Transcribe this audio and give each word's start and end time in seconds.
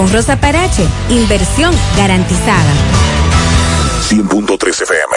con 0.00 0.10
Rosa 0.10 0.40
Parache. 0.40 0.86
Inversión 1.10 1.74
garantizada. 1.94 2.72
100.3 4.08 4.82
FM. 4.82 5.16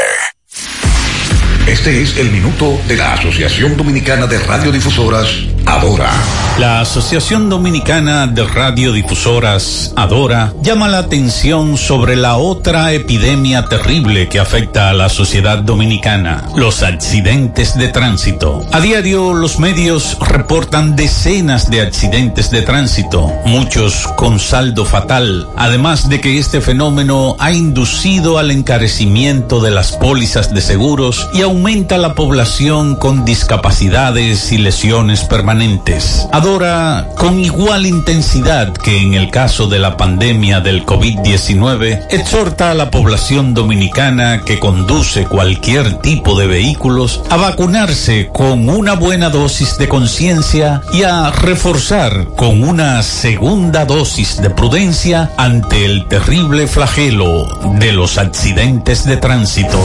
Este 1.68 2.02
es 2.02 2.18
el 2.18 2.30
minuto 2.30 2.78
de 2.90 2.98
la 2.98 3.14
Asociación 3.14 3.78
Dominicana 3.78 4.28
de 4.28 4.40
Radiodifusoras, 4.40 5.30
Adora. 5.66 6.12
La 6.60 6.82
Asociación 6.82 7.50
Dominicana 7.50 8.28
de 8.28 8.44
Radiodifusoras, 8.44 9.92
Adora, 9.96 10.54
llama 10.62 10.88
la 10.88 11.00
atención 11.00 11.78
sobre 11.78 12.16
la 12.16 12.38
otra 12.38 12.92
epidemia 12.92 13.66
terrible 13.66 14.30
que 14.30 14.40
afecta 14.40 14.90
a 14.90 14.94
la 14.94 15.10
sociedad 15.10 15.58
dominicana, 15.60 16.48
los 16.56 16.84
accidentes 16.84 17.76
de 17.76 17.88
tránsito. 17.88 18.64
A 18.72 18.80
diario 18.82 19.34
los 19.34 19.58
medios 19.58 20.18
reportan 20.20 20.96
decenas 20.96 21.72
de 21.72 21.82
accidentes 21.82 22.52
de 22.52 22.62
tránsito, 22.62 23.32
muchos 23.46 24.08
con 24.16 24.40
saldo 24.40 24.86
fatal, 24.86 25.48
además 25.56 26.08
de 26.08 26.22
que 26.22 26.38
este 26.38 26.62
fenómeno 26.62 27.36
ha 27.40 27.52
inducido 27.52 28.38
al 28.38 28.52
encarecimiento 28.52 29.60
de 29.60 29.72
las 29.72 29.94
pólizas 29.94 30.54
de 30.54 30.62
seguros 30.62 31.28
y 31.34 31.42
aumenta 31.42 31.98
la 31.98 32.14
población 32.14 32.96
con 32.96 33.26
discapacidades 33.26 34.52
y 34.52 34.60
lesiones 34.60 35.24
permanentes. 35.24 35.53
Adora, 36.32 37.10
con 37.16 37.40
igual 37.40 37.86
intensidad 37.86 38.74
que 38.74 38.98
en 38.98 39.14
el 39.14 39.30
caso 39.30 39.68
de 39.68 39.78
la 39.78 39.98
pandemia 39.98 40.62
del 40.62 40.84
COVID-19, 40.84 42.08
exhorta 42.10 42.72
a 42.72 42.74
la 42.74 42.90
población 42.90 43.54
dominicana 43.54 44.42
que 44.46 44.60
conduce 44.60 45.26
cualquier 45.26 46.00
tipo 46.00 46.40
de 46.40 46.48
vehículos 46.48 47.22
a 47.30 47.38
vacunarse 47.38 48.30
con 48.34 48.68
una 48.68 48.96
buena 48.96 49.30
dosis 49.30 49.78
de 49.78 49.88
conciencia 49.88 50.82
y 50.92 51.04
a 51.04 51.30
reforzar 51.30 52.30
con 52.36 52.64
una 52.64 53.04
segunda 53.04 53.86
dosis 53.86 54.42
de 54.42 54.50
prudencia 54.50 55.30
ante 55.38 55.86
el 55.86 56.08
terrible 56.08 56.68
flagelo 56.68 57.46
de 57.78 57.92
los 57.92 58.18
accidentes 58.18 59.06
de 59.06 59.18
tránsito. 59.18 59.80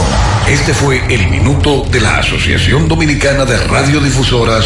Este 0.47 0.73
fue 0.73 1.01
el 1.13 1.29
minuto 1.29 1.83
de 1.91 2.01
la 2.01 2.17
Asociación 2.17 2.87
Dominicana 2.87 3.45
de 3.45 3.57
Radiodifusoras, 3.57 4.65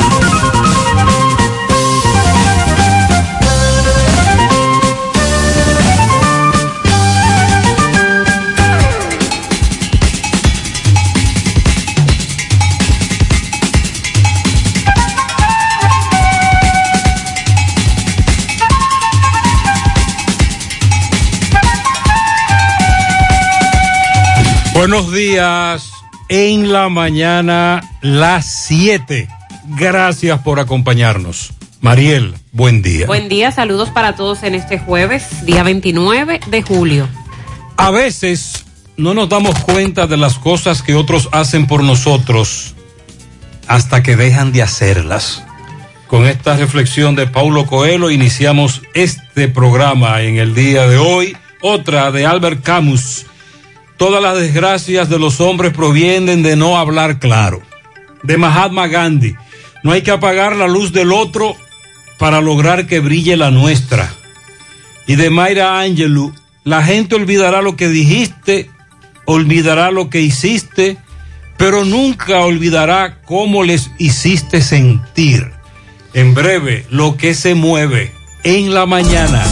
Buenos 24.81 25.13
días. 25.13 25.91
En 26.27 26.73
la 26.73 26.89
mañana, 26.89 27.87
las 28.01 28.47
7. 28.65 29.27
Gracias 29.77 30.39
por 30.39 30.59
acompañarnos. 30.59 31.53
Mariel, 31.81 32.33
buen 32.51 32.81
día. 32.81 33.05
Buen 33.05 33.29
día, 33.29 33.51
saludos 33.51 33.89
para 33.91 34.15
todos 34.15 34.41
en 34.41 34.55
este 34.55 34.79
jueves, 34.79 35.45
día 35.45 35.61
29 35.61 36.39
de 36.47 36.61
julio. 36.63 37.07
A 37.77 37.91
veces 37.91 38.65
no 38.97 39.13
nos 39.13 39.29
damos 39.29 39.53
cuenta 39.59 40.07
de 40.07 40.17
las 40.17 40.39
cosas 40.39 40.81
que 40.81 40.95
otros 40.95 41.29
hacen 41.31 41.67
por 41.67 41.83
nosotros 41.83 42.73
hasta 43.67 44.01
que 44.01 44.15
dejan 44.15 44.51
de 44.51 44.63
hacerlas. 44.63 45.43
Con 46.07 46.25
esta 46.25 46.57
reflexión 46.57 47.15
de 47.15 47.27
Paulo 47.27 47.67
Coelho 47.67 48.09
iniciamos 48.09 48.81
este 48.95 49.47
programa 49.47 50.23
en 50.23 50.37
el 50.37 50.55
día 50.55 50.87
de 50.87 50.97
hoy. 50.97 51.37
Otra 51.61 52.11
de 52.11 52.25
Albert 52.25 52.63
Camus 52.63 53.27
Todas 54.01 54.23
las 54.23 54.35
desgracias 54.35 55.09
de 55.09 55.19
los 55.19 55.39
hombres 55.41 55.73
provienen 55.73 56.41
de 56.41 56.55
no 56.55 56.79
hablar 56.79 57.19
claro. 57.19 57.61
De 58.23 58.35
Mahatma 58.35 58.87
Gandhi. 58.87 59.35
No 59.83 59.91
hay 59.91 60.01
que 60.01 60.09
apagar 60.09 60.55
la 60.55 60.67
luz 60.67 60.91
del 60.91 61.11
otro 61.11 61.55
para 62.17 62.41
lograr 62.41 62.87
que 62.87 62.99
brille 62.99 63.37
la 63.37 63.51
nuestra. 63.51 64.11
Y 65.05 65.17
de 65.17 65.29
Mayra 65.29 65.79
Angelou, 65.79 66.33
la 66.63 66.81
gente 66.81 67.13
olvidará 67.13 67.61
lo 67.61 67.75
que 67.75 67.89
dijiste, 67.89 68.71
olvidará 69.25 69.91
lo 69.91 70.09
que 70.09 70.21
hiciste, 70.21 70.97
pero 71.57 71.85
nunca 71.85 72.39
olvidará 72.39 73.21
cómo 73.21 73.61
les 73.61 73.91
hiciste 73.99 74.61
sentir. 74.61 75.51
En 76.15 76.33
breve, 76.33 76.87
lo 76.89 77.17
que 77.17 77.35
se 77.35 77.53
mueve 77.53 78.11
en 78.43 78.73
la 78.73 78.87
mañana. 78.87 79.43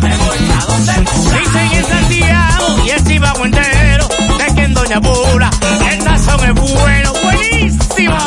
Me 0.00 0.16
voy 0.16 0.38
a 0.58 0.64
donde 0.66 0.92
Pula. 1.10 1.38
Dicen 1.38 1.72
en 1.72 1.84
Santiago 1.84 2.66
y 2.84 3.04
Chivago 3.04 3.44
entero 3.44 4.08
de 4.38 4.54
que 4.54 4.62
en 4.64 4.74
Doña 4.74 5.00
Pula 5.00 5.50
el 5.90 5.98
es 5.98 6.54
bueno, 6.54 7.12
buenísimo. 7.22 8.14
¿A 8.14 8.18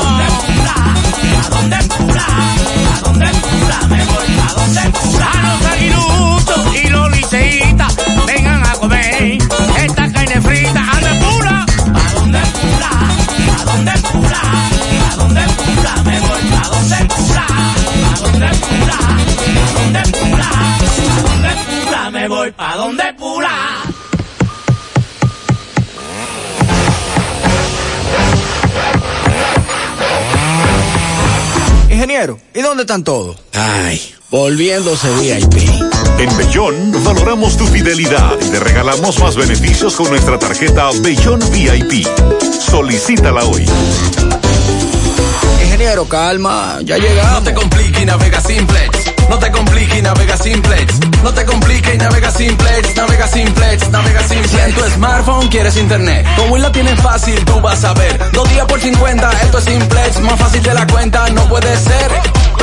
Pula? 1.97 2.23
¿A? 2.23 2.43
¿A? 3.81 3.87
Me 3.87 4.05
voy 4.05 4.31
a 4.39 4.53
donde. 4.53 4.81
A 4.81 5.41
los 5.47 5.65
aguiluchos 5.71 6.75
y 6.75 6.89
los 6.89 7.11
liceitas 7.11 7.95
vengan 8.27 8.63
a 8.67 8.73
comer 8.73 9.37
esta 9.83 10.11
carne 10.11 10.41
frita. 10.41 10.79
¿A? 10.79 10.83
¿A? 10.83 11.65
¿A 11.95 12.13
dónde 12.13 12.39
Pula? 14.11 14.41
¿A 15.11 15.15
dónde 15.15 15.41
Pula? 15.41 16.03
Me 16.03 16.19
voy 16.19 16.45
a 16.53 16.67
donde. 16.69 16.95
¿A? 18.99 19.12
Me 22.23 22.29
voy 22.29 22.51
pa' 22.53 22.77
donde 22.77 23.03
Pula. 23.15 23.83
Ingeniero, 31.89 32.39
¿y 32.53 32.61
dónde 32.61 32.83
están 32.83 33.03
todos? 33.03 33.35
Ay, 33.51 34.01
volviéndose 34.29 35.09
VIP. 35.15 35.69
En 36.17 36.37
Bellón 36.37 37.03
valoramos 37.03 37.57
tu 37.57 37.67
fidelidad 37.67 38.37
y 38.39 38.49
te 38.51 38.59
regalamos 38.61 39.19
más 39.19 39.35
beneficios 39.35 39.93
con 39.93 40.09
nuestra 40.09 40.39
tarjeta 40.39 40.91
Bellón 41.01 41.41
VIP. 41.51 42.07
Solicítala 42.57 43.43
hoy. 43.43 43.65
Ingeniero, 45.61 46.07
calma, 46.07 46.79
ya 46.83 46.97
llegamos. 46.97 47.33
No 47.33 47.43
te 47.43 47.53
compliques 47.53 48.01
y 48.01 48.05
navega 48.05 48.39
simplex. 48.39 49.12
No 49.29 49.39
te 49.39 49.51
compliques 49.51 49.97
y 49.97 50.01
navega 50.01 50.37
simplex. 50.37 50.99
No 51.23 51.33
te 51.33 51.45
compliques 51.45 51.95
y 51.95 51.97
navega 51.97 52.31
simplex. 52.31 52.95
Navega 52.95 53.27
simplex, 53.27 53.89
navega 53.89 54.19
simplex. 54.21 54.51
Si 54.51 54.59
en 54.59 54.73
tu 54.73 54.81
smartphone 54.91 55.47
quieres 55.49 55.77
internet, 55.77 56.25
como 56.35 56.57
la 56.57 56.71
tienes 56.71 56.99
fácil, 57.01 57.43
tú 57.45 57.59
vas 57.61 57.83
a 57.83 57.93
ver. 57.93 58.31
Dos 58.31 58.49
días 58.49 58.65
por 58.65 58.79
50, 58.79 59.31
esto 59.43 59.57
es 59.57 59.63
simplex. 59.65 60.19
Más 60.19 60.39
fácil 60.39 60.63
de 60.63 60.73
la 60.73 60.85
cuenta, 60.87 61.29
no 61.29 61.47
puede 61.47 61.75
ser. 61.77 62.11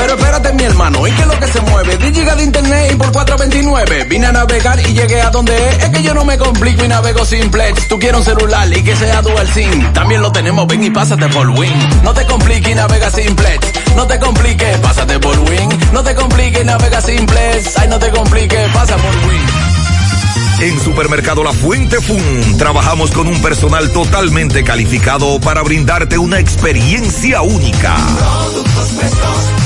Pero 0.01 0.15
espérate, 0.15 0.53
mi 0.55 0.65
hermano, 0.65 1.07
¿y 1.07 1.13
qué 1.13 1.21
es 1.21 1.27
lo 1.29 1.39
que 1.39 1.47
se 1.47 1.61
mueve? 1.61 1.97
10 1.99 2.15
gigas 2.15 2.37
de 2.39 2.45
internet 2.45 2.93
y 2.93 2.97
por 2.97 3.13
4.29. 3.13 4.09
Vine 4.09 4.27
a 4.29 4.33
navegar 4.33 4.81
y 4.81 4.95
llegué 4.95 5.21
a 5.21 5.29
donde 5.29 5.55
es. 5.55 5.85
Es 5.85 5.91
que 5.91 6.03
yo 6.03 6.15
no 6.15 6.25
me 6.25 6.39
complico 6.39 6.87
y 6.87 6.89
navego 6.89 7.23
simplex. 7.27 7.87
Tú 7.87 7.99
quieres 7.99 8.19
un 8.21 8.25
celular 8.25 8.67
y 8.75 8.83
que 8.83 8.97
sea 8.97 9.21
dual 9.21 9.47
SIM. 9.53 9.93
También 9.93 10.23
lo 10.23 10.33
tenemos, 10.33 10.67
ven 10.67 10.85
y 10.85 10.91
pásate 10.91 11.29
por 11.29 11.51
Win. 11.51 12.03
No 12.03 12.15
te 12.15 12.25
compliques 12.25 12.73
y 12.73 12.75
navega 12.75 13.11
simplex. 13.11 13.95
No 13.95 14.07
te 14.07 14.19
compliques, 14.19 14.79
pásate 14.79 15.19
por 15.19 15.39
Win. 15.39 15.69
No 15.93 16.03
te 16.03 16.15
compliques, 16.15 16.65
navega 16.65 17.03
simplex. 17.03 17.77
Ay, 17.77 17.89
no 17.89 17.99
te 17.99 18.11
compliques, 18.11 18.73
pasa 18.73 18.97
por 18.97 19.29
Win. 19.29 19.81
En 20.61 20.79
Supermercado 20.79 21.43
La 21.43 21.53
Fuente 21.53 22.01
Fun 22.03 22.59
trabajamos 22.59 23.11
con 23.13 23.27
un 23.27 23.41
personal 23.41 23.91
totalmente 23.93 24.63
calificado 24.63 25.41
para 25.41 25.63
brindarte 25.63 26.19
una 26.19 26.39
experiencia 26.39 27.41
única. 27.41 27.97
Productos 27.97 28.89
frescos, 28.93 29.60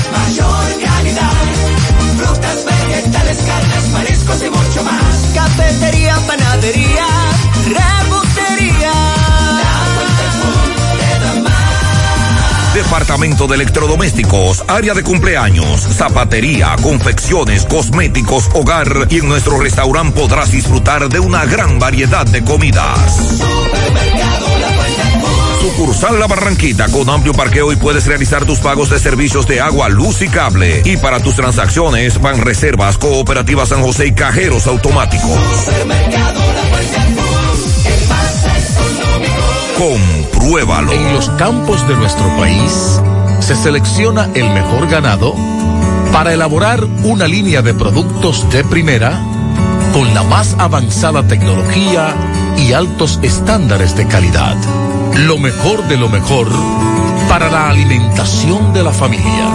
mariscos 4.25 4.43
y 4.43 4.49
mucho 4.49 4.83
más. 4.83 5.31
Cafetería, 5.33 6.15
panadería, 6.27 7.07
repostería. 7.67 8.91
Departamento 12.73 13.47
de 13.47 13.55
Electrodomésticos, 13.55 14.65
área 14.67 14.93
de 14.93 15.01
cumpleaños, 15.01 15.79
zapatería, 15.79 16.75
confecciones, 16.81 17.65
cosméticos, 17.65 18.49
hogar 18.53 19.07
y 19.09 19.19
en 19.19 19.29
nuestro 19.29 19.59
restaurante 19.59 20.19
podrás 20.19 20.51
disfrutar 20.51 21.07
de 21.07 21.19
una 21.19 21.45
gran 21.45 21.79
variedad 21.79 22.25
de 22.25 22.43
comidas. 22.43 23.37
Supermercado 23.37 24.14
Sucursal 25.75 26.17
La 26.21 26.27
Barranquita 26.27 26.87
con 26.87 27.09
amplio 27.09 27.33
parqueo 27.33 27.69
y 27.73 27.75
puedes 27.75 28.05
realizar 28.07 28.45
tus 28.45 28.59
pagos 28.59 28.89
de 28.89 28.97
servicios 28.97 29.45
de 29.45 29.59
agua, 29.59 29.89
luz 29.89 30.21
y 30.21 30.29
cable. 30.29 30.81
Y 30.85 30.95
para 30.95 31.19
tus 31.19 31.35
transacciones 31.35 32.21
van 32.21 32.39
reservas, 32.39 32.97
cooperativas 32.97 33.67
San 33.67 33.83
José 33.83 34.07
y 34.07 34.13
cajeros 34.13 34.67
automáticos. 34.67 35.37
Compruébalo. 39.77 40.93
En 40.93 41.13
los 41.13 41.29
campos 41.31 41.85
de 41.89 41.95
nuestro 41.97 42.25
país 42.37 43.01
se 43.41 43.57
selecciona 43.57 44.29
el 44.33 44.49
mejor 44.51 44.87
ganado 44.87 45.35
para 46.13 46.31
elaborar 46.31 46.85
una 47.03 47.27
línea 47.27 47.61
de 47.61 47.73
productos 47.73 48.49
de 48.49 48.63
primera 48.63 49.21
con 49.91 50.13
la 50.13 50.23
más 50.23 50.55
avanzada 50.57 51.27
tecnología 51.27 52.15
y 52.57 52.71
altos 52.71 53.19
estándares 53.23 53.97
de 53.97 54.07
calidad. 54.07 54.55
Lo 55.19 55.37
mejor 55.37 55.87
de 55.87 55.97
lo 55.97 56.09
mejor 56.09 56.49
para 57.29 57.49
la 57.49 57.69
alimentación 57.69 58.73
de 58.73 58.83
la 58.83 58.91
familia. 58.91 59.47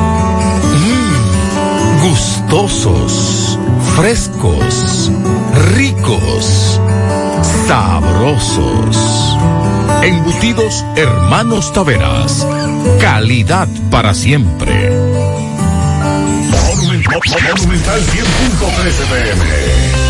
Mmm, 0.74 2.08
gustosos, 2.08 3.58
frescos, 3.94 5.12
ricos, 5.74 6.80
sabrosos. 7.66 9.36
Embutidos 10.02 10.84
Hermanos 10.96 11.72
Taveras. 11.72 12.46
Calidad 13.00 13.68
para 13.90 14.14
siempre. 14.14 14.90
Monumental 16.80 18.00
100.13 18.00 19.06
pm. 19.06 20.09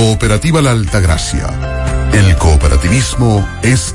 Cooperativa 0.00 0.62
La 0.62 0.70
Altagracia. 0.70 1.46
El 2.14 2.34
cooperativismo 2.36 3.46
es 3.62 3.94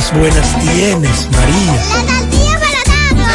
cosas 0.00 0.18
buenas 0.18 0.58
tienes, 0.60 1.28
María. 1.30 1.74
La 1.74 1.82
tortilla 1.92 2.58
para 2.60 2.72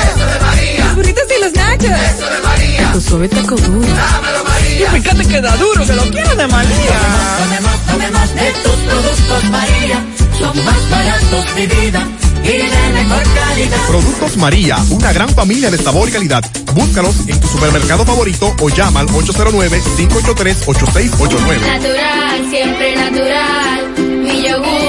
Eso 0.04 0.26
de 0.26 0.40
María. 0.40 0.86
Los 0.86 0.96
burritos 0.96 1.24
y 1.38 1.42
los 1.44 1.54
nachos. 1.54 1.86
Eso 1.86 2.26
de 2.26 2.40
María. 2.44 2.92
Tu 2.92 3.02
suave 3.02 3.30
taco 3.30 3.56
duro. 3.56 3.88
Dámelo, 3.88 4.44
María. 4.44 4.88
Y 4.88 4.90
fíjate 5.02 5.26
que 5.28 5.42
da 5.42 5.56
duro, 5.58 5.86
que 5.86 5.94
lo 5.94 6.02
quiero 6.04 6.36
de 6.36 6.48
María. 6.48 7.00
Tomemos, 7.38 7.80
tomemos, 7.86 8.34
de 8.36 8.52
tus 8.64 8.76
productos, 8.90 9.44
María. 9.52 10.04
Son 10.40 10.66
más 10.66 10.90
baratos, 10.90 11.56
de 11.56 11.68
vida. 11.68 12.08
Y 12.44 12.48
de 12.48 12.70
mejor 12.94 13.24
calidad. 13.34 13.78
Productos 13.88 14.38
María, 14.38 14.78
una 14.90 15.14
gran 15.14 15.30
familia 15.30 15.70
de 15.72 15.78
sabor 15.78 16.10
y 16.10 16.12
calidad. 16.12 16.44
Búscalos 16.74 17.16
en 17.28 17.40
tu 17.40 17.48
supermercado 17.48 18.06
favorito 18.06 18.54
o 18.60 18.70
llama 18.70 19.00
al 19.02 19.08
809-583-8689. 19.08 21.60
Natural, 21.60 22.50
siempre 22.50 22.96
natural. 22.96 23.94
Mi 23.98 24.42
yogur, 24.48 24.85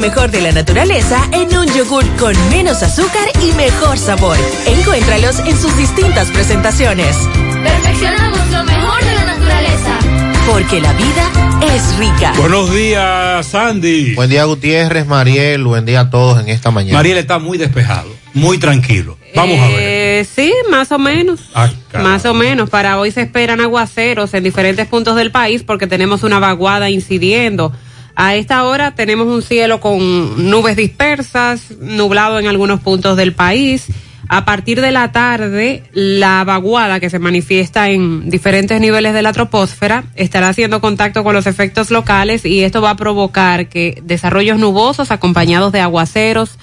mejor 0.00 0.30
de 0.30 0.40
la 0.40 0.50
naturaleza 0.50 1.22
en 1.32 1.56
un 1.56 1.66
yogur 1.74 2.04
con 2.16 2.34
menos 2.48 2.82
azúcar 2.82 3.28
y 3.42 3.52
mejor 3.52 3.98
sabor. 3.98 4.36
Encuéntralos 4.66 5.38
en 5.40 5.56
sus 5.56 5.76
distintas 5.76 6.28
presentaciones. 6.28 7.14
Perfeccionamos 7.62 8.50
lo 8.50 8.64
mejor 8.64 9.04
de 9.04 9.14
la 9.14 9.24
naturaleza. 9.24 9.98
Porque 10.50 10.80
la 10.80 10.92
vida 10.94 11.30
es 11.74 11.96
rica. 11.98 12.32
Buenos 12.38 12.72
días, 12.72 13.46
Sandy. 13.46 14.14
Buen 14.14 14.30
día, 14.30 14.44
Gutiérrez, 14.44 15.06
Mariel. 15.06 15.64
Buen 15.64 15.84
día 15.84 16.00
a 16.00 16.10
todos 16.10 16.40
en 16.40 16.48
esta 16.48 16.70
mañana. 16.70 16.96
Mariel 16.96 17.18
está 17.18 17.38
muy 17.38 17.58
despejado, 17.58 18.08
muy 18.32 18.58
tranquilo. 18.58 19.19
Vamos 19.34 19.58
a 19.58 19.68
ver. 19.68 19.76
Eh, 19.78 20.24
sí, 20.24 20.52
más 20.70 20.92
o 20.92 20.98
menos. 20.98 21.40
Ah, 21.54 21.70
Más 21.94 22.24
o 22.24 22.34
menos. 22.34 22.70
Para 22.70 22.98
hoy 22.98 23.10
se 23.10 23.22
esperan 23.22 23.60
aguaceros 23.60 24.34
en 24.34 24.44
diferentes 24.44 24.86
puntos 24.86 25.16
del 25.16 25.30
país 25.30 25.62
porque 25.62 25.86
tenemos 25.86 26.22
una 26.22 26.38
vaguada 26.38 26.90
incidiendo. 26.90 27.72
A 28.16 28.34
esta 28.34 28.64
hora 28.64 28.94
tenemos 28.94 29.26
un 29.28 29.42
cielo 29.42 29.80
con 29.80 30.50
nubes 30.50 30.76
dispersas, 30.76 31.70
nublado 31.80 32.38
en 32.38 32.46
algunos 32.48 32.80
puntos 32.80 33.16
del 33.16 33.32
país. 33.32 33.86
A 34.28 34.44
partir 34.44 34.80
de 34.80 34.92
la 34.92 35.10
tarde, 35.10 35.82
la 35.92 36.44
vaguada 36.44 37.00
que 37.00 37.10
se 37.10 37.18
manifiesta 37.18 37.88
en 37.90 38.30
diferentes 38.30 38.80
niveles 38.80 39.12
de 39.12 39.22
la 39.22 39.32
troposfera 39.32 40.04
estará 40.14 40.48
haciendo 40.48 40.80
contacto 40.80 41.24
con 41.24 41.34
los 41.34 41.48
efectos 41.48 41.90
locales 41.90 42.44
y 42.44 42.62
esto 42.62 42.80
va 42.80 42.90
a 42.90 42.96
provocar 42.96 43.68
que 43.68 44.00
desarrollos 44.04 44.58
nubosos 44.58 45.10
acompañados 45.10 45.72
de 45.72 45.80
aguaceros 45.80 46.58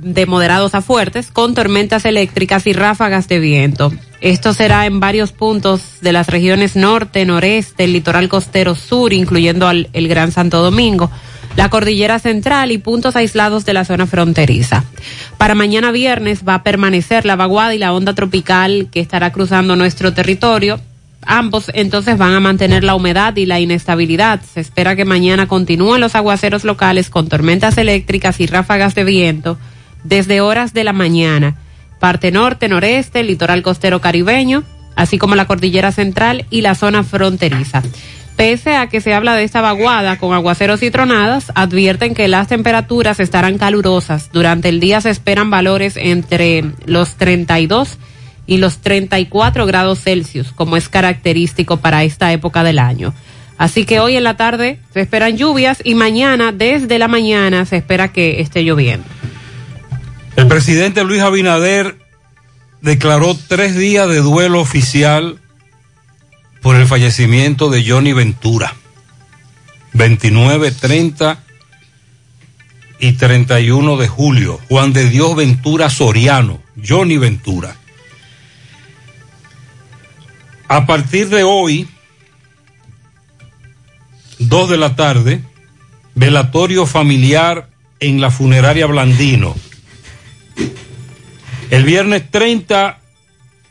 de 0.00 0.26
moderados 0.26 0.74
a 0.74 0.82
fuertes 0.82 1.30
con 1.30 1.54
tormentas 1.54 2.04
eléctricas 2.04 2.66
y 2.66 2.72
ráfagas 2.72 3.28
de 3.28 3.38
viento. 3.38 3.92
Esto 4.20 4.52
será 4.52 4.86
en 4.86 5.00
varios 5.00 5.32
puntos 5.32 6.00
de 6.00 6.12
las 6.12 6.26
regiones 6.26 6.76
norte, 6.76 7.24
noreste, 7.24 7.84
el 7.84 7.92
litoral 7.92 8.28
costero 8.28 8.74
sur, 8.74 9.12
incluyendo 9.12 9.68
al, 9.68 9.88
el 9.92 10.08
Gran 10.08 10.32
Santo 10.32 10.62
Domingo 10.62 11.10
la 11.56 11.70
cordillera 11.70 12.20
central 12.20 12.70
y 12.70 12.78
puntos 12.78 13.16
aislados 13.16 13.64
de 13.64 13.72
la 13.72 13.84
zona 13.84 14.06
fronteriza. 14.06 14.84
Para 15.38 15.56
mañana 15.56 15.90
viernes 15.90 16.46
va 16.46 16.54
a 16.54 16.62
permanecer 16.62 17.24
la 17.26 17.34
vaguada 17.34 17.74
y 17.74 17.78
la 17.78 17.92
onda 17.92 18.14
tropical 18.14 18.86
que 18.92 19.00
estará 19.00 19.32
cruzando 19.32 19.74
nuestro 19.74 20.14
territorio. 20.14 20.80
Ambos 21.22 21.72
entonces 21.74 22.16
van 22.16 22.34
a 22.34 22.38
mantener 22.38 22.84
la 22.84 22.94
humedad 22.94 23.34
y 23.36 23.44
la 23.44 23.58
inestabilidad. 23.58 24.40
Se 24.42 24.60
espera 24.60 24.94
que 24.94 25.04
mañana 25.04 25.48
continúen 25.48 26.00
los 26.00 26.14
aguaceros 26.14 26.62
locales 26.62 27.10
con 27.10 27.28
tormentas 27.28 27.76
eléctricas 27.76 28.38
y 28.38 28.46
ráfagas 28.46 28.94
de 28.94 29.02
viento 29.02 29.58
desde 30.04 30.40
horas 30.40 30.72
de 30.74 30.84
la 30.84 30.92
mañana. 30.92 31.56
Parte 31.98 32.30
norte, 32.30 32.68
noreste, 32.68 33.22
litoral 33.22 33.62
costero 33.62 34.00
caribeño, 34.00 34.64
así 34.96 35.18
como 35.18 35.34
la 35.34 35.46
cordillera 35.46 35.92
central 35.92 36.46
y 36.50 36.60
la 36.60 36.74
zona 36.74 37.02
fronteriza. 37.04 37.82
Pese 38.36 38.76
a 38.76 38.88
que 38.88 39.00
se 39.00 39.14
habla 39.14 39.34
de 39.34 39.42
esta 39.42 39.60
vaguada 39.60 40.16
con 40.16 40.32
aguaceros 40.32 40.84
y 40.84 40.92
tronadas, 40.92 41.50
advierten 41.56 42.14
que 42.14 42.28
las 42.28 42.46
temperaturas 42.46 43.18
estarán 43.18 43.58
calurosas. 43.58 44.30
Durante 44.32 44.68
el 44.68 44.78
día 44.78 45.00
se 45.00 45.10
esperan 45.10 45.50
valores 45.50 45.96
entre 45.96 46.64
los 46.86 47.16
32 47.16 47.98
y 48.46 48.58
los 48.58 48.78
34 48.78 49.66
grados 49.66 50.00
Celsius, 50.00 50.52
como 50.52 50.76
es 50.76 50.88
característico 50.88 51.78
para 51.78 52.04
esta 52.04 52.32
época 52.32 52.62
del 52.62 52.78
año. 52.78 53.12
Así 53.58 53.84
que 53.84 53.98
hoy 53.98 54.16
en 54.16 54.22
la 54.22 54.36
tarde 54.36 54.78
se 54.94 55.00
esperan 55.00 55.36
lluvias 55.36 55.80
y 55.82 55.96
mañana, 55.96 56.52
desde 56.52 57.00
la 57.00 57.08
mañana, 57.08 57.64
se 57.66 57.76
espera 57.76 58.12
que 58.12 58.40
esté 58.40 58.62
lloviendo. 58.62 59.17
El 60.38 60.46
presidente 60.46 61.02
Luis 61.02 61.20
Abinader 61.20 61.98
declaró 62.80 63.36
tres 63.48 63.74
días 63.74 64.08
de 64.08 64.18
duelo 64.18 64.60
oficial 64.60 65.40
por 66.62 66.76
el 66.76 66.86
fallecimiento 66.86 67.70
de 67.70 67.84
Johnny 67.84 68.12
Ventura. 68.12 68.76
29, 69.94 70.70
30 70.70 71.42
y 73.00 73.14
31 73.14 73.96
de 73.96 74.06
julio. 74.06 74.60
Juan 74.68 74.92
de 74.92 75.08
Dios 75.08 75.34
Ventura 75.34 75.90
Soriano, 75.90 76.62
Johnny 76.86 77.16
Ventura. 77.18 77.74
A 80.68 80.86
partir 80.86 81.30
de 81.30 81.42
hoy, 81.42 81.88
2 84.38 84.70
de 84.70 84.76
la 84.76 84.94
tarde, 84.94 85.42
velatorio 86.14 86.86
familiar 86.86 87.68
en 87.98 88.20
la 88.20 88.30
funeraria 88.30 88.86
Blandino. 88.86 89.56
El 91.70 91.84
viernes 91.84 92.30
30, 92.30 92.98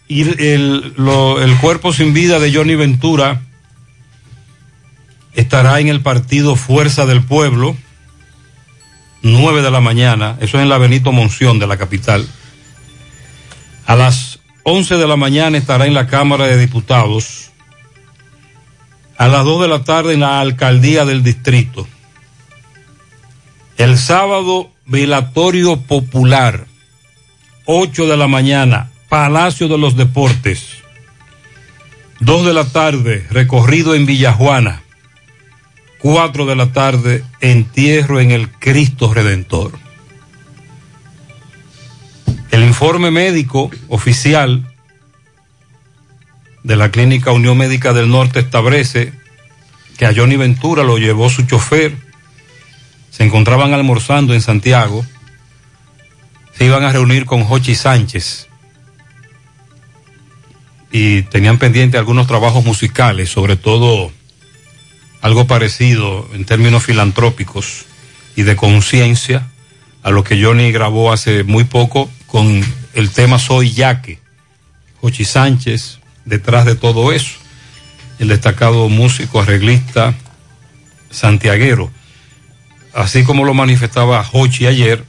y 0.07 0.21
el, 0.21 0.93
lo- 0.97 1.41
el 1.41 1.57
cuerpo 1.57 1.91
sin 1.93 2.13
vida 2.13 2.39
de 2.39 2.53
Johnny 2.53 2.75
Ventura 2.75 3.41
estará 5.33 5.79
en 5.79 5.87
el 5.87 6.01
partido 6.01 6.55
Fuerza 6.55 7.05
del 7.05 7.23
Pueblo, 7.23 7.75
9 9.23 9.61
de 9.61 9.71
la 9.71 9.81
mañana, 9.81 10.37
eso 10.39 10.57
es 10.57 10.63
en 10.63 10.69
la 10.69 10.77
Benito 10.77 11.11
Monción 11.11 11.59
de 11.59 11.67
la 11.67 11.77
capital. 11.77 12.27
A 13.85 13.95
las 13.95 14.39
11 14.63 14.95
de 14.97 15.07
la 15.07 15.15
mañana 15.15 15.57
estará 15.57 15.85
en 15.85 15.93
la 15.93 16.07
Cámara 16.07 16.45
de 16.47 16.57
Diputados. 16.57 17.51
A 19.17 19.27
las 19.27 19.43
2 19.43 19.61
de 19.63 19.67
la 19.67 19.83
tarde 19.83 20.13
en 20.13 20.19
la 20.19 20.39
Alcaldía 20.39 21.03
del 21.05 21.23
Distrito. 21.23 21.87
El 23.77 23.97
sábado, 23.97 24.71
velatorio 24.85 25.77
popular, 25.81 26.67
8 27.69 28.07
de 28.07 28.15
la 28.15 28.27
mañana, 28.27 28.89
Palacio 29.09 29.67
de 29.67 29.77
los 29.77 29.97
Deportes. 29.97 30.77
2 32.21 32.45
de 32.45 32.53
la 32.53 32.63
tarde, 32.63 33.27
recorrido 33.29 33.93
en 33.93 34.05
Villajuana. 34.05 34.83
4 35.99 36.45
de 36.45 36.55
la 36.55 36.71
tarde, 36.71 37.25
entierro 37.41 38.21
en 38.21 38.31
el 38.31 38.49
Cristo 38.49 39.13
Redentor. 39.13 39.73
El 42.51 42.63
informe 42.63 43.11
médico 43.11 43.69
oficial 43.89 44.73
de 46.63 46.75
la 46.77 46.89
Clínica 46.89 47.33
Unión 47.33 47.57
Médica 47.57 47.91
del 47.91 48.09
Norte 48.09 48.39
establece 48.39 49.11
que 49.97 50.05
a 50.05 50.13
Johnny 50.15 50.37
Ventura 50.37 50.83
lo 50.83 50.97
llevó 50.97 51.29
su 51.29 51.41
chofer. 51.45 51.97
Se 53.11 53.25
encontraban 53.25 53.73
almorzando 53.73 54.33
en 54.33 54.39
Santiago. 54.39 55.05
Se 56.57 56.65
iban 56.65 56.83
a 56.83 56.91
reunir 56.91 57.25
con 57.25 57.43
Jochi 57.43 57.75
Sánchez. 57.75 58.47
Y 60.91 61.21
tenían 61.23 61.59
pendiente 61.59 61.97
algunos 61.97 62.25
trabajos 62.25 62.65
musicales, 62.65 63.29
sobre 63.29 63.57
todo 63.57 64.11
algo 65.21 65.45
parecido 65.45 66.27
en 66.33 66.45
términos 66.45 66.83
filantrópicos 66.83 67.85
y 68.35 68.43
de 68.43 68.55
conciencia 68.55 69.47
a 70.01 70.09
lo 70.09 70.23
que 70.23 70.41
Johnny 70.41 70.71
grabó 70.71 71.11
hace 71.11 71.43
muy 71.43 71.65
poco 71.65 72.09
con 72.25 72.63
el 72.93 73.11
tema 73.11 73.37
Soy 73.37 73.73
Yaque. 73.73 74.19
Jochi 75.01 75.25
Sánchez, 75.25 75.99
detrás 76.25 76.65
de 76.65 76.75
todo 76.75 77.11
eso, 77.11 77.35
el 78.17 78.29
destacado 78.29 78.89
músico, 78.89 79.41
arreglista, 79.41 80.15
santiaguero. 81.11 81.91
Así 82.93 83.23
como 83.23 83.43
lo 83.43 83.53
manifestaba 83.53 84.23
Jochi 84.23 84.65
ayer, 84.65 85.03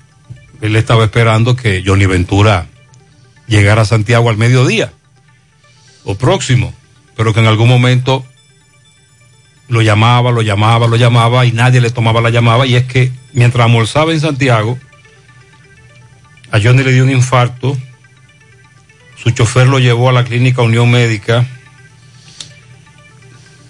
él 0.60 0.76
estaba 0.76 1.04
esperando 1.04 1.56
que 1.56 1.82
Johnny 1.84 2.06
Ventura 2.06 2.66
llegara 3.46 3.82
a 3.82 3.86
Santiago 3.86 4.28
al 4.28 4.36
mediodía 4.36 4.92
o 6.04 6.16
próximo, 6.16 6.74
pero 7.16 7.32
que 7.32 7.40
en 7.40 7.46
algún 7.46 7.68
momento 7.68 8.24
lo 9.68 9.82
llamaba, 9.82 10.30
lo 10.30 10.42
llamaba, 10.42 10.86
lo 10.86 10.96
llamaba 10.96 11.44
y 11.46 11.52
nadie 11.52 11.80
le 11.80 11.90
tomaba 11.90 12.20
la 12.20 12.30
llamada. 12.30 12.66
Y 12.66 12.74
es 12.74 12.84
que 12.84 13.12
mientras 13.32 13.66
almorzaba 13.66 14.12
en 14.12 14.20
Santiago, 14.20 14.78
a 16.50 16.58
Johnny 16.60 16.82
le 16.82 16.92
dio 16.92 17.04
un 17.04 17.10
infarto. 17.10 17.76
Su 19.22 19.30
chofer 19.30 19.66
lo 19.66 19.78
llevó 19.78 20.08
a 20.08 20.12
la 20.12 20.24
clínica 20.24 20.62
Unión 20.62 20.90
Médica. 20.90 21.46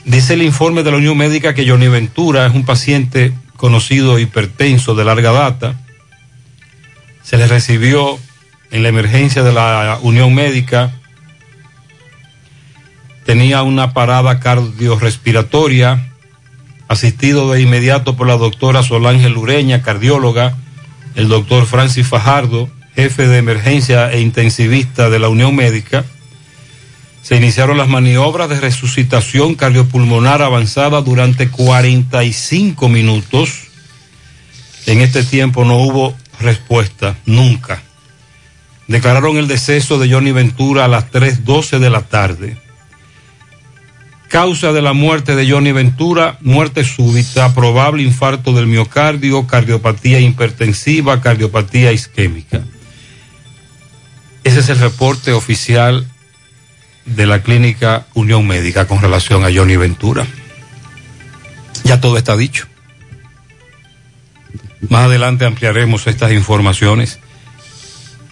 Dice 0.05 0.35
el 0.35 0.43
informe 0.43 0.83
de 0.83 0.91
la 0.91 0.99
Unión 0.99 1.19
Médica 1.19 1.55
que 1.55 1.69
Johnny 1.69 1.89
Ventura 1.89 2.47
es 2.47 2.55
un 2.55 2.65
paciente 2.65 3.33
conocido 3.57 4.19
hipertenso 4.19 4.95
de 4.95 5.05
larga 5.05 5.33
data. 5.33 5.75
Se 7.29 7.37
le 7.37 7.47
recibió 7.47 8.19
en 8.71 8.83
la 8.83 8.89
emergencia 8.89 9.43
de 9.43 9.53
la 9.53 9.99
Unión 10.01 10.35
Médica 10.35 10.95
tenía 13.27 13.63
una 13.63 13.93
parada 13.93 14.41
cardiorrespiratoria, 14.41 16.11
asistido 16.89 17.53
de 17.53 17.61
inmediato 17.61 18.17
por 18.17 18.29
la 18.29 18.39
doctora 18.39 18.83
Solange 18.83 19.29
Lureña, 19.29 19.83
cardióloga, 19.83 20.57
el 21.17 21.29
doctor 21.29 21.67
Francis 21.67 22.07
Fajardo, 22.07 22.71
jefe 22.97 23.29
de 23.29 23.37
emergencia 23.37 24.11
e 24.11 24.23
intensivista 24.23 25.11
de 25.11 25.19
la 25.19 25.29
Unión 25.29 25.55
Médica. 25.55 26.07
Se 27.21 27.37
iniciaron 27.37 27.77
las 27.77 27.89
maniobras 27.89 28.49
de 28.49 28.59
resucitación 28.59 29.55
cardiopulmonar 29.55 30.41
avanzada 30.41 31.03
durante 31.03 31.51
45 31.51 32.89
minutos. 32.89 33.65
En 34.87 35.03
este 35.03 35.25
tiempo 35.25 35.67
no 35.67 35.77
hubo 35.77 36.17
respuesta, 36.41 37.17
nunca. 37.27 37.83
Declararon 38.87 39.37
el 39.37 39.49
deceso 39.49 39.99
de 39.99 40.11
Johnny 40.11 40.33
Ventura 40.33 40.85
a 40.85 40.89
las 40.89 41.11
3.12 41.11 41.79
de 41.79 41.91
la 41.91 42.03
tarde. 42.03 42.57
Causa 44.29 44.73
de 44.73 44.83
la 44.83 44.93
muerte 44.93 45.37
de 45.37 45.51
Johnny 45.51 45.73
Ventura, 45.73 46.39
muerte 46.41 46.85
súbita, 46.85 47.55
probable 47.55 48.03
infarto 48.03 48.53
del 48.53 48.67
miocardio, 48.67 49.47
cardiopatía 49.47 50.21
hipertensiva, 50.21 51.21
cardiopatía 51.21 51.93
isquémica. 51.93 52.63
Ese 54.45 54.61
es 54.61 54.69
el 54.69 54.79
reporte 54.79 55.33
oficial 55.33 56.07
de 57.05 57.27
la 57.27 57.43
clínica 57.43 58.07
Unión 58.15 58.47
Médica 58.47 58.87
con 58.87 59.01
relación 59.01 59.45
a 59.45 59.53
Johnny 59.53 59.77
Ventura. 59.77 60.27
Ya 61.85 62.01
todo 62.01 62.19
está 62.19 62.37
dicho. 62.37 62.67
Más 64.89 65.07
adelante 65.07 65.45
ampliaremos 65.45 66.07
estas 66.07 66.33
informaciones, 66.33 67.19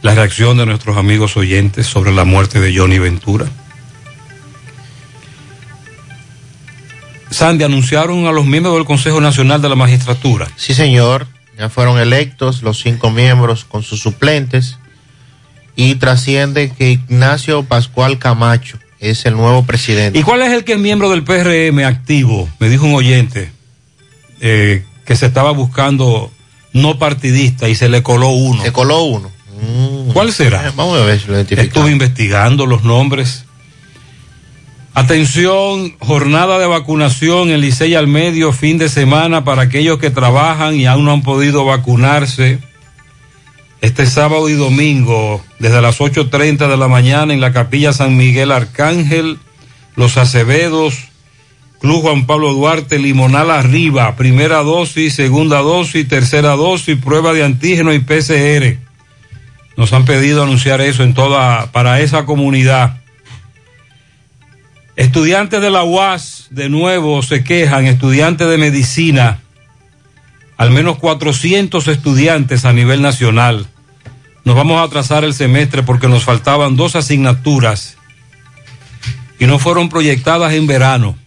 la 0.03 0.15
reacción 0.15 0.57
de 0.59 0.67
nuestros 0.67 0.97
amigos 0.97 1.37
oyentes 1.37 1.87
sobre 1.87 2.13
la 2.13 2.25
muerte 2.25 2.61
de 2.61 2.77
Johnny 2.77 2.99
Ventura. 2.99 3.47
Sandy, 7.31 7.65
anunciaron 7.65 8.27
a 8.27 8.33
los 8.33 8.47
miembros 8.47 8.77
del 8.77 8.85
Consejo 8.85 9.21
Nacional 9.21 9.61
de 9.61 9.69
la 9.69 9.75
Magistratura. 9.75 10.49
Sí, 10.57 10.75
señor. 10.75 11.27
Ya 11.59 11.69
fueron 11.69 11.99
electos 11.99 12.63
los 12.63 12.79
cinco 12.81 13.11
miembros 13.11 13.65
con 13.65 13.83
sus 13.83 14.01
suplentes. 14.01 14.79
Y 15.75 15.97
trasciende 15.97 16.71
que 16.71 16.93
Ignacio 16.93 17.63
Pascual 17.65 18.19
Camacho 18.19 18.79
es 19.01 19.27
el 19.27 19.35
nuevo 19.35 19.65
presidente. 19.65 20.19
¿Y 20.19 20.23
cuál 20.23 20.43
es 20.43 20.53
el 20.53 20.65
que 20.65 20.75
es 20.75 20.79
miembro 20.79 21.11
del 21.11 21.25
PRM 21.25 21.85
activo? 21.85 22.49
Me 22.59 22.69
dijo 22.69 22.87
un 22.87 22.95
oyente 22.95 23.51
eh, 24.41 24.85
que 25.05 25.17
se 25.17 25.27
estaba 25.27 25.51
buscando 25.51 26.33
no 26.77 26.99
partidista 26.99 27.69
y 27.69 27.75
se 27.75 27.89
le 27.89 28.03
coló 28.03 28.29
uno. 28.29 28.63
Se 28.63 28.73
coló 28.73 29.03
uno. 29.03 29.31
¿Cuál 30.13 30.33
será? 30.33 30.73
Vamos 30.77 31.01
a 31.01 31.05
ver 31.05 31.19
si 31.19 31.27
lo 31.27 31.35
identificamos. 31.35 31.69
Estuve 31.69 31.91
investigando 31.91 32.67
los 32.67 32.85
nombres. 32.85 33.45
Atención, 34.93 35.95
jornada 35.99 36.59
de 36.59 36.67
vacunación 36.67 37.51
en 37.51 37.61
Licey 37.61 37.95
al 37.95 38.07
medio, 38.07 38.53
fin 38.53 38.79
de 38.79 38.89
semana 38.89 39.45
para 39.45 39.63
aquellos 39.63 39.99
que 39.99 40.11
trabajan 40.11 40.75
y 40.75 40.87
aún 40.87 41.05
no 41.05 41.13
han 41.13 41.23
podido 41.23 41.65
vacunarse. 41.65 42.59
Este 43.81 44.07
sábado 44.07 44.49
y 44.49 44.55
domingo, 44.55 45.43
desde 45.59 45.83
las 45.83 46.01
8.30 46.01 46.69
de 46.69 46.77
la 46.77 46.89
mañana 46.89 47.35
en 47.35 47.41
la 47.41 47.53
capilla 47.53 47.93
San 47.93 48.17
Miguel 48.17 48.51
Arcángel, 48.51 49.39
Los 49.97 50.17
Acevedos, 50.17 51.09
Club 51.81 52.03
Juan 52.03 52.27
Pablo 52.27 52.53
Duarte, 52.55 52.99
Limonal 52.99 53.51
Arriba, 53.51 54.17
primera 54.17 54.63
dosis, 54.63 55.15
segunda 55.15 55.59
dosis, 55.59 56.09
tercera 56.09 56.57
dosis, 56.57 56.99
prueba 56.99 57.33
de 57.33 57.45
antígeno 57.45 57.93
y 57.93 57.99
PCR. 57.99 58.79
Nos 59.77 59.93
han 59.93 60.07
pedido 60.07 60.43
anunciar 60.43 60.81
eso 60.81 61.03
en 61.03 61.13
toda, 61.13 61.71
para 61.73 62.01
esa 62.01 62.25
comunidad. 62.25 62.99
Estudiantes 64.97 65.61
de 65.61 65.71
la 65.71 65.85
UAS, 65.85 66.47
de 66.51 66.71
nuevo, 66.71 67.23
se 67.23 67.45
quejan, 67.45 67.85
estudiantes 67.85 68.49
de 68.49 68.57
medicina, 68.57 69.41
al 70.57 70.71
menos 70.71 70.97
400 70.97 71.87
estudiantes 71.89 72.65
a 72.65 72.73
nivel 72.73 73.03
nacional. 73.03 73.67
Nos 74.45 74.57
vamos 74.57 74.81
a 74.81 74.85
atrasar 74.85 75.25
el 75.25 75.35
semestre 75.35 75.83
porque 75.83 76.09
nos 76.09 76.25
faltaban 76.25 76.77
dos 76.77 76.97
asignaturas 76.97 77.99
y 79.39 79.47
no 79.47 79.59
fueron 79.59 79.91
proyectadas 79.91 80.55
en 80.55 80.67
verano. 80.67 81.19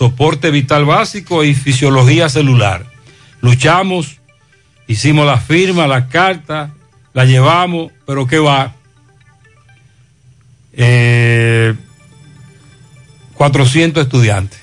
Soporte 0.00 0.50
vital 0.50 0.86
básico 0.86 1.44
y 1.44 1.52
fisiología 1.52 2.30
celular. 2.30 2.86
Luchamos, 3.42 4.16
hicimos 4.86 5.26
la 5.26 5.36
firma, 5.36 5.86
la 5.86 6.08
carta, 6.08 6.70
la 7.12 7.26
llevamos, 7.26 7.92
pero 8.06 8.26
¿qué 8.26 8.38
va? 8.38 8.72
Eh, 10.72 11.74
400 13.34 14.04
estudiantes. 14.04 14.58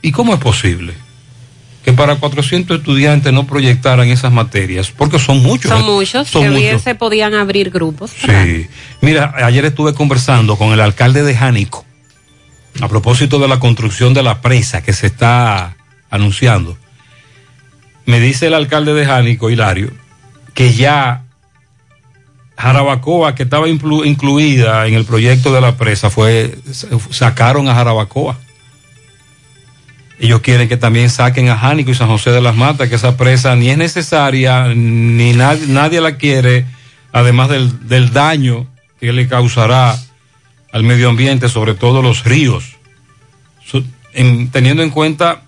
¿Y 0.00 0.12
cómo 0.12 0.32
es 0.32 0.40
posible? 0.40 0.94
Que 1.84 1.92
para 1.92 2.16
400 2.16 2.78
estudiantes 2.78 3.34
no 3.34 3.46
proyectaran 3.46 4.08
esas 4.08 4.32
materias, 4.32 4.90
porque 4.96 5.18
son 5.18 5.42
muchos. 5.42 5.70
Son 5.70 5.82
¿eh? 5.82 5.84
muchos, 5.84 6.28
Son 6.28 6.42
que 6.42 6.48
bien 6.48 6.80
se 6.80 6.94
podían 6.94 7.34
abrir 7.34 7.68
grupos. 7.68 8.12
Sí. 8.12 8.66
Mira, 9.02 9.34
ayer 9.44 9.66
estuve 9.66 9.92
conversando 9.92 10.56
con 10.56 10.72
el 10.72 10.80
alcalde 10.80 11.22
de 11.22 11.36
Jánico 11.36 11.84
a 12.80 12.88
propósito 12.88 13.38
de 13.38 13.48
la 13.48 13.58
construcción 13.58 14.14
de 14.14 14.22
la 14.22 14.40
presa 14.40 14.82
que 14.82 14.92
se 14.92 15.06
está 15.08 15.76
anunciando. 16.10 16.76
Me 18.06 18.20
dice 18.20 18.46
el 18.46 18.54
alcalde 18.54 18.94
de 18.94 19.06
Jánico, 19.06 19.50
Hilario, 19.50 19.90
que 20.54 20.72
ya 20.74 21.22
Jarabacoa, 22.56 23.34
que 23.34 23.44
estaba 23.44 23.66
inclu- 23.68 24.06
incluida 24.06 24.86
en 24.86 24.94
el 24.94 25.04
proyecto 25.04 25.52
de 25.52 25.60
la 25.60 25.76
presa, 25.76 26.10
fue 26.10 26.54
sacaron 27.10 27.68
a 27.68 27.74
Jarabacoa. 27.74 28.38
Ellos 30.18 30.40
quieren 30.42 30.68
que 30.68 30.76
también 30.76 31.08
saquen 31.08 31.48
a 31.48 31.56
Jánico 31.56 31.90
y 31.90 31.94
San 31.94 32.08
José 32.08 32.30
de 32.30 32.42
las 32.42 32.54
Matas, 32.54 32.88
que 32.90 32.96
esa 32.96 33.16
presa 33.16 33.56
ni 33.56 33.70
es 33.70 33.78
necesaria, 33.78 34.68
ni 34.74 35.32
na- 35.32 35.56
nadie 35.68 36.00
la 36.02 36.16
quiere, 36.16 36.66
además 37.12 37.48
del, 37.48 37.88
del 37.88 38.12
daño 38.12 38.66
que 39.00 39.12
le 39.14 39.26
causará 39.28 39.96
al 40.72 40.82
medio 40.84 41.08
ambiente, 41.08 41.48
sobre 41.48 41.74
todo 41.74 42.02
los 42.02 42.24
ríos, 42.24 42.76
teniendo 44.52 44.82
en 44.82 44.90
cuenta 44.90 45.42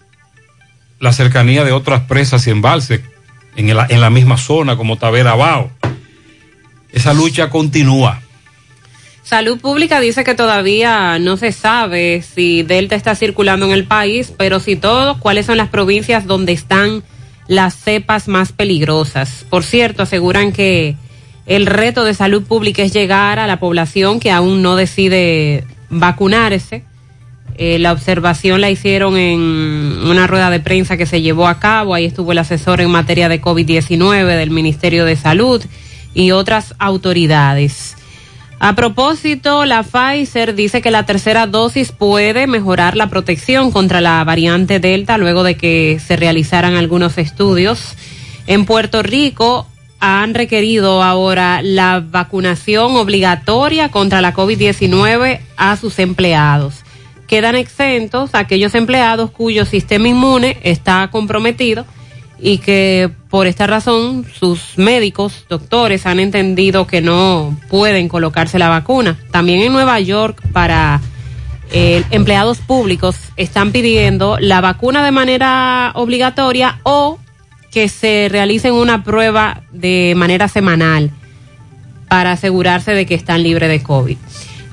la 1.01 1.13
cercanía 1.13 1.65
de 1.65 1.73
otras 1.73 2.03
presas 2.03 2.47
y 2.47 2.51
embalses 2.51 3.01
en, 3.57 3.69
el- 3.69 3.79
en 3.89 4.01
la 4.01 4.11
misma 4.11 4.37
zona, 4.39 4.77
como 4.77 4.97
Tavera 4.99 5.35
Bao. 5.35 5.71
Esa 6.93 7.13
lucha 7.15 7.51
continúa. 7.51 8.21
Salud 9.25 9.59
Pública 9.61 10.01
dice 10.01 10.25
que 10.25 10.35
todavía 10.35 11.19
no 11.19 11.37
se 11.37 11.53
sabe 11.53 12.23
si 12.23 12.63
Delta 12.63 12.97
está 12.97 13.15
circulando 13.15 13.67
en 13.67 13.73
el 13.73 13.85
país, 13.85 14.33
pero 14.37 14.61
si 14.61 14.77
todo, 14.77 15.19
cuáles 15.21 15.47
son 15.47 15.57
las 15.57 15.69
provincias 15.69 16.27
donde 16.27 16.53
están 16.53 17.03
las 17.49 17.75
cepas 17.77 18.29
más 18.29 18.53
peligrosas. 18.53 19.45
Por 19.49 19.65
cierto, 19.65 20.03
aseguran 20.03 20.53
que 20.53 20.97
el 21.47 21.67
reto 21.67 22.05
de 22.05 22.15
salud 22.15 22.43
pública 22.45 22.83
es 22.83 22.93
llegar 22.93 23.39
a 23.39 23.47
la 23.47 23.59
población 23.59 24.21
que 24.21 24.31
aún 24.31 24.63
no 24.63 24.77
decide 24.77 25.65
vacunarse. 25.91 26.85
Eh, 27.59 27.79
la 27.79 27.93
observación 27.93 28.61
la 28.61 28.71
hicieron 28.71 29.17
en 29.17 29.41
una 29.41 30.27
rueda 30.27 30.51
de 30.51 30.61
prensa 30.61 30.97
que 30.97 31.07
se 31.07 31.21
llevó 31.21 31.49
a 31.49 31.59
cabo. 31.59 31.95
Ahí 31.95 32.07
estuvo 32.07 32.33
el 32.33 32.39
asesor 32.39 32.81
en 32.81 32.91
materia 32.91 33.29
de 33.29 33.43
COVID-19 33.43 34.37
del 34.37 34.51
Ministerio 34.51 35.05
de 35.05 35.17
Salud 35.17 35.63
y 36.15 36.31
otras 36.31 36.75
autoridades. 36.79 37.97
A 38.59 38.77
propósito, 38.77 39.65
la 39.65 39.83
Pfizer 39.83 40.55
dice 40.55 40.83
que 40.83 40.93
la 40.93 41.05
tercera 41.05 41.49
dosis 41.49 41.91
puede 41.91 42.47
mejorar 42.47 42.97
la 42.97 43.09
protección 43.09 43.73
contra 43.73 44.01
la 44.01 44.23
variante 44.23 44.79
Delta 44.79 45.19
luego 45.19 45.43
de 45.43 45.57
que 45.57 45.99
se 45.99 46.15
realizaran 46.15 46.77
algunos 46.77 47.19
estudios. 47.19 47.97
En 48.47 48.65
Puerto 48.65 49.03
Rico 49.03 49.67
han 50.05 50.35
requerido 50.35 51.01
ahora 51.01 51.63
la 51.63 52.01
vacunación 52.01 52.97
obligatoria 52.97 53.89
contra 53.89 54.21
la 54.21 54.35
COVID-19 54.35 55.39
a 55.57 55.77
sus 55.77 56.01
empleados. 56.01 56.83
Quedan 57.29 57.55
exentos 57.55 58.31
aquellos 58.33 58.75
empleados 58.75 59.31
cuyo 59.31 59.65
sistema 59.65 60.09
inmune 60.09 60.59
está 60.65 61.09
comprometido 61.13 61.87
y 62.41 62.59
que 62.59 63.13
por 63.31 63.47
esta 63.47 63.69
razón 63.69 64.27
sus 64.41 64.77
médicos, 64.77 65.47
doctores, 65.49 66.05
han 66.05 66.19
entendido 66.19 66.89
que 66.89 67.01
no 67.01 67.57
pueden 67.71 68.09
colocarse 68.09 68.59
la 68.59 68.69
vacuna. 68.69 69.17
También 69.31 69.61
en 69.61 69.73
Nueva 69.73 70.01
York 70.01 70.43
para 70.53 71.01
eh, 71.71 72.03
empleados 72.11 72.59
públicos 72.59 73.15
están 73.37 73.71
pidiendo 73.71 74.37
la 74.41 74.61
vacuna 74.61 75.05
de 75.05 75.13
manera 75.13 75.93
obligatoria 75.95 76.81
o 76.83 77.21
que 77.73 77.89
se 77.89 78.29
realicen 78.31 78.75
una 78.75 79.03
prueba 79.03 79.63
de 79.73 80.15
manera 80.17 80.49
semanal 80.49 81.11
para 82.09 82.33
asegurarse 82.33 82.93
de 82.93 83.07
que 83.07 83.15
están 83.15 83.43
libres 83.43 83.71
de 83.71 83.83
COVID. 83.83 84.17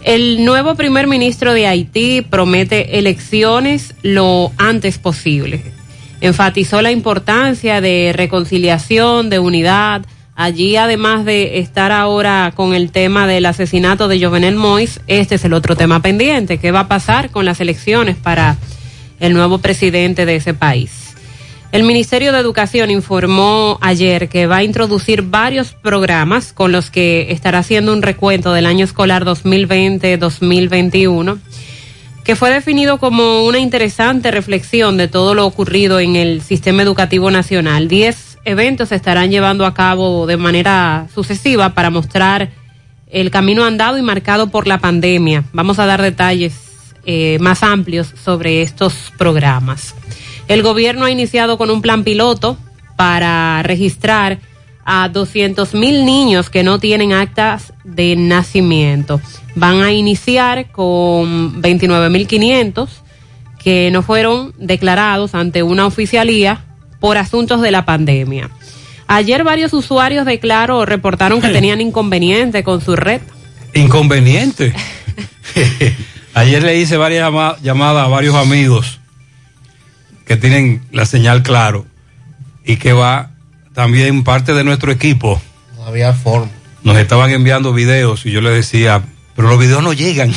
El 0.04 0.46
nuevo 0.46 0.76
primer 0.76 1.08
ministro 1.08 1.54
de 1.54 1.68
Haití 1.68 2.22
promete 2.22 3.00
elecciones 3.00 3.96
lo 4.04 4.52
antes 4.58 4.98
posible 4.98 5.80
enfatizó 6.22 6.82
la 6.82 6.92
importancia 6.92 7.82
de 7.82 8.12
reconciliación, 8.14 9.30
de 9.30 9.40
unidad. 9.40 10.06
Allí, 10.36 10.76
además 10.78 11.26
de 11.26 11.60
estar 11.60 11.92
ahora 11.92 12.54
con 12.56 12.74
el 12.74 12.92
tema 12.92 13.28
del 13.28 13.46
asesinato 13.46 14.08
de 14.08 14.24
Jovenel 14.24 14.56
Mois, 14.56 15.02
este 15.08 15.36
es 15.36 15.46
el 15.46 15.54
otro 15.54 15.76
tema 15.76 16.02
pendiente. 16.02 16.58
¿Qué 16.58 16.72
va 16.72 16.82
a 16.82 16.88
pasar 16.88 17.30
con 17.30 17.46
las 17.46 17.60
elecciones 17.60 18.16
para 18.16 18.58
el 19.20 19.34
nuevo 19.34 19.58
presidente 19.58 20.26
de 20.26 20.38
ese 20.38 20.54
país? 20.54 21.09
El 21.72 21.84
Ministerio 21.84 22.32
de 22.32 22.40
Educación 22.40 22.90
informó 22.90 23.78
ayer 23.82 24.28
que 24.28 24.48
va 24.48 24.58
a 24.58 24.64
introducir 24.64 25.22
varios 25.22 25.74
programas 25.74 26.52
con 26.52 26.72
los 26.72 26.90
que 26.90 27.32
estará 27.32 27.60
haciendo 27.60 27.94
un 27.94 28.02
recuento 28.02 28.54
del 28.54 28.66
año 28.66 28.86
escolar 28.86 29.24
2020-2021 29.24 31.38
que 32.24 32.36
fue 32.36 32.52
definido 32.52 33.00
como 33.00 33.46
una 33.46 33.60
interesante 33.60 34.30
reflexión 34.30 34.98
de 34.98 35.08
todo 35.08 35.34
lo 35.34 35.48
ocurrido 35.48 36.00
en 36.00 36.16
el 36.16 36.42
sistema 36.42 36.84
educativo 36.84 37.32
nacional. 37.32 37.88
Diez 37.88 38.38
eventos 38.46 38.90
se 38.90 38.96
estarán 38.96 39.32
llevando 39.32 39.66
a 39.66 39.74
cabo 39.74 40.28
de 40.28 40.38
manera 40.38 41.08
sucesiva 41.14 41.74
para 41.74 41.90
mostrar 41.90 42.50
el 43.08 43.32
camino 43.32 43.66
andado 43.66 43.98
y 43.98 44.04
marcado 44.04 44.50
por 44.50 44.68
la 44.68 44.78
pandemia. 44.78 45.46
Vamos 45.54 45.80
a 45.80 45.88
dar 45.88 46.02
detalles 46.02 46.54
eh, 47.06 47.38
más 47.42 47.64
amplios 47.64 48.14
sobre 48.24 48.62
estos 48.62 48.94
programas. 49.18 49.96
El 50.50 50.64
gobierno 50.64 51.06
ha 51.06 51.12
iniciado 51.12 51.60
con 51.60 51.70
un 51.70 51.82
plan 51.82 52.04
piloto 52.04 52.58
para 52.98 53.62
registrar 53.64 54.40
a 54.84 55.08
200 55.08 55.76
mil 55.76 56.04
niños 56.06 56.50
que 56.50 56.64
no 56.64 56.80
tienen 56.80 57.14
actas 57.14 57.72
de 57.84 58.16
nacimiento. 58.16 59.22
Van 59.54 59.84
a 59.84 59.94
iniciar 59.94 60.72
con 60.72 61.62
29.500 61.62 62.88
que 63.64 63.92
no 63.92 64.02
fueron 64.02 64.54
declarados 64.58 65.36
ante 65.36 65.62
una 65.62 65.86
oficialía 65.86 66.66
por 67.00 67.18
asuntos 67.18 67.62
de 67.62 67.70
la 67.70 67.86
pandemia. 67.86 68.50
Ayer 69.06 69.44
varios 69.44 69.74
usuarios 69.74 70.26
de 70.26 70.40
Claro 70.40 70.84
reportaron 70.86 71.42
que 71.42 71.50
tenían 71.50 71.80
inconveniente 71.80 72.64
con 72.64 72.82
su 72.82 72.96
red. 72.96 73.22
Inconveniente. 73.76 74.74
Ayer 76.34 76.64
le 76.64 76.80
hice 76.80 76.98
varias 76.98 77.26
llama- 77.28 77.58
llamadas 77.62 78.06
a 78.06 78.08
varios 78.08 78.34
amigos 78.34 78.99
que 80.30 80.38
tienen 80.38 80.80
la 80.92 81.08
señal 81.08 81.42
claro 81.42 81.88
y 82.64 82.78
que 82.78 82.94
va 82.94 83.32
también 83.74 84.24
parte 84.24 84.54
de 84.54 84.64
nuestro 84.64 84.92
equipo. 84.92 85.42
No 85.76 85.86
había 85.86 86.14
forma. 86.14 86.52
Nos 86.84 86.98
estaban 87.00 87.32
enviando 87.32 87.74
videos 87.74 88.28
y 88.28 88.32
yo 88.32 88.40
le 88.40 88.52
decía, 88.52 89.02
pero 89.36 89.48
los 89.48 89.58
videos 89.58 89.82
no 89.82 89.92
llegan. 89.92 90.32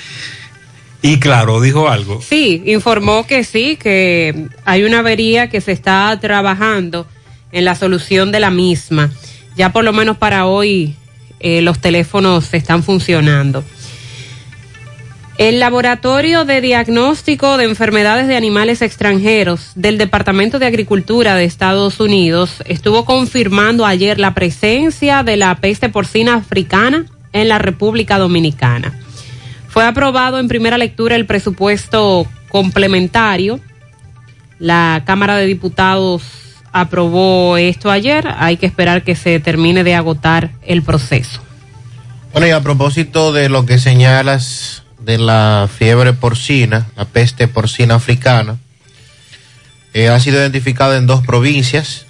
y 1.02 1.18
claro, 1.18 1.62
dijo 1.62 1.88
algo. 1.88 2.20
Sí, 2.20 2.62
informó 2.66 3.26
que 3.26 3.42
sí, 3.42 3.76
que 3.76 4.48
hay 4.66 4.84
una 4.84 4.98
avería 4.98 5.48
que 5.48 5.62
se 5.62 5.72
está 5.72 6.14
trabajando 6.20 7.06
en 7.52 7.64
la 7.64 7.76
solución 7.76 8.30
de 8.32 8.40
la 8.40 8.50
misma. 8.50 9.10
Ya 9.56 9.72
por 9.72 9.82
lo 9.82 9.94
menos 9.94 10.18
para 10.18 10.44
hoy 10.44 10.94
eh, 11.38 11.62
los 11.62 11.78
teléfonos 11.78 12.52
están 12.52 12.82
funcionando. 12.82 13.64
El 15.40 15.58
Laboratorio 15.58 16.44
de 16.44 16.60
Diagnóstico 16.60 17.56
de 17.56 17.64
Enfermedades 17.64 18.28
de 18.28 18.36
Animales 18.36 18.82
Extranjeros 18.82 19.72
del 19.74 19.96
Departamento 19.96 20.58
de 20.58 20.66
Agricultura 20.66 21.34
de 21.34 21.44
Estados 21.44 21.98
Unidos 21.98 22.62
estuvo 22.66 23.06
confirmando 23.06 23.86
ayer 23.86 24.18
la 24.18 24.34
presencia 24.34 25.22
de 25.22 25.38
la 25.38 25.54
peste 25.54 25.88
porcina 25.88 26.34
africana 26.34 27.06
en 27.32 27.48
la 27.48 27.58
República 27.58 28.18
Dominicana. 28.18 28.92
Fue 29.66 29.86
aprobado 29.86 30.38
en 30.38 30.46
primera 30.46 30.76
lectura 30.76 31.16
el 31.16 31.24
presupuesto 31.24 32.26
complementario. 32.50 33.60
La 34.58 35.04
Cámara 35.06 35.36
de 35.36 35.46
Diputados 35.46 36.22
aprobó 36.70 37.56
esto 37.56 37.90
ayer. 37.90 38.28
Hay 38.36 38.58
que 38.58 38.66
esperar 38.66 39.04
que 39.04 39.14
se 39.14 39.40
termine 39.40 39.84
de 39.84 39.94
agotar 39.94 40.50
el 40.60 40.82
proceso. 40.82 41.40
Bueno, 42.34 42.46
y 42.46 42.50
a 42.50 42.60
propósito 42.60 43.32
de 43.32 43.48
lo 43.48 43.64
que 43.64 43.78
señalas 43.78 44.84
de 45.04 45.18
la 45.18 45.68
fiebre 45.74 46.12
porcina, 46.12 46.88
la 46.96 47.04
peste 47.04 47.48
porcina 47.48 47.96
africana, 47.96 48.58
eh, 49.92 50.08
ha 50.08 50.20
sido 50.20 50.38
identificada 50.38 50.96
en 50.96 51.06
dos 51.06 51.24
provincias, 51.24 52.06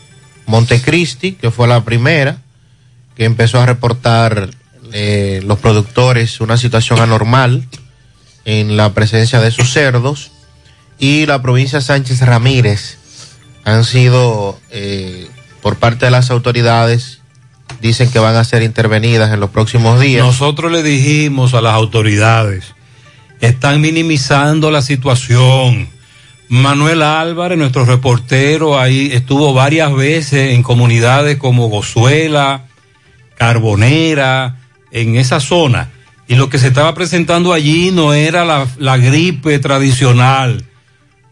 Montecristi, 0.47 1.33
que 1.33 1.51
fue 1.51 1.69
la 1.69 1.85
primera, 1.85 2.39
que 3.17 3.25
empezó 3.25 3.61
a 3.61 3.67
reportar 3.67 4.51
eh, 4.93 5.41
los 5.45 5.59
productores 5.59 6.41
una 6.41 6.57
situación 6.57 7.01
anormal 7.01 7.67
en 8.45 8.77
la 8.77 8.93
presencia 8.93 9.41
de 9.41 9.51
sus 9.51 9.73
cerdos, 9.73 10.33
y 10.99 11.27
la 11.27 11.41
provincia 11.41 11.81
Sánchez 11.81 12.21
Ramírez 12.21 12.99
han 13.65 13.85
sido, 13.85 14.59
eh, 14.71 15.29
por 15.63 15.77
parte 15.77 16.07
de 16.07 16.11
las 16.11 16.31
autoridades, 16.31 17.21
dicen 17.81 18.11
que 18.11 18.19
van 18.19 18.37
a 18.37 18.45
ser 18.45 18.63
intervenidas 18.63 19.33
en 19.33 19.41
los 19.41 19.51
próximos 19.51 20.01
días. 20.01 20.25
Nosotros 20.25 20.71
le 20.71 20.83
dijimos 20.83 21.55
a 21.55 21.61
las 21.61 21.75
autoridades, 21.75 22.75
están 23.41 23.81
minimizando 23.81 24.71
la 24.71 24.83
situación. 24.83 25.89
Manuel 26.49 27.03
Álvarez, 27.03 27.57
nuestro 27.57 27.85
reportero, 27.85 28.79
ahí 28.79 29.11
estuvo 29.13 29.55
varias 29.55 29.95
veces 29.95 30.55
en 30.55 30.63
comunidades 30.63 31.37
como 31.37 31.69
Gozuela, 31.69 32.67
Carbonera, 33.37 34.59
en 34.91 35.17
esa 35.17 35.41
zona. 35.41 35.91
Y 36.27 36.35
lo 36.35 36.49
que 36.49 36.59
se 36.59 36.69
estaba 36.69 36.95
presentando 36.95 37.53
allí 37.53 37.91
no 37.93 38.13
era 38.15 38.45
la, 38.45 38.97
gripe 38.97 39.59
tradicional, 39.59 40.65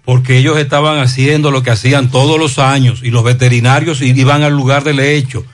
porque 0.05 0.38
ellos 0.38 0.59
estaban 0.59 0.99
haciendo 0.99 1.51
lo 1.51 1.62
que 1.62 1.71
hacían 1.71 2.11
todos 2.11 2.38
los 2.38 2.59
años 2.59 3.01
y 3.03 3.11
los 3.11 3.25
veterinarios 3.25 4.01
iban 4.01 4.42
al 4.42 4.55
lugar 4.55 4.85
del 4.85 5.01
hecho. 5.01 5.44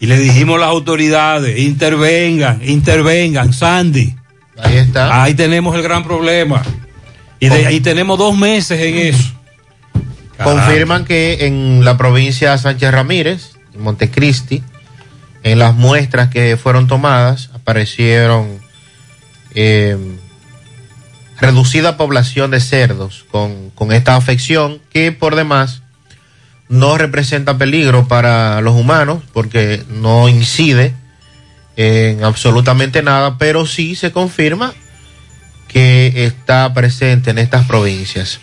Y 0.00 0.06
le 0.06 0.18
dijimos 0.18 0.56
a 0.56 0.60
las 0.60 0.68
autoridades, 0.68 1.58
intervengan, 1.58 2.60
intervengan, 2.64 3.52
Sandy. 3.52 4.14
Ahí 4.58 4.76
está. 4.76 5.22
Ahí 5.22 5.34
tenemos 5.34 5.74
el 5.74 5.82
gran 5.82 6.04
problema. 6.04 6.62
Y 7.40 7.48
de 7.48 7.66
ahí 7.66 7.80
tenemos 7.80 8.18
dos 8.18 8.36
meses 8.36 8.80
en 8.80 8.98
eso. 8.98 9.32
Confirman 10.42 11.04
que 11.04 11.46
en 11.46 11.84
la 11.84 11.96
provincia 11.96 12.52
de 12.52 12.58
Sánchez 12.58 12.92
Ramírez, 12.92 13.52
en 13.74 13.82
Montecristi, 13.82 14.62
en 15.42 15.58
las 15.58 15.74
muestras 15.74 16.28
que 16.28 16.56
fueron 16.56 16.86
tomadas, 16.86 17.50
aparecieron 17.54 18.60
eh, 19.54 19.96
reducida 21.40 21.96
población 21.96 22.50
de 22.50 22.60
cerdos 22.60 23.24
con, 23.30 23.70
con 23.70 23.92
esta 23.92 24.16
afección 24.16 24.80
que 24.90 25.12
por 25.12 25.36
demás 25.36 25.82
no 26.68 26.98
representa 26.98 27.58
peligro 27.58 28.06
para 28.08 28.60
los 28.60 28.74
humanos 28.74 29.22
porque 29.32 29.84
no 29.88 30.28
incide 30.28 30.94
en 31.78 32.24
absolutamente 32.24 33.02
nada, 33.02 33.38
pero 33.38 33.64
sí 33.64 33.94
se 33.94 34.10
confirma 34.10 34.74
que 35.68 36.24
está 36.24 36.74
presente 36.74 37.30
en 37.30 37.38
estas 37.38 37.66
provincias. 37.66 38.40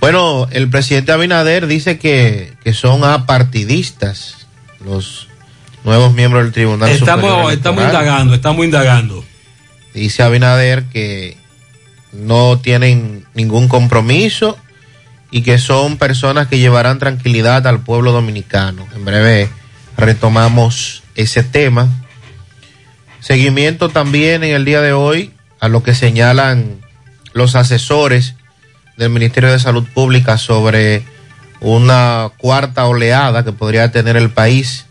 Bueno, 0.00 0.48
el 0.50 0.68
presidente 0.68 1.12
Abinader 1.12 1.68
dice 1.68 1.98
que, 1.98 2.52
que 2.64 2.74
son 2.74 3.04
apartidistas 3.04 4.48
los 4.84 5.28
nuevos 5.84 6.14
miembros 6.14 6.42
del 6.42 6.52
Tribunal 6.52 6.90
Estamos, 6.90 7.30
Superior 7.30 7.52
estamos 7.52 7.84
indagando, 7.84 8.34
estamos 8.34 8.64
indagando. 8.64 9.24
Dice 9.94 10.24
Abinader 10.24 10.84
que 10.86 11.36
no 12.12 12.58
tienen 12.58 13.24
ningún 13.34 13.68
compromiso 13.68 14.58
y 15.30 15.42
que 15.42 15.58
son 15.58 15.96
personas 15.96 16.48
que 16.48 16.58
llevarán 16.58 16.98
tranquilidad 16.98 17.68
al 17.68 17.80
pueblo 17.80 18.10
dominicano. 18.10 18.86
En 18.96 19.04
breve 19.04 19.48
retomamos 19.96 21.04
ese 21.14 21.44
tema. 21.44 21.88
Seguimiento 23.26 23.88
también 23.88 24.44
en 24.44 24.54
el 24.54 24.64
día 24.64 24.80
de 24.80 24.92
hoy 24.92 25.32
a 25.58 25.66
lo 25.66 25.82
que 25.82 25.96
señalan 25.96 26.76
los 27.32 27.56
asesores 27.56 28.36
del 28.96 29.10
Ministerio 29.10 29.50
de 29.50 29.58
Salud 29.58 29.84
Pública 29.92 30.38
sobre 30.38 31.02
una 31.58 32.30
cuarta 32.38 32.86
oleada 32.86 33.42
que 33.44 33.50
podría 33.50 33.90
tener 33.90 34.16
el 34.16 34.30
país 34.30 34.86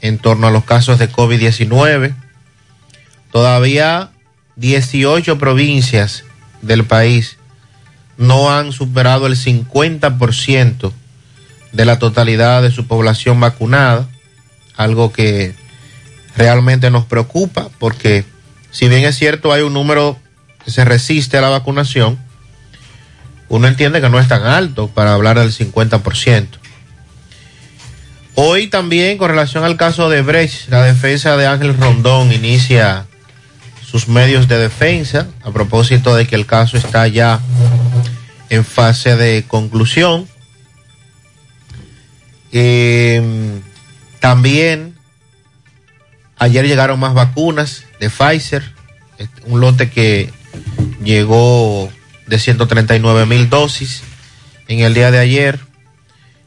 en 0.00 0.16
torno 0.16 0.46
a 0.46 0.50
los 0.50 0.64
casos 0.64 0.98
de 0.98 1.12
COVID-19. 1.12 2.14
Todavía 3.32 4.12
18 4.56 5.36
provincias 5.36 6.24
del 6.62 6.86
país 6.86 7.36
no 8.16 8.50
han 8.50 8.72
superado 8.72 9.26
el 9.26 9.36
50% 9.36 10.90
de 11.72 11.84
la 11.84 11.98
totalidad 11.98 12.62
de 12.62 12.70
su 12.70 12.86
población 12.86 13.38
vacunada, 13.40 14.08
algo 14.74 15.12
que 15.12 15.54
realmente 16.38 16.90
nos 16.90 17.04
preocupa 17.04 17.68
porque 17.78 18.24
si 18.70 18.88
bien 18.88 19.04
es 19.04 19.16
cierto 19.16 19.52
hay 19.52 19.62
un 19.62 19.74
número 19.74 20.16
que 20.64 20.70
se 20.70 20.84
resiste 20.84 21.36
a 21.36 21.40
la 21.40 21.48
vacunación, 21.48 22.18
uno 23.48 23.66
entiende 23.66 24.00
que 24.00 24.08
no 24.08 24.20
es 24.20 24.28
tan 24.28 24.44
alto 24.44 24.88
para 24.88 25.14
hablar 25.14 25.38
del 25.38 25.52
50%. 25.52 26.46
Hoy 28.34 28.68
también 28.68 29.18
con 29.18 29.30
relación 29.30 29.64
al 29.64 29.76
caso 29.76 30.08
de 30.08 30.22
Brecht, 30.22 30.68
la 30.68 30.84
defensa 30.84 31.36
de 31.36 31.46
Ángel 31.46 31.76
Rondón 31.76 32.32
inicia 32.32 33.06
sus 33.84 34.06
medios 34.06 34.46
de 34.46 34.58
defensa 34.58 35.26
a 35.42 35.50
propósito 35.50 36.14
de 36.14 36.26
que 36.26 36.36
el 36.36 36.46
caso 36.46 36.76
está 36.76 37.08
ya 37.08 37.40
en 38.48 38.64
fase 38.64 39.16
de 39.16 39.44
conclusión. 39.48 40.28
Eh, 42.52 43.60
también 44.20 44.97
ayer 46.38 46.66
llegaron 46.66 47.00
más 47.00 47.14
vacunas 47.14 47.84
de 48.00 48.10
Pfizer, 48.10 48.62
un 49.46 49.60
lote 49.60 49.90
que 49.90 50.30
llegó 51.02 51.90
de 52.26 52.38
139 52.38 53.26
mil 53.26 53.50
dosis 53.50 54.02
en 54.68 54.80
el 54.80 54.94
día 54.94 55.10
de 55.10 55.18
ayer. 55.18 55.58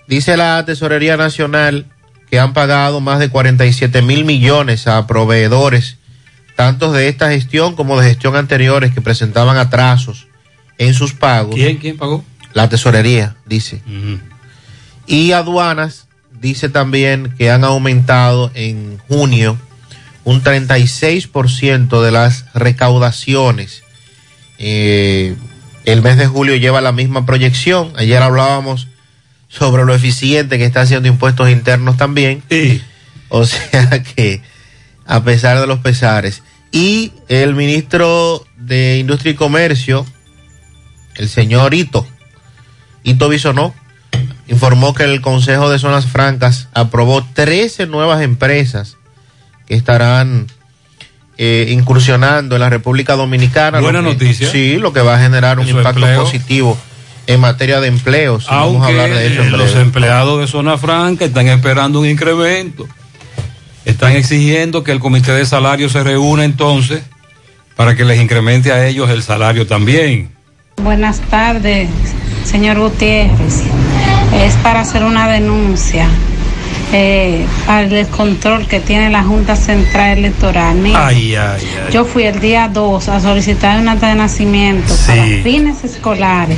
Dice 0.08 0.38
la 0.38 0.64
Tesorería 0.66 1.18
Nacional 1.18 1.86
que 2.30 2.40
han 2.40 2.54
pagado 2.54 3.02
más 3.02 3.20
de 3.20 3.30
47 3.30 4.02
mil 4.02 4.24
millones 4.24 4.88
a 4.88 5.06
proveedores, 5.06 5.98
tanto 6.56 6.92
de 6.92 7.10
esta 7.10 7.30
gestión 7.30 7.76
como 7.76 8.00
de 8.00 8.08
gestión 8.08 8.36
anteriores 8.36 8.94
que 8.94 9.02
presentaban 9.02 9.58
atrasos 9.58 10.28
en 10.78 10.94
sus 10.94 11.14
pagos. 11.14 11.56
¿Quién, 11.56 11.78
quién 11.78 11.98
pagó? 11.98 12.24
La 12.54 12.70
tesorería, 12.70 13.36
dice. 13.46 13.82
Y 15.08 15.34
aduanas, 15.34 16.08
dice 16.40 16.70
también 16.70 17.34
que 17.38 17.52
han 17.52 17.64
aumentado 17.64 18.52
en 18.54 18.98
junio 19.08 19.58
un 20.24 20.44
36% 20.44 22.02
de 22.02 22.12
las 22.12 22.46
recaudaciones. 22.54 23.84
Eh, 24.58 25.36
el 25.86 26.02
mes 26.02 26.18
de 26.18 26.28
julio 26.28 26.56
lleva 26.56 26.82
la 26.82 26.92
misma 26.92 27.26
proyección. 27.26 27.94
Ayer 27.96 28.22
hablábamos 28.22 28.88
sobre 29.48 29.86
lo 29.86 29.94
eficiente 29.94 30.58
que 30.58 30.66
está 30.66 30.82
haciendo 30.82 31.08
impuestos 31.08 31.50
internos 31.50 31.98
también. 31.98 32.44
O 33.30 33.46
sea 33.46 34.04
que, 34.04 34.42
a 35.06 35.24
pesar 35.24 35.60
de 35.60 35.68
los 35.68 35.80
pesares. 35.80 36.44
Y 36.72 37.12
el 37.28 37.56
ministro 37.56 38.46
de 38.58 39.00
Industria 39.00 39.32
y 39.32 39.36
Comercio, 39.36 40.06
el 41.16 41.28
señor 41.28 41.74
Ito, 41.74 42.08
Ito 43.04 43.28
Bisonó, 43.28 43.74
informó 44.48 44.94
que 44.94 45.04
el 45.04 45.22
Consejo 45.22 45.70
de 45.70 45.80
Zonas 45.80 46.06
Francas 46.06 46.70
aprobó 46.74 47.26
13 47.34 47.88
nuevas 47.88 48.22
empresas 48.22 48.98
estarán 49.76 50.48
eh, 51.38 51.68
incursionando 51.72 52.56
en 52.56 52.62
la 52.62 52.70
República 52.70 53.16
Dominicana. 53.16 53.80
Buena 53.80 54.00
que- 54.00 54.06
noticia. 54.06 54.50
Sí, 54.52 54.78
lo 54.78 54.94
que 54.94 55.02
va 55.02 55.16
a 55.16 55.20
generar 55.20 55.60
un 55.60 55.68
Eso 55.68 55.78
impacto 55.78 56.00
empleo. 56.02 56.22
positivo 56.24 56.78
en 57.28 57.40
materia 57.40 57.80
de 57.80 57.88
empleos. 57.88 58.46
Vamos 58.48 58.82
a 58.84 58.86
Aunque 58.88 59.02
hablar 59.02 59.18
de 59.18 59.28
eso 59.28 59.42
en 59.44 59.52
los 59.58 59.76
empleados 59.76 60.40
de 60.42 60.48
zona 60.48 60.78
franca 60.78 61.26
están 61.26 61.48
esperando 61.48 62.00
un 62.00 62.08
incremento. 62.08 62.88
Están 63.86 64.12
exigiendo 64.14 64.84
que 64.84 64.92
el 64.92 65.00
comité 65.00 65.32
de 65.32 65.46
salario 65.46 65.90
se 65.90 66.04
reúna 66.04 66.44
entonces 66.46 67.02
para 67.76 67.96
que 67.96 68.06
les 68.06 68.20
incremente 68.22 68.72
a 68.72 68.86
ellos 68.88 69.10
el 69.10 69.24
salario 69.24 69.66
también. 69.66 70.30
Buenas 70.84 71.20
tardes, 71.22 71.90
señor 72.44 72.78
Gutiérrez. 72.80 73.64
Es 74.36 74.54
para 74.58 74.82
hacer 74.82 75.04
una 75.04 75.28
denuncia 75.28 76.08
eh, 76.94 77.46
al 77.68 77.90
descontrol 77.90 78.68
que 78.68 78.80
tiene 78.80 79.10
la 79.10 79.24
Junta 79.24 79.56
Central 79.56 80.18
Electoral. 80.18 80.76
Mire, 80.76 80.98
Ay, 80.98 81.36
ay, 81.36 81.62
ay. 81.88 81.94
yo 81.94 82.04
fui 82.06 82.24
el 82.24 82.40
día 82.40 82.68
2 82.72 83.08
a 83.10 83.20
solicitar 83.20 83.80
un 83.80 83.88
acta 83.90 84.10
de 84.10 84.16
nacimiento 84.16 84.94
para 85.08 85.24
fines 85.44 85.84
escolares 85.84 86.58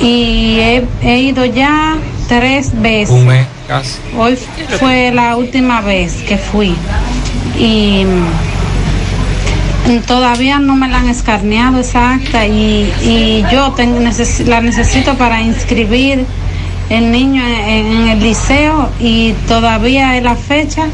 y 0.00 0.58
he, 0.60 0.84
he 1.02 1.18
ido 1.20 1.44
ya 1.44 1.96
tres 2.28 2.70
veces. 2.80 3.10
Un 3.10 3.26
mes 3.26 3.46
casi. 3.66 3.98
Hoy 4.16 4.38
fue 4.78 5.10
la 5.12 5.36
última 5.36 5.80
vez 5.80 6.12
que 6.28 6.36
fui 6.38 6.74
y 7.58 8.04
mm, 8.04 10.00
todavía 10.06 10.58
no 10.58 10.76
me 10.76 10.88
la 10.88 10.98
han 10.98 11.08
escaneado 11.08 11.80
esa 11.80 12.12
acta 12.14 12.46
y, 12.46 12.92
y 13.02 13.44
yo 13.50 13.72
tengo, 13.72 13.98
neces- 14.00 14.44
la 14.44 14.60
necesito 14.60 15.14
para 15.14 15.40
inscribir 15.42 16.24
el 16.90 17.10
niño 17.10 17.42
en, 17.44 18.08
el 18.08 18.20
liceo 18.20 18.90
y 19.00 19.32
todavía 19.46 20.16
es 20.16 20.22
la 20.22 20.36
fecha. 20.36 20.86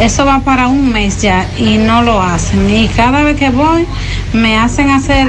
Eso 0.00 0.26
va 0.26 0.40
para 0.40 0.68
un 0.68 0.92
mes 0.92 1.22
ya 1.22 1.48
y 1.58 1.78
no 1.78 2.02
lo 2.02 2.22
hacen. 2.22 2.68
Y 2.68 2.88
cada 2.88 3.22
vez 3.22 3.36
que 3.36 3.50
voy 3.50 3.86
me 4.32 4.58
hacen 4.58 4.90
hacer 4.90 5.26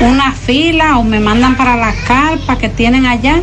una 0.00 0.32
fila 0.32 0.98
o 0.98 1.04
me 1.04 1.20
mandan 1.20 1.56
para 1.56 1.76
la 1.76 1.92
carpa 2.06 2.58
que 2.58 2.68
tienen 2.68 3.06
allá 3.06 3.42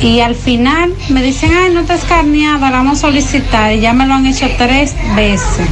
y 0.00 0.20
al 0.20 0.34
final 0.34 0.92
me 1.08 1.22
dicen, 1.22 1.50
ay, 1.56 1.72
no 1.72 1.80
está 1.80 1.94
escaneada, 1.94 2.70
la 2.70 2.78
vamos 2.78 2.98
a 2.98 3.00
solicitar 3.02 3.72
y 3.72 3.80
ya 3.80 3.92
me 3.92 4.06
lo 4.06 4.14
han 4.14 4.26
hecho 4.26 4.48
tres 4.56 4.94
veces. 5.16 5.66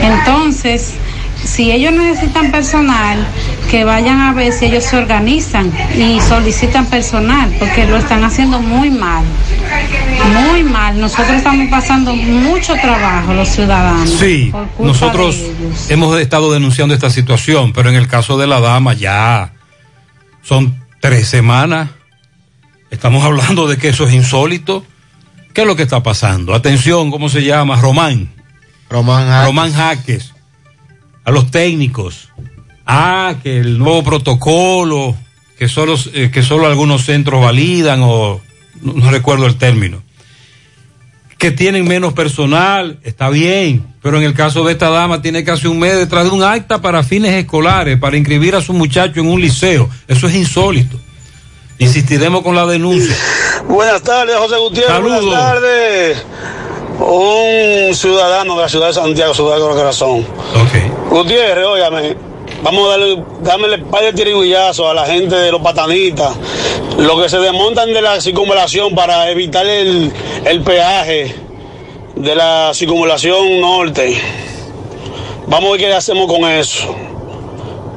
Entonces, 0.00 0.94
si 1.44 1.72
ellos 1.72 1.92
necesitan 1.92 2.50
personal, 2.50 3.26
que 3.70 3.84
vayan 3.84 4.20
a 4.20 4.32
ver 4.32 4.52
si 4.52 4.66
ellos 4.66 4.84
se 4.84 4.96
organizan 4.96 5.72
y 5.96 6.20
solicitan 6.20 6.86
personal, 6.86 7.54
porque 7.58 7.86
lo 7.86 7.96
están 7.96 8.24
haciendo 8.24 8.60
muy 8.60 8.90
mal, 8.90 9.24
muy 10.50 10.62
mal. 10.62 11.00
Nosotros 11.00 11.36
estamos 11.36 11.68
pasando 11.68 12.14
mucho 12.14 12.74
trabajo 12.74 13.32
los 13.34 13.48
ciudadanos. 13.48 14.10
Sí, 14.10 14.48
por 14.52 14.66
culpa 14.68 14.92
nosotros 14.92 15.36
de 15.36 15.46
ellos. 15.46 15.90
hemos 15.90 16.20
estado 16.20 16.52
denunciando 16.52 16.94
esta 16.94 17.10
situación, 17.10 17.72
pero 17.72 17.90
en 17.90 17.96
el 17.96 18.08
caso 18.08 18.38
de 18.38 18.46
la 18.46 18.60
dama 18.60 18.94
ya 18.94 19.52
son 20.42 20.84
tres 21.00 21.28
semanas. 21.28 21.90
Estamos 22.90 23.24
hablando 23.26 23.66
de 23.66 23.78
que 23.78 23.88
eso 23.88 24.06
es 24.06 24.14
insólito. 24.14 24.84
¿Qué 25.54 25.62
es 25.62 25.66
lo 25.66 25.76
que 25.76 25.82
está 25.82 26.02
pasando? 26.02 26.54
Atención, 26.54 27.10
¿cómo 27.10 27.28
se 27.28 27.42
llama? 27.42 27.76
Román. 27.76 28.30
Román 28.88 29.26
Jaques. 29.26 29.46
Román 29.46 29.72
Jaques. 29.72 30.31
A 31.24 31.30
los 31.30 31.50
técnicos. 31.50 32.28
Ah, 32.86 33.36
que 33.42 33.58
el 33.58 33.78
nuevo 33.78 34.02
protocolo, 34.02 35.16
que 35.58 35.68
solo, 35.68 35.96
eh, 36.14 36.30
que 36.32 36.42
solo 36.42 36.66
algunos 36.66 37.04
centros 37.04 37.42
validan 37.42 38.00
o 38.02 38.40
no, 38.80 38.92
no 38.94 39.10
recuerdo 39.10 39.46
el 39.46 39.56
término. 39.56 40.02
Que 41.38 41.50
tienen 41.50 41.86
menos 41.86 42.12
personal, 42.12 42.98
está 43.02 43.28
bien, 43.28 43.84
pero 44.02 44.18
en 44.18 44.24
el 44.24 44.34
caso 44.34 44.64
de 44.64 44.72
esta 44.72 44.90
dama 44.90 45.22
tiene 45.22 45.44
casi 45.44 45.66
un 45.66 45.78
mes 45.78 45.96
detrás 45.96 46.24
de 46.24 46.30
un 46.30 46.42
acta 46.42 46.80
para 46.80 47.02
fines 47.02 47.32
escolares, 47.34 47.98
para 47.98 48.16
inscribir 48.16 48.54
a 48.54 48.60
su 48.60 48.72
muchacho 48.72 49.20
en 49.20 49.26
un 49.26 49.40
liceo. 49.40 49.88
Eso 50.08 50.26
es 50.28 50.34
insólito. 50.34 50.98
Insistiremos 51.78 52.42
con 52.42 52.54
la 52.54 52.66
denuncia. 52.66 53.16
Buenas 53.68 54.02
tardes, 54.02 54.36
José 54.36 54.56
Gutiérrez. 54.56 54.92
Saludos. 54.92 55.24
Buenas 55.24 55.52
tardes. 55.52 56.26
Un 57.04 57.94
ciudadano 57.94 58.56
de 58.56 58.62
la 58.62 58.68
ciudad 58.68 58.86
de 58.86 58.94
Santiago, 58.94 59.34
ciudad 59.34 59.56
de 59.56 59.60
Corazón. 59.60 60.24
Gutiérrez, 61.10 61.66
óigame, 61.66 62.16
vamos 62.62 62.86
a 62.86 62.90
darle, 62.90 63.24
dámele 63.42 63.78
par 63.78 64.02
de 64.04 64.12
tirigullazos 64.12 64.88
a 64.88 64.94
la 64.94 65.04
gente 65.04 65.34
de 65.34 65.50
los 65.50 65.60
patanitas, 65.60 66.34
los 66.96 67.20
que 67.20 67.28
se 67.28 67.38
desmontan 67.38 67.92
de 67.92 68.00
la 68.00 68.20
circunvalación 68.20 68.94
para 68.94 69.30
evitar 69.30 69.66
el, 69.66 70.12
el 70.44 70.62
peaje 70.62 71.34
de 72.14 72.34
la 72.34 72.70
circunvalación 72.72 73.60
norte. 73.60 74.20
Vamos 75.48 75.68
a 75.68 75.72
ver 75.72 75.80
qué 75.80 75.92
hacemos 75.92 76.26
con 76.32 76.48
eso. 76.48 76.94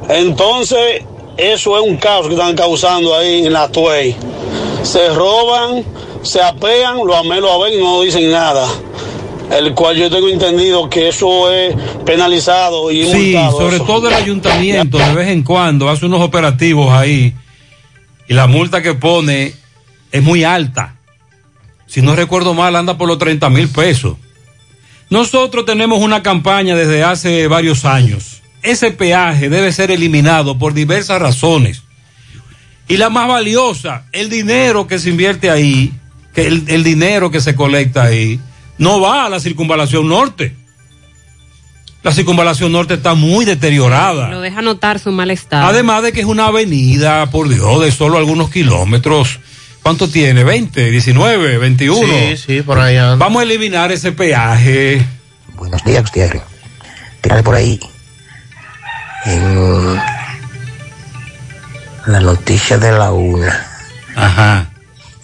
Entonces, 0.08 1.04
eso 1.36 1.76
es 1.76 1.82
un 1.82 1.96
caos 1.96 2.26
que 2.26 2.34
están 2.34 2.56
causando 2.56 3.14
ahí 3.14 3.46
en 3.46 3.52
la 3.52 3.68
Tuey. 3.68 4.16
Se 4.82 5.08
roban, 5.10 5.84
se 6.22 6.42
apean, 6.42 6.98
los 7.06 7.16
amelos 7.16 7.50
a 7.50 7.58
ver 7.58 7.74
y 7.74 7.78
no 7.78 8.00
dicen 8.02 8.30
nada. 8.30 8.66
El 9.50 9.74
cual 9.74 9.96
yo 9.96 10.10
tengo 10.10 10.28
entendido 10.28 10.88
que 10.90 11.08
eso 11.08 11.50
es 11.52 11.74
penalizado 12.04 12.90
y 12.90 13.04
Sí, 13.06 13.32
multado. 13.32 13.58
sobre 13.58 13.76
eso. 13.76 13.84
todo 13.84 14.08
el 14.08 14.14
ayuntamiento 14.14 14.98
de 14.98 15.14
vez 15.14 15.28
en 15.28 15.42
cuando 15.42 15.88
hace 15.88 16.06
unos 16.06 16.20
operativos 16.20 16.92
ahí 16.92 17.32
y 18.28 18.34
la 18.34 18.46
multa 18.48 18.82
que 18.82 18.94
pone 18.94 19.54
es 20.12 20.22
muy 20.22 20.42
alta. 20.44 20.96
Si 21.86 22.02
no 22.02 22.16
recuerdo 22.16 22.54
mal, 22.54 22.74
anda 22.74 22.98
por 22.98 23.06
los 23.08 23.18
30 23.18 23.48
mil 23.50 23.68
pesos. 23.68 24.16
Nosotros 25.10 25.64
tenemos 25.64 26.00
una 26.02 26.22
campaña 26.22 26.74
desde 26.74 27.04
hace 27.04 27.46
varios 27.46 27.84
años. 27.84 28.42
Ese 28.62 28.90
peaje 28.90 29.48
debe 29.48 29.72
ser 29.72 29.92
eliminado 29.92 30.58
por 30.58 30.74
diversas 30.74 31.22
razones. 31.22 31.82
Y 32.88 32.96
la 32.96 33.08
más 33.10 33.28
valiosa, 33.28 34.06
el 34.12 34.28
dinero 34.28 34.88
que 34.88 34.98
se 34.98 35.10
invierte 35.10 35.50
ahí, 35.50 35.92
que 36.34 36.46
el, 36.48 36.64
el 36.66 36.82
dinero 36.82 37.30
que 37.30 37.40
se 37.40 37.54
colecta 37.54 38.02
ahí, 38.02 38.40
no 38.78 39.00
va 39.00 39.26
a 39.26 39.28
la 39.28 39.40
circunvalación 39.40 40.08
norte. 40.08 40.54
La 42.02 42.12
circunvalación 42.12 42.70
norte 42.70 42.94
está 42.94 43.14
muy 43.14 43.44
deteriorada. 43.44 44.28
Lo 44.28 44.40
deja 44.40 44.62
notar 44.62 44.98
su 44.98 45.10
mal 45.10 45.30
estado. 45.30 45.66
Además 45.66 46.02
de 46.04 46.12
que 46.12 46.20
es 46.20 46.26
una 46.26 46.46
avenida, 46.46 47.26
por 47.30 47.48
Dios, 47.48 47.80
de 47.80 47.90
solo 47.90 48.18
algunos 48.18 48.50
kilómetros. 48.50 49.40
¿Cuánto 49.82 50.08
tiene? 50.08 50.44
¿20, 50.44 50.90
19, 50.90 51.58
21? 51.58 52.00
Sí, 52.06 52.36
sí, 52.36 52.62
por 52.62 52.78
ahí 52.78 52.96
anda. 52.96 53.16
Vamos 53.16 53.40
a 53.40 53.42
eliminar 53.44 53.90
ese 53.92 54.12
peaje. 54.12 55.04
Buenos 55.54 55.82
días, 55.84 56.04
Gutiérrez. 56.04 56.42
Tírale 57.20 57.42
por 57.42 57.54
ahí. 57.54 57.80
En 59.24 59.96
la 62.06 62.20
noticia 62.20 62.78
de 62.78 62.92
la 62.92 63.10
una. 63.10 63.66
Ajá. 64.14 64.70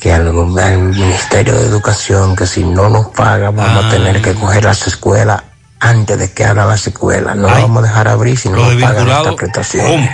Que 0.03 0.13
al, 0.13 0.27
al 0.27 0.79
Ministerio 0.79 1.55
de 1.55 1.67
Educación, 1.67 2.35
que 2.35 2.45
si 2.45 2.65
no 2.65 2.89
nos 2.89 3.07
paga, 3.09 3.51
vamos 3.51 3.85
a 3.85 3.89
tener 3.91 4.21
que 4.21 4.35
coger 4.35 4.65
las 4.65 4.85
escuelas 4.89 5.41
antes 5.79 6.19
de 6.19 6.33
que 6.33 6.45
abran 6.45 6.67
las 6.69 6.85
escuelas. 6.89 7.37
No 7.37 7.47
Ay. 7.47 7.63
vamos 7.63 7.85
a 7.85 7.87
dejar 7.87 8.09
abrir 8.09 8.37
si 8.37 8.49
no 8.49 8.57
nos 8.57 8.75
pagan 8.83 9.07
nuestras 9.07 9.35
prestaciones. 9.37 10.11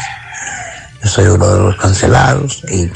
Yo 1.03 1.09
soy 1.09 1.24
uno 1.29 1.46
de 1.48 1.59
los 1.61 1.77
cancelados 1.77 2.62
y 2.70 2.90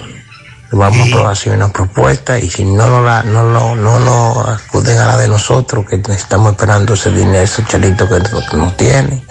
vamos 0.70 1.08
a 1.14 1.30
así 1.30 1.48
una 1.48 1.68
propuesta 1.72 2.38
y 2.38 2.50
si 2.50 2.64
no 2.66 2.86
lo, 2.86 3.02
la- 3.02 3.22
no, 3.22 3.42
lo- 3.44 3.74
no 3.74 3.98
nos 4.00 4.48
acuden 4.48 4.98
a 4.98 5.06
la 5.06 5.16
de 5.16 5.28
nosotros, 5.28 5.86
que 5.88 6.02
estamos 6.12 6.52
esperando 6.52 6.92
ese 6.92 7.10
dinero, 7.10 7.42
ese 7.42 7.64
chelito 7.64 8.06
que 8.06 8.18
no, 8.20 8.40
que 8.50 8.56
no 8.58 8.70
tiene, 8.74 9.24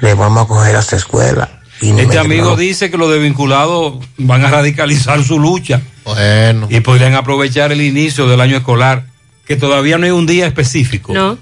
le 0.00 0.12
vamos 0.14 0.44
a 0.44 0.48
coger 0.48 0.76
a 0.76 0.80
esta 0.80 0.96
escuela. 0.96 1.48
Este 1.80 2.18
amigo 2.18 2.56
dice 2.56 2.90
que 2.90 2.96
los 2.98 3.10
desvinculados 3.10 3.94
van 4.18 4.44
a 4.44 4.50
radicalizar 4.50 5.22
su 5.24 5.38
lucha. 5.38 5.80
Bueno. 6.04 6.66
Y 6.70 6.80
podrían 6.80 7.14
aprovechar 7.14 7.72
el 7.72 7.80
inicio 7.82 8.26
del 8.26 8.40
año 8.40 8.56
escolar, 8.56 9.04
que 9.46 9.56
todavía 9.56 9.96
no 9.98 10.04
hay 10.04 10.10
un 10.12 10.26
día 10.26 10.46
específico. 10.46 11.12
No. 11.14 11.38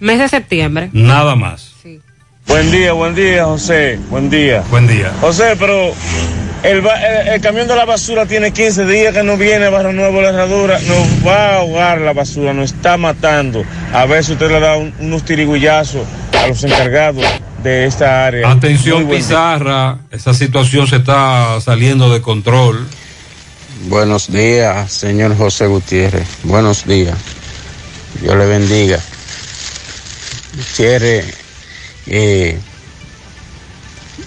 Mes 0.00 0.18
de 0.18 0.28
septiembre. 0.28 0.90
Nada 0.92 1.34
más. 1.36 1.72
Buen 2.46 2.70
día, 2.70 2.92
buen 2.92 3.14
día, 3.14 3.44
José. 3.44 3.98
Buen 4.10 4.30
día. 4.30 4.62
Buen 4.70 4.86
día. 4.86 5.12
José, 5.20 5.54
pero 5.58 5.92
el, 6.62 6.80
ba- 6.80 6.98
el- 6.98 7.28
el 7.28 7.40
camión 7.42 7.68
de 7.68 7.76
la 7.76 7.84
basura 7.84 8.24
tiene 8.24 8.52
15 8.52 8.86
días 8.86 9.12
que 9.12 9.22
no 9.22 9.36
viene 9.36 9.66
a 9.66 9.70
Barrio 9.70 9.92
Nuevo 9.92 10.22
la 10.22 10.30
herradura. 10.30 10.78
Nos 10.80 11.26
va 11.26 11.48
a 11.50 11.54
ahogar 11.56 12.00
la 12.00 12.14
basura, 12.14 12.54
nos 12.54 12.72
está 12.72 12.96
matando. 12.96 13.64
A 13.92 14.06
ver 14.06 14.24
si 14.24 14.32
usted 14.32 14.50
le 14.50 14.60
da 14.60 14.76
un- 14.76 14.94
unos 14.98 15.24
tirigullazos 15.26 16.06
a 16.38 16.48
los 16.48 16.64
encargados 16.64 17.24
de 17.62 17.86
esta 17.86 18.26
área. 18.26 18.50
Atención. 18.50 19.08
Pizarra, 19.08 19.98
esa 20.10 20.34
situación 20.34 20.86
se 20.86 20.96
está 20.96 21.60
saliendo 21.60 22.10
de 22.10 22.20
control. 22.20 22.86
Buenos 23.88 24.30
días, 24.32 24.90
señor 24.92 25.36
José 25.36 25.66
Gutiérrez. 25.66 26.26
Buenos 26.42 26.86
días. 26.86 27.16
Dios 28.20 28.36
le 28.36 28.46
bendiga. 28.46 28.98
Gutiérrez, 30.56 31.26
eh, 32.06 32.58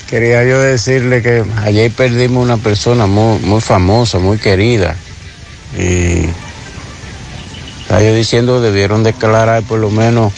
quería 0.10 0.44
yo 0.46 0.60
decirle 0.60 1.22
que 1.22 1.44
ayer 1.64 1.92
perdimos 1.92 2.44
una 2.44 2.58
persona 2.58 3.08
muy, 3.08 3.40
muy 3.40 3.62
famosa, 3.62 4.20
muy 4.20 4.38
querida. 4.38 4.96
Y 5.78 6.26
estaba 7.82 8.02
yo 8.02 8.16
diciendo 8.16 8.62
debieron 8.62 9.04
declarar 9.04 9.64
por 9.64 9.80
lo 9.80 9.90
menos 9.90 10.32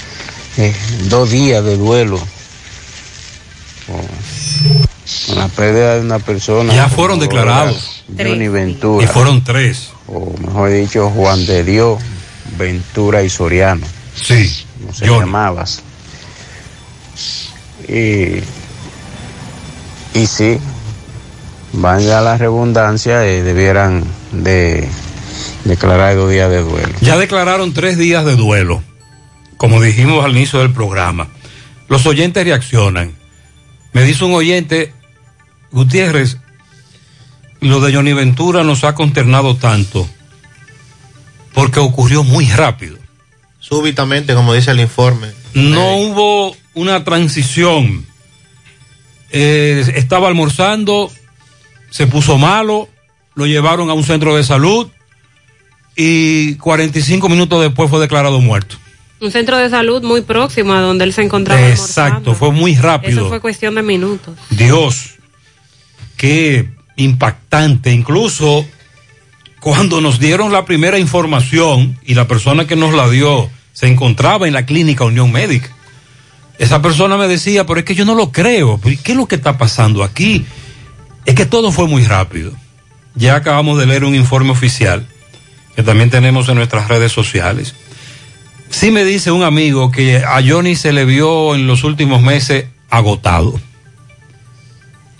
eh, 0.57 0.75
dos 1.09 1.31
días 1.31 1.63
de 1.63 1.77
duelo 1.77 2.19
con, 3.87 4.01
con 5.27 5.37
la 5.37 5.47
pérdida 5.49 5.95
de 5.95 6.01
una 6.01 6.19
persona. 6.19 6.73
Ya 6.73 6.89
fueron 6.89 7.19
declarados. 7.19 8.03
Johnny 8.17 8.47
Ventura. 8.47 9.05
Y 9.05 9.07
fueron 9.07 9.43
tres. 9.43 9.89
O 10.07 10.33
mejor 10.39 10.69
dicho, 10.71 11.09
Juan 11.09 11.45
de 11.45 11.63
Dios, 11.63 12.01
Ventura 12.57 13.23
y 13.23 13.29
Soriano. 13.29 13.85
Sí. 14.15 14.65
Como 14.79 14.93
se 14.93 15.05
llamabas. 15.07 15.81
Y, 17.87 18.41
y 20.13 20.27
sí, 20.27 20.57
vaya 21.73 22.21
la 22.21 22.37
redundancia, 22.37 23.25
eh, 23.25 23.43
debieran 23.43 24.03
de 24.31 24.87
declarar 25.65 26.15
dos 26.15 26.31
días 26.31 26.49
de 26.49 26.61
duelo. 26.61 26.93
Ya 27.01 27.17
declararon 27.17 27.73
tres 27.73 27.97
días 27.97 28.25
de 28.25 28.35
duelo, 28.35 28.81
como 29.63 29.81
dijimos 29.81 30.25
al 30.25 30.35
inicio 30.35 30.59
del 30.59 30.73
programa. 30.73 31.29
Los 31.87 32.05
oyentes 32.05 32.43
reaccionan. 32.43 33.13
Me 33.93 34.03
dice 34.03 34.25
un 34.25 34.33
oyente, 34.33 34.91
Gutiérrez, 35.71 36.37
lo 37.61 37.79
de 37.79 37.93
Johnny 37.93 38.11
Ventura 38.11 38.65
nos 38.65 38.83
ha 38.83 38.93
consternado 38.93 39.55
tanto 39.55 40.05
porque 41.53 41.79
ocurrió 41.79 42.25
muy 42.25 42.45
rápido. 42.47 42.97
Súbitamente, 43.61 44.33
como 44.33 44.53
dice 44.53 44.71
el 44.71 44.81
informe. 44.81 45.29
No 45.53 45.95
hubo 45.95 46.57
una 46.73 47.05
transición. 47.05 48.05
Eh, 49.31 49.93
estaba 49.95 50.27
almorzando, 50.27 51.09
se 51.89 52.05
puso 52.05 52.37
malo, 52.37 52.89
lo 53.33 53.45
llevaron 53.45 53.89
a 53.89 53.93
un 53.93 54.03
centro 54.03 54.35
de 54.35 54.43
salud 54.43 54.89
y 55.95 56.55
45 56.55 57.29
minutos 57.29 57.61
después 57.61 57.89
fue 57.89 58.01
declarado 58.01 58.41
muerto. 58.41 58.82
Un 59.23 59.31
centro 59.31 59.57
de 59.57 59.69
salud 59.69 60.03
muy 60.03 60.19
próximo 60.19 60.73
a 60.73 60.81
donde 60.81 61.05
él 61.05 61.13
se 61.13 61.21
encontraba. 61.21 61.69
Exacto, 61.69 62.35
fue 62.35 62.51
muy 62.51 62.73
Eso 62.73 62.81
rápido. 62.81 63.29
fue 63.29 63.39
cuestión 63.39 63.73
de 63.73 63.81
minutos. 63.81 64.37
Dios, 64.49 65.11
qué 66.17 66.67
impactante. 66.97 67.93
Incluso 67.93 68.65
cuando 69.61 70.01
nos 70.01 70.19
dieron 70.19 70.51
la 70.51 70.65
primera 70.65 70.99
información 70.99 71.97
y 72.03 72.15
la 72.15 72.27
persona 72.27 72.67
que 72.67 72.75
nos 72.75 72.93
la 72.93 73.09
dio 73.09 73.49
se 73.71 73.87
encontraba 73.87 74.45
en 74.45 74.51
la 74.51 74.65
clínica 74.65 75.05
Unión 75.05 75.31
Médica. 75.31 75.69
Esa 76.59 76.81
persona 76.81 77.15
me 77.15 77.29
decía, 77.29 77.65
pero 77.65 77.79
es 77.79 77.85
que 77.85 77.95
yo 77.95 78.03
no 78.03 78.15
lo 78.15 78.29
creo. 78.29 78.81
¿Qué 78.81 79.13
es 79.13 79.17
lo 79.17 79.25
que 79.25 79.35
está 79.35 79.57
pasando 79.57 80.03
aquí? 80.03 80.45
Es 81.25 81.33
que 81.33 81.45
todo 81.45 81.71
fue 81.71 81.87
muy 81.87 82.03
rápido. 82.03 82.51
Ya 83.15 83.35
acabamos 83.35 83.79
de 83.79 83.85
leer 83.85 84.03
un 84.03 84.15
informe 84.15 84.51
oficial 84.51 85.07
que 85.77 85.81
también 85.81 86.09
tenemos 86.09 86.49
en 86.49 86.55
nuestras 86.55 86.89
redes 86.89 87.13
sociales. 87.13 87.73
Sí 88.73 88.89
me 88.89 89.05
dice 89.05 89.29
un 89.29 89.43
amigo 89.43 89.91
que 89.91 90.17
a 90.17 90.41
Johnny 90.45 90.75
se 90.75 90.93
le 90.93 91.05
vio 91.05 91.53
en 91.53 91.67
los 91.67 91.83
últimos 91.83 92.23
meses 92.23 92.65
agotado. 92.89 93.61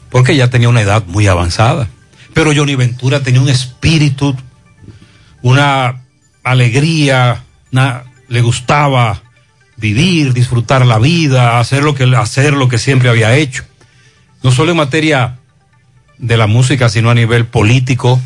Porque 0.09 0.35
ya 0.35 0.49
tenía 0.49 0.69
una 0.69 0.81
edad 0.81 1.03
muy 1.05 1.27
avanzada. 1.27 1.87
Pero 2.33 2.51
Johnny 2.53 2.73
Ventura 2.73 3.21
tenía 3.21 3.39
un 3.39 3.49
espíritu, 3.49 4.35
una 5.43 6.01
alegría, 6.43 7.43
le 8.27 8.41
gustaba 8.41 9.21
vivir, 9.77 10.33
disfrutar 10.33 10.83
la 10.87 10.97
vida, 10.97 11.59
hacer 11.59 11.83
lo 11.83 11.93
que 11.93 12.05
hacer 12.15 12.53
lo 12.53 12.67
que 12.67 12.79
siempre 12.79 13.09
había 13.09 13.37
hecho. 13.37 13.63
No 14.41 14.51
solo 14.51 14.71
en 14.71 14.77
materia 14.77 15.37
de 16.17 16.37
la 16.37 16.47
música, 16.47 16.89
sino 16.89 17.11
a 17.11 17.15
nivel 17.15 17.45
político, 17.45 18.19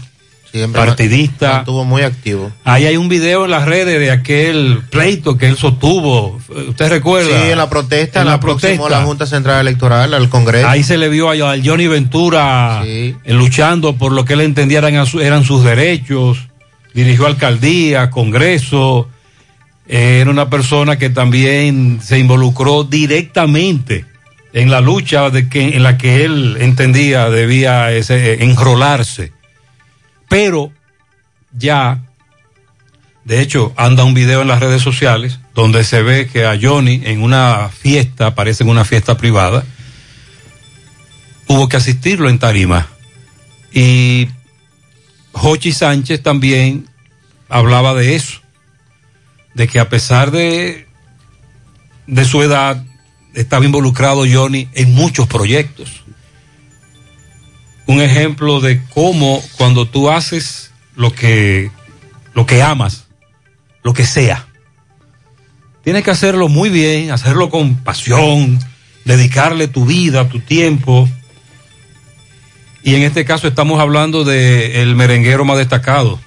Siempre 0.51 0.81
partidista. 0.86 1.60
Estuvo 1.60 1.86
muy 1.86 2.01
activo. 2.01 2.51
Ahí 2.63 2.86
hay 2.86 2.97
un 2.97 3.10
video 3.10 3.45
en 3.45 3.51
las 3.51 3.65
redes 3.65 3.99
de 3.99 4.12
aquel 4.12 4.81
pleito 4.89 5.38
que 5.38 5.47
él 5.47 5.57
sostuvo. 5.57 6.39
¿Usted 6.69 6.89
recuerda? 6.89 7.29
Sí, 7.29 7.51
en 7.51 7.57
la 7.57 7.69
protesta, 7.69 8.21
En 8.21 8.27
la, 8.27 8.33
la 8.33 8.39
protesta. 8.39 8.89
la 8.89 9.03
Junta 9.03 9.25
Central 9.25 9.62
Electoral, 9.62 10.13
al 10.13 10.29
Congreso. 10.29 10.67
Ahí 10.67 10.83
se 10.83 10.97
le 10.97 11.10
vio 11.10 11.29
a, 11.29 11.55
Johnny 11.63 11.88
Ventura 11.88 12.81
eh, 12.86 13.15
luchando 13.27 13.95
por 13.95 14.12
lo 14.12 14.25
que 14.25 14.33
él 14.33 14.41
entendía 14.41 14.79
eran, 14.79 14.95
eran 15.21 15.43
sus 15.43 15.63
derechos. 15.63 16.39
Dirigió 16.93 17.27
alcaldía, 17.27 18.10
Congreso. 18.10 19.10
Eh, 19.88 20.19
era 20.21 20.29
una 20.29 20.49
persona 20.49 20.97
que 20.97 21.10
también 21.10 21.99
se 22.01 22.19
involucró 22.19 22.83
directamente 22.83 24.05
en 24.53 24.71
la 24.71 24.81
lucha 24.81 25.29
de 25.29 25.47
que, 25.49 25.75
en 25.75 25.83
la 25.83 25.97
que 25.97 26.25
él 26.25 26.57
entendía 26.60 27.29
debía 27.29 27.91
ese, 27.91 28.33
eh, 28.33 28.38
enrolarse. 28.41 29.31
Pero 30.29 30.71
ya, 31.57 32.03
de 33.23 33.41
hecho, 33.41 33.73
anda 33.77 34.03
un 34.03 34.13
video 34.13 34.41
en 34.41 34.47
las 34.47 34.59
redes 34.59 34.81
sociales 34.81 35.39
donde 35.53 35.83
se 35.83 36.01
ve 36.01 36.27
que 36.27 36.45
a 36.45 36.57
Johnny 36.61 37.01
en 37.05 37.21
una 37.21 37.69
fiesta, 37.69 38.35
parece 38.35 38.63
en 38.63 38.69
una 38.69 38.85
fiesta 38.85 39.17
privada, 39.17 39.63
hubo 41.47 41.67
que 41.67 41.77
asistirlo 41.77 42.29
en 42.29 42.39
tarima. 42.39 42.87
Y 43.73 44.27
Jochi 45.31 45.71
Sánchez 45.71 46.21
también 46.21 46.87
hablaba 47.49 47.93
de 47.93 48.15
eso, 48.15 48.39
de 49.53 49.67
que 49.67 49.79
a 49.79 49.89
pesar 49.89 50.31
de, 50.31 50.87
de 52.05 52.25
su 52.25 52.41
edad, 52.41 52.83
estaba 53.33 53.65
involucrado 53.65 54.25
Johnny 54.31 54.67
en 54.73 54.93
muchos 54.93 55.27
proyectos. 55.27 56.03
Un 57.88 58.02
ejemplo 58.02 58.60
de 58.60 58.84
cómo 58.93 59.41
cuando 59.58 59.88
tú 59.88 60.10
haces 60.10 60.71
lo 60.95 61.13
que, 61.13 61.71
lo 62.34 62.45
que 62.45 62.62
amas, 62.62 63.08
lo 63.84 63.93
que 63.93 64.06
sea, 64.06 64.45
tienes 65.84 66.04
que 66.04 66.12
hacerlo 66.12 66.50
muy 66.50 66.69
bien, 66.69 67.12
hacerlo 67.12 67.50
con 67.50 67.76
pasión, 67.76 68.60
dedicarle 69.06 69.67
tu 69.69 69.86
vida, 69.86 70.28
tu 70.28 70.39
tiempo. 70.39 71.10
Y 72.84 72.95
en 72.95 73.04
este 73.04 73.26
caso 73.26 73.47
estamos 73.47 73.80
hablando 73.80 74.26
de 74.26 74.82
el 74.82 74.95
merenguero 74.95 75.45
más 75.45 75.58
destacado. 75.58 76.19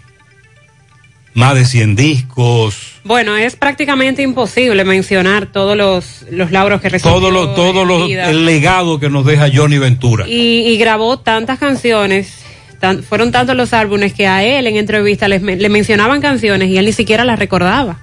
Más 1.35 1.55
de 1.55 1.65
100 1.65 1.95
discos, 1.95 2.90
Bueno, 3.03 3.37
es 3.37 3.57
prácticamente 3.57 4.21
imposible 4.23 4.85
mencionar 4.85 5.47
todos 5.47 5.77
los, 5.77 6.27
los 6.31 6.51
lauros 6.51 6.81
que 6.83 6.91
recibió. 6.91 7.15
todo 7.15 7.31
lo, 7.31 7.51
todo 7.55 7.85
lo, 7.85 8.05
el 8.07 8.45
legado 8.45 9.01
que 9.01 9.09
nos 9.09 9.25
deja 9.25 9.49
Johnny 9.53 9.79
Ventura. 9.79 10.29
y, 10.29 10.67
y 10.69 10.77
grabó 10.77 11.19
tantas 11.19 11.59
canciones, 11.59 12.35
tan- 12.79 13.03
fueron 13.03 13.33
tantos 13.33 13.57
los 13.57 13.73
álbumes 13.73 14.13
que 14.13 14.27
a 14.27 14.45
él 14.45 14.67
en 14.67 14.77
entrevista 14.77 15.29
les 15.29 15.41
le 15.43 15.69
mencionaban 15.71 16.21
canciones 16.21 16.69
y 16.69 16.77
él 16.77 16.85
ni 16.85 16.93
siquiera 16.93 17.25
las 17.25 17.39
recordaba. 17.39 18.01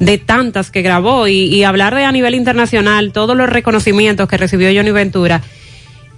De 0.00 0.18
tantas 0.18 0.70
que 0.70 0.82
grabó 0.82 1.28
y, 1.28 1.44
y 1.44 1.62
hablar 1.62 1.94
de 1.94 2.04
a 2.04 2.10
nivel 2.10 2.34
internacional, 2.34 3.12
todos 3.12 3.36
los 3.36 3.48
reconocimientos 3.48 4.28
que 4.28 4.36
recibió 4.38 4.70
Johnny 4.74 4.90
Ventura 4.90 5.42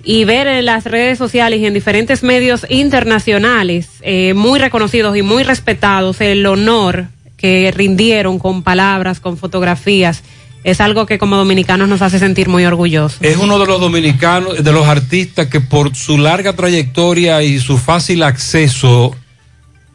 y 0.04 0.24
ver 0.24 0.46
en 0.46 0.64
las 0.66 0.84
redes 0.84 1.18
sociales 1.18 1.60
y 1.60 1.66
en 1.66 1.74
diferentes 1.74 2.22
medios 2.22 2.64
internacionales 2.70 3.88
eh, 4.02 4.34
muy 4.34 4.58
reconocidos 4.60 5.16
y 5.16 5.22
muy 5.22 5.42
respetados 5.42 6.20
el 6.20 6.46
honor 6.46 7.06
que 7.36 7.70
rindieron 7.74 8.38
con 8.38 8.62
palabras, 8.62 9.20
con 9.20 9.36
fotografías, 9.36 10.22
es 10.62 10.80
algo 10.80 11.04
que 11.04 11.18
como 11.18 11.36
dominicanos 11.36 11.88
nos 11.88 12.00
hace 12.00 12.18
sentir 12.18 12.48
muy 12.48 12.64
orgullosos. 12.64 13.18
Es 13.20 13.36
uno 13.36 13.58
de 13.58 13.66
los 13.66 13.80
dominicanos, 13.80 14.64
de 14.64 14.72
los 14.72 14.86
artistas 14.86 15.48
que 15.48 15.60
por 15.60 15.94
su 15.94 16.16
larga 16.16 16.54
trayectoria 16.54 17.42
y 17.42 17.58
su 17.60 17.76
fácil 17.76 18.22
acceso 18.22 19.14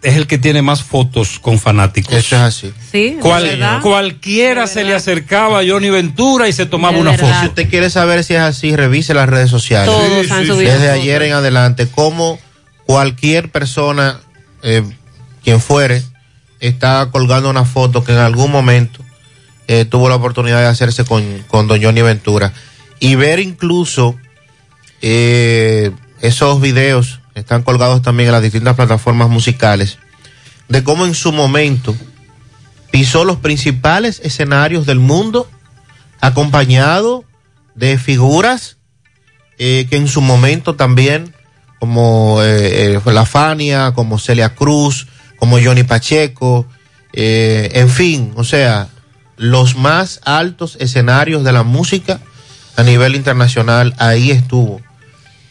es 0.04 0.16
el 0.16 0.28
que 0.28 0.38
tiene 0.38 0.62
más 0.62 0.84
fotos 0.84 1.40
con 1.40 1.60
fanáticos. 1.60 2.14
Eso 2.14 2.36
es 2.38 2.42
así. 2.42 2.74
Sí, 2.92 3.18
Cual- 3.20 3.44
de 3.44 3.50
verdad. 3.50 3.82
cualquiera 3.82 4.68
se 4.68 4.84
le 4.86 4.94
acercaba 4.94 5.60
a 5.60 5.64
Johnny 5.68 5.90
Ventura 5.90 6.48
y 6.48 6.54
se 6.54 6.66
tomaba 6.68 6.98
una 6.98 7.12
verdad. 7.12 7.28
foto. 7.28 7.40
Si 7.42 7.48
usted 7.48 7.70
quiere 7.70 7.90
saber 7.90 8.24
si 8.24 8.36
es 8.36 8.40
así, 8.40 8.76
revise 8.76 9.14
las 9.14 9.28
redes 9.28 9.50
sociales. 9.50 9.90
Todos 9.94 10.26
Sí, 10.28 10.32
han 10.32 10.42
sí, 10.44 10.48
subido 10.48 10.72
Desde 10.72 10.88
fotos. 10.88 11.02
ayer 11.02 11.22
en 11.24 11.34
adelante, 11.34 11.88
como 11.88 12.40
cualquier 12.86 13.50
persona, 13.52 14.20
eh, 14.64 14.84
quien 15.44 15.60
fuere, 15.60 16.02
está 16.60 17.10
colgando 17.12 17.50
una 17.50 17.66
foto 17.66 18.04
que 18.04 18.12
en 18.12 18.20
algún 18.20 18.52
momento 18.52 19.04
eh, 19.68 19.86
tuvo 19.86 20.10
la 20.10 20.16
oportunidad 20.16 20.62
de 20.62 20.68
hacerse 20.68 21.06
con, 21.06 21.44
con 21.48 21.68
Don 21.68 21.82
Johnny 21.82 22.02
Ventura. 22.02 22.54
Y 23.00 23.16
ver 23.16 23.40
incluso 23.40 24.16
eh, 25.02 25.92
esos 26.22 26.60
videos 26.60 27.22
están 27.36 27.64
colgados 27.64 28.02
también 28.02 28.30
en 28.30 28.34
las 28.34 28.42
distintas 28.42 28.76
plataformas 28.76 29.30
musicales 29.30 30.00
de 30.68 30.84
cómo 30.84 31.06
en 31.06 31.16
su 31.16 31.32
momento 31.32 31.96
pisó 32.92 33.24
los 33.24 33.38
principales 33.38 34.20
escenarios 34.24 34.86
del 34.86 35.00
mundo 35.00 35.48
acompañado 36.20 37.24
de 37.76 37.98
figuras 37.98 38.78
eh, 39.58 39.88
que 39.90 39.98
en 39.98 40.08
su 40.08 40.22
momento 40.22 40.76
también, 40.76 41.34
como 41.80 42.42
La 43.06 43.26
Fania, 43.26 43.94
como 43.94 44.18
Celia 44.18 44.56
Cruz, 44.56 45.08
como 45.40 45.60
Johnny 45.60 45.84
Pacheco, 45.84 46.66
eh, 47.14 47.72
en 47.74 47.90
fin, 47.90 48.34
o 48.36 48.44
sea, 48.44 48.90
los 49.38 49.76
más 49.76 50.22
altos 50.26 50.78
escenarios 50.80 51.44
de 51.44 51.54
la 51.54 51.64
música 51.64 52.20
a 52.76 52.84
nivel 52.84 53.16
internacional, 53.16 53.96
ahí 53.98 54.32
estuvo 54.32 54.82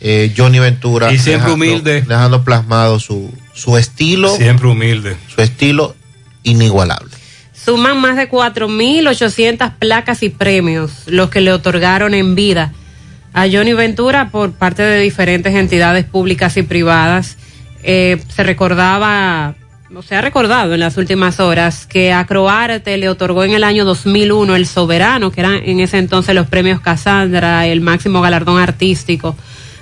eh, 0.01 0.33
Johnny 0.37 0.59
Ventura. 0.59 1.13
Y 1.13 1.19
siempre 1.19 1.53
humilde. 1.53 2.03
Dejando 2.03 2.45
plasmado 2.45 3.01
su, 3.01 3.33
su 3.53 3.77
estilo. 3.77 4.35
Siempre 4.37 4.69
humilde. 4.69 5.17
Su 5.35 5.41
estilo 5.43 5.97
inigualable. 6.43 7.11
Suman 7.53 8.01
más 8.01 8.17
de 8.17 8.31
4.800 8.31 9.75
placas 9.79 10.23
y 10.23 10.29
premios 10.29 10.93
los 11.07 11.29
que 11.29 11.41
le 11.41 11.53
otorgaron 11.53 12.15
en 12.15 12.35
vida 12.35 12.73
a 13.35 13.47
Johnny 13.51 13.75
Ventura 13.75 14.31
por 14.31 14.53
parte 14.53 14.83
de 14.83 15.01
diferentes 15.01 15.55
entidades 15.55 16.05
públicas 16.05 16.57
y 16.57 16.63
privadas. 16.63 17.37
Eh, 17.83 18.23
se 18.35 18.43
recordaba, 18.43 19.55
se 20.03 20.15
ha 20.15 20.21
recordado 20.21 20.75
en 20.75 20.81
las 20.81 20.97
últimas 20.97 21.41
horas, 21.41 21.87
que 21.87 22.13
a 22.13 22.27
le 22.85 23.09
otorgó 23.09 23.45
en 23.45 23.53
el 23.53 23.65
año 23.65 23.85
2001 23.85 24.55
el 24.55 24.67
Soberano, 24.67 25.31
que 25.33 25.41
eran 25.41 25.63
en 25.65 25.81
ese 25.81 25.99
entonces 25.99 26.35
los 26.35 26.47
premios 26.47 26.81
Casandra, 26.81 27.67
el 27.67 27.81
máximo 27.81 28.21
galardón 28.21 28.59
artístico. 28.59 29.35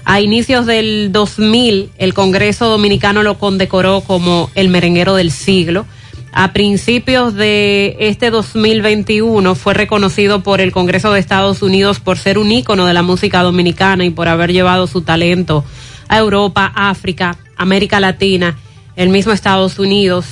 A 0.04 0.20
inicios 0.20 0.64
del 0.64 1.10
2000, 1.10 1.90
el 1.98 2.14
Congreso 2.14 2.68
Dominicano 2.68 3.24
lo 3.24 3.38
condecoró 3.38 4.00
como 4.02 4.48
el 4.54 4.68
merenguero 4.68 5.16
del 5.16 5.32
siglo. 5.32 5.86
A 6.32 6.52
principios 6.52 7.34
de 7.34 7.96
este 7.98 8.30
2021 8.30 9.54
fue 9.56 9.74
reconocido 9.74 10.42
por 10.42 10.60
el 10.60 10.70
Congreso 10.70 11.12
de 11.12 11.20
Estados 11.20 11.62
Unidos 11.62 11.98
por 11.98 12.18
ser 12.18 12.38
un 12.38 12.52
ícono 12.52 12.86
de 12.86 12.94
la 12.94 13.02
música 13.02 13.42
dominicana 13.42 14.04
y 14.04 14.10
por 14.10 14.28
haber 14.28 14.52
llevado 14.52 14.86
su 14.86 15.02
talento 15.02 15.64
a 16.08 16.18
Europa, 16.18 16.72
África, 16.74 17.36
América 17.56 17.98
Latina, 17.98 18.56
el 18.96 19.10
mismo 19.10 19.32
Estados 19.32 19.78
Unidos. 19.78 20.26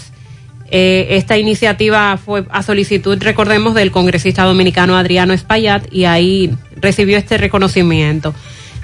Eh, 0.70 1.08
esta 1.10 1.38
iniciativa 1.38 2.16
fue 2.16 2.44
a 2.50 2.62
solicitud, 2.62 3.16
recordemos, 3.22 3.74
del 3.74 3.90
congresista 3.90 4.44
dominicano 4.44 4.96
Adriano 4.96 5.32
Espaillat 5.32 5.86
y 5.92 6.06
ahí 6.06 6.50
recibió 6.80 7.16
este 7.16 7.38
reconocimiento. 7.38 8.34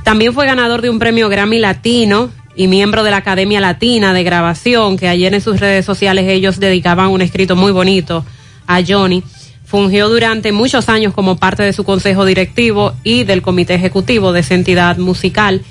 También 0.04 0.32
fue 0.32 0.46
ganador 0.46 0.82
de 0.82 0.90
un 0.90 0.98
premio 0.98 1.28
Grammy 1.28 1.58
Latino 1.58 2.30
y 2.54 2.68
miembro 2.68 3.04
de 3.04 3.10
la 3.10 3.18
Academia 3.18 3.60
Latina 3.60 4.12
de 4.12 4.22
Grabación, 4.22 4.96
que 4.96 5.08
ayer 5.08 5.32
en 5.34 5.40
sus 5.40 5.60
redes 5.60 5.84
sociales 5.84 6.26
ellos 6.28 6.60
dedicaban 6.60 7.08
un 7.08 7.22
escrito 7.22 7.56
muy 7.56 7.72
bonito 7.72 8.24
a 8.66 8.82
Johnny. 8.86 9.22
Fungió 9.64 10.08
durante 10.08 10.52
muchos 10.52 10.88
años 10.88 11.14
como 11.14 11.36
parte 11.36 11.62
de 11.62 11.72
su 11.72 11.84
consejo 11.84 12.24
directivo 12.24 12.92
y 13.04 13.24
del 13.24 13.40
comité 13.40 13.74
ejecutivo 13.74 14.32
de 14.32 14.40
esa 14.40 14.54
entidad 14.54 14.98
musical. 14.98 15.62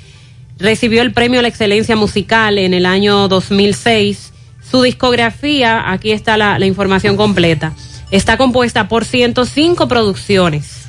Recibió 0.60 1.02
el 1.02 1.12
premio 1.12 1.40
a 1.40 1.42
la 1.42 1.48
excelencia 1.48 1.96
musical 1.96 2.58
en 2.58 2.74
el 2.74 2.86
año 2.86 3.28
2006. 3.28 4.32
Su 4.70 4.82
discografía, 4.82 5.90
aquí 5.90 6.12
está 6.12 6.36
la, 6.36 6.58
la 6.58 6.66
información 6.66 7.16
completa, 7.16 7.72
está 8.10 8.36
compuesta 8.36 8.88
por 8.88 9.04
105 9.04 9.88
producciones 9.88 10.80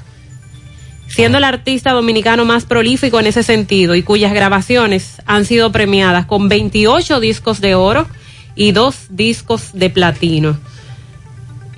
siendo 1.12 1.40
el 1.40 1.44
artista 1.44 1.92
dominicano 1.92 2.46
más 2.46 2.66
prolífico 2.66 3.20
en 3.20 3.28
ese 3.28 3.44
sentido 3.44 3.96
y 3.96 4.04
cuyas 4.04 4.34
grabaciones 4.34 5.22
han 5.26 5.46
sido 5.46 5.72
premiadas 5.72 6.26
con 6.26 6.48
28 6.48 7.20
discos 7.20 7.60
de 7.60 7.76
oro 7.76 8.08
y 8.56 8.72
dos 8.72 9.08
discos 9.10 9.72
de 9.74 9.90
platino. 9.90 10.58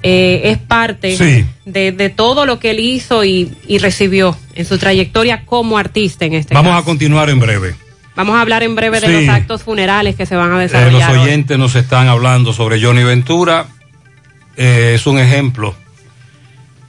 Eh, 0.05 0.51
es 0.51 0.57
parte 0.57 1.15
Sí. 1.17 1.45
de, 1.65 1.93
de 1.93 2.09
todo 2.09 2.45
lo 2.45 2.59
que 2.59 2.71
él 2.71 2.79
hizo 2.81 3.23
y, 3.23 3.53
y 3.67 3.77
recibió 3.77 4.37
en 4.53 4.65
su 4.65 4.77
trayectoria 4.77 5.45
como 5.45 5.77
artista 5.77 6.25
en 6.25 6.33
este 6.33 6.53
Vamos 6.53 6.71
caso. 6.71 6.81
a 6.81 6.85
continuar 6.85 7.29
en 7.29 7.39
breve. 7.39 7.73
Vamos 8.15 8.35
a 8.35 8.41
hablar 8.41 8.61
en 8.63 8.75
breve 8.75 8.99
de 8.99 9.07
los 9.07 9.29
actos 9.33 9.63
funerales 9.63 10.15
que 10.15 10.25
se 10.25 10.35
van 10.35 10.51
a 10.51 10.57
Eh, 10.59 10.63
los 10.63 10.71
desarrollar. 10.71 11.11
hoy. 11.11 11.17
oyentes 11.19 11.57
nos 11.57 11.75
están 11.75 12.07
hablando 12.09 12.51
sobre 12.53 12.79
Johnny 12.83 13.03
Ventura. 13.03 13.67
Eh, 14.57 14.91
es 14.95 15.07
un 15.07 15.17
ejemplo 15.19 15.73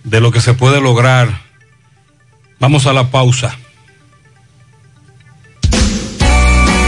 de 0.03 0.21
lo 0.21 0.31
que 0.33 0.41
se 0.41 0.53
puede 0.55 0.81
lograr. 0.83 1.41
Vamos 2.61 2.87
a 2.87 2.93
la 2.93 3.11
pausa. 3.11 3.57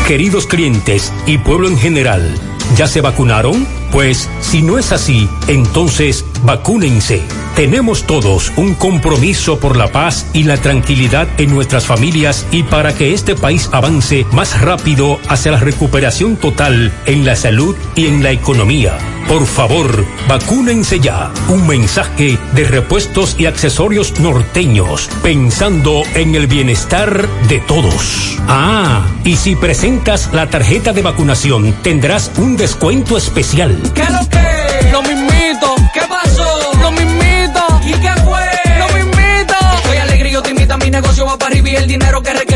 Queridos 0.06 0.46
clientes 0.46 1.12
y 1.26 1.38
pueblo 1.38 1.68
en 1.68 1.78
general, 1.78 2.30
¿ya 2.76 2.86
se 2.86 3.00
vacunaron? 3.00 3.66
Pues 3.90 4.28
si 4.40 4.62
no 4.62 4.78
es 4.78 4.92
así, 4.92 5.28
entonces 5.48 6.24
vacúnense. 6.44 7.22
Tenemos 7.54 8.04
todos 8.04 8.52
un 8.56 8.74
compromiso 8.74 9.58
por 9.58 9.76
la 9.76 9.90
paz 9.90 10.26
y 10.34 10.44
la 10.44 10.58
tranquilidad 10.58 11.26
en 11.38 11.50
nuestras 11.50 11.86
familias 11.86 12.46
y 12.50 12.62
para 12.64 12.94
que 12.94 13.14
este 13.14 13.34
país 13.34 13.70
avance 13.72 14.26
más 14.32 14.60
rápido 14.60 15.18
hacia 15.28 15.52
la 15.52 15.58
recuperación 15.58 16.36
total 16.36 16.92
en 17.06 17.24
la 17.24 17.34
salud 17.34 17.74
y 17.94 18.06
en 18.06 18.22
la 18.22 18.30
economía. 18.30 19.15
Por 19.28 19.44
favor, 19.44 20.04
vacúnense 20.28 21.00
ya. 21.00 21.32
Un 21.48 21.66
mensaje 21.66 22.38
de 22.52 22.64
repuestos 22.64 23.34
y 23.38 23.46
accesorios 23.46 24.20
norteños, 24.20 25.10
pensando 25.22 26.02
en 26.14 26.36
el 26.36 26.46
bienestar 26.46 27.28
de 27.48 27.58
todos. 27.60 28.38
Ah, 28.46 29.04
y 29.24 29.34
si 29.34 29.56
presentas 29.56 30.32
la 30.32 30.48
tarjeta 30.48 30.92
de 30.92 31.02
vacunación, 31.02 31.72
tendrás 31.82 32.30
un 32.36 32.56
descuento 32.56 33.16
especial. 33.16 33.76
¿Qué 33.94 34.04
lo 34.04 34.28
que? 34.28 34.92
Lo 34.92 35.02
mismito. 35.02 35.74
¿Qué 35.92 36.02
pasó? 36.08 36.72
Lo 36.80 36.92
mismito. 36.92 37.80
¿Y 37.84 37.92
qué 37.94 38.12
fue? 38.24 38.46
Lo 38.78 38.86
mismito. 38.94 39.54
Soy 39.86 39.96
alegre 39.96 40.28
y 40.28 40.32
yo 40.32 40.42
te 40.42 40.50
invito 40.50 40.74
a 40.74 40.76
mi 40.76 40.90
negocio 40.90 41.26
va 41.26 41.36
para 41.36 41.50
arriba 41.50 41.70
y 41.70 41.76
el 41.76 41.88
dinero 41.88 42.22
que 42.22 42.32
requiero 42.32 42.55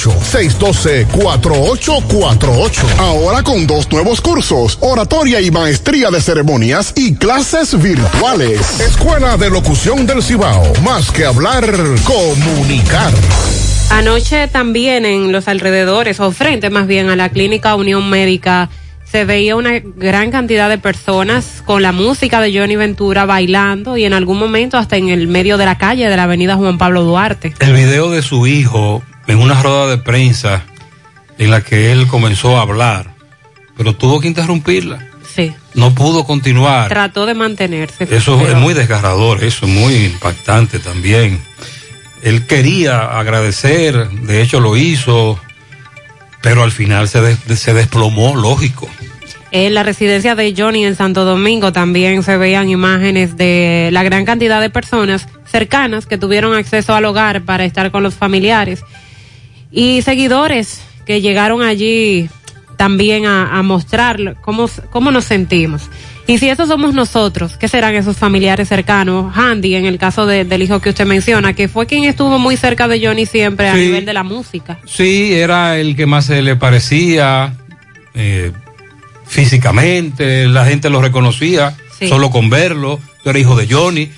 612-4848. 0.00 2.98
Ahora 2.98 3.42
con 3.42 3.66
dos 3.66 3.90
nuevos 3.90 4.20
cursos, 4.20 4.78
oratoria 4.80 5.40
y 5.40 5.50
maestría 5.50 6.10
de 6.10 6.20
ceremonias 6.20 6.92
y 6.96 7.14
clases 7.14 7.80
virtuales. 7.80 8.80
Escuela 8.80 9.36
de 9.36 9.50
Locución 9.50 10.06
del 10.06 10.22
Cibao. 10.22 10.72
Más 10.82 11.10
que 11.10 11.24
hablar, 11.24 11.64
comunicar. 12.04 13.12
Anoche 13.90 14.48
también 14.48 15.04
en 15.04 15.32
los 15.32 15.48
alrededores, 15.48 16.20
o 16.20 16.32
frente 16.32 16.70
más 16.70 16.86
bien 16.86 17.10
a 17.10 17.16
la 17.16 17.28
clínica 17.28 17.74
Unión 17.74 18.08
Médica, 18.08 18.70
se 19.12 19.26
veía 19.26 19.56
una 19.56 19.78
gran 19.78 20.30
cantidad 20.30 20.70
de 20.70 20.78
personas 20.78 21.62
con 21.66 21.82
la 21.82 21.92
música 21.92 22.40
de 22.40 22.58
Johnny 22.58 22.76
Ventura 22.76 23.26
bailando 23.26 23.98
y 23.98 24.06
en 24.06 24.14
algún 24.14 24.38
momento 24.38 24.78
hasta 24.78 24.96
en 24.96 25.10
el 25.10 25.28
medio 25.28 25.58
de 25.58 25.66
la 25.66 25.76
calle 25.76 26.08
de 26.08 26.16
la 26.16 26.22
avenida 26.22 26.56
Juan 26.56 26.78
Pablo 26.78 27.04
Duarte. 27.04 27.52
El 27.60 27.74
video 27.74 28.10
de 28.10 28.22
su 28.22 28.46
hijo 28.46 29.02
en 29.32 29.40
una 29.40 29.60
rueda 29.62 29.86
de 29.88 29.98
prensa 29.98 30.62
en 31.38 31.50
la 31.50 31.62
que 31.62 31.90
él 31.92 32.06
comenzó 32.06 32.58
a 32.58 32.62
hablar, 32.62 33.14
pero 33.76 33.94
tuvo 33.96 34.20
que 34.20 34.28
interrumpirla. 34.28 35.06
Sí. 35.34 35.52
No 35.74 35.94
pudo 35.94 36.24
continuar. 36.24 36.88
Trató 36.88 37.24
de 37.24 37.34
mantenerse. 37.34 38.04
Eso 38.10 38.36
pero- 38.38 38.50
es 38.52 38.56
muy 38.56 38.74
desgarrador, 38.74 39.42
eso 39.42 39.64
es 39.66 39.72
muy 39.72 39.94
impactante 39.94 40.78
también. 40.78 41.40
Él 42.22 42.46
quería 42.46 43.18
agradecer, 43.18 44.08
de 44.10 44.42
hecho 44.42 44.60
lo 44.60 44.76
hizo, 44.76 45.40
pero 46.42 46.62
al 46.62 46.70
final 46.70 47.08
se, 47.08 47.20
des- 47.22 47.58
se 47.58 47.72
desplomó, 47.72 48.36
lógico. 48.36 48.88
En 49.50 49.74
la 49.74 49.82
residencia 49.82 50.34
de 50.34 50.54
Johnny 50.56 50.84
en 50.84 50.96
Santo 50.96 51.24
Domingo 51.24 51.72
también 51.72 52.22
se 52.22 52.36
veían 52.36 52.68
imágenes 52.70 53.36
de 53.36 53.90
la 53.92 54.02
gran 54.02 54.24
cantidad 54.24 54.60
de 54.60 54.70
personas 54.70 55.26
cercanas 55.50 56.06
que 56.06 56.16
tuvieron 56.16 56.54
acceso 56.54 56.94
al 56.94 57.04
hogar 57.04 57.42
para 57.42 57.64
estar 57.64 57.90
con 57.90 58.02
los 58.02 58.14
familiares 58.14 58.82
y 59.72 60.02
seguidores 60.02 60.80
que 61.06 61.20
llegaron 61.20 61.62
allí 61.62 62.28
también 62.76 63.26
a, 63.26 63.58
a 63.58 63.62
mostrar 63.62 64.36
cómo, 64.40 64.68
cómo 64.90 65.10
nos 65.10 65.24
sentimos. 65.24 65.82
Y 66.26 66.38
si 66.38 66.48
esos 66.48 66.68
somos 66.68 66.94
nosotros, 66.94 67.56
¿qué 67.56 67.66
serán 67.66 67.94
esos 67.96 68.16
familiares 68.16 68.68
cercanos? 68.68 69.36
Handy, 69.36 69.74
en 69.74 69.86
el 69.86 69.98
caso 69.98 70.24
de- 70.26 70.44
del 70.44 70.62
hijo 70.62 70.80
que 70.80 70.90
usted 70.90 71.04
menciona, 71.04 71.52
que 71.52 71.66
fue 71.68 71.86
quien 71.86 72.04
estuvo 72.04 72.38
muy 72.38 72.56
cerca 72.56 72.86
de 72.86 73.04
Johnny 73.04 73.26
siempre 73.26 73.68
a 73.68 73.74
Sí. 73.74 73.80
nivel 73.80 74.04
de 74.04 74.12
la 74.12 74.22
música. 74.22 74.78
Sí, 74.86 75.32
era 75.34 75.78
el 75.78 75.96
que 75.96 76.06
más 76.06 76.26
se 76.26 76.40
le 76.42 76.54
parecía 76.56 77.54
eh, 78.14 78.52
físicamente, 79.26 80.46
la 80.46 80.64
gente 80.66 80.90
lo 80.90 81.00
reconocía 81.00 81.74
Sí. 81.98 82.08
solo 82.08 82.30
con 82.30 82.50
verlo, 82.50 83.00
eres 83.24 83.42
hijo 83.42 83.56
de 83.56 83.66
Johnny, 83.72 84.10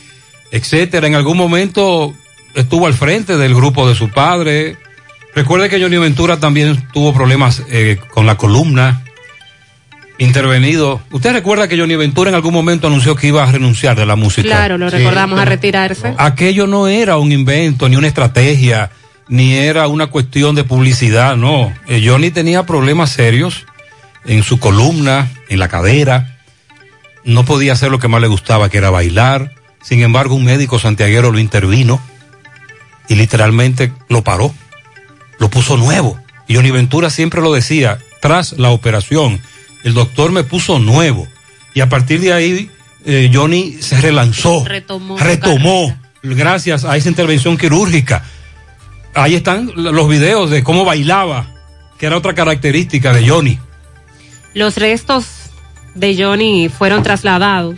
etcétera. 0.51 1.07
En 1.07 1.15
algún 1.15 1.37
momento 1.37 2.13
estuvo 2.55 2.87
al 2.87 2.95
frente 2.95 3.37
del 3.37 3.55
grupo 3.55 3.89
de 3.89 3.95
su 3.95 4.11
padre. 4.11 4.77
Recuerde 5.35 5.69
que 5.69 5.81
Johnny 5.81 5.97
Ventura 5.97 6.39
también 6.39 6.89
tuvo 6.93 7.13
problemas 7.13 7.63
eh, 7.69 7.99
con 8.13 8.27
la 8.27 8.37
columna, 8.37 9.03
intervenido. 10.19 11.01
¿Usted 11.11 11.33
recuerda 11.33 11.69
que 11.69 11.79
Johnny 11.79 11.97
Ventura 11.97 12.31
en 12.31 12.37
algún 12.37 12.55
momento 12.55 12.87
anunció 12.87 13.17
que 13.17 13.29
iba 13.29 13.43
a 13.43 13.51
renunciar 13.51 13.97
de 13.97 14.07
la 14.07 14.17
música? 14.17 14.47
Claro, 14.47 14.79
lo 14.79 14.89
recordamos 14.89 15.39
a 15.41 15.45
retirarse. 15.45 16.15
Aquello 16.19 16.67
no 16.67 16.87
era 16.87 17.17
un 17.17 17.33
invento, 17.33 17.89
ni 17.89 17.97
una 17.97 18.07
estrategia, 18.07 18.91
ni 19.29 19.55
era 19.55 19.89
una 19.89 20.07
cuestión 20.07 20.55
de 20.55 20.65
publicidad, 20.65 21.37
no. 21.37 21.73
Eh, 21.89 22.03
Johnny 22.07 22.31
tenía 22.31 22.65
problemas 22.65 23.11
serios 23.11 23.67
en 24.25 24.43
su 24.43 24.61
columna, 24.61 25.31
en 25.49 25.59
la 25.59 25.69
cadera. 25.69 26.39
No 27.25 27.45
podía 27.45 27.73
hacer 27.73 27.91
lo 27.91 27.99
que 27.99 28.09
más 28.09 28.21
le 28.21 28.29
gustaba, 28.29 28.69
que 28.69 28.79
era 28.79 28.91
bailar. 28.91 29.53
Sin 29.83 30.03
embargo, 30.03 30.35
un 30.35 30.45
médico 30.45 30.79
santiaguero 30.79 31.33
lo 31.33 31.39
intervino 31.39 32.01
y 33.09 33.17
literalmente 33.17 33.93
lo 34.09 34.23
paró. 34.23 34.55
Lo 35.39 35.51
puso 35.51 35.77
nuevo. 35.77 36.19
Y 36.47 36.57
Johnny 36.57 36.71
Ventura 36.71 37.11
siempre 37.11 37.41
lo 37.41 37.53
decía, 37.53 37.99
tras 38.21 38.53
la 38.53 38.71
operación, 38.71 39.41
el 39.83 39.95
doctor 39.95 40.33
me 40.33 40.45
puso 40.45 40.79
nuevo. 40.79 41.27
Y 41.75 41.81
a 41.81 41.89
partir 41.89 42.21
de 42.21 42.33
ahí, 42.33 42.71
eh, 43.05 43.31
Johnny 43.33 43.79
se 43.81 44.01
relanzó 44.01 44.65
Retomó. 44.65 45.19
retomó 45.19 45.97
gracias 46.23 46.85
a 46.85 46.97
esa 46.97 47.09
intervención 47.09 47.57
quirúrgica. 47.57 48.25
Ahí 49.15 49.35
están 49.35 49.71
los 49.75 50.09
videos 50.09 50.51
de 50.51 50.63
cómo 50.63 50.85
bailaba, 50.85 51.47
que 51.99 52.07
era 52.07 52.17
otra 52.17 52.35
característica 52.35 53.13
de 53.13 53.29
Johnny. 53.29 53.59
Los 54.55 54.77
restos 54.77 55.27
de 55.95 56.17
Johnny 56.17 56.69
fueron 56.69 57.03
trasladados 57.03 57.77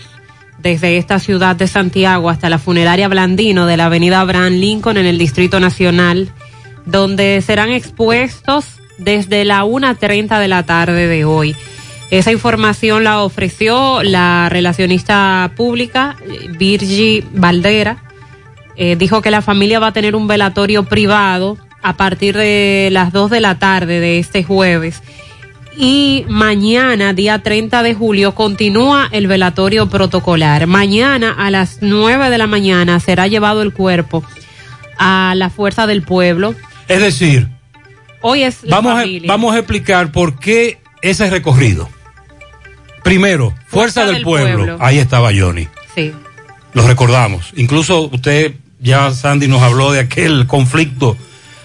desde 0.58 0.96
esta 0.96 1.18
ciudad 1.18 1.56
de 1.56 1.66
Santiago 1.68 2.30
hasta 2.30 2.48
la 2.48 2.58
funeraria 2.58 3.08
Blandino 3.08 3.66
de 3.66 3.76
la 3.76 3.86
avenida 3.86 4.20
Abraham 4.20 4.54
Lincoln 4.54 4.96
en 4.96 5.06
el 5.06 5.18
Distrito 5.18 5.60
Nacional, 5.60 6.32
donde 6.86 7.42
serán 7.42 7.70
expuestos 7.70 8.76
desde 8.96 9.44
la 9.44 9.64
1.30 9.64 10.40
de 10.40 10.48
la 10.48 10.64
tarde 10.64 11.06
de 11.06 11.24
hoy. 11.24 11.54
Esa 12.10 12.32
información 12.32 13.04
la 13.04 13.20
ofreció 13.22 14.02
la 14.02 14.48
relacionista 14.48 15.50
pública 15.56 16.16
Virgi 16.56 17.24
Valdera. 17.32 18.04
Eh, 18.76 18.96
dijo 18.96 19.20
que 19.22 19.30
la 19.30 19.42
familia 19.42 19.80
va 19.80 19.88
a 19.88 19.92
tener 19.92 20.14
un 20.14 20.28
velatorio 20.28 20.84
privado 20.84 21.58
a 21.82 21.96
partir 21.96 22.36
de 22.36 22.88
las 22.92 23.12
2 23.12 23.30
de 23.30 23.40
la 23.40 23.58
tarde 23.58 24.00
de 24.00 24.18
este 24.18 24.44
jueves. 24.44 25.02
Y 25.76 26.24
mañana, 26.28 27.12
día 27.12 27.42
30 27.42 27.82
de 27.82 27.94
julio, 27.94 28.34
continúa 28.34 29.08
el 29.12 29.26
velatorio 29.26 29.88
protocolar. 29.88 30.66
Mañana 30.66 31.34
a 31.36 31.50
las 31.50 31.78
9 31.82 32.30
de 32.30 32.38
la 32.38 32.46
mañana 32.46 32.98
será 32.98 33.26
llevado 33.26 33.62
el 33.62 33.74
cuerpo 33.74 34.24
a 34.98 35.34
la 35.36 35.50
Fuerza 35.50 35.86
del 35.86 36.02
Pueblo. 36.02 36.54
Es 36.88 37.00
decir, 37.00 37.48
Hoy 38.20 38.42
es 38.42 38.62
la 38.62 38.76
vamos 38.76 39.00
a, 39.00 39.04
vamos 39.26 39.54
a 39.54 39.58
explicar 39.58 40.10
por 40.12 40.38
qué 40.38 40.78
ese 41.02 41.30
recorrido. 41.30 41.88
Primero, 43.04 43.54
Fuerza, 43.68 44.04
del, 44.04 44.16
del 44.16 44.24
pueblo. 44.24 44.56
Pueblo. 44.56 44.78
Ahí 44.80 44.98
estaba 44.98 45.30
Johnny. 45.36 45.68
Sí. 45.94 46.12
Lo 46.72 46.86
recordamos. 46.86 47.52
Incluso 47.56 48.10
usted, 48.12 48.54
ya 48.80 49.12
Sandy 49.12 49.46
nos 49.46 49.62
habló 49.62 49.92
de 49.92 50.00
aquel 50.00 50.46
conflicto, 50.46 51.16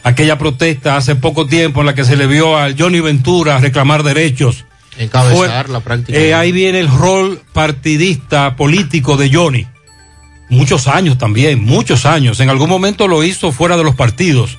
aquella 0.03 0.37
protesta 0.37 0.97
hace 0.97 1.15
poco 1.15 1.47
tiempo 1.47 1.79
en 1.79 1.87
la 1.87 1.95
que 1.95 2.05
se 2.05 2.15
le 2.15 2.27
vio 2.27 2.57
a 2.57 2.69
Johnny 2.77 2.99
Ventura 2.99 3.57
reclamar 3.59 4.03
derechos. 4.03 4.65
Encabezarla 4.97 5.79
prácticamente. 5.79 6.29
Eh, 6.29 6.33
ahí 6.33 6.51
viene 6.51 6.79
el 6.79 6.89
rol 6.89 7.41
partidista 7.53 8.55
político 8.55 9.17
de 9.17 9.33
Johnny. 9.33 9.65
Muchos 10.49 10.87
años 10.87 11.17
también, 11.17 11.63
muchos 11.63 12.05
años. 12.05 12.39
En 12.39 12.49
algún 12.49 12.69
momento 12.69 13.07
lo 13.07 13.23
hizo 13.23 13.51
fuera 13.51 13.77
de 13.77 13.83
los 13.83 13.95
partidos. 13.95 14.57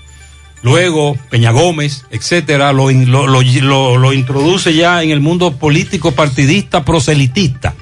Luego, 0.62 1.16
Peña 1.28 1.50
Gómez, 1.50 2.04
etcétera, 2.10 2.72
lo, 2.72 2.90
lo, 2.90 3.26
lo- 3.26 4.12
introduce 4.12 4.72
ya 4.74 5.02
en 5.02 5.10
el 5.10 5.20
mundo 5.20 5.52
político 5.58 6.12
partidista 6.12 6.84
proselitista. 6.84 7.74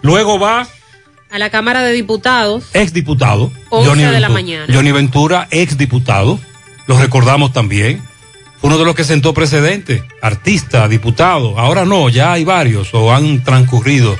Luego 0.00 0.38
va 0.38 0.66
A 1.30 1.38
la 1.38 1.50
Cámara 1.50 1.82
de 1.82 1.92
Diputados, 1.92 2.64
ex 2.72 2.92
diputado. 2.94 3.52
11 3.68 3.90
de 3.90 3.96
la 3.96 4.10
Ventura- 4.12 4.28
mañana. 4.30 4.74
Johnny 4.74 4.92
Ventura, 4.92 5.46
ex 5.50 5.76
diputado. 5.76 6.38
Lo 6.86 6.98
recordamos 6.98 7.52
también. 7.52 8.02
Fue 8.60 8.68
uno 8.68 8.78
de 8.78 8.84
los 8.84 8.94
que 8.94 9.04
sentó 9.04 9.34
precedente. 9.34 10.02
Artista, 10.22 10.88
diputado. 10.88 11.58
Ahora 11.58 11.84
no, 11.84 12.08
ya 12.08 12.32
hay 12.32 12.44
varios 12.44 12.94
o 12.94 13.12
han 13.12 13.42
transcurrido. 13.44 14.16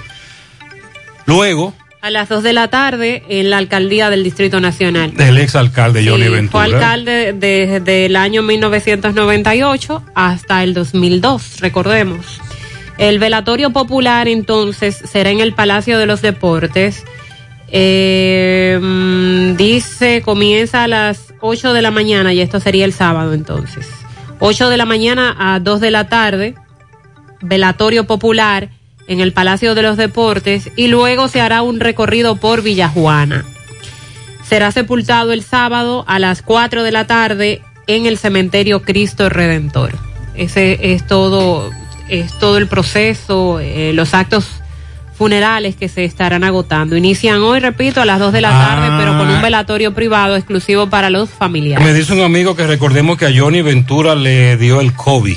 Luego, 1.26 1.74
a 2.02 2.10
las 2.10 2.28
2 2.28 2.42
de 2.42 2.52
la 2.52 2.66
tarde, 2.66 3.22
en 3.28 3.48
la 3.48 3.58
alcaldía 3.58 4.10
del 4.10 4.24
Distrito 4.24 4.58
Nacional. 4.58 5.12
el 5.18 5.38
ex 5.38 5.54
alcalde 5.54 6.04
Johnny 6.04 6.24
Sí, 6.24 6.30
Ventura. 6.30 6.64
Fue 6.64 6.74
alcalde 6.74 7.32
desde 7.32 8.06
el 8.06 8.16
año 8.16 8.42
1998 8.42 10.02
hasta 10.16 10.64
el 10.64 10.74
2002, 10.74 11.60
recordemos. 11.60 12.40
El 12.98 13.20
velatorio 13.20 13.70
popular 13.70 14.26
entonces 14.26 14.96
será 14.96 15.30
en 15.30 15.38
el 15.38 15.54
Palacio 15.54 15.96
de 15.96 16.06
los 16.06 16.22
Deportes. 16.22 17.04
Eh, 17.68 18.80
mm, 18.82 19.54
dice, 19.54 20.22
comienza 20.22 20.82
a 20.82 20.88
las 20.88 21.32
8 21.40 21.72
de 21.72 21.82
la 21.82 21.92
mañana 21.92 22.34
y 22.34 22.40
esto 22.40 22.58
sería 22.58 22.84
el 22.84 22.92
sábado 22.92 23.32
entonces. 23.32 23.88
8 24.40 24.70
de 24.70 24.76
la 24.76 24.86
mañana 24.86 25.36
a 25.38 25.60
2 25.60 25.80
de 25.80 25.90
la 25.92 26.08
tarde, 26.08 26.56
velatorio 27.42 28.08
popular 28.08 28.70
en 29.08 29.20
el 29.20 29.32
Palacio 29.32 29.74
de 29.74 29.82
los 29.82 29.96
Deportes 29.96 30.70
y 30.76 30.86
luego 30.88 31.28
se 31.28 31.40
hará 31.40 31.62
un 31.62 31.80
recorrido 31.80 32.36
por 32.36 32.62
Villajuana. 32.62 33.44
Será 34.48 34.70
sepultado 34.70 35.32
el 35.32 35.42
sábado 35.42 36.04
a 36.06 36.18
las 36.18 36.42
4 36.42 36.82
de 36.82 36.92
la 36.92 37.06
tarde 37.06 37.62
en 37.86 38.06
el 38.06 38.18
cementerio 38.18 38.82
Cristo 38.82 39.28
Redentor. 39.28 39.92
Ese 40.34 40.94
es 40.94 41.06
todo, 41.06 41.70
es 42.08 42.38
todo 42.38 42.58
el 42.58 42.66
proceso, 42.68 43.60
eh, 43.60 43.92
los 43.94 44.14
actos 44.14 44.46
funerales 45.16 45.76
que 45.76 45.88
se 45.88 46.04
estarán 46.04 46.42
agotando. 46.42 46.96
Inician 46.96 47.40
hoy, 47.42 47.60
repito, 47.60 48.00
a 48.00 48.04
las 48.04 48.18
2 48.18 48.32
de 48.32 48.40
la 48.40 48.50
tarde, 48.50 48.88
Ah. 48.90 48.96
pero 48.98 49.18
con 49.18 49.28
un 49.30 49.40
velatorio 49.42 49.92
privado 49.94 50.36
exclusivo 50.36 50.88
para 50.88 51.10
los 51.10 51.30
familiares. 51.30 51.86
Me 51.86 51.92
dice 51.94 52.12
un 52.12 52.22
amigo 52.22 52.56
que 52.56 52.66
recordemos 52.66 53.18
que 53.18 53.26
a 53.26 53.30
Johnny 53.34 53.62
Ventura 53.62 54.14
le 54.14 54.56
dio 54.56 54.80
el 54.80 54.92
COVID. 54.94 55.36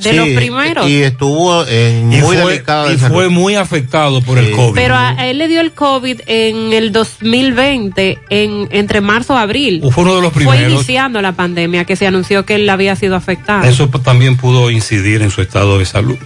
De 0.00 0.12
los 0.12 0.28
primeros. 0.30 0.88
Y 0.88 1.02
estuvo 1.02 1.64
en 1.68 2.12
Y 2.12 2.16
muy 2.16 2.36
fue- 2.36 2.36
delicada 2.52 2.92
y 2.92 2.96
fue 2.98 3.28
muy 3.28 3.54
afectado 3.54 4.20
por 4.22 4.38
el 4.38 4.50
COVID. 4.50 4.74
Pero 4.74 4.94
a, 4.96 5.10
a 5.10 5.26
él 5.28 5.38
le 5.38 5.46
dio 5.46 5.60
el 5.60 5.72
COVID 5.72 6.20
en 6.26 6.72
el 6.72 6.90
2020, 6.90 8.18
en, 8.28 8.68
entre 8.72 9.00
marzo 9.00 9.34
y 9.34 9.38
abril. 9.38 9.82
Fue 9.92 10.02
uno 10.02 10.16
de 10.16 10.22
los 10.22 10.32
Fue 10.32 10.42
primeros. 10.44 10.72
iniciando 10.72 11.22
la 11.22 11.32
pandemia 11.32 11.84
que 11.84 11.94
se 11.94 12.06
anunció 12.08 12.44
que 12.44 12.56
él 12.56 12.68
había 12.68 12.96
sido 12.96 13.14
afectado. 13.14 13.64
Eso 13.68 13.88
también 13.88 14.36
pudo 14.36 14.70
incidir 14.70 15.22
en 15.22 15.30
su 15.30 15.40
estado 15.42 15.78
de 15.78 15.84
salud. 15.86 16.16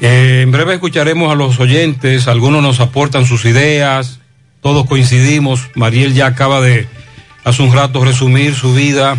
Eh, 0.00 0.40
en 0.42 0.52
breve 0.52 0.74
escucharemos 0.74 1.32
a 1.32 1.34
los 1.34 1.58
oyentes, 1.60 2.28
algunos 2.28 2.62
nos 2.62 2.80
aportan 2.80 3.24
sus 3.26 3.44
ideas, 3.46 4.20
todos 4.60 4.86
coincidimos. 4.86 5.68
Mariel 5.74 6.12
ya 6.14 6.26
acaba 6.26 6.60
de 6.60 6.86
hace 7.44 7.62
un 7.62 7.72
rato 7.72 8.04
resumir 8.04 8.54
su 8.54 8.74
vida. 8.74 9.16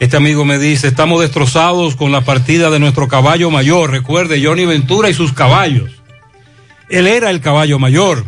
Este 0.00 0.16
amigo 0.16 0.44
me 0.44 0.58
dice, 0.58 0.86
estamos 0.88 1.20
destrozados 1.20 1.96
con 1.96 2.12
la 2.12 2.20
partida 2.20 2.70
de 2.70 2.78
nuestro 2.78 3.08
caballo 3.08 3.50
mayor. 3.50 3.90
Recuerde, 3.90 4.42
Johnny 4.44 4.64
Ventura 4.64 5.10
y 5.10 5.14
sus 5.14 5.32
caballos. 5.32 5.90
Él 6.88 7.06
era 7.06 7.30
el 7.30 7.40
caballo 7.40 7.78
mayor. 7.78 8.24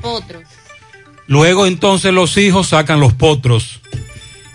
Luego 1.29 1.67
entonces 1.67 2.13
los 2.13 2.37
hijos 2.37 2.69
sacan 2.69 2.99
los 2.99 3.13
potros. 3.13 3.81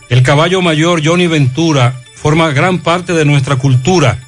El 0.10 0.24
caballo 0.24 0.62
mayor 0.62 1.02
Johnny 1.06 1.28
Ventura 1.28 2.02
forma 2.16 2.50
gran 2.52 2.80
parte 2.80 3.14
de 3.14 3.24
nuestra 3.24 3.56
cultura 3.56 4.20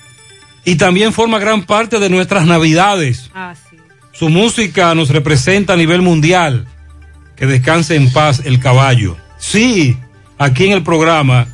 y 0.63 0.75
también 0.75 1.13
forma 1.13 1.39
gran 1.39 1.63
parte 1.63 1.99
de 1.99 2.09
nuestras 2.09 2.45
navidades. 2.45 3.29
Ah, 3.35 3.53
Su 4.13 4.29
música 4.29 4.95
nos 4.95 5.09
representa 5.09 5.73
a 5.73 5.77
nivel 5.77 6.01
mundial. 6.01 6.67
Que 7.35 7.45
descanse 7.45 7.95
en 7.95 8.11
paz 8.11 8.41
el 8.45 8.59
caballo. 8.59 9.15
Sí, 9.37 9.95
aquí 10.39 10.65
en 10.65 10.71
el 10.71 10.83
programa, 10.83 11.47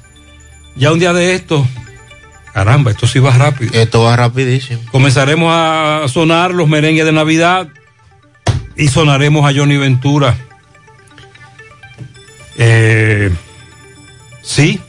ya 0.76 0.91
un 0.91 0.99
día 0.99 1.13
de 1.13 1.36
esto, 1.36 1.65
Caramba, 2.53 2.91
esto 2.91 3.07
sí 3.07 3.17
va 3.17 3.32
rápido. 3.32 3.71
Esto 3.74 4.03
va 4.03 4.15
rapidísimo. 4.15 4.80
Comenzaremos 4.91 5.51
a 5.51 6.05
sonar 6.07 6.53
los 6.53 6.69
merengues 6.69 7.03
de 7.03 7.11
Navidad 7.11 7.67
y 8.76 8.89
sonaremos 8.89 9.43
a 9.49 9.53
Johnny 9.57 9.78
Ventura. 9.78 10.38
Eh, 12.57 13.32
sí, 14.43 14.80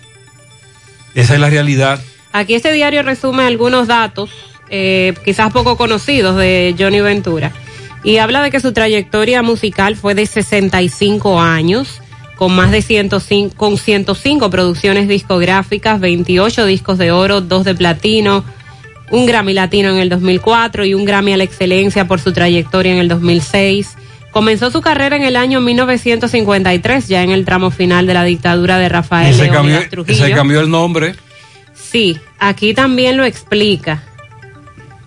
esa 1.14 1.34
es 1.34 1.40
la 1.40 1.48
realidad. 1.48 2.00
Aquí 2.32 2.54
este 2.54 2.70
diario 2.70 3.02
resume 3.02 3.44
algunos 3.44 3.86
datos, 3.88 4.30
eh, 4.68 5.14
quizás 5.24 5.50
poco 5.50 5.78
conocidos, 5.78 6.36
de 6.36 6.74
Johnny 6.78 7.00
Ventura. 7.00 7.50
Y 8.02 8.18
habla 8.18 8.42
de 8.42 8.50
que 8.50 8.60
su 8.60 8.74
trayectoria 8.74 9.42
musical 9.42 9.96
fue 9.96 10.14
de 10.14 10.26
65 10.26 11.40
años, 11.40 12.02
con 12.36 12.54
más 12.54 12.70
de 12.70 12.82
105, 12.82 13.56
con 13.56 13.78
105 13.78 14.50
producciones 14.50 15.08
discográficas, 15.08 16.00
28 16.00 16.66
discos 16.66 16.98
de 16.98 17.12
oro, 17.12 17.40
2 17.40 17.64
de 17.64 17.74
platino, 17.74 18.44
un 19.10 19.26
Grammy 19.26 19.52
Latino 19.52 19.90
en 19.90 19.98
el 19.98 20.08
2004 20.08 20.84
y 20.84 20.94
un 20.94 21.04
Grammy 21.04 21.32
a 21.32 21.36
la 21.36 21.44
excelencia 21.44 22.06
por 22.06 22.20
su 22.20 22.32
trayectoria 22.32 22.92
en 22.92 22.98
el 22.98 23.08
2006. 23.08 23.96
Comenzó 24.32 24.70
su 24.72 24.80
carrera 24.80 25.14
en 25.14 25.22
el 25.22 25.36
año 25.36 25.60
1953, 25.60 27.06
ya 27.06 27.22
en 27.22 27.30
el 27.30 27.44
tramo 27.44 27.70
final 27.70 28.06
de 28.06 28.14
la 28.14 28.24
dictadura 28.24 28.78
de 28.78 28.88
Rafael 28.88 29.32
Y 29.32 29.34
se 29.34 29.44
Leónidas 29.44 29.82
cambió, 29.84 29.90
Trujillo. 29.90 30.24
se 30.26 30.32
cambió 30.32 30.60
el 30.60 30.70
nombre. 30.70 31.14
Sí, 31.72 32.18
aquí 32.40 32.74
también 32.74 33.16
lo 33.16 33.24
explica. 33.24 34.02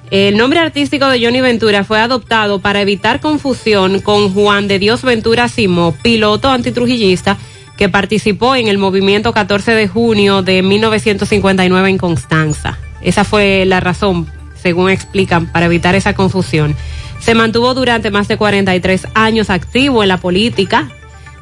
El 0.09 0.37
nombre 0.37 0.59
artístico 0.59 1.09
de 1.09 1.21
Johnny 1.21 1.41
Ventura 1.41 1.83
fue 1.83 1.99
adoptado 1.99 2.59
para 2.59 2.79
evitar 2.79 3.19
confusión 3.19 3.99
con 3.99 4.33
Juan 4.33 4.69
de 4.69 4.79
Dios 4.79 5.01
Ventura 5.01 5.49
Simó, 5.49 5.93
piloto 6.01 6.49
antitrujillista 6.49 7.37
que 7.77 7.89
participó 7.89 8.55
en 8.55 8.69
el 8.69 8.77
movimiento 8.77 9.33
14 9.33 9.73
de 9.73 9.89
junio 9.89 10.43
de 10.43 10.61
1959 10.61 11.89
en 11.89 11.97
Constanza. 11.97 12.77
Esa 13.01 13.25
fue 13.25 13.65
la 13.65 13.81
razón, 13.81 14.27
según 14.55 14.89
explican, 14.89 15.51
para 15.51 15.65
evitar 15.65 15.93
esa 15.93 16.13
confusión. 16.13 16.73
Se 17.19 17.35
mantuvo 17.35 17.73
durante 17.73 18.09
más 18.09 18.29
de 18.29 18.37
43 18.37 19.09
años 19.13 19.49
activo 19.49 20.03
en 20.03 20.09
la 20.09 20.17
política, 20.17 20.89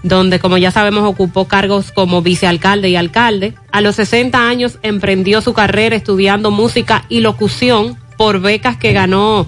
donde, 0.02 0.40
como 0.40 0.58
ya 0.58 0.72
sabemos, 0.72 1.04
ocupó 1.04 1.48
cargos 1.48 1.92
como 1.92 2.24
vicealcalde 2.24 2.90
y 2.90 2.96
alcalde. 2.96 3.54
A 3.72 3.82
los 3.82 3.96
60 3.98 4.50
años 4.50 4.80
emprendió 4.82 5.42
su 5.42 5.54
carrera 5.54 5.96
estudiando 5.96 6.50
música 6.50 7.06
y 7.10 7.20
locución 7.20 7.98
por 8.18 8.40
becas 8.40 8.78
que 8.78 8.94
ganó 8.94 9.48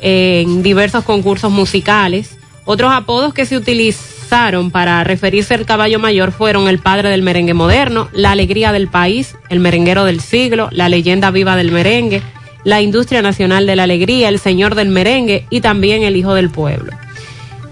eh, 0.00 0.42
en 0.44 0.62
diversos 0.62 1.04
concursos 1.04 1.50
musicales. 1.50 2.36
Otros 2.64 2.92
apodos 2.92 3.34
que 3.34 3.44
se 3.46 3.56
utilizaron 3.56 4.70
para 4.70 5.04
referirse 5.04 5.54
al 5.54 5.66
caballo 5.66 5.98
mayor 5.98 6.32
fueron 6.32 6.66
el 6.68 6.78
padre 6.78 7.10
del 7.10 7.22
merengue 7.22 7.54
moderno, 7.54 8.08
la 8.12 8.30
alegría 8.32 8.72
del 8.72 8.88
país, 8.88 9.36
el 9.50 9.60
merenguero 9.60 10.04
del 10.04 10.20
siglo, 10.20 10.68
la 10.72 10.88
leyenda 10.88 11.30
viva 11.30 11.56
del 11.56 11.70
merengue, 11.72 12.22
la 12.64 12.80
industria 12.80 13.20
nacional 13.20 13.66
de 13.66 13.76
la 13.76 13.82
alegría, 13.82 14.28
el 14.30 14.38
señor 14.38 14.74
del 14.74 14.88
merengue 14.88 15.46
y 15.50 15.60
también 15.60 16.02
el 16.02 16.16
hijo 16.16 16.32
del 16.34 16.48
pueblo. 16.50 16.92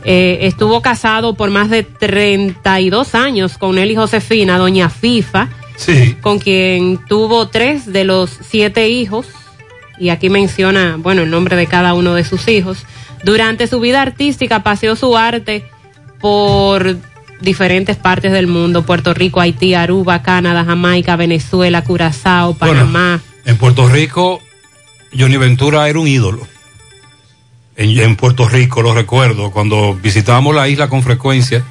Eh, 0.04 0.40
estuvo 0.42 0.82
casado 0.82 1.34
por 1.34 1.50
más 1.50 1.70
de 1.70 1.84
32 1.84 3.14
años 3.14 3.56
con 3.56 3.78
él 3.78 3.90
y 3.92 3.96
Josefina, 3.96 4.58
doña 4.58 4.90
FIFA, 4.90 5.48
Sí. 5.76 6.16
con 6.20 6.38
quien 6.38 6.98
tuvo 7.08 7.48
tres 7.48 7.90
de 7.92 8.04
los 8.04 8.30
siete 8.42 8.88
hijos, 8.88 9.26
y 10.02 10.10
aquí 10.10 10.28
menciona, 10.30 10.96
bueno, 10.98 11.22
el 11.22 11.30
nombre 11.30 11.54
de 11.54 11.68
cada 11.68 11.94
uno 11.94 12.14
de 12.14 12.24
sus 12.24 12.48
hijos. 12.48 12.86
Durante 13.22 13.68
su 13.68 13.78
vida 13.78 14.02
artística 14.02 14.64
paseó 14.64 14.96
su 14.96 15.16
arte 15.16 15.64
por 16.20 16.96
diferentes 17.40 17.96
partes 17.96 18.32
del 18.32 18.48
mundo, 18.48 18.82
Puerto 18.82 19.14
Rico, 19.14 19.40
Haití, 19.40 19.74
Aruba, 19.74 20.20
Canadá, 20.22 20.64
Jamaica, 20.64 21.14
Venezuela, 21.14 21.84
Curazao, 21.84 22.54
Panamá. 22.54 23.20
En 23.44 23.56
Puerto 23.58 23.88
Rico, 23.88 24.40
Johnny 25.16 25.36
Ventura 25.36 25.88
era 25.88 26.00
un 26.00 26.08
ídolo. 26.08 26.48
En, 27.76 27.96
en 27.96 28.16
Puerto 28.16 28.48
Rico, 28.48 28.82
lo 28.82 28.94
recuerdo, 28.94 29.52
cuando 29.52 29.94
visitábamos 29.94 30.52
la 30.52 30.66
isla 30.66 30.88
con 30.88 31.04
frecuencia, 31.04 31.62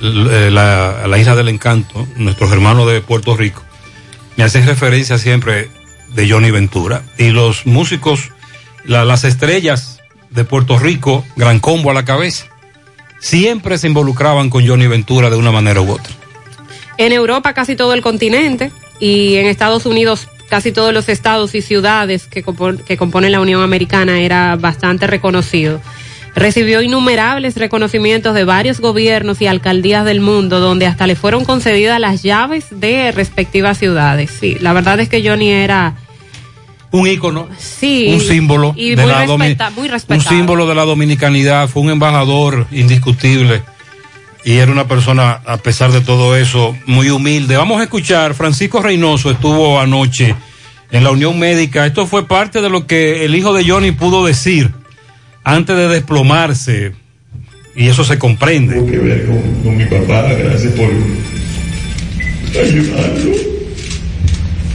eh, 0.00 0.50
la, 0.52 1.08
la 1.08 1.18
isla 1.18 1.34
del 1.34 1.48
encanto, 1.48 2.06
nuestros 2.14 2.52
hermanos 2.52 2.86
de 2.86 3.00
Puerto 3.00 3.36
Rico, 3.36 3.60
me 4.36 4.44
hacen 4.44 4.64
referencia 4.66 5.18
siempre 5.18 5.68
de 6.14 6.28
Johnny 6.30 6.50
Ventura. 6.50 7.02
Y 7.18 7.30
los 7.30 7.66
músicos, 7.66 8.30
la- 8.84 9.04
las 9.04 9.24
estrellas 9.24 10.00
de 10.30 10.44
Puerto 10.44 10.78
Rico, 10.78 11.24
gran 11.36 11.60
combo 11.60 11.90
a 11.90 11.94
la 11.94 12.04
cabeza, 12.04 12.46
siempre 13.20 13.78
se 13.78 13.86
involucraban 13.86 14.50
con 14.50 14.66
Johnny 14.66 14.86
Ventura 14.86 15.30
de 15.30 15.36
una 15.36 15.52
manera 15.52 15.80
u 15.80 15.90
otra. 15.90 16.12
En 16.98 17.12
Europa 17.12 17.52
casi 17.54 17.76
todo 17.76 17.92
el 17.94 18.02
continente 18.02 18.70
y 19.00 19.36
en 19.36 19.46
Estados 19.46 19.86
Unidos 19.86 20.28
casi 20.48 20.72
todos 20.72 20.92
los 20.92 21.08
estados 21.08 21.54
y 21.54 21.62
ciudades 21.62 22.26
que, 22.26 22.44
que 22.86 22.96
componen 22.96 23.32
la 23.32 23.40
Unión 23.40 23.62
Americana 23.62 24.20
era 24.20 24.56
bastante 24.56 25.06
reconocido. 25.06 25.80
Recibió 26.36 26.82
innumerables 26.82 27.56
reconocimientos 27.56 28.34
de 28.34 28.44
varios 28.44 28.80
gobiernos 28.80 29.40
y 29.40 29.46
alcaldías 29.46 30.04
del 30.04 30.20
mundo 30.20 30.60
donde 30.60 30.86
hasta 30.86 31.06
le 31.06 31.16
fueron 31.16 31.44
concedidas 31.44 31.98
las 31.98 32.22
llaves 32.22 32.66
de 32.70 33.10
respectivas 33.12 33.78
ciudades. 33.78 34.30
Sí, 34.38 34.56
la 34.60 34.72
verdad 34.72 35.00
es 35.00 35.08
que 35.08 35.26
Johnny 35.26 35.50
era 35.50 35.94
Un 36.96 37.08
ícono, 37.08 37.48
sí, 37.58 38.06
un 38.14 38.20
símbolo 38.20 38.72
y 38.76 38.94
de 38.94 39.02
muy, 39.02 39.10
la 39.10 39.26
respeta- 39.26 39.70
muy 39.70 39.88
un 39.88 40.20
símbolo 40.20 40.66
de 40.68 40.74
la 40.76 40.84
dominicanidad, 40.84 41.68
fue 41.68 41.82
un 41.82 41.90
embajador 41.90 42.68
indiscutible 42.70 43.62
y 44.44 44.52
era 44.58 44.70
una 44.70 44.86
persona, 44.86 45.40
a 45.44 45.56
pesar 45.56 45.90
de 45.90 46.02
todo 46.02 46.36
eso, 46.36 46.76
muy 46.86 47.10
humilde. 47.10 47.56
Vamos 47.56 47.80
a 47.80 47.84
escuchar, 47.84 48.34
Francisco 48.34 48.80
Reynoso 48.80 49.30
estuvo 49.32 49.80
anoche 49.80 50.36
en 50.92 51.02
la 51.02 51.10
Unión 51.10 51.36
Médica. 51.38 51.84
Esto 51.84 52.06
fue 52.06 52.28
parte 52.28 52.60
de 52.60 52.68
lo 52.70 52.86
que 52.86 53.24
el 53.24 53.34
hijo 53.34 53.52
de 53.52 53.68
Johnny 53.68 53.90
pudo 53.90 54.24
decir 54.24 54.70
antes 55.42 55.76
de 55.76 55.88
desplomarse 55.88 56.92
y 57.74 57.88
eso 57.88 58.04
se 58.04 58.18
comprende. 58.20 58.74
que 58.88 58.98
ver 58.98 59.26
con, 59.26 59.62
con 59.64 59.76
mi 59.76 59.84
papá, 59.86 60.28
gracias 60.32 60.72
por 60.74 60.90
ayudarlo 62.62 63.53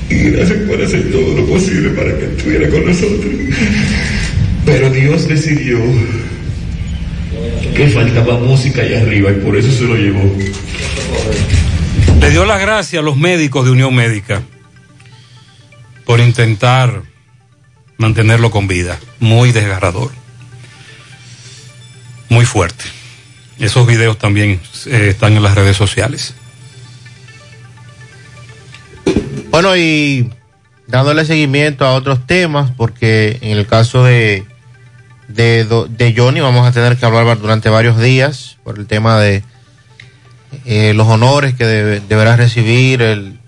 y 0.10 0.32
gracias 0.32 0.58
por 0.68 0.82
hacer 0.82 1.12
todo 1.12 1.36
lo 1.36 1.46
posible 1.46 1.90
para 1.92 2.18
que 2.18 2.26
estuviera 2.26 2.70
con 2.70 2.86
nosotros. 2.86 3.26
Pero 4.66 4.90
Dios 4.90 5.28
decidió 5.28 5.80
que 7.76 7.88
faltaba 7.90 8.40
música 8.40 8.82
allá 8.82 9.02
arriba 9.02 9.32
y 9.32 9.36
por 9.36 9.56
eso 9.56 9.72
se 9.72 9.84
lo 9.84 9.96
llevó. 9.96 10.36
Le 12.20 12.30
dio 12.32 12.46
las 12.46 12.60
gracias 12.60 13.02
a 13.02 13.06
los 13.06 13.18
médicos 13.18 13.66
de 13.66 13.72
Unión 13.72 13.96
Médica 13.96 14.42
por 16.06 16.20
intentar 16.20 17.04
mantenerlo 17.98 18.52
con 18.52 18.68
vida. 18.68 19.00
Muy 19.20 19.52
desgarrador. 19.52 20.12
Muy 22.30 22.46
fuerte. 22.46 22.86
Esos 23.60 23.86
videos 23.86 24.18
también 24.18 24.60
eh, 24.88 25.08
están 25.10 25.36
en 25.36 25.44
las 25.44 25.56
redes 25.56 25.78
sociales. 25.78 26.34
Bueno, 29.52 29.76
y 29.76 30.32
dándole 30.88 31.26
seguimiento 31.26 31.86
a 31.86 31.94
otros 31.94 32.26
temas, 32.26 32.72
porque 32.76 33.38
en 33.42 33.58
el 33.58 33.66
caso 33.68 34.04
de, 34.04 34.46
de, 35.28 35.66
de 35.90 36.14
Johnny 36.16 36.40
vamos 36.40 36.68
a 36.68 36.72
tener 36.72 36.98
que 36.98 37.06
hablar 37.06 37.40
durante 37.40 37.70
varios 37.70 38.00
días 38.00 38.58
por 38.64 38.78
el 38.80 38.86
tema 38.88 39.20
de 39.20 39.44
eh, 40.66 40.94
los 40.96 41.08
honores 41.08 41.54
que 41.56 41.66
debe- 41.66 42.02
deberá 42.08 42.36
recibir 42.36 43.02
el 43.02 43.40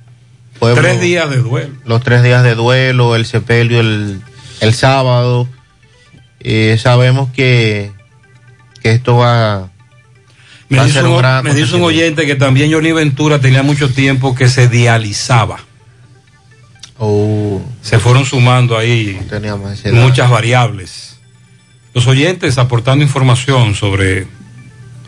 pueblo. 0.59 0.81
Tres 0.81 1.01
días 1.01 1.29
de 1.29 1.37
duelo. 1.37 1.69
Los 1.85 2.03
tres 2.03 2.23
días 2.23 2.43
de 2.43 2.55
duelo, 2.55 3.15
el 3.15 3.25
sepelio 3.25 3.79
el, 3.79 4.21
el 4.59 4.73
sábado. 4.73 5.47
Eh, 6.39 6.77
sabemos 6.81 7.29
que, 7.31 7.91
que 8.81 8.91
esto 8.91 9.17
va, 9.17 9.69
dice, 10.85 10.99
un, 11.03 11.21
me 11.43 11.53
dice 11.53 11.75
un 11.75 11.83
oyente 11.83 12.25
que 12.25 12.35
también 12.35 12.71
Johnny 12.71 12.91
Ventura 12.91 13.39
tenía 13.39 13.61
mucho 13.61 13.89
tiempo 13.91 14.33
que 14.33 14.49
se 14.49 14.67
dializaba. 14.67 15.59
Se 17.81 17.97
fueron 17.97 18.25
sumando 18.25 18.77
ahí 18.77 19.19
muchas 19.91 20.29
variables. 20.29 21.17
Los 21.93 22.05
oyentes 22.05 22.57
aportando 22.59 23.03
información 23.03 23.73
sobre 23.73 24.27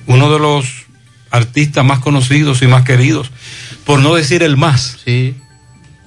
uno 0.08 0.34
de 0.34 0.39
los 0.39 0.86
artistas 1.30 1.86
más 1.86 2.00
conocidos 2.00 2.62
y 2.64 2.68
más 2.68 2.84
queridos, 2.84 3.32
por 3.86 4.00
no 4.00 4.16
decir 4.16 4.41
el 4.41 4.58
más. 4.58 4.98
Sí. 5.06 5.36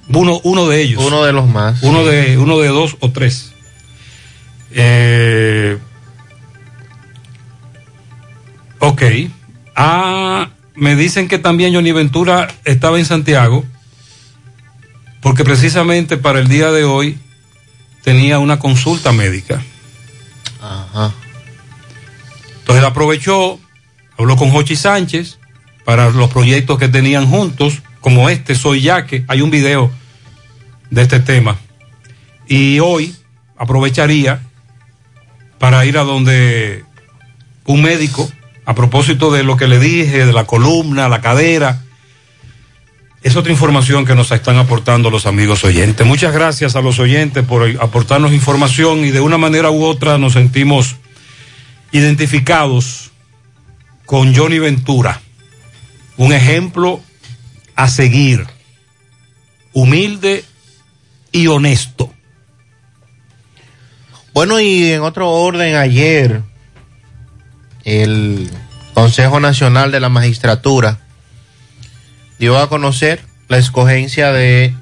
Uno, 0.09 0.41
uno 0.43 0.67
de 0.69 0.83
ellos. 0.83 1.05
Uno 1.05 1.25
de 1.25 1.33
los 1.33 1.49
más. 1.49 1.83
Uno 1.83 2.01
sí. 2.01 2.11
de, 2.11 2.39
uno 2.39 2.59
de 2.59 2.69
dos 2.69 2.97
o 3.01 3.11
tres. 3.11 3.53
Eh, 4.73 5.79
ok. 8.81 9.03
Ah, 9.77 10.49
me 10.75 10.97
dicen 10.97 11.29
que 11.29 11.39
también 11.39 11.75
Johnny 11.75 11.93
Ventura 11.93 12.49
estaba 12.65 12.99
en 12.99 13.05
Santiago, 13.05 13.65
porque 15.27 15.43
precisamente 15.43 16.19
para 16.19 16.39
el 16.39 16.47
día 16.47 16.71
de 16.71 16.85
hoy 16.85 17.19
tenía 18.05 18.39
una 18.39 18.61
consulta 18.61 19.11
médica. 19.11 19.61
Ajá. 20.63 21.13
Entonces 22.61 22.85
aprovechó, 22.85 23.59
habló 24.17 24.37
con 24.37 24.53
Jochi 24.53 24.77
Sánchez 24.77 25.41
para 25.85 26.11
los 26.11 26.31
proyectos 26.31 26.79
que 26.79 26.87
tenían 26.87 27.27
juntos, 27.27 27.83
como 28.01 28.31
este 28.31 28.55
Soy 28.55 28.83
Yaque. 28.83 29.25
Hay 29.27 29.41
un 29.41 29.51
video 29.51 29.91
de 30.91 31.03
este 31.03 31.19
tema. 31.19 31.57
Y 32.47 32.79
hoy 32.79 33.13
aprovecharía 33.57 34.43
para 35.59 35.85
ir 35.87 35.99
a 35.99 36.05
donde 36.05 36.85
un 37.65 37.83
médico, 37.83 38.31
a 38.65 38.77
propósito 38.77 39.33
de 39.33 39.43
lo 39.43 39.57
que 39.57 39.67
le 39.67 39.81
dije, 39.81 40.25
de 40.25 40.33
la 40.33 40.45
columna, 40.45 41.09
la 41.09 41.21
cadera. 41.21 41.83
Es 43.27 43.35
otra 43.35 43.51
información 43.51 44.07
que 44.07 44.15
nos 44.15 44.31
están 44.31 44.57
aportando 44.57 45.11
los 45.11 45.27
amigos 45.27 45.65
oyentes. 45.65 46.07
Muchas 46.07 46.33
gracias 46.33 46.77
a 46.77 46.81
los 46.81 47.01
oyentes 47.01 47.45
por 47.45 47.69
aportarnos 47.81 48.33
información 48.33 49.05
y 49.05 49.11
de 49.11 49.21
una 49.21 49.37
manera 49.37 49.69
u 49.73 49.83
otra 49.83 50.17
nos 50.17 50.35
sentimos 50.35 50.95
identificados 51.91 53.11
con 54.05 54.33
Johnny 54.33 54.61
Ventura. 54.61 55.21
Un 56.17 56.33
ejemplo 56.33 57.01
a 57.75 57.89
seguir. 57.89 58.47
Humilde 59.73 60.45
y 61.33 61.49
honesto. 61.49 62.15
Bueno, 64.35 64.61
y 64.61 64.93
en 64.93 65.01
otro 65.01 65.29
orden, 65.31 65.75
ayer 65.75 66.43
el 67.83 68.49
Consejo 68.95 69.41
Nacional 69.41 69.91
de 69.91 69.99
la 69.99 70.11
Magistratura 70.11 71.06
dio 72.39 72.59
a 72.59 72.69
conocer 72.69 73.21
la 73.49 73.59
escogencia 73.59 74.33
de 74.33 74.75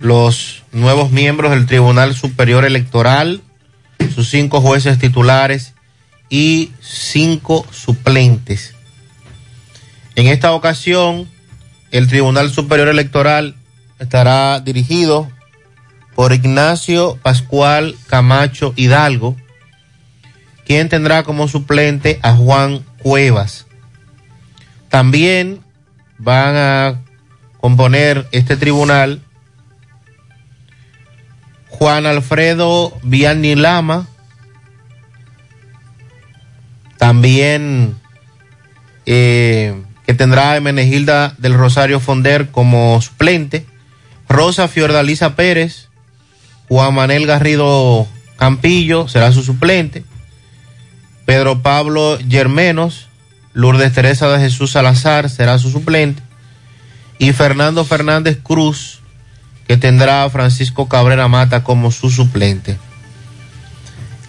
los 0.00 0.62
nuevos 0.72 1.10
miembros 1.10 1.50
del 1.50 1.66
Tribunal 1.66 2.14
Superior 2.14 2.64
Electoral, 2.64 3.42
sus 4.14 4.30
cinco 4.30 4.60
jueces 4.60 4.98
titulares 4.98 5.74
y 6.28 6.72
cinco 6.80 7.66
suplentes. 7.70 8.74
En 10.14 10.26
esta 10.26 10.52
ocasión, 10.52 11.28
el 11.90 12.08
Tribunal 12.08 12.50
Superior 12.50 12.88
Electoral 12.88 13.56
estará 13.98 14.60
dirigido 14.60 15.30
por 16.14 16.32
Ignacio 16.32 17.18
Pascual 17.22 17.96
Camacho 18.08 18.72
Hidalgo, 18.76 19.36
quien 20.64 20.88
tendrá 20.88 21.22
como 21.22 21.48
suplente 21.48 22.18
a 22.22 22.34
Juan 22.34 22.84
Cuevas. 23.02 23.66
También 24.88 25.60
van 26.18 26.56
a 26.56 27.00
componer 27.60 28.26
este 28.32 28.56
tribunal 28.56 29.22
Juan 31.68 32.06
Alfredo 32.06 32.98
Vianney 33.02 33.54
Lama, 33.54 34.08
también 36.96 37.96
eh, 39.06 39.80
que 40.06 40.14
tendrá 40.14 40.52
a 40.52 40.56
Emenegilda 40.56 41.34
del 41.38 41.54
Rosario 41.54 42.00
Fonder 42.00 42.50
como 42.50 43.00
suplente, 43.00 43.66
Rosa 44.28 44.68
Fiordalisa 44.68 45.36
Pérez, 45.36 45.88
Juan 46.68 46.94
Manuel 46.94 47.26
Garrido 47.26 48.06
Campillo 48.36 49.08
será 49.08 49.32
su 49.32 49.42
suplente. 49.42 50.04
Pedro 51.26 51.60
Pablo 51.60 52.18
Germenos, 52.26 53.07
Lourdes 53.58 53.92
Teresa 53.92 54.28
de 54.28 54.38
Jesús 54.38 54.70
Salazar 54.70 55.28
será 55.28 55.58
su 55.58 55.72
suplente. 55.72 56.22
Y 57.18 57.32
Fernando 57.32 57.84
Fernández 57.84 58.38
Cruz, 58.40 59.00
que 59.66 59.76
tendrá 59.76 60.22
a 60.22 60.30
Francisco 60.30 60.88
Cabrera 60.88 61.26
Mata 61.26 61.64
como 61.64 61.90
su 61.90 62.08
suplente. 62.08 62.78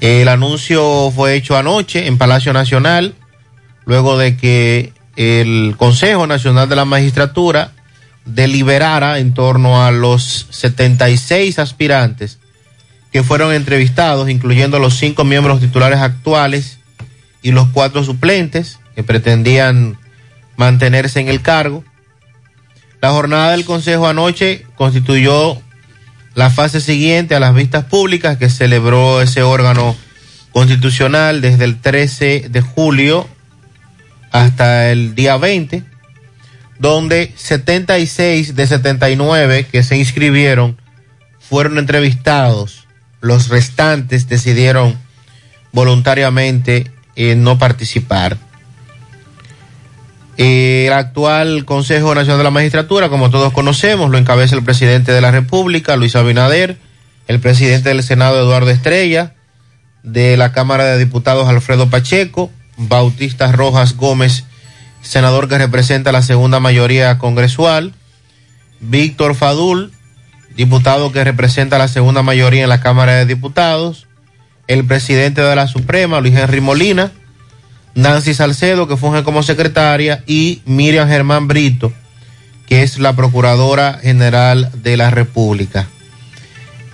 El 0.02 0.30
anuncio 0.30 1.12
fue 1.16 1.36
hecho 1.36 1.56
anoche 1.56 2.08
en 2.08 2.18
Palacio 2.18 2.54
Nacional, 2.54 3.14
luego 3.86 4.18
de 4.18 4.36
que 4.36 4.94
el 5.16 5.76
Consejo 5.78 6.26
Nacional 6.26 6.68
de 6.68 6.78
la 6.78 6.86
Magistratura 6.86 7.74
deliberara 8.26 9.20
en 9.20 9.36
torno 9.36 9.86
a 9.86 9.92
los 9.92 10.48
76 10.50 11.60
aspirantes 11.60 12.40
que 13.12 13.22
fueron 13.22 13.54
entrevistados, 13.54 14.28
incluyendo 14.28 14.80
los 14.80 14.96
cinco 14.96 15.24
miembros 15.24 15.60
titulares 15.60 16.00
actuales 16.00 16.80
y 17.44 17.52
los 17.52 17.68
cuatro 17.68 18.04
suplentes 18.04 18.80
que 19.00 19.04
pretendían 19.06 19.98
mantenerse 20.58 21.22
en 21.22 21.30
el 21.30 21.42
cargo. 21.42 21.86
La 23.00 23.12
jornada 23.12 23.52
del 23.52 23.64
Consejo 23.64 24.10
anoche 24.10 24.66
constituyó 24.76 25.58
la 26.36 26.50
fase 26.50 26.82
siguiente 26.82 27.34
a 27.34 27.40
las 27.40 27.56
vistas 27.56 27.86
públicas 27.86 28.38
que 28.38 28.50
celebró 28.50 29.22
ese 29.22 29.42
órgano 29.42 29.96
constitucional 30.52 31.40
desde 31.40 31.64
el 31.64 31.80
13 31.80 32.48
de 32.50 32.60
julio 32.60 33.26
hasta 34.32 34.92
el 34.92 35.16
día 35.16 35.38
20 35.38 35.82
donde 36.78 37.32
76 37.38 38.54
de 38.54 38.68
79 38.68 39.66
que 39.72 39.82
se 39.82 39.96
inscribieron 39.96 40.76
fueron 41.40 41.78
entrevistados. 41.78 42.86
Los 43.22 43.48
restantes 43.48 44.28
decidieron 44.28 45.00
voluntariamente 45.72 46.92
eh, 47.16 47.36
no 47.38 47.58
participar. 47.58 48.49
El 50.40 50.94
actual 50.94 51.66
Consejo 51.66 52.16
Nacional 52.16 52.38
de 52.38 52.44
la 52.46 52.50
Magistratura, 52.50 53.10
como 53.10 53.30
todos 53.30 53.52
conocemos, 53.52 54.10
lo 54.10 54.18
encabeza 54.18 54.56
el 54.56 54.64
presidente 54.64 55.12
de 55.12 55.20
la 55.20 55.32
República, 55.32 55.98
Luis 55.98 56.16
Abinader, 56.16 56.78
el 57.28 57.42
presidente 57.42 57.90
del 57.90 58.04
Senado, 58.04 58.40
Eduardo 58.40 58.70
Estrella, 58.70 59.36
de 60.04 60.38
la 60.38 60.54
Cámara 60.54 60.86
de 60.86 60.98
Diputados, 60.98 61.50
Alfredo 61.50 61.90
Pacheco, 61.90 62.52
Bautista 62.78 63.52
Rojas 63.52 63.98
Gómez 63.98 64.46
senador 65.02 65.48
que 65.48 65.58
representa 65.58 66.12
la 66.12 66.22
segunda 66.22 66.60
mayoría 66.60 67.18
congresual, 67.18 67.94
Víctor 68.80 69.36
Fadul, 69.36 69.92
diputado 70.56 71.12
que 71.12 71.24
representa 71.24 71.78
la 71.78 71.88
segunda 71.88 72.22
mayoría 72.22 72.64
en 72.64 72.70
la 72.70 72.82
Cámara 72.82 73.16
de 73.16 73.26
Diputados, 73.26 74.08
el 74.68 74.86
presidente 74.86 75.42
de 75.42 75.56
la 75.56 75.68
Suprema, 75.68 76.22
Luis 76.22 76.36
Henry 76.36 76.62
Molina, 76.62 77.12
Nancy 78.00 78.34
Salcedo, 78.34 78.88
que 78.88 78.96
funge 78.96 79.24
como 79.24 79.44
secretaria, 79.44 80.24
y 80.26 80.62
Miriam 80.66 81.08
Germán 81.10 81.50
Brito, 81.50 81.92
que 82.66 82.82
es 82.82 82.98
la 82.98 83.14
Procuradora 83.14 84.00
General 84.02 84.72
de 84.74 84.96
la 84.96 85.10
República. 85.10 85.90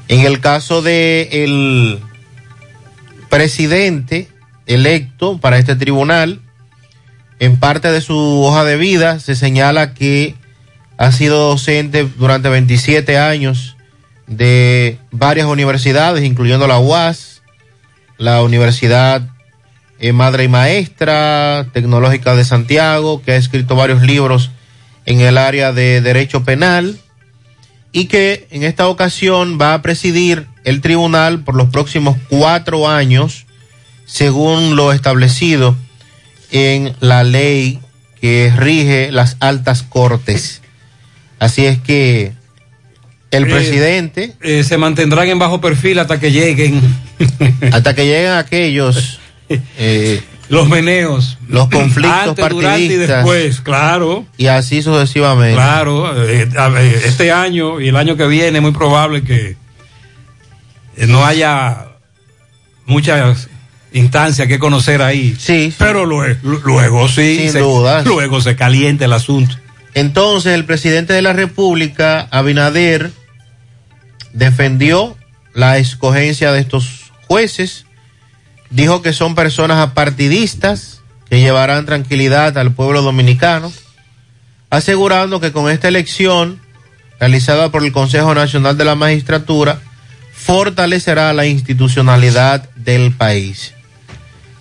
En 0.08 0.22
el 0.22 0.40
caso 0.40 0.82
de 0.82 2.00
presidente 3.30 4.30
electo 4.66 5.38
para 5.38 5.60
este 5.60 5.76
tribunal, 5.76 6.42
en 7.38 7.58
parte 7.58 7.92
de 7.92 8.02
su 8.02 8.18
hoja 8.44 8.64
de 8.64 8.78
vida 8.78 9.20
se 9.20 9.36
señala 9.36 9.94
que 9.94 10.34
ha 10.98 11.12
sido 11.12 11.50
docente 11.50 12.10
durante 12.18 12.50
27 12.50 13.20
años 13.20 13.78
de 14.26 14.98
varias 15.12 15.46
universidades, 15.46 16.24
incluyendo 16.24 16.66
la 16.66 16.80
UAS, 16.80 17.44
la 18.18 18.42
Universidad 18.42 19.35
eh, 20.08 20.14
Madre 20.14 20.44
y 20.44 20.48
Maestra 20.48 21.66
Tecnológica 21.74 22.36
de 22.36 22.46
Santiago, 22.46 23.22
que 23.24 23.32
ha 23.32 23.38
escrito 23.38 23.76
varios 23.76 24.02
libros 24.04 24.52
en 25.08 25.20
el 25.22 25.38
área 25.38 25.72
de 25.74 26.00
derecho 26.02 26.44
penal 26.44 27.00
y 27.92 28.06
que 28.06 28.48
en 28.52 28.62
esta 28.64 28.88
ocasión 28.88 29.58
va 29.60 29.74
a 29.74 29.82
presidir 29.82 30.46
el 30.64 30.82
tribunal 30.82 31.40
por 31.44 31.56
los 31.56 31.70
próximos 31.70 32.18
cuatro 32.30 32.88
años, 32.88 33.46
según 34.06 34.76
lo 34.76 34.92
establecido 34.94 35.76
en 36.52 36.94
la 37.00 37.24
ley 37.24 37.80
que 38.22 38.54
rige 38.56 39.12
las 39.12 39.38
altas 39.40 39.82
cortes. 39.82 40.62
Así 41.40 41.66
es 41.66 41.80
que 41.80 42.32
el 43.32 43.44
Eh, 43.46 43.48
presidente... 43.48 44.34
eh, 44.42 44.64
se 44.64 44.78
mantendrán 44.78 45.30
en 45.30 45.40
bajo 45.40 45.60
perfil 45.62 45.98
hasta 46.00 46.20
que 46.20 46.32
lleguen. 46.32 46.80
hasta 47.72 47.96
que 47.96 48.06
lleguen 48.06 48.34
aquellos... 48.34 49.20
eh, 49.78 50.22
los 50.50 50.68
meneos. 50.70 51.38
Los 51.48 51.70
conflictos 51.70 52.12
Antes, 52.30 52.42
partidistas. 52.44 52.52
durante 52.56 52.94
y 52.94 52.98
después, 52.98 53.62
claro. 53.62 54.26
Y 54.38 54.48
así 54.48 54.82
sucesivamente. 54.82 55.56
Claro, 55.56 56.24
eh, 56.28 56.48
este 57.06 57.32
año 57.32 57.80
y 57.82 57.90
el 57.90 57.96
año 57.96 58.16
que 58.18 58.28
viene 58.28 58.58
es 58.58 58.62
muy 58.62 58.72
probable 58.72 59.24
que 59.24 59.56
eh, 60.98 61.08
no 61.08 61.26
haya 61.26 61.88
muchas 62.86 63.50
instancias 63.94 64.48
que 64.48 64.60
conocer 64.60 65.02
ahí. 65.02 65.36
Sí. 65.40 65.74
Pero 65.78 66.06
luego, 66.06 66.40
luego 66.64 67.08
sí. 67.08 67.38
Sin 67.40 67.52
se- 67.52 67.60
dudas. 67.60 68.06
Luego 68.06 68.42
se 68.42 68.56
calienta 68.56 69.06
el 69.06 69.14
asunto. 69.14 69.56
Entonces 69.94 70.54
el 70.54 70.66
presidente 70.66 71.14
de 71.14 71.22
la 71.22 71.34
República, 71.34 72.28
Abinader, 72.30 73.12
defendió 74.34 75.18
la 75.54 75.78
escogencia 75.78 76.52
de 76.52 76.60
estos 76.60 77.12
jueces, 77.28 77.85
dijo 78.70 79.02
que 79.02 79.14
son 79.14 79.36
personas 79.36 79.78
apartidistas 79.80 81.02
que 81.30 81.40
llevarán 81.40 81.86
tranquilidad 81.86 82.58
al 82.58 82.72
pueblo 82.74 83.02
dominicano, 83.02 83.72
asegurando 84.70 85.40
que 85.40 85.52
con 85.52 85.70
esta 85.72 85.88
elección 85.88 86.60
realizada 87.20 87.72
por 87.72 87.84
el 87.84 87.92
Consejo 87.92 88.34
Nacional 88.36 88.78
de 88.78 88.86
la 88.86 88.96
Magistratura 88.96 89.80
fortalecerá 90.34 91.34
la 91.34 91.46
institucionalidad 91.46 92.70
del 92.76 93.12
país. 93.14 93.74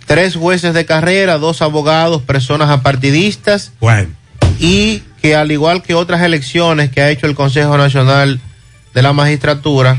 Tres 0.07 0.37
jueces 0.37 0.75
de 0.75 0.85
carrera, 0.87 1.39
dos 1.39 1.63
abogados, 1.63 2.23
personas 2.23 2.71
apartidistas 2.71 3.73
Bueno. 3.81 4.11
y 4.59 5.03
que 5.21 5.35
al 5.35 5.51
igual 5.51 5.83
que 5.83 5.95
otras 5.95 6.23
elecciones 6.23 6.91
que 6.91 7.01
ha 7.01 7.11
hecho 7.11 7.27
el 7.27 7.35
Consejo 7.35 7.77
Nacional 7.77 8.41
de 8.95 9.03
la 9.03 9.13
magistratura 9.13 9.99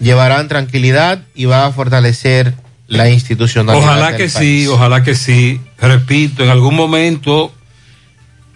llevarán 0.00 0.48
tranquilidad 0.48 1.22
y 1.34 1.44
va 1.44 1.66
a 1.66 1.72
fortalecer 1.72 2.54
la 2.86 3.08
institucionalidad. 3.08 3.84
Ojalá 3.84 4.16
que 4.16 4.28
país. 4.28 4.32
sí, 4.32 4.66
ojalá 4.66 5.02
que 5.02 5.14
sí. 5.14 5.60
Repito, 5.78 6.42
en 6.44 6.50
algún 6.50 6.74
momento 6.74 7.52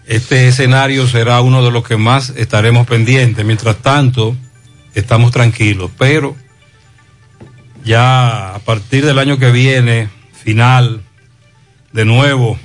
este 0.07 0.47
escenario 0.47 1.07
será 1.07 1.39
uno 1.41 1.63
de 1.63 1.71
los 1.71 1.83
que 1.83 1.97
más 1.97 2.31
estaremos 2.31 2.87
pendientes. 2.87 3.45
Mientras 3.45 3.77
tanto, 3.77 4.35
estamos 4.95 5.31
tranquilos. 5.31 5.91
Pero 5.97 6.35
ya 7.83 8.55
a 8.55 8.59
partir 8.59 9.05
del 9.05 9.19
año 9.19 9.37
que 9.37 9.51
viene, 9.51 10.09
final, 10.43 11.01
de 11.91 12.05
nuevo, 12.05 12.57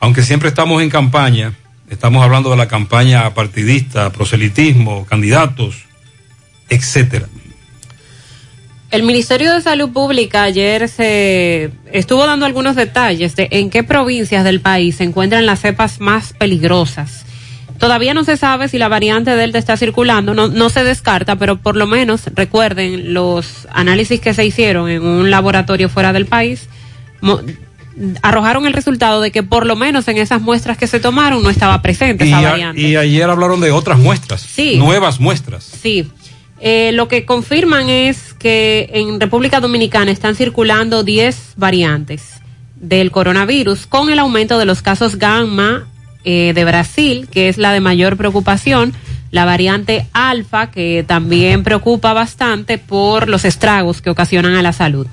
aunque 0.00 0.22
siempre 0.22 0.48
estamos 0.48 0.82
en 0.82 0.90
campaña, 0.90 1.54
estamos 1.90 2.24
hablando 2.24 2.50
de 2.50 2.56
la 2.56 2.68
campaña 2.68 3.32
partidista, 3.34 4.10
proselitismo, 4.10 5.04
candidatos, 5.06 5.76
etcétera. 6.68 7.28
El 8.92 9.04
Ministerio 9.04 9.54
de 9.54 9.62
Salud 9.62 9.90
Pública 9.90 10.42
ayer 10.42 10.86
se 10.86 11.70
estuvo 11.92 12.26
dando 12.26 12.44
algunos 12.44 12.76
detalles 12.76 13.34
de 13.36 13.48
en 13.50 13.70
qué 13.70 13.82
provincias 13.82 14.44
del 14.44 14.60
país 14.60 14.96
se 14.96 15.04
encuentran 15.04 15.46
las 15.46 15.60
cepas 15.60 15.98
más 15.98 16.34
peligrosas. 16.34 17.24
Todavía 17.78 18.12
no 18.12 18.22
se 18.22 18.36
sabe 18.36 18.68
si 18.68 18.76
la 18.78 18.88
variante 18.88 19.34
Delta 19.34 19.58
está 19.58 19.78
circulando, 19.78 20.34
no, 20.34 20.48
no 20.48 20.68
se 20.68 20.84
descarta, 20.84 21.36
pero 21.36 21.56
por 21.56 21.74
lo 21.74 21.86
menos 21.86 22.22
recuerden 22.34 23.14
los 23.14 23.66
análisis 23.72 24.20
que 24.20 24.34
se 24.34 24.44
hicieron 24.44 24.88
en 24.90 25.02
un 25.02 25.30
laboratorio 25.30 25.88
fuera 25.88 26.12
del 26.12 26.26
país, 26.26 26.68
arrojaron 28.20 28.66
el 28.66 28.74
resultado 28.74 29.20
de 29.22 29.30
que 29.32 29.42
por 29.42 29.66
lo 29.66 29.74
menos 29.74 30.06
en 30.08 30.18
esas 30.18 30.42
muestras 30.42 30.76
que 30.76 30.86
se 30.86 31.00
tomaron 31.00 31.42
no 31.42 31.50
estaba 31.50 31.80
presente 31.82 32.24
Y, 32.26 32.28
esa 32.28 32.38
a- 32.38 32.42
variante. 32.42 32.80
y 32.80 32.94
ayer 32.96 33.28
hablaron 33.28 33.60
de 33.60 33.70
otras 33.72 33.98
muestras, 33.98 34.42
Sí. 34.42 34.76
nuevas 34.76 35.18
muestras. 35.18 35.64
Sí. 35.64 36.08
Eh, 36.64 36.92
lo 36.92 37.08
que 37.08 37.24
confirman 37.24 37.88
es 37.88 38.34
que 38.34 38.88
en 38.92 39.18
República 39.18 39.58
Dominicana 39.58 40.12
están 40.12 40.36
circulando 40.36 41.02
10 41.02 41.54
variantes 41.56 42.40
del 42.76 43.10
coronavirus 43.10 43.88
con 43.88 44.10
el 44.10 44.20
aumento 44.20 44.58
de 44.58 44.64
los 44.64 44.80
casos 44.80 45.16
gamma 45.16 45.88
eh, 46.22 46.52
de 46.54 46.64
Brasil, 46.64 47.26
que 47.28 47.48
es 47.48 47.58
la 47.58 47.72
de 47.72 47.80
mayor 47.80 48.16
preocupación, 48.16 48.92
la 49.32 49.44
variante 49.44 50.06
alfa, 50.12 50.70
que 50.70 51.04
también 51.04 51.64
preocupa 51.64 52.12
bastante 52.12 52.78
por 52.78 53.28
los 53.28 53.44
estragos 53.44 54.00
que 54.00 54.10
ocasionan 54.10 54.54
a 54.54 54.62
la 54.62 54.72
salud. 54.72 55.08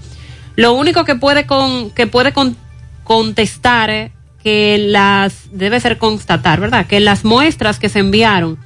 Lo 0.55 0.73
único 0.73 1.03
que 1.03 1.15
puede 1.15 1.47
con, 1.47 1.89
que 1.91 2.05
puede 2.05 2.31
con- 2.31 2.57
contestar 3.03 3.89
eh, 3.89 4.11
que 4.43 4.77
las 4.77 5.33
debe 5.51 5.79
ser 5.79 5.97
constatar, 5.97 6.59
¿verdad? 6.59 6.85
Que 6.85 6.99
las 6.99 7.25
muestras 7.25 7.79
que 7.79 7.89
se 7.89 7.99
enviaron 7.99 8.59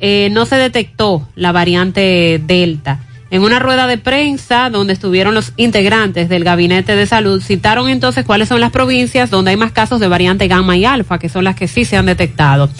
eh, 0.00 0.28
no 0.32 0.46
se 0.46 0.56
detectó 0.56 1.28
la 1.34 1.52
variante 1.52 2.40
Delta. 2.44 3.00
En 3.30 3.42
una 3.42 3.58
rueda 3.58 3.86
de 3.88 3.98
prensa 3.98 4.70
donde 4.70 4.92
estuvieron 4.92 5.34
los 5.34 5.52
integrantes 5.56 6.28
del 6.28 6.44
Gabinete 6.44 6.94
de 6.94 7.06
Salud, 7.06 7.42
citaron 7.42 7.88
entonces 7.88 8.24
cuáles 8.24 8.48
son 8.48 8.60
las 8.60 8.70
provincias 8.70 9.30
donde 9.30 9.50
hay 9.50 9.56
más 9.56 9.72
casos 9.72 9.98
de 9.98 10.06
variante 10.06 10.46
gamma 10.46 10.76
y 10.76 10.84
alfa, 10.84 11.18
que 11.18 11.28
son 11.28 11.42
las 11.42 11.56
que 11.56 11.66
sí 11.66 11.84
se 11.84 11.96
han 11.96 12.06
detectado. 12.06 12.70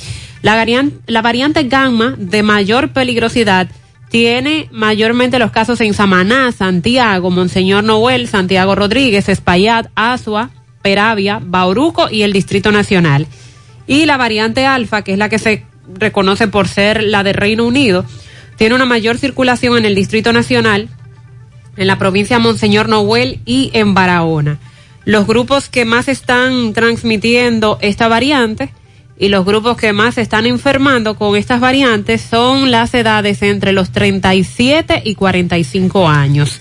La, 0.43 0.55
varian- 0.55 0.93
la 1.07 1.21
variante 1.21 1.64
gamma 1.64 2.14
de 2.17 2.45
mayor 2.45 2.91
peligrosidad 2.91 3.67
tiene 4.09 4.69
mayormente 4.71 5.41
los 5.41 5.51
casos 5.51 5.81
en 5.81 5.93
Samaná, 5.95 6.53
Santiago, 6.53 7.31
Monseñor 7.33 7.83
Noel, 7.83 8.29
Santiago 8.29 8.77
Rodríguez, 8.77 9.29
Espaillat, 9.29 9.89
Asua, 9.97 10.51
Peravia, 10.81 11.41
Bauruco 11.43 12.09
y 12.09 12.23
el 12.23 12.33
Distrito 12.33 12.71
Nacional. 12.71 13.27
Y 13.89 14.07
la 14.07 14.17
variante 14.17 14.64
alfa, 14.64 15.03
que 15.03 15.12
es 15.12 15.19
la 15.19 15.29
que 15.29 15.41
se 15.41 15.64
reconoce 15.95 16.49
por 16.49 16.68
ser 16.68 17.03
la 17.03 17.22
de 17.22 17.32
Reino 17.32 17.64
Unido, 17.64 18.05
tiene 18.57 18.74
una 18.74 18.84
mayor 18.84 19.18
circulación 19.18 19.76
en 19.76 19.84
el 19.84 19.95
Distrito 19.95 20.32
Nacional, 20.32 20.89
en 21.76 21.87
la 21.87 21.99
provincia 21.99 22.39
Monseñor 22.39 22.89
Noel 22.89 23.41
y 23.45 23.70
en 23.74 23.95
Barahona. 23.95 24.59
Los 25.05 25.26
grupos 25.26 25.68
que 25.68 25.84
más 25.84 26.09
están 26.09 26.72
transmitiendo 26.72 27.78
esta 27.80 28.09
variante 28.09 28.70
y 29.18 29.28
los 29.28 29.45
grupos 29.45 29.76
que 29.76 29.93
más 29.93 30.18
están 30.18 30.47
enfermando 30.47 31.16
con 31.16 31.37
estas 31.37 31.61
variantes 31.61 32.20
son 32.22 32.70
las 32.70 32.93
edades 32.95 33.43
entre 33.43 33.72
los 33.72 33.91
37 33.91 35.03
y 35.05 35.14
45 35.14 36.09
años. 36.09 36.61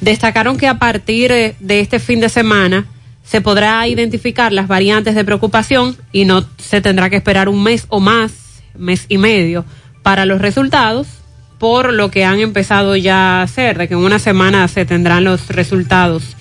Destacaron 0.00 0.58
que 0.58 0.68
a 0.68 0.78
partir 0.78 1.32
eh, 1.32 1.56
de 1.60 1.80
este 1.80 1.98
fin 1.98 2.20
de 2.20 2.28
semana 2.28 2.86
se 3.24 3.40
podrá 3.40 3.86
identificar 3.88 4.52
las 4.52 4.68
variantes 4.68 5.14
de 5.14 5.24
preocupación 5.24 5.96
y 6.12 6.24
no 6.24 6.46
se 6.56 6.80
tendrá 6.80 7.10
que 7.10 7.16
esperar 7.16 7.48
un 7.48 7.62
mes 7.62 7.86
o 7.88 8.00
más, 8.00 8.32
mes 8.78 9.06
y 9.08 9.18
medio, 9.18 9.64
para 10.02 10.24
los 10.24 10.40
resultados, 10.40 11.06
por 11.58 11.92
lo 11.92 12.10
que 12.10 12.24
han 12.24 12.40
empezado 12.40 12.96
ya 12.96 13.40
a 13.40 13.42
hacer, 13.42 13.78
de 13.78 13.88
que 13.88 13.94
en 13.94 14.00
una 14.00 14.18
semana 14.18 14.66
se 14.68 14.84
tendrán 14.84 15.24
los 15.24 15.48
resultados 15.48 16.36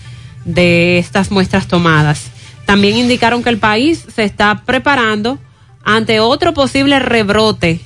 de 0.46 1.00
estas 1.00 1.32
muestras 1.32 1.68
tomadas. 1.68 2.32
También 2.66 2.98
indicaron 2.98 3.44
que 3.44 3.50
el 3.50 3.58
país 3.58 4.06
se 4.14 4.24
está 4.24 4.64
preparando 4.66 5.40
ante 5.84 6.20
otro 6.20 6.54
posible 6.54 7.00
rebrote 7.00 7.80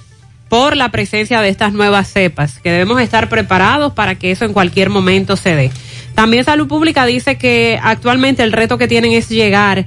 por 0.49 0.75
la 0.75 0.89
presencia 0.89 1.39
de 1.39 1.49
estas 1.49 1.71
nuevas 1.71 2.11
cepas, 2.11 2.59
que 2.59 2.71
debemos 2.71 2.99
estar 2.99 3.29
preparados 3.29 3.93
para 3.93 4.15
que 4.15 4.31
eso 4.31 4.43
en 4.43 4.53
cualquier 4.53 4.89
momento 4.89 5.37
se 5.37 5.55
dé. 5.55 5.71
También 6.13 6.43
Salud 6.43 6.67
Pública 6.67 7.05
dice 7.05 7.37
que 7.37 7.79
actualmente 7.81 8.43
el 8.43 8.51
reto 8.51 8.77
que 8.77 8.89
tienen 8.89 9.13
es 9.13 9.29
llegar 9.29 9.85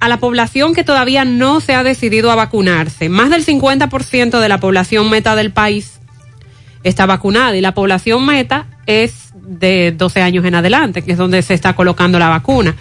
a 0.00 0.08
la 0.08 0.18
población 0.18 0.74
que 0.74 0.84
todavía 0.84 1.24
no 1.24 1.60
se 1.60 1.74
ha 1.74 1.82
decidido 1.82 2.30
a 2.30 2.34
vacunarse. 2.34 3.08
Más 3.08 3.30
del 3.30 3.44
50% 3.44 4.40
de 4.40 4.48
la 4.48 4.58
población 4.58 5.10
meta 5.10 5.36
del 5.36 5.52
país 5.52 6.00
está 6.82 7.06
vacunada 7.06 7.56
y 7.56 7.60
la 7.60 7.74
población 7.74 8.24
meta 8.24 8.66
es 8.86 9.32
de 9.34 9.92
12 9.92 10.22
años 10.22 10.44
en 10.44 10.54
adelante, 10.54 11.02
que 11.02 11.12
es 11.12 11.18
donde 11.18 11.42
se 11.42 11.54
está 11.54 11.74
colocando 11.74 12.18
la 12.18 12.28
vacuna. 12.28 12.76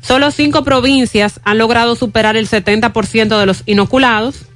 Solo 0.00 0.30
cinco 0.30 0.64
provincias 0.64 1.40
han 1.44 1.58
logrado 1.58 1.94
superar 1.94 2.36
el 2.36 2.48
70% 2.48 3.38
de 3.38 3.46
los 3.46 3.62
inoculados 3.66 4.46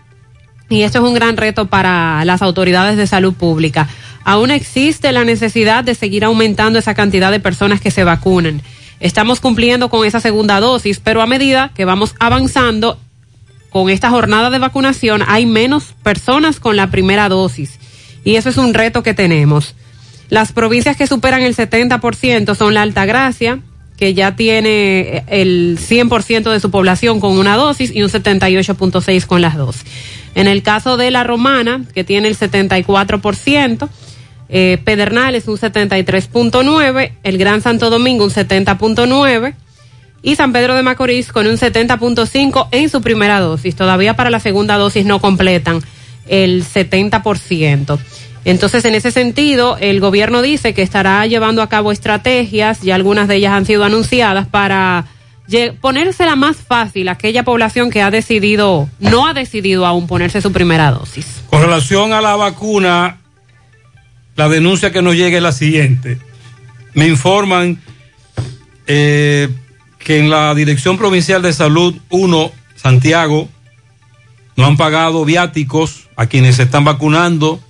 y 0.68 0.82
esto 0.82 0.98
es 0.98 1.04
un 1.04 1.14
gran 1.14 1.36
reto 1.36 1.66
para 1.66 2.24
las 2.24 2.40
autoridades 2.40 2.96
de 2.96 3.06
salud 3.06 3.34
pública. 3.34 3.88
Aún 4.24 4.50
existe 4.50 5.12
la 5.12 5.24
necesidad 5.24 5.84
de 5.84 5.94
seguir 5.94 6.24
aumentando 6.24 6.78
esa 6.78 6.94
cantidad 6.94 7.30
de 7.30 7.40
personas 7.40 7.80
que 7.80 7.90
se 7.90 8.04
vacunen. 8.04 8.62
Estamos 9.04 9.38
cumpliendo 9.38 9.90
con 9.90 10.06
esa 10.06 10.18
segunda 10.18 10.60
dosis, 10.60 10.98
pero 10.98 11.20
a 11.20 11.26
medida 11.26 11.70
que 11.74 11.84
vamos 11.84 12.14
avanzando 12.18 12.98
con 13.68 13.90
esta 13.90 14.08
jornada 14.08 14.48
de 14.48 14.58
vacunación 14.58 15.22
hay 15.26 15.44
menos 15.44 15.92
personas 16.02 16.58
con 16.58 16.78
la 16.78 16.90
primera 16.90 17.28
dosis 17.28 17.78
y 18.24 18.36
eso 18.36 18.48
es 18.48 18.56
un 18.56 18.72
reto 18.72 19.02
que 19.02 19.12
tenemos. 19.12 19.74
Las 20.30 20.52
provincias 20.52 20.96
que 20.96 21.06
superan 21.06 21.42
el 21.42 21.54
70% 21.54 22.54
son 22.54 22.72
la 22.72 22.80
Altagracia, 22.80 23.60
que 23.98 24.14
ya 24.14 24.36
tiene 24.36 25.22
el 25.26 25.78
100% 25.78 26.50
de 26.50 26.60
su 26.60 26.70
población 26.70 27.20
con 27.20 27.38
una 27.38 27.56
dosis 27.56 27.94
y 27.94 28.02
un 28.02 28.08
78.6 28.08 29.26
con 29.26 29.42
las 29.42 29.58
dos. 29.58 29.82
En 30.34 30.48
el 30.48 30.62
caso 30.62 30.96
de 30.96 31.10
la 31.10 31.24
Romana, 31.24 31.84
que 31.94 32.04
tiene 32.04 32.28
el 32.28 32.38
74%, 32.38 33.86
eh, 34.48 34.78
Pedernales 34.84 35.48
un 35.48 35.56
73.9, 35.56 37.12
el 37.22 37.38
Gran 37.38 37.60
Santo 37.62 37.90
Domingo 37.90 38.24
un 38.24 38.30
70.9 38.30 39.54
y 40.22 40.36
San 40.36 40.52
Pedro 40.52 40.74
de 40.74 40.82
Macorís 40.82 41.32
con 41.32 41.46
un 41.46 41.56
70.5 41.56 42.68
en 42.70 42.88
su 42.88 43.02
primera 43.02 43.40
dosis. 43.40 43.76
Todavía 43.76 44.14
para 44.14 44.30
la 44.30 44.40
segunda 44.40 44.76
dosis 44.76 45.04
no 45.04 45.20
completan 45.20 45.80
el 46.26 46.64
70%. 46.64 47.98
Entonces, 48.46 48.84
en 48.84 48.94
ese 48.94 49.10
sentido, 49.10 49.78
el 49.78 50.00
gobierno 50.00 50.42
dice 50.42 50.74
que 50.74 50.82
estará 50.82 51.26
llevando 51.26 51.62
a 51.62 51.68
cabo 51.68 51.92
estrategias, 51.92 52.84
y 52.84 52.90
algunas 52.90 53.28
de 53.28 53.36
ellas 53.36 53.52
han 53.52 53.64
sido 53.64 53.84
anunciadas, 53.84 54.46
para 54.46 55.06
ponérsela 55.80 56.36
más 56.36 56.56
fácil 56.56 57.08
a 57.08 57.12
aquella 57.12 57.42
población 57.42 57.90
que 57.90 58.02
ha 58.02 58.10
decidido, 58.10 58.88
no 58.98 59.26
ha 59.26 59.34
decidido 59.34 59.86
aún 59.86 60.06
ponerse 60.06 60.40
su 60.40 60.52
primera 60.52 60.90
dosis. 60.90 61.42
Con 61.50 61.60
relación 61.60 62.12
a 62.12 62.20
la 62.20 62.36
vacuna, 62.36 63.18
la 64.36 64.48
denuncia 64.48 64.92
que 64.92 65.02
nos 65.02 65.14
llega 65.14 65.36
es 65.36 65.42
la 65.42 65.52
siguiente. 65.52 66.18
Me 66.94 67.06
informan 67.06 67.80
eh, 68.86 69.48
que 69.98 70.18
en 70.18 70.30
la 70.30 70.54
Dirección 70.54 70.98
Provincial 70.98 71.42
de 71.42 71.52
Salud 71.52 71.96
1, 72.10 72.52
Santiago, 72.76 73.48
no 74.56 74.66
han 74.66 74.76
pagado 74.76 75.24
viáticos 75.24 76.08
a 76.16 76.26
quienes 76.26 76.56
se 76.56 76.64
están 76.64 76.84
vacunando. 76.84 77.60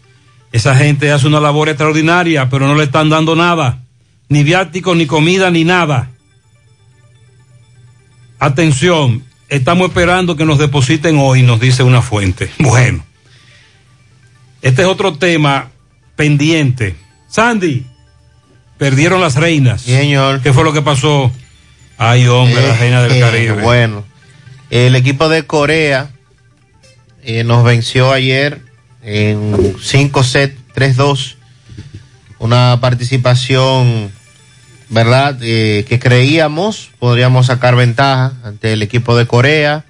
Esa 0.53 0.75
gente 0.77 1.11
hace 1.11 1.27
una 1.27 1.41
labor 1.41 1.69
extraordinaria, 1.69 2.49
pero 2.49 2.67
no 2.67 2.75
le 2.75 2.85
están 2.85 3.09
dando 3.09 3.35
nada. 3.37 3.81
Ni 4.29 4.43
viáticos, 4.43 4.97
ni 4.97 5.07
comida, 5.07 5.51
ni 5.51 5.65
nada. 5.65 6.11
Atención, 8.39 9.23
estamos 9.49 9.89
esperando 9.89 10.37
que 10.37 10.45
nos 10.45 10.59
depositen 10.59 11.17
hoy, 11.19 11.43
nos 11.43 11.61
dice 11.61 11.83
una 11.83 12.03
fuente. 12.03 12.51
Bueno, 12.59 13.05
este 14.62 14.83
es 14.83 14.89
otro 14.89 15.15
tema 15.15 15.71
pendiente. 16.17 16.97
Sandy, 17.29 17.87
perdieron 18.79 19.21
las 19.21 19.37
reinas. 19.37 19.83
Señor. 19.83 20.41
¿Qué 20.41 20.53
fue 20.53 20.65
lo 20.65 20.73
que 20.73 20.83
pasó? 20.83 21.33
Ay, 21.99 22.27
hombre, 22.27 22.67
la 22.67 22.77
reina 22.77 23.03
del 23.03 23.12
Eh, 23.12 23.21
Caribe. 23.21 23.62
Bueno, 23.62 24.05
el 24.71 24.97
equipo 24.97 25.29
de 25.29 25.45
Corea 25.45 26.11
eh, 27.23 27.45
nos 27.45 27.65
venció 27.65 28.12
ayer 28.12 28.61
en 29.03 29.77
cinco 29.81 30.23
sets 30.23 30.57
3-2. 30.75 31.37
Una 32.39 32.79
participación, 32.81 34.11
¿verdad? 34.89 35.39
Eh, 35.41 35.85
que 35.89 35.99
creíamos 35.99 36.91
podríamos 36.99 37.47
sacar 37.47 37.77
ventaja 37.77 38.33
ante 38.45 38.73
el 38.73 38.83
equipo 38.83 39.17
de 39.17 39.27
Corea. 39.27 39.85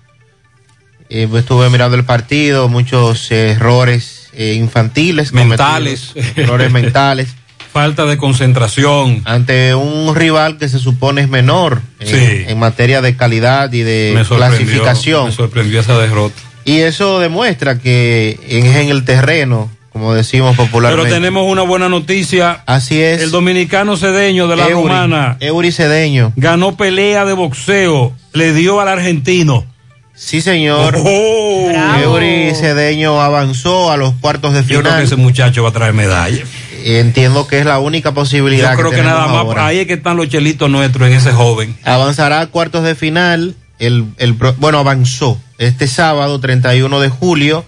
Eh, 1.08 1.28
estuve 1.34 1.70
mirando 1.70 1.96
el 1.96 2.04
partido, 2.04 2.68
muchos 2.68 3.30
eh, 3.30 3.52
errores 3.52 4.23
eh, 4.36 4.54
infantiles. 4.54 5.32
Mentales. 5.32 6.12
Errores 6.36 6.70
mentales. 6.70 7.28
Falta 7.72 8.04
de 8.04 8.16
concentración. 8.16 9.22
Ante 9.24 9.74
un 9.74 10.14
rival 10.14 10.58
que 10.58 10.68
se 10.68 10.78
supone 10.78 11.22
es 11.22 11.28
menor 11.28 11.82
en, 11.98 12.06
Sí. 12.08 12.44
en 12.46 12.58
materia 12.58 13.02
de 13.02 13.16
calidad 13.16 13.72
y 13.72 13.80
de 13.80 14.12
Me 14.14 14.24
clasificación. 14.24 15.26
Me 15.26 15.32
sorprendió 15.32 15.80
esa 15.80 15.98
derrota. 15.98 16.34
Y 16.64 16.78
eso 16.78 17.18
demuestra 17.18 17.78
que 17.80 18.38
es 18.48 18.64
en 18.76 18.90
el 18.90 19.04
terreno, 19.04 19.70
como 19.92 20.14
decimos 20.14 20.56
popularmente. 20.56 21.04
Pero 21.04 21.14
tenemos 21.16 21.50
una 21.50 21.62
buena 21.62 21.88
noticia. 21.88 22.62
Así 22.64 23.00
es. 23.02 23.20
El 23.22 23.32
dominicano 23.32 23.96
cedeño 23.96 24.46
de 24.46 24.56
la 24.56 24.68
Eury, 24.68 24.74
romana 24.88 25.36
Eury 25.40 25.72
Cedeño. 25.72 26.32
ganó 26.36 26.76
pelea 26.76 27.24
de 27.24 27.32
boxeo, 27.32 28.12
le 28.32 28.52
dio 28.54 28.80
al 28.80 28.86
argentino. 28.88 29.66
Sí, 30.14 30.40
señor. 30.40 30.96
Oh. 30.96 31.70
Eury 32.02 32.54
Cedeño 32.54 33.20
avanzó 33.20 33.90
a 33.90 33.96
los 33.96 34.14
cuartos 34.14 34.52
de 34.54 34.60
Yo 34.60 34.66
creo 34.66 34.82
que 34.82 34.88
final. 34.88 35.02
ese 35.02 35.16
muchacho 35.16 35.62
va 35.62 35.70
a 35.70 35.72
traer 35.72 35.92
medalla. 35.92 36.44
Entiendo 36.84 37.46
que 37.46 37.58
es 37.60 37.64
la 37.64 37.78
única 37.78 38.12
posibilidad 38.12 38.72
Yo 38.72 38.78
creo 38.78 38.90
que, 38.90 39.02
nada 39.02 39.26
más 39.26 39.36
ahora. 39.38 39.66
ahí 39.66 39.78
es 39.78 39.86
que 39.86 39.94
están 39.94 40.16
los 40.16 40.28
chelitos 40.28 40.70
nuestros 40.70 41.08
en 41.08 41.14
ese 41.14 41.32
joven. 41.32 41.74
Avanzará 41.84 42.40
a 42.42 42.46
cuartos 42.46 42.84
de 42.84 42.94
final. 42.94 43.54
El, 43.78 44.06
el, 44.18 44.34
bueno, 44.34 44.78
avanzó 44.78 45.40
este 45.58 45.88
sábado 45.88 46.38
31 46.40 47.00
de 47.00 47.08
julio 47.08 47.64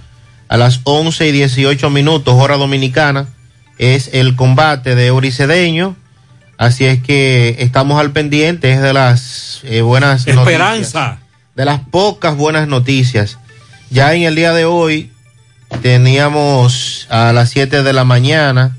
a 0.49 0.57
las 0.57 0.81
11 0.85 1.29
y 1.29 1.33
18 1.33 1.91
minutos, 1.91 2.35
hora 2.39 2.57
dominicana. 2.57 3.27
Es 3.79 4.11
el 4.13 4.37
combate 4.37 4.95
de 4.95 5.07
Eury 5.07 5.33
Cedeño. 5.33 5.97
Así 6.59 6.85
es 6.85 7.03
que 7.03 7.57
estamos 7.59 7.99
al 8.01 8.13
pendiente. 8.13 8.73
Es 8.73 8.81
de 8.81 8.93
las 8.93 9.61
eh, 9.65 9.81
buenas 9.83 10.27
noticias. 10.27 11.17
De 11.57 11.65
las 11.65 11.81
pocas 11.81 12.37
buenas 12.37 12.69
noticias. 12.69 13.39
Ya 13.91 14.15
en 14.15 14.23
el 14.23 14.35
día 14.35 14.53
de 14.53 14.65
hoy 14.67 15.11
teníamos 15.83 17.07
a 17.11 17.33
las 17.33 17.51
7 17.51 17.83
de 17.83 17.93
la 17.93 18.05
mañana 18.05 18.77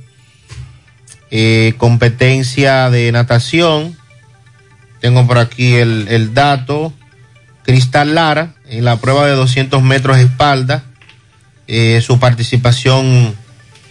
eh, 1.31 1.73
competencia 1.77 2.89
de 2.89 3.11
natación. 3.11 3.97
Tengo 5.01 5.25
por 5.27 5.37
aquí 5.39 5.75
el, 5.75 6.07
el 6.09 6.33
dato. 6.33 6.93
Cristal 7.63 8.15
Lara 8.15 8.53
en 8.69 8.85
la 8.85 8.95
prueba 8.97 9.25
de 9.27 9.33
200 9.33 9.81
metros 9.83 10.17
espalda. 10.19 10.83
eh, 11.67 11.99
su 12.01 12.19
participación 12.19 13.35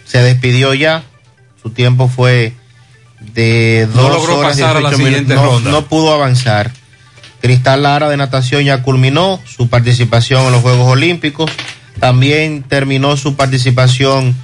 se 0.05 0.21
despidió 0.23 0.73
ya. 0.73 1.03
Su 1.61 1.69
tiempo 1.71 2.07
fue 2.07 2.53
de 3.19 3.87
No 3.93 4.01
dos 4.03 4.11
logró 4.13 4.39
horas 4.39 4.57
y 4.57 4.61
pasar 4.61 4.77
a 4.77 4.81
la 4.81 4.89
18 4.89 5.05
siguiente 5.05 5.35
minutos. 5.35 5.63
No 5.63 5.85
pudo 5.85 6.13
avanzar. 6.13 6.71
Cristal 7.41 7.83
Lara 7.83 8.09
de 8.09 8.17
natación 8.17 8.63
ya 8.63 8.81
culminó 8.81 9.39
su 9.45 9.69
participación 9.69 10.45
en 10.45 10.51
los 10.51 10.61
Juegos 10.61 10.87
Olímpicos. 10.87 11.51
También 11.99 12.63
terminó 12.63 13.17
su 13.17 13.35
participación 13.35 14.35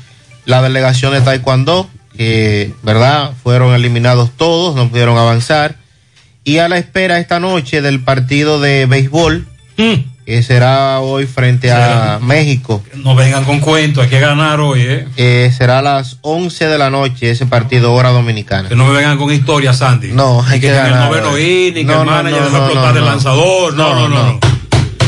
la 0.46 0.62
delegación 0.62 1.14
de 1.14 1.22
Taekwondo, 1.22 1.90
que, 2.16 2.74
¿verdad? 2.84 3.32
Fueron 3.44 3.74
eliminados 3.74 4.32
todos, 4.36 4.76
no 4.76 4.90
pudieron 4.90 5.18
avanzar. 5.18 5.76
Y 6.44 6.58
a 6.58 6.68
la 6.68 6.78
espera 6.78 7.20
esta 7.20 7.40
noche 7.40 7.82
del 7.82 8.02
partido 8.02 8.60
de 8.60 8.86
béisbol, 8.86 9.48
que 10.26 10.42
será 10.44 11.00
hoy 11.00 11.26
frente 11.26 11.72
a. 11.72 12.20
México. 12.22 12.82
No 12.96 13.16
vengan 13.16 13.44
con 13.44 13.60
cuento, 13.60 14.02
hay 14.02 14.10
que 14.10 14.20
ganar 14.20 14.60
hoy, 14.60 14.82
¿eh? 14.82 15.08
Eh, 15.18 15.52
será 15.56 15.80
a 15.80 15.82
las 15.82 16.18
11 16.22 16.66
de 16.68 16.78
la 16.78 16.90
noche 16.90 17.30
ese 17.32 17.46
partido, 17.46 17.94
hora 17.94 18.10
dominicana. 18.10 18.70
Que 18.70 18.76
no 18.76 18.86
me 18.86 18.94
vengan 18.94 19.18
con 19.18 19.32
historias, 19.32 19.78
Sandy. 19.78 20.12
No, 20.12 20.42
hay 20.44 20.60
que, 20.60 20.68
que 20.68 20.74
en 20.74 20.86
el 20.86 20.92
ganar 20.92 21.10
noveno 21.10 21.30
hoy. 21.32 21.68
inning, 21.68 21.88
que 21.88 21.94
No, 21.94 22.02
el 22.02 22.06
no, 22.06 22.12
manager 22.12 22.42
no, 22.42 22.48
explotar 22.58 22.94
no, 22.94 23.00
el 23.00 23.06
no. 23.06 23.12
lanzador. 23.12 23.74
No, 23.76 23.96
no, 23.96 24.10
no, 24.10 24.24
no. 24.24 24.40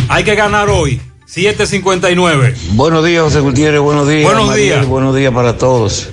Hay 0.10 0.24
que 0.24 0.36
ganar 0.36 0.70
hoy. 0.70 1.02
7.59. 1.28 2.54
Buenos 2.72 3.04
días, 3.06 3.24
José 3.24 3.40
Gutiérrez, 3.40 3.82
buenos 3.82 4.08
días. 4.08 4.24
Buenos 4.24 4.48
Mariel, 4.48 4.70
días. 4.80 4.86
Buenos 4.86 5.16
días 5.16 5.34
para 5.34 5.58
todos. 5.58 6.10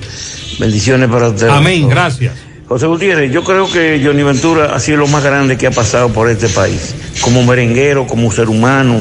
Bendiciones 0.58 1.08
para 1.10 1.28
ustedes. 1.28 1.52
Amén, 1.52 1.88
gracias. 1.88 2.32
José 2.72 2.86
Gutiérrez, 2.86 3.30
yo 3.30 3.44
creo 3.44 3.70
que 3.70 4.00
Johnny 4.02 4.22
Ventura 4.22 4.74
ha 4.74 4.80
sido 4.80 4.96
lo 4.96 5.06
más 5.06 5.22
grande 5.22 5.58
que 5.58 5.66
ha 5.66 5.70
pasado 5.70 6.08
por 6.08 6.30
este 6.30 6.48
país. 6.48 6.94
Como 7.20 7.42
merenguero, 7.42 8.06
como 8.06 8.32
ser 8.32 8.48
humano, 8.48 8.98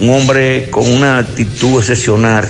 un 0.00 0.10
hombre 0.10 0.68
con 0.70 0.90
una 0.90 1.18
actitud 1.18 1.78
excepcional. 1.78 2.48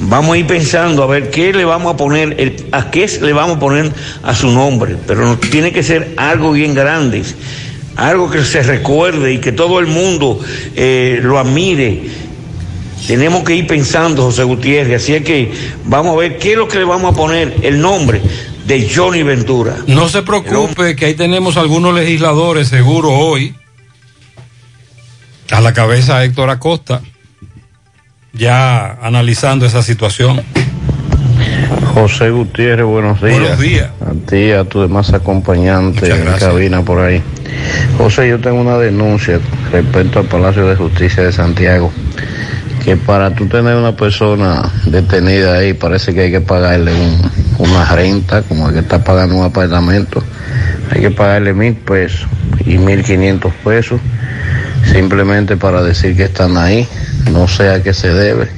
Vamos 0.00 0.34
a 0.34 0.38
ir 0.38 0.46
pensando 0.46 1.02
a 1.02 1.06
ver 1.06 1.28
qué 1.28 1.52
le 1.52 1.66
vamos 1.66 1.92
a 1.92 1.96
poner, 1.98 2.56
a 2.72 2.90
qué 2.90 3.06
le 3.20 3.34
vamos 3.34 3.58
a 3.58 3.60
poner 3.60 3.92
a 4.22 4.34
su 4.34 4.50
nombre, 4.50 4.96
pero 5.06 5.36
tiene 5.36 5.72
que 5.72 5.82
ser 5.82 6.14
algo 6.16 6.52
bien 6.52 6.72
grande, 6.72 7.22
algo 7.96 8.30
que 8.30 8.42
se 8.46 8.62
recuerde 8.62 9.34
y 9.34 9.40
que 9.40 9.52
todo 9.52 9.78
el 9.78 9.88
mundo 9.88 10.40
eh, 10.74 11.20
lo 11.22 11.38
admire. 11.38 12.04
Tenemos 13.06 13.44
que 13.44 13.56
ir 13.56 13.66
pensando, 13.66 14.22
José 14.22 14.44
Gutiérrez, 14.44 15.02
así 15.02 15.12
es 15.12 15.22
que 15.22 15.52
vamos 15.84 16.14
a 16.14 16.20
ver 16.20 16.38
qué 16.38 16.52
es 16.52 16.56
lo 16.56 16.66
que 16.66 16.78
le 16.78 16.84
vamos 16.84 17.12
a 17.12 17.16
poner 17.16 17.56
el 17.62 17.78
nombre 17.78 18.22
de 18.66 18.90
Johnny 18.94 19.22
Ventura. 19.22 19.76
No 19.86 20.08
se 20.08 20.22
preocupe, 20.22 20.96
que 20.96 21.06
ahí 21.06 21.14
tenemos 21.14 21.56
algunos 21.56 21.94
legisladores 21.94 22.68
seguro 22.68 23.10
hoy. 23.10 23.54
A 25.50 25.60
la 25.60 25.72
cabeza 25.72 26.24
Héctor 26.24 26.48
Acosta, 26.48 27.02
ya 28.32 28.98
analizando 29.02 29.66
esa 29.66 29.82
situación. 29.82 30.42
José 31.94 32.30
Gutiérrez, 32.30 32.86
buenos 32.86 33.20
días. 33.20 33.38
Buenos 33.38 33.60
días. 33.60 33.90
A 34.00 34.12
ti 34.30 34.36
y 34.36 34.52
a 34.52 34.64
tus 34.64 34.82
demás 34.82 35.12
acompañantes 35.12 36.08
en 36.08 36.24
gracias. 36.24 36.50
cabina 36.50 36.82
por 36.82 37.00
ahí. 37.00 37.22
José, 37.98 38.28
yo 38.28 38.40
tengo 38.40 38.60
una 38.60 38.78
denuncia 38.78 39.38
respecto 39.70 40.20
al 40.20 40.26
Palacio 40.26 40.66
de 40.66 40.76
Justicia 40.76 41.22
de 41.22 41.32
Santiago. 41.32 41.92
Que 42.84 42.96
para 42.96 43.30
tú 43.34 43.46
tener 43.46 43.76
una 43.76 43.94
persona 43.96 44.62
detenida 44.86 45.54
ahí, 45.54 45.72
parece 45.72 46.12
que 46.12 46.22
hay 46.22 46.30
que 46.32 46.40
pagarle 46.40 46.92
un- 46.92 47.30
una 47.58 47.84
renta, 47.86 48.42
como 48.42 48.68
el 48.68 48.74
que 48.74 48.80
está 48.80 49.02
pagando 49.04 49.36
un 49.36 49.44
apartamento. 49.44 50.22
Hay 50.90 51.00
que 51.00 51.10
pagarle 51.10 51.52
mil 51.54 51.74
pesos 51.74 52.26
y 52.66 52.78
mil 52.78 53.04
quinientos 53.04 53.52
pesos, 53.64 54.00
simplemente 54.92 55.56
para 55.56 55.82
decir 55.82 56.16
que 56.16 56.24
están 56.24 56.56
ahí. 56.56 56.86
No 57.30 57.46
sé 57.46 57.68
a 57.70 57.82
qué 57.82 57.94
se 57.94 58.08
debe. 58.12 58.48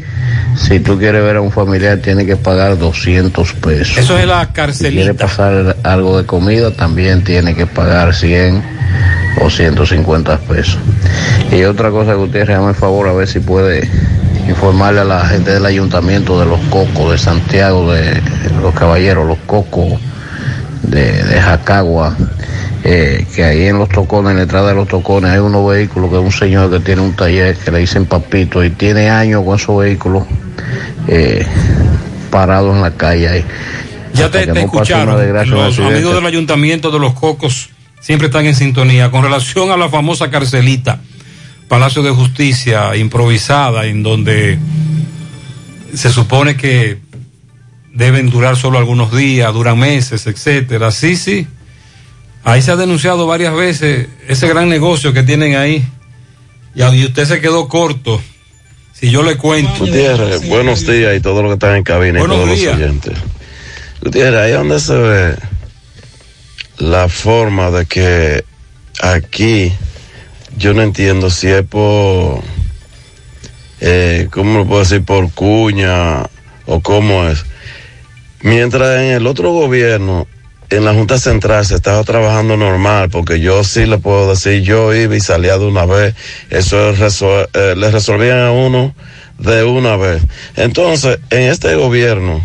Si 0.56 0.80
tú 0.80 0.96
quieres 0.98 1.22
ver 1.22 1.36
a 1.36 1.40
un 1.40 1.50
familiar, 1.52 1.98
tienes 1.98 2.26
que 2.26 2.36
pagar 2.36 2.78
200 2.78 3.52
pesos. 3.54 3.98
Eso 3.98 4.16
es 4.16 4.26
la 4.26 4.40
Si 4.46 4.52
quiere 4.52 4.54
carcelita. 4.54 5.26
pasar 5.26 5.76
algo 5.82 6.16
de 6.18 6.24
comida, 6.26 6.70
también 6.70 7.24
tiene 7.24 7.54
que 7.54 7.66
pagar 7.66 8.14
100 8.14 8.62
o 9.40 9.50
150 9.50 10.38
pesos. 10.38 10.78
Y 11.50 11.62
otra 11.64 11.90
cosa, 11.90 12.14
Gutiérrez, 12.14 12.56
hazme 12.56 12.70
el 12.70 12.74
favor 12.74 13.08
a 13.08 13.12
ver 13.12 13.28
si 13.28 13.40
puede 13.40 13.88
informarle 14.48 15.00
a 15.00 15.04
la 15.04 15.26
gente 15.26 15.52
del 15.52 15.66
ayuntamiento 15.66 16.38
de 16.38 16.46
los 16.46 16.60
Cocos, 16.70 17.12
de 17.12 17.18
Santiago, 17.18 17.92
de 17.92 18.20
los 18.60 18.74
Caballeros, 18.74 19.26
los 19.26 19.38
Cocos, 19.46 20.00
de, 20.82 21.22
de 21.24 21.40
Jacagua, 21.40 22.16
eh, 22.84 23.26
que 23.34 23.44
ahí 23.44 23.64
en 23.64 23.78
los 23.78 23.88
tocones, 23.88 24.32
en 24.32 24.36
la 24.36 24.42
entrada 24.42 24.68
de 24.68 24.74
los 24.74 24.88
tocones, 24.88 25.30
hay 25.30 25.38
unos 25.38 25.66
vehículos 25.66 26.10
que 26.10 26.16
es 26.16 26.22
un 26.22 26.32
señor 26.32 26.70
que 26.70 26.80
tiene 26.80 27.00
un 27.00 27.14
taller 27.14 27.56
que 27.56 27.70
le 27.70 27.78
dicen 27.78 28.04
papito 28.04 28.62
y 28.62 28.70
tiene 28.70 29.08
años 29.08 29.42
con 29.42 29.56
esos 29.56 29.78
vehículos 29.78 30.24
eh, 31.08 31.46
parados 32.30 32.76
en 32.76 32.82
la 32.82 32.90
calle 32.90 33.28
ahí. 33.28 33.44
Ya 34.12 34.26
Hasta 34.26 34.40
te, 34.40 34.46
que 34.46 34.52
te 34.52 34.60
no 34.60 34.66
escucharon. 34.66 35.50
Los 35.50 35.78
amigos 35.78 36.14
del 36.14 36.26
ayuntamiento 36.26 36.90
de 36.90 36.98
Los 36.98 37.14
Cocos 37.14 37.70
siempre 38.04 38.26
están 38.26 38.44
en 38.44 38.54
sintonía 38.54 39.10
con 39.10 39.22
relación 39.22 39.70
a 39.70 39.78
la 39.78 39.88
famosa 39.88 40.30
carcelita, 40.30 41.00
Palacio 41.68 42.02
de 42.02 42.10
Justicia 42.10 42.94
improvisada, 42.96 43.86
en 43.86 44.02
donde 44.02 44.58
se 45.94 46.10
supone 46.10 46.54
que 46.54 46.98
deben 47.94 48.28
durar 48.28 48.56
solo 48.56 48.76
algunos 48.76 49.16
días, 49.16 49.50
duran 49.54 49.78
meses, 49.78 50.26
etcétera. 50.26 50.90
Sí, 50.90 51.16
sí. 51.16 51.46
Ahí 52.44 52.60
se 52.60 52.72
ha 52.72 52.76
denunciado 52.76 53.26
varias 53.26 53.54
veces 53.54 54.08
ese 54.28 54.48
gran 54.48 54.68
negocio 54.68 55.14
que 55.14 55.22
tienen 55.22 55.56
ahí. 55.56 55.82
Y 56.74 57.04
usted 57.06 57.24
se 57.24 57.40
quedó 57.40 57.68
corto. 57.68 58.20
Si 58.92 59.10
yo 59.10 59.22
le 59.22 59.38
cuento. 59.38 59.78
Gutiérrez, 59.78 60.46
buenos 60.46 60.86
días 60.86 61.16
y 61.16 61.20
todos 61.20 61.42
los 61.42 61.52
que 61.52 61.54
están 61.54 61.76
en 61.76 61.84
cabina 61.84 62.18
y 62.18 62.20
Buenos 62.20 62.36
todos 62.36 62.58
días. 62.58 62.78
los 62.78 62.82
oyentes. 62.82 63.18
Gutiérrez, 64.02 64.40
ahí 64.40 64.52
donde 64.52 64.78
se 64.78 64.94
ve 64.94 65.36
la 66.78 67.08
forma 67.08 67.70
de 67.70 67.86
que 67.86 68.44
aquí 69.00 69.72
yo 70.56 70.74
no 70.74 70.82
entiendo 70.82 71.30
si 71.30 71.48
es 71.48 71.62
por, 71.62 72.42
eh, 73.80 74.28
¿cómo 74.30 74.58
lo 74.58 74.66
puedo 74.66 74.80
decir? 74.80 75.04
Por 75.04 75.32
cuña 75.32 76.24
o 76.66 76.80
cómo 76.80 77.26
es. 77.28 77.44
Mientras 78.40 79.00
en 79.00 79.12
el 79.12 79.26
otro 79.26 79.52
gobierno, 79.52 80.26
en 80.70 80.84
la 80.84 80.94
Junta 80.94 81.18
Central 81.18 81.64
se 81.64 81.74
estaba 81.74 82.02
trabajando 82.04 82.56
normal, 82.56 83.08
porque 83.10 83.40
yo 83.40 83.64
sí 83.64 83.86
le 83.86 83.98
puedo 83.98 84.30
decir, 84.30 84.62
yo 84.62 84.94
iba 84.94 85.16
y 85.16 85.20
salía 85.20 85.58
de 85.58 85.66
una 85.66 85.86
vez, 85.86 86.14
eso 86.50 86.90
es 86.90 87.22
eh, 87.22 87.74
le 87.76 87.90
resolvían 87.90 88.38
a 88.38 88.52
uno 88.52 88.94
de 89.38 89.64
una 89.64 89.96
vez. 89.96 90.22
Entonces, 90.56 91.18
en 91.30 91.42
este 91.42 91.74
gobierno, 91.74 92.44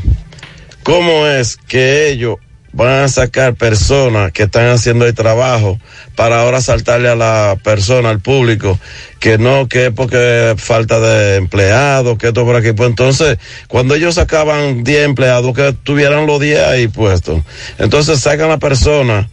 ¿cómo 0.83 1.27
es 1.27 1.57
que 1.57 2.09
ellos 2.09 2.37
van 2.71 3.03
a 3.03 3.07
sacar 3.07 3.55
personas 3.55 4.31
que 4.31 4.43
están 4.43 4.67
haciendo 4.67 5.05
el 5.05 5.13
trabajo 5.13 5.79
para 6.15 6.41
ahora 6.41 6.61
saltarle 6.61 7.09
a 7.09 7.15
la 7.15 7.57
persona, 7.63 8.09
al 8.09 8.19
público, 8.19 8.79
que 9.19 9.37
no, 9.37 9.67
que 9.67 9.87
es 9.87 9.91
porque 9.91 10.55
falta 10.57 10.99
de 10.99 11.37
empleados, 11.37 12.17
que 12.17 12.27
esto 12.27 12.45
por 12.45 12.55
aquí. 12.55 12.73
Pues 12.73 12.89
entonces, 12.89 13.37
cuando 13.67 13.95
ellos 13.95 14.15
sacaban 14.15 14.83
10 14.83 15.05
empleados, 15.05 15.53
que 15.55 15.73
tuvieran 15.83 16.27
los 16.27 16.39
10 16.39 16.59
ahí 16.59 16.87
puestos. 16.87 17.41
Entonces 17.77 18.19
sacan 18.19 18.51
a 18.51 18.59
personas 18.59 19.27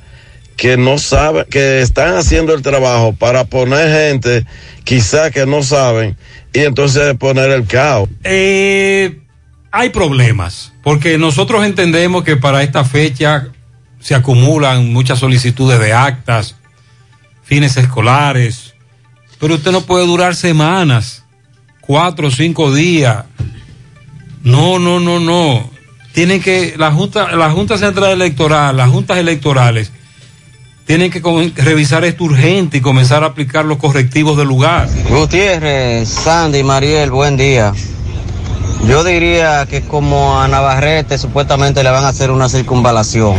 que 0.57 0.76
no 0.76 0.99
saben, 0.99 1.45
que 1.51 1.80
están 1.80 2.16
haciendo 2.16 2.55
el 2.55 2.62
trabajo 2.62 3.12
para 3.12 3.45
poner 3.45 3.91
gente 3.93 4.47
quizá 4.84 5.30
que 5.30 5.45
no 5.45 5.62
saben 5.62 6.16
y 6.53 6.61
entonces 6.61 7.14
poner 7.16 7.51
el 7.51 7.66
caos. 7.66 8.09
Eh, 8.24 9.18
hay 9.76 9.90
problemas, 9.90 10.72
porque 10.82 11.18
nosotros 11.18 11.62
entendemos 11.64 12.24
que 12.24 12.36
para 12.36 12.62
esta 12.62 12.82
fecha 12.82 13.48
se 14.00 14.14
acumulan 14.14 14.90
muchas 14.90 15.18
solicitudes 15.18 15.78
de 15.78 15.92
actas, 15.92 16.56
fines 17.42 17.76
escolares, 17.76 18.74
pero 19.38 19.56
usted 19.56 19.72
no 19.72 19.82
puede 19.82 20.06
durar 20.06 20.34
semanas, 20.34 21.24
cuatro 21.80 22.28
o 22.28 22.30
cinco 22.30 22.74
días. 22.74 23.24
No, 24.42 24.78
no, 24.78 24.98
no, 24.98 25.20
no. 25.20 25.70
Tienen 26.12 26.40
que, 26.40 26.74
la 26.78 26.90
Junta, 26.90 27.36
la 27.36 27.50
Junta 27.50 27.76
Central 27.76 28.12
Electoral, 28.12 28.78
las 28.78 28.88
juntas 28.88 29.18
electorales, 29.18 29.92
tienen 30.86 31.10
que 31.10 31.20
revisar 31.56 32.06
esto 32.06 32.24
urgente 32.24 32.78
y 32.78 32.80
comenzar 32.80 33.24
a 33.24 33.26
aplicar 33.26 33.66
los 33.66 33.76
correctivos 33.76 34.38
del 34.38 34.48
lugar. 34.48 34.88
Gutiérrez, 35.10 36.08
Sandy, 36.08 36.62
Mariel, 36.62 37.10
buen 37.10 37.36
día. 37.36 37.74
Yo 38.84 39.02
diría 39.02 39.66
que 39.68 39.82
como 39.82 40.40
a 40.40 40.46
Navarrete 40.48 41.18
supuestamente 41.18 41.82
le 41.82 41.90
van 41.90 42.04
a 42.04 42.08
hacer 42.08 42.30
una 42.30 42.48
circunvalación. 42.48 43.36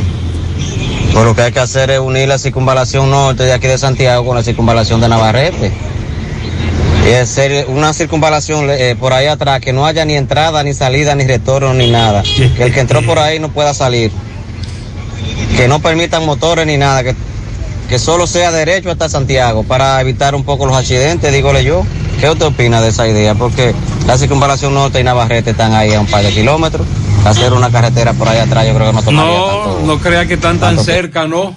Pero 1.10 1.24
lo 1.24 1.36
que 1.36 1.42
hay 1.42 1.52
que 1.52 1.60
hacer 1.60 1.90
es 1.90 2.00
unir 2.00 2.28
la 2.28 2.38
circunvalación 2.38 3.10
norte 3.10 3.44
de 3.44 3.54
aquí 3.54 3.68
de 3.68 3.78
Santiago 3.78 4.26
con 4.26 4.36
la 4.36 4.44
circunvalación 4.44 5.00
de 5.00 5.08
Navarrete. 5.08 5.72
Y 7.08 7.14
hacer 7.14 7.68
una 7.70 7.94
circunvalación 7.94 8.70
eh, 8.70 8.98
por 9.00 9.14
ahí 9.14 9.28
atrás, 9.28 9.62
que 9.62 9.72
no 9.72 9.86
haya 9.86 10.04
ni 10.04 10.16
entrada, 10.16 10.62
ni 10.64 10.74
salida, 10.74 11.16
ni 11.16 11.26
retorno, 11.26 11.74
ni 11.74 11.90
nada. 11.90 12.24
Que 12.24 12.64
el 12.64 12.74
que 12.74 12.82
entró 12.82 13.02
por 13.02 13.18
ahí 13.18 13.40
no 13.40 13.50
pueda 13.50 13.74
salir. 13.74 14.12
Que 15.56 15.70
no 15.70 15.80
permitan 15.80 16.26
motores 16.26 16.68
ni 16.68 16.76
nada, 16.76 17.04
que, 17.04 17.16
que 17.88 17.98
solo 17.98 18.28
sea 18.28 18.52
derecho 18.52 18.92
hasta 18.92 19.08
Santiago 19.08 19.64
para 19.64 20.02
evitar 20.02 20.36
un 20.36 20.44
poco 20.44 20.66
los 20.66 20.76
accidentes, 20.76 21.32
dígole 21.32 21.64
yo. 21.64 21.86
¿Qué 22.20 22.30
usted 22.30 22.46
opina 22.48 22.82
de 22.82 22.90
esa 22.90 23.08
idea? 23.08 23.36
Porque 23.36 23.76
la 24.08 24.18
circunvalación 24.18 24.74
norte 24.74 25.00
y 25.00 25.04
Navarrete 25.04 25.52
están 25.52 25.74
ahí 25.74 25.94
a 25.94 26.00
un 26.00 26.08
par 26.08 26.24
de 26.24 26.32
kilómetros. 26.32 26.86
Hacer 27.26 27.54
una 27.54 27.70
carretera 27.70 28.14
por 28.14 28.28
ahí 28.28 28.40
atrás 28.40 28.66
yo 28.66 28.74
creo 28.74 28.88
que 28.88 28.94
no 28.94 29.04
tomaría 29.04 29.38
No, 29.38 29.46
tanto. 29.48 29.82
no 29.86 30.00
crea 30.00 30.26
que 30.26 30.36
están 30.36 30.60
tan 30.60 30.80
cerca, 30.80 31.28
¿no? 31.28 31.56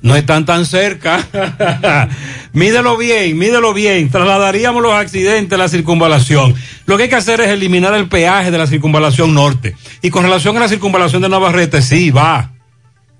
No 0.00 0.16
están 0.16 0.44
tan 0.46 0.64
cerca. 0.66 1.20
mídelo 2.52 2.96
bien, 2.96 3.36
mídelo 3.38 3.74
bien. 3.74 4.10
Trasladaríamos 4.10 4.82
los 4.82 4.94
accidentes 4.94 5.56
a 5.56 5.62
la 5.62 5.68
circunvalación. 5.68 6.54
Lo 6.86 6.96
que 6.96 7.04
hay 7.04 7.08
que 7.08 7.16
hacer 7.16 7.40
es 7.40 7.48
eliminar 7.48 7.94
el 7.94 8.08
peaje 8.08 8.50
de 8.50 8.58
la 8.58 8.66
circunvalación 8.66 9.34
norte. 9.34 9.76
Y 10.02 10.10
con 10.10 10.22
relación 10.24 10.56
a 10.56 10.60
la 10.60 10.68
circunvalación 10.68 11.22
de 11.22 11.28
Navarrete, 11.28 11.82
sí, 11.82 12.10
va. 12.10 12.52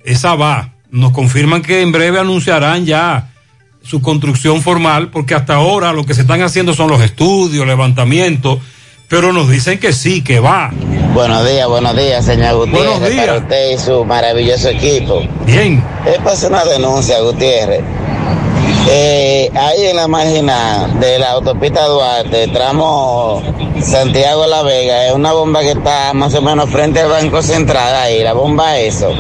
Esa 0.05 0.35
va. 0.35 0.71
Nos 0.91 1.13
confirman 1.13 1.63
que 1.63 1.83
en 1.83 1.93
breve 1.93 2.19
anunciarán 2.19 2.87
ya 2.87 3.31
su 3.89 4.03
construcción 4.03 4.61
formal, 4.61 5.09
porque 5.09 5.35
hasta 5.35 5.55
ahora 5.55 5.95
lo 5.95 6.05
que 6.05 6.13
se 6.13 6.21
están 6.21 6.43
haciendo 6.43 6.75
son 6.75 6.91
los 6.91 7.01
estudios, 7.01 7.67
levantamientos, 7.67 8.59
pero 9.09 9.33
nos 9.33 9.49
dicen 9.49 9.79
que 9.79 9.95
sí, 9.95 10.23
que 10.23 10.41
va. 10.41 10.71
Buenos 11.15 11.49
días, 11.49 11.67
buenos 11.67 11.97
días, 11.97 12.23
señor 12.23 12.57
Gutiérrez. 12.57 12.91
Buenos 12.91 13.09
días. 13.09 13.27
Para 13.27 13.39
usted 13.39 13.71
y 13.73 13.79
su 13.79 14.05
maravilloso 14.05 14.69
equipo. 14.69 15.23
Bien. 15.47 15.83
Es 16.05 16.19
hacer 16.27 16.51
una 16.51 16.67
denuncia, 16.67 17.19
Gutiérrez. 17.21 17.81
Eh, 18.91 19.51
ahí 19.55 19.87
en 19.87 19.97
la 19.97 20.07
marginal 20.07 21.01
de 21.01 21.19
la 21.19 21.31
autopista 21.33 21.87
Duarte, 21.87 22.49
tramo 22.49 23.43
Santiago 23.83 24.47
La 24.47 24.63
Vega, 24.63 25.07
es 25.07 25.15
una 25.15 25.33
bomba 25.33 25.61
que 25.61 25.73
está 25.73 26.13
más 26.13 26.35
o 26.35 26.43
menos 26.43 26.69
frente 26.69 27.01
al 27.01 27.09
Banco 27.09 27.41
Central, 27.43 27.95
ahí, 27.95 28.23
la 28.23 28.35
bomba 28.35 28.79
eso. 28.79 29.11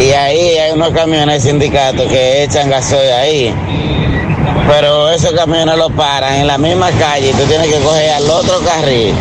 Y 0.00 0.10
ahí 0.12 0.58
hay 0.58 0.72
unos 0.72 0.90
camiones 0.90 1.42
de 1.42 1.50
sindicatos 1.50 2.06
que 2.08 2.44
echan 2.44 2.70
gasoil 2.70 3.12
ahí. 3.12 3.54
Pero 4.68 5.10
esos 5.10 5.32
camiones 5.32 5.76
los 5.76 5.92
paran 5.92 6.34
en 6.34 6.46
la 6.46 6.58
misma 6.58 6.90
calle 6.92 7.30
y 7.30 7.32
tú 7.32 7.44
tienes 7.46 7.68
que 7.68 7.78
coger 7.80 8.10
al 8.10 8.30
otro 8.30 8.60
carril 8.60 9.14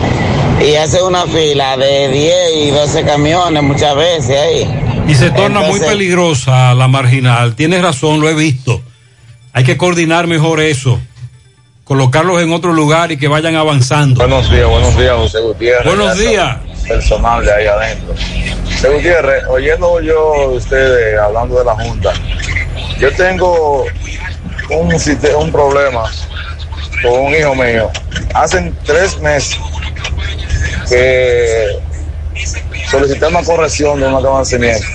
y 0.62 0.76
hacer 0.76 1.04
una 1.04 1.26
fila 1.26 1.76
de 1.78 2.10
10 2.10 2.36
y 2.68 2.72
12 2.72 3.04
camiones 3.04 3.64
muchas 3.64 3.96
veces 3.96 4.40
ahí. 4.40 4.68
Y 5.08 5.16
se 5.16 5.32
torna 5.32 5.62
muy 5.62 5.80
peligrosa 5.80 6.74
la 6.74 6.88
marginal. 6.88 7.56
Tienes 7.56 7.82
razón, 7.82 8.22
lo 8.22 8.30
he 8.30 8.34
visto. 8.34 8.82
Hay 9.54 9.64
que 9.64 9.78
coordinar 9.78 10.28
mejor 10.28 10.62
eso. 10.62 11.00
Colocarlos 11.84 12.42
en 12.42 12.54
otro 12.54 12.72
lugar 12.72 13.12
y 13.12 13.18
que 13.18 13.28
vayan 13.28 13.56
avanzando. 13.56 14.20
Buenos 14.20 14.50
días, 14.50 14.70
buenos 14.70 14.98
días, 14.98 15.14
José 15.18 15.40
Gutiérrez. 15.42 15.86
Buenos 15.86 16.18
días. 16.18 16.58
Personal 16.92 17.46
de 17.46 17.54
ahí 17.54 17.68
adentro. 17.68 18.14
José 18.66 18.90
Gutiérrez, 18.90 19.46
oyendo 19.48 20.02
yo 20.02 20.50
de 20.50 20.58
ustedes 20.58 21.18
hablando 21.18 21.58
de 21.60 21.64
la 21.64 21.74
Junta, 21.74 22.12
yo 23.00 23.10
tengo 23.14 23.86
un, 24.70 24.94
un 25.38 25.52
problema 25.54 26.12
con 27.02 27.14
un 27.14 27.34
hijo 27.34 27.56
mío. 27.56 27.90
Hacen 28.34 28.78
tres 28.86 29.18
meses 29.20 29.58
que 30.90 31.80
solicité 32.90 33.26
una 33.28 33.42
corrección 33.42 34.02
de 34.02 34.08
un 34.08 34.16
avancamiento. 34.16 34.86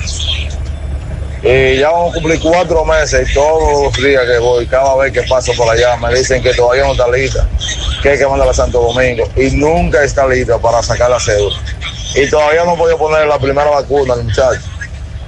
Y 1.42 1.78
ya 1.78 1.90
vamos 1.90 2.10
a 2.10 2.14
cumplir 2.14 2.40
cuatro 2.42 2.84
meses 2.84 3.30
y 3.30 3.32
todos 3.32 3.84
los 3.84 4.04
días 4.04 4.22
que 4.26 4.38
voy, 4.38 4.66
cada 4.66 4.96
vez 4.96 5.12
que 5.12 5.22
paso 5.22 5.52
por 5.56 5.70
allá, 5.70 5.96
me 5.96 6.12
dicen 6.12 6.42
que 6.42 6.52
todavía 6.52 6.84
no 6.84 6.92
está 6.92 7.08
lista, 7.08 7.48
que 8.02 8.10
hay 8.10 8.18
que 8.18 8.26
mandarla 8.26 8.50
a 8.50 8.54
Santo 8.54 8.82
Domingo 8.82 9.24
y 9.34 9.50
nunca 9.52 10.02
está 10.02 10.26
lista 10.26 10.58
para 10.58 10.82
sacar 10.82 11.08
la 11.08 11.20
cédula. 11.20 11.56
Y 12.14 12.28
todavía 12.30 12.64
no 12.64 12.76
podido 12.76 12.98
poner 12.98 13.26
la 13.26 13.38
primera 13.38 13.68
vacuna 13.70 14.14
al 14.14 14.24
muchacho, 14.24 14.60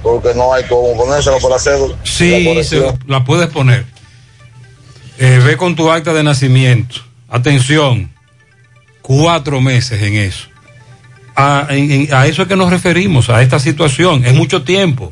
porque 0.01 0.33
no 0.33 0.53
hay 0.53 0.63
cómo 0.65 0.95
ponérselo 0.95 1.37
por 1.39 1.51
la 1.51 1.59
cédula. 1.59 1.95
La 1.95 2.05
Sí, 2.05 2.63
se- 2.63 2.93
la 3.07 3.23
puedes 3.23 3.47
poner. 3.49 3.85
Eh, 5.17 5.41
ve 5.43 5.57
con 5.57 5.75
tu 5.75 5.91
acta 5.91 6.13
de 6.13 6.23
nacimiento. 6.23 6.95
Atención, 7.29 8.11
cuatro 9.01 9.61
meses 9.61 10.01
en 10.01 10.15
eso. 10.15 10.47
A, 11.35 11.67
en- 11.69 12.13
a 12.13 12.25
eso 12.27 12.41
es 12.43 12.47
que 12.47 12.55
nos 12.55 12.69
referimos, 12.71 13.29
a 13.29 13.41
esta 13.41 13.59
situación. 13.59 14.25
Es 14.25 14.33
mucho 14.33 14.63
tiempo. 14.63 15.11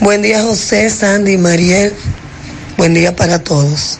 Buen 0.00 0.22
día 0.22 0.42
José, 0.42 0.90
Sandy, 0.90 1.38
Mariel. 1.38 1.94
Buen 2.76 2.92
día 2.94 3.16
para 3.16 3.38
todos. 3.42 3.98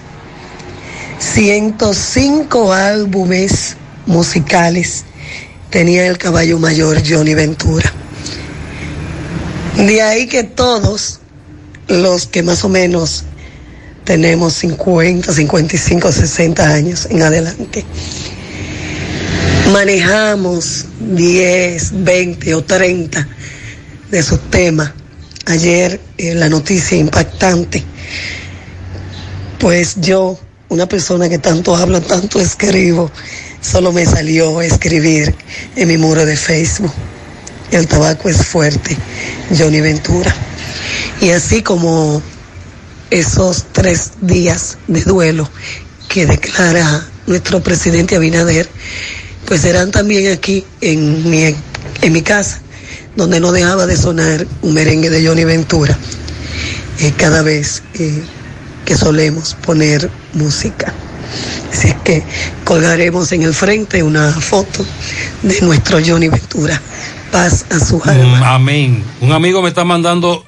105 1.19 2.73
álbumes 2.73 3.77
musicales 4.07 5.05
tenía 5.77 6.07
el 6.07 6.17
caballo 6.17 6.59
mayor 6.59 7.03
Johnny 7.07 7.35
Ventura. 7.35 7.93
De 9.77 10.01
ahí 10.01 10.27
que 10.27 10.43
todos 10.43 11.21
los 11.87 12.27
que 12.27 12.43
más 12.43 12.65
o 12.65 12.71
menos 12.71 13.25
tenemos 14.05 14.55
50, 14.55 15.31
55, 15.35 16.13
60 16.13 16.67
años 16.67 17.07
en 17.11 17.21
adelante, 17.21 17.85
manejamos 19.71 20.87
10, 20.99 22.05
20 22.05 22.55
o 22.55 22.65
30 22.65 23.29
de 24.11 24.23
sus 24.23 24.41
temas. 24.51 24.93
Ayer 25.45 26.01
eh, 26.17 26.35
la 26.35 26.49
noticia 26.49 26.97
impactante, 26.97 27.85
pues 29.59 29.97
yo, 30.01 30.41
una 30.71 30.89
persona 30.89 31.29
que 31.29 31.37
tanto 31.37 31.77
hablo, 31.77 32.01
tanto 32.01 32.41
escribo, 32.41 33.11
solo 33.67 33.93
me 33.93 34.07
salió 34.07 34.63
escribir 34.63 35.35
en 35.75 35.89
mi 35.89 35.99
muro 35.99 36.25
de 36.25 36.37
Facebook. 36.37 36.93
El 37.73 37.89
tabaco 37.89 38.29
es 38.29 38.47
fuerte, 38.47 38.97
Johnny 39.59 39.81
Ventura. 39.81 40.33
Y 41.21 41.31
así 41.31 41.63
como 41.63 42.23
esos 43.11 43.67
tres 43.73 44.13
días 44.21 44.79
de 44.87 45.03
duelo 45.03 45.51
que 46.09 46.27
declara 46.27 47.07
nuestro 47.27 47.61
presidente 47.61 48.15
Abinader, 48.15 48.69
pues 49.47 49.63
serán 49.63 49.91
también 49.91 50.33
aquí 50.33 50.65
en 50.81 51.29
mi, 51.29 51.55
en 52.03 52.13
mi 52.13 52.23
casa, 52.23 52.61
donde 53.17 53.41
no 53.41 53.51
dejaba 53.51 53.87
de 53.87 53.97
sonar 53.97 54.47
un 54.63 54.75
merengue 54.75 55.11
de 55.11 55.27
Johnny 55.27 55.45
Ventura, 55.45 55.99
eh, 57.01 57.13
cada 57.17 57.43
vez 57.43 57.83
eh, 57.95 58.23
que 58.85 58.97
solemos 58.97 59.57
poner 59.61 60.09
música. 60.35 60.95
Así 61.77 61.89
es 61.89 61.95
que 61.97 62.23
colgaremos 62.65 63.31
en 63.33 63.43
el 63.43 63.53
frente 63.53 64.03
una 64.03 64.33
foto 64.33 64.85
de 65.43 65.61
nuestro 65.61 65.99
Johnny 66.05 66.29
Ventura. 66.29 66.81
Paz 67.31 67.67
a 67.71 67.79
su 67.79 68.01
alma. 68.05 68.39
Mm, 68.41 68.43
amén. 68.45 69.05
Un 69.21 69.33
amigo 69.33 69.61
me 69.61 69.69
está 69.69 69.85
mandando 69.85 70.47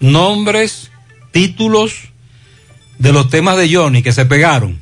nombres, 0.00 0.90
títulos 1.30 1.92
de 2.98 3.12
los 3.12 3.30
temas 3.30 3.56
de 3.56 3.74
Johnny 3.74 4.02
que 4.02 4.12
se 4.12 4.26
pegaron. 4.26 4.78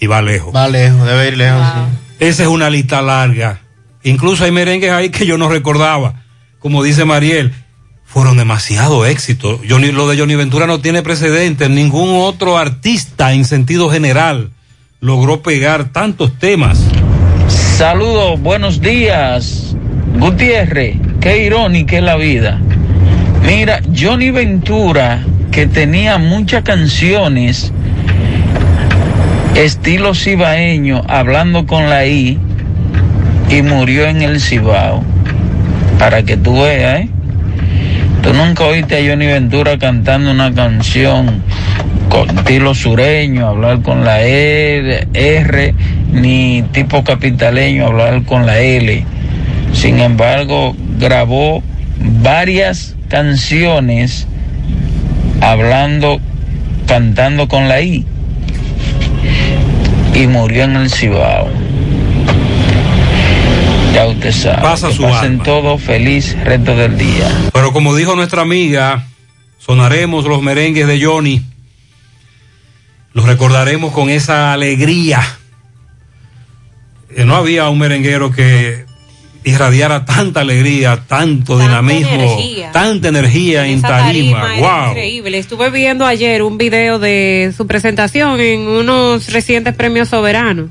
Y 0.00 0.06
va 0.06 0.22
lejos. 0.22 0.54
Va 0.54 0.68
lejos, 0.68 1.06
debe 1.06 1.28
ir 1.28 1.36
lejos, 1.36 1.60
sí. 1.74 1.80
Esa 2.20 2.42
es 2.44 2.48
una 2.48 2.70
lista 2.70 3.02
larga. 3.02 3.60
Incluso 4.02 4.44
hay 4.44 4.52
merengues 4.52 4.90
ahí 4.92 5.10
que 5.10 5.26
yo 5.26 5.36
no 5.38 5.48
recordaba. 5.48 6.22
como 6.58 6.82
dice 6.82 7.04
Mariel, 7.04 7.52
fueron 8.04 8.36
demasiado 8.38 9.04
éxitos. 9.06 9.60
Johnny- 9.68 9.92
lo 9.92 10.08
de 10.08 10.18
Johnny 10.18 10.34
Ventura 10.36 10.66
no 10.66 10.80
tiene 10.80 11.02
precedente. 11.02 11.68
Ningún 11.68 12.10
otro 12.22 12.56
artista 12.58 13.32
en 13.34 13.44
sentido 13.44 13.88
general 13.90 14.50
logró 15.00 15.42
pegar 15.42 15.86
tantos 15.86 16.38
temas. 16.38 16.80
Saludos, 17.48 18.40
buenos 18.40 18.80
días. 18.80 19.76
Gutiérrez, 20.18 20.96
qué 21.20 21.44
irónica 21.44 21.96
es 21.96 22.02
la 22.02 22.16
vida. 22.16 22.58
Mira, 23.44 23.80
Johnny 23.94 24.30
Ventura, 24.30 25.22
que 25.50 25.66
tenía 25.66 26.18
muchas 26.18 26.62
canciones 26.62 27.72
estilo 29.54 30.14
cibaeño, 30.14 31.02
hablando 31.08 31.66
con 31.66 31.88
la 31.88 32.06
I, 32.06 32.38
y 33.50 33.62
murió 33.62 34.06
en 34.06 34.22
el 34.22 34.40
Cibao. 34.40 35.02
Para 35.98 36.22
que 36.22 36.36
tú 36.36 36.62
veas, 36.62 37.00
¿eh? 37.00 37.08
Tú 38.22 38.34
nunca 38.34 38.64
oíste 38.64 38.96
a 38.96 39.10
Johnny 39.10 39.26
Ventura 39.26 39.78
cantando 39.78 40.30
una 40.30 40.52
canción 40.52 41.42
con 42.08 42.38
estilo 42.38 42.74
sureño, 42.74 43.46
hablar 43.48 43.82
con 43.82 44.04
la 44.04 44.22
E, 44.22 45.06
R, 45.12 45.74
ni 46.12 46.62
tipo 46.72 47.04
capitaleño, 47.04 47.86
hablar 47.86 48.24
con 48.24 48.46
la 48.46 48.58
L. 48.60 49.04
Sin 49.72 50.00
embargo, 50.00 50.74
grabó 50.98 51.62
varias 52.22 52.94
canciones 53.08 54.26
hablando, 55.40 56.20
cantando 56.86 57.48
con 57.48 57.68
la 57.68 57.80
I. 57.82 58.04
Y 60.14 60.26
murió 60.28 60.64
en 60.64 60.76
el 60.76 60.90
Cibao. 60.90 61.48
Ya 63.92 64.06
usted 64.06 64.32
sabe. 64.32 64.62
Pasa 64.62 64.88
Que 64.88 64.94
su 64.94 65.02
pasen 65.02 65.32
alma. 65.32 65.44
todos 65.44 65.82
feliz 65.82 66.36
resto 66.44 66.76
del 66.76 66.96
día. 66.98 67.28
Pero 67.52 67.72
como 67.72 67.94
dijo 67.94 68.14
nuestra 68.16 68.42
amiga, 68.42 69.04
sonaremos 69.58 70.24
los 70.26 70.42
merengues 70.42 70.86
de 70.86 71.02
Johnny. 71.02 71.42
Los 73.16 73.24
recordaremos 73.24 73.94
con 73.94 74.10
esa 74.10 74.52
alegría. 74.52 75.22
No 77.24 77.34
había 77.34 77.66
un 77.70 77.78
merenguero 77.78 78.30
que 78.30 78.84
irradiara 79.42 80.04
tanta 80.04 80.40
alegría, 80.40 81.02
tanto 81.08 81.58
dinamismo, 81.58 82.12
energía. 82.12 82.72
tanta 82.72 83.08
energía 83.08 83.66
en 83.66 83.78
Esa 83.78 83.88
tarima. 83.88 84.54
era 84.58 84.68
Wow. 84.82 84.88
Increíble. 84.90 85.38
Estuve 85.38 85.70
viendo 85.70 86.04
ayer 86.04 86.42
un 86.42 86.58
video 86.58 86.98
de 86.98 87.54
su 87.56 87.66
presentación 87.66 88.38
en 88.38 88.60
unos 88.68 89.32
recientes 89.32 89.74
premios 89.74 90.08
soberanos. 90.10 90.70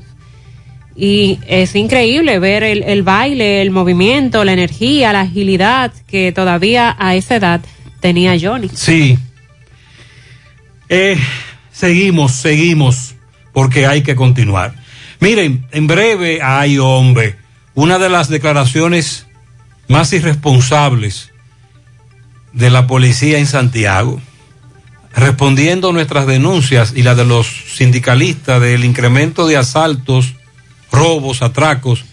Y 0.94 1.40
es 1.48 1.74
increíble 1.74 2.38
ver 2.38 2.62
el, 2.62 2.84
el 2.84 3.02
baile, 3.02 3.60
el 3.60 3.72
movimiento, 3.72 4.44
la 4.44 4.52
energía, 4.52 5.12
la 5.12 5.22
agilidad 5.22 5.92
que 6.06 6.30
todavía 6.30 6.94
a 6.96 7.16
esa 7.16 7.34
edad 7.34 7.60
tenía 7.98 8.36
Johnny. 8.40 8.68
Sí. 8.72 9.18
Eh, 10.88 11.18
seguimos, 11.76 12.32
seguimos, 12.32 13.14
porque 13.52 13.86
hay 13.86 14.02
que 14.02 14.16
continuar. 14.16 14.74
Miren, 15.20 15.66
en 15.72 15.86
breve, 15.86 16.40
ay 16.42 16.78
hombre, 16.78 17.36
una 17.74 17.98
de 17.98 18.08
las 18.08 18.28
declaraciones 18.28 19.26
más 19.88 20.12
irresponsables 20.12 21.32
de 22.52 22.70
la 22.70 22.86
policía 22.86 23.38
en 23.38 23.46
Santiago, 23.46 24.20
respondiendo 25.14 25.90
a 25.90 25.92
nuestras 25.92 26.26
denuncias 26.26 26.92
y 26.96 27.02
las 27.02 27.16
de 27.16 27.26
los 27.26 27.46
sindicalistas 27.46 28.60
del 28.60 28.84
incremento 28.84 29.46
de 29.46 29.58
asaltos, 29.58 30.34
robos, 30.90 31.42
atracos 31.42 32.04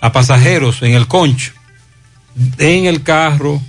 a 0.00 0.12
pasajeros 0.12 0.82
en 0.82 0.94
el 0.94 1.06
concho, 1.06 1.52
en 2.58 2.86
el 2.86 3.02
carro, 3.02 3.60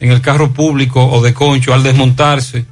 en 0.00 0.10
el 0.10 0.22
carro 0.22 0.52
público 0.52 1.06
o 1.06 1.22
de 1.22 1.34
concho 1.34 1.74
al 1.74 1.82
desmontarse. 1.82 2.64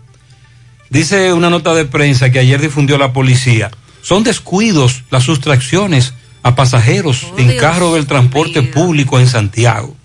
Dice 0.95 1.33
una 1.33 1.51
nota 1.51 1.75
de 1.75 1.87
prensa 1.87 2.31
que 2.31 2.39
ayer 2.39 2.61
difundió 2.61 2.99
la 2.99 3.13
policía. 3.13 3.69
Son 4.01 4.23
descuidos 4.23 5.03
las 5.11 5.25
sustracciones 5.25 6.15
a 6.45 6.55
pasajeros 6.55 7.27
en 7.37 7.49
Dios 7.49 7.61
carro 7.61 7.95
del 7.95 8.07
transporte 8.07 8.63
público 8.63 9.19
en 9.19 9.27
Santiago. 9.27 9.97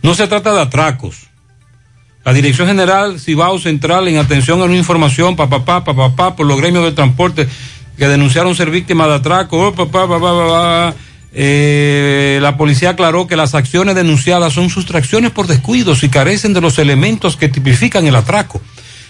No 0.00 0.14
se 0.14 0.26
trata 0.28 0.54
de 0.54 0.62
atracos. 0.62 1.28
La 2.24 2.32
Dirección 2.32 2.66
General 2.66 3.20
Cibao 3.20 3.58
Central 3.58 4.08
en 4.08 4.16
atención 4.16 4.62
a 4.62 4.64
una 4.64 4.74
información 4.74 5.36
pa 5.36 5.50
pa 5.50 5.66
pa 5.66 5.84
pa 5.84 6.34
por 6.34 6.46
los 6.46 6.56
gremios 6.56 6.84
del 6.84 6.94
transporte 6.94 7.46
que 7.98 8.08
denunciaron 8.08 8.54
ser 8.54 8.70
víctimas 8.70 9.08
de 9.08 9.14
atraco. 9.16 9.68
oh, 9.68 9.74
pa, 9.74 9.84
pa, 9.84 10.08
pa, 10.08 10.18
pa, 10.18 10.18
pa, 10.18 10.48
pa. 10.48 10.94
Eh, 11.34 12.38
la 12.40 12.56
policía 12.56 12.90
aclaró 12.90 13.26
que 13.26 13.36
las 13.36 13.54
acciones 13.54 13.94
denunciadas 13.94 14.54
son 14.54 14.70
sustracciones 14.70 15.30
por 15.30 15.46
descuidos 15.46 16.02
y 16.04 16.08
carecen 16.08 16.54
de 16.54 16.62
los 16.62 16.78
elementos 16.78 17.36
que 17.36 17.48
tipifican 17.48 18.06
el 18.06 18.16
atraco, 18.16 18.60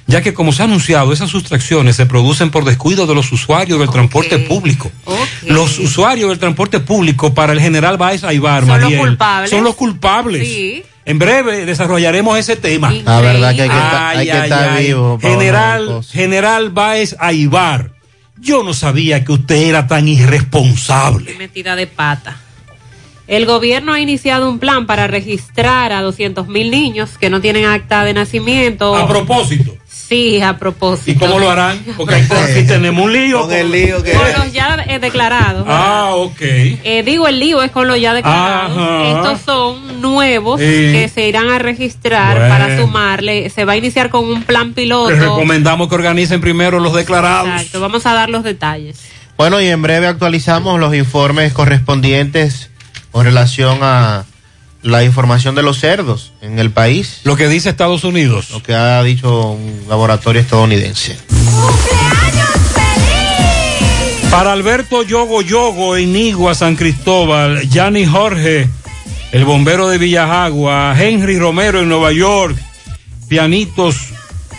ya 0.06 0.20
que 0.22 0.34
como 0.34 0.52
se 0.52 0.62
ha 0.62 0.64
anunciado, 0.66 1.12
esas 1.12 1.30
sustracciones 1.30 1.96
se 1.96 2.06
producen 2.06 2.50
por 2.50 2.64
descuido 2.64 3.06
de 3.06 3.14
los 3.14 3.30
usuarios 3.32 3.78
del 3.78 3.88
transporte 3.90 4.38
público. 4.40 4.90
Los 5.46 5.78
usuarios 5.78 6.28
del 6.30 6.38
transporte 6.38 6.80
público 6.80 7.32
para 7.34 7.52
el 7.52 7.60
general 7.60 7.96
Baez 7.96 8.24
Aybar, 8.24 8.66
Son 8.66 8.80
los 8.80 8.92
culpables. 8.94 9.50
son 9.50 9.64
los 9.64 9.74
culpables. 9.74 10.46
Sí. 10.46 10.82
En 11.04 11.18
breve 11.18 11.66
desarrollaremos 11.66 12.38
ese 12.38 12.54
tema. 12.56 12.92
La 13.04 13.20
verdad 13.20 13.54
que 13.56 13.62
hay 13.62 13.68
que 13.68 13.74
estar- 13.76 14.16
hay 14.16 14.26
que 14.26 14.38
estar 14.38 14.78
vivo 14.80 15.06
hablar 15.14 15.20
de 15.20 15.28
General. 15.28 16.00
General 16.12 16.70
Baez 16.70 17.16
Aybar, 17.18 17.90
yo 18.38 18.62
no 18.62 18.72
sabía 18.74 19.24
que 19.24 19.32
usted 19.32 19.56
era 19.56 19.86
tan 19.88 20.06
irresponsable. 20.08 21.34
metida 21.38 21.74
de 21.76 21.86
pata. 21.86 22.38
El 23.28 23.46
gobierno 23.46 23.92
ha 23.92 24.00
iniciado 24.00 24.50
un 24.50 24.58
plan 24.58 24.86
para 24.86 25.06
registrar 25.06 25.92
a 25.92 26.02
200 26.02 26.48
mil 26.48 26.70
niños 26.70 27.10
que 27.18 27.30
no 27.30 27.40
tienen 27.40 27.64
acta 27.64 28.04
de 28.04 28.12
nacimiento. 28.14 28.94
A 28.94 29.08
propósito. 29.08 29.76
Sí, 30.12 30.42
a 30.42 30.58
propósito. 30.58 31.10
¿Y 31.10 31.14
cómo 31.14 31.38
lo 31.38 31.50
harán? 31.50 31.78
Porque 31.96 32.16
aquí, 32.16 32.66
tenemos 32.66 33.04
un 33.04 33.12
lío. 33.12 33.40
Con 33.42 33.52
el 33.52 33.70
lío 33.72 34.02
que... 34.02 34.12
Con 34.12 34.32
los 34.38 34.52
ya 34.52 34.76
eh, 34.86 34.98
declarados. 34.98 35.64
Ah, 35.66 36.10
ok. 36.14 36.40
Eh, 36.40 37.02
digo, 37.04 37.26
el 37.28 37.40
lío 37.40 37.62
es 37.62 37.70
con 37.70 37.88
los 37.88 37.98
ya 37.98 38.12
declarados. 38.12 38.76
Ajá. 38.76 39.08
Estos 39.08 39.40
son 39.46 40.00
nuevos 40.02 40.60
Sí. 40.60 40.66
que 40.66 41.10
se 41.12 41.26
irán 41.28 41.48
a 41.50 41.58
registrar 41.58 42.36
Bueno. 42.38 42.54
para 42.54 42.78
sumarle. 42.78 43.48
Se 43.50 43.64
va 43.64 43.72
a 43.72 43.76
iniciar 43.76 44.10
con 44.10 44.24
un 44.24 44.42
plan 44.42 44.74
piloto. 44.74 45.10
Les 45.10 45.18
recomendamos 45.20 45.88
que 45.88 45.94
organicen 45.94 46.40
primero 46.40 46.78
los 46.78 46.92
declarados. 46.94 47.48
Exacto, 47.48 47.80
vamos 47.80 48.04
a 48.04 48.12
dar 48.12 48.28
los 48.28 48.44
detalles. 48.44 49.00
Bueno, 49.38 49.60
y 49.62 49.66
en 49.68 49.80
breve 49.80 50.06
actualizamos 50.08 50.78
los 50.78 50.94
informes 50.94 51.52
correspondientes 51.54 52.70
con 53.10 53.24
relación 53.24 53.78
a 53.82 54.24
la 54.82 55.04
información 55.04 55.54
de 55.54 55.62
los 55.62 55.78
cerdos 55.78 56.32
en 56.40 56.58
el 56.58 56.70
país. 56.70 57.20
Lo 57.24 57.36
que 57.36 57.48
dice 57.48 57.70
Estados 57.70 58.04
Unidos. 58.04 58.50
Lo 58.50 58.62
que 58.62 58.74
ha 58.74 59.02
dicho 59.02 59.52
un 59.52 59.84
laboratorio 59.88 60.40
estadounidense. 60.40 61.16
Para 64.30 64.52
Alberto 64.52 65.02
Yogo 65.02 65.42
Yogo 65.42 65.96
en 65.96 66.16
Igua, 66.16 66.54
San 66.54 66.74
Cristóbal, 66.74 67.68
Yanni 67.68 68.06
Jorge, 68.06 68.68
el 69.30 69.44
bombero 69.44 69.88
de 69.88 69.98
Villajagua, 69.98 70.94
Henry 70.98 71.38
Romero 71.38 71.80
en 71.80 71.88
Nueva 71.88 72.12
York, 72.12 72.56
pianitos 73.28 73.96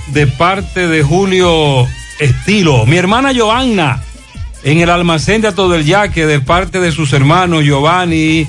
de 0.07 0.27
parte 0.27 0.87
de 0.87 1.01
Julio 1.01 1.87
Estilo. 2.19 2.85
Mi 2.85 2.97
hermana 2.97 3.31
Joanna 3.35 4.01
en 4.63 4.79
el 4.79 4.89
almacén 4.89 5.41
de 5.41 5.49
Ato 5.49 5.67
del 5.69 5.85
Yaque 5.85 6.25
de 6.25 6.39
parte 6.39 6.79
de 6.79 6.91
sus 6.91 7.11
hermanos 7.13 7.63
Giovanni, 7.63 8.47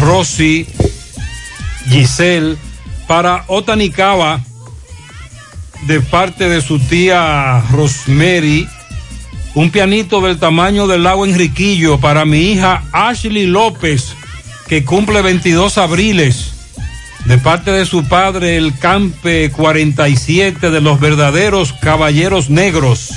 Rosy, 0.00 0.66
Giselle. 1.88 2.56
Para 3.06 3.44
Otanicaba 3.48 4.40
de 5.86 6.00
parte 6.00 6.48
de 6.48 6.60
su 6.60 6.78
tía 6.78 7.62
Rosemary 7.70 8.68
un 9.54 9.70
pianito 9.70 10.20
del 10.20 10.38
tamaño 10.38 10.86
del 10.86 11.02
lago 11.02 11.26
Enriquillo 11.26 11.98
para 11.98 12.24
mi 12.24 12.52
hija 12.52 12.84
Ashley 12.92 13.46
López, 13.46 14.14
que 14.66 14.84
cumple 14.84 15.20
22 15.20 15.76
abriles, 15.76 16.52
de 17.26 17.38
parte 17.38 17.70
de 17.70 17.84
su 17.84 18.08
padre, 18.08 18.56
el 18.56 18.78
Campe 18.78 19.50
47 19.50 20.70
de 20.70 20.80
los 20.80 20.98
verdaderos 21.00 21.74
caballeros 21.74 22.48
negros. 22.48 23.10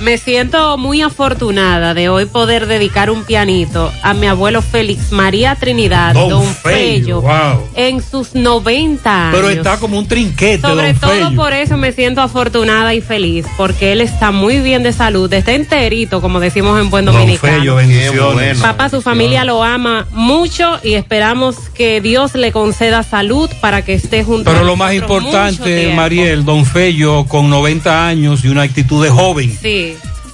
Me 0.00 0.18
siento 0.18 0.76
muy 0.76 1.02
afortunada 1.02 1.94
de 1.94 2.08
hoy 2.08 2.26
poder 2.26 2.66
dedicar 2.66 3.10
un 3.10 3.24
pianito 3.24 3.92
a 4.02 4.12
mi 4.12 4.26
abuelo 4.26 4.60
Félix 4.60 5.12
María 5.12 5.54
Trinidad, 5.54 6.14
Don 6.14 6.28
Don, 6.30 6.46
Fello, 6.46 7.20
Fello, 7.20 7.20
wow. 7.22 7.68
en 7.76 8.02
sus 8.02 8.34
90 8.34 9.28
años. 9.28 9.36
Pero 9.36 9.50
está 9.50 9.78
como 9.78 9.96
un 9.98 10.08
trinquete, 10.08 10.66
Sobre 10.66 10.94
don 10.94 11.00
todo 11.00 11.10
Fello. 11.10 11.36
por 11.36 11.52
eso 11.52 11.76
me 11.76 11.92
siento 11.92 12.22
afortunada 12.22 12.92
y 12.92 13.00
feliz, 13.00 13.46
porque 13.56 13.92
él 13.92 14.00
está 14.00 14.32
muy 14.32 14.58
bien 14.60 14.82
de 14.82 14.92
salud, 14.92 15.32
está 15.32 15.52
enterito, 15.52 16.20
como 16.20 16.40
decimos 16.40 16.80
en 16.80 16.90
buen 16.90 17.04
Don 17.04 17.14
dominicano. 17.14 17.58
Fello, 17.58 17.76
bendiciones. 17.76 18.34
bueno. 18.34 18.62
Papá, 18.62 18.88
su 18.88 19.00
familia 19.00 19.44
lo 19.44 19.62
ama 19.62 20.08
mucho 20.10 20.80
y 20.82 20.94
esperamos 20.94 21.56
que 21.72 22.00
Dios 22.00 22.34
le 22.34 22.50
conceda 22.50 23.04
salud 23.04 23.48
para 23.60 23.84
que 23.84 23.94
esté 23.94 24.24
junto 24.24 24.50
a 24.50 24.54
Pero 24.54 24.64
lo 24.64 24.74
más 24.74 24.92
importante. 24.92 25.92
Mariel, 25.94 26.44
don 26.44 26.66
Fello, 26.66 27.26
con 27.26 27.48
90 27.48 28.08
años 28.08 28.44
y 28.44 28.48
una 28.48 28.62
actitud 28.62 29.02
de 29.02 29.10
joven. 29.10 29.56
Sí. 29.60 29.83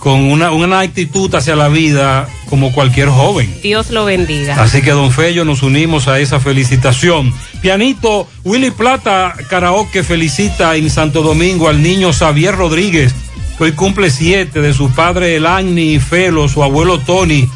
Con 0.00 0.24
una, 0.24 0.50
una 0.50 0.80
actitud 0.80 1.32
hacia 1.34 1.54
la 1.54 1.68
vida 1.68 2.26
como 2.48 2.72
cualquier 2.72 3.08
joven. 3.08 3.54
Dios 3.62 3.90
lo 3.90 4.06
bendiga. 4.06 4.60
Así 4.60 4.82
que, 4.82 4.90
don 4.90 5.12
Fello, 5.12 5.44
nos 5.44 5.62
unimos 5.62 6.08
a 6.08 6.18
esa 6.18 6.40
felicitación. 6.40 7.32
Pianito, 7.60 8.26
Willy 8.42 8.70
Plata 8.70 9.34
Karaoke 9.48 10.02
felicita 10.02 10.74
en 10.74 10.90
Santo 10.90 11.22
Domingo 11.22 11.68
al 11.68 11.82
niño 11.82 12.12
Xavier 12.12 12.56
Rodríguez, 12.56 13.14
hoy 13.58 13.72
cumple 13.72 14.10
siete, 14.10 14.62
de 14.62 14.72
su 14.72 14.90
padre 14.90 15.36
Elani 15.36 16.00
Felo, 16.00 16.48
su 16.48 16.64
abuelo 16.64 16.98
Tony 16.98 17.46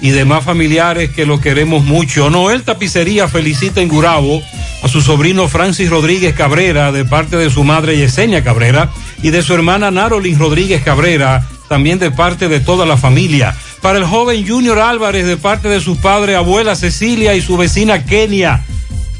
y 0.00 0.10
demás 0.10 0.44
familiares 0.44 1.10
que 1.10 1.26
lo 1.26 1.40
queremos 1.40 1.84
mucho. 1.84 2.30
Noel 2.30 2.62
Tapicería 2.62 3.26
felicita 3.26 3.80
en 3.80 3.88
Gurabo 3.88 4.40
a 4.82 4.88
su 4.88 5.00
sobrino 5.00 5.48
Francis 5.48 5.90
Rodríguez 5.90 6.34
Cabrera 6.34 6.92
de 6.92 7.04
parte 7.04 7.36
de 7.36 7.50
su 7.50 7.64
madre 7.64 7.96
Yesenia 7.96 8.44
Cabrera 8.44 8.90
y 9.22 9.30
de 9.30 9.42
su 9.42 9.54
hermana 9.54 9.90
Narolin 9.90 10.38
Rodríguez 10.38 10.82
Cabrera, 10.82 11.44
también 11.68 11.98
de 11.98 12.10
parte 12.10 12.48
de 12.48 12.60
toda 12.60 12.86
la 12.86 12.96
familia. 12.96 13.56
Para 13.82 13.98
el 13.98 14.04
joven 14.04 14.46
Junior 14.46 14.78
Álvarez 14.78 15.26
de 15.26 15.36
parte 15.36 15.68
de 15.68 15.80
su 15.80 15.96
padre, 15.96 16.36
abuela 16.36 16.76
Cecilia 16.76 17.34
y 17.34 17.42
su 17.42 17.56
vecina 17.56 18.04
Kenia. 18.04 18.64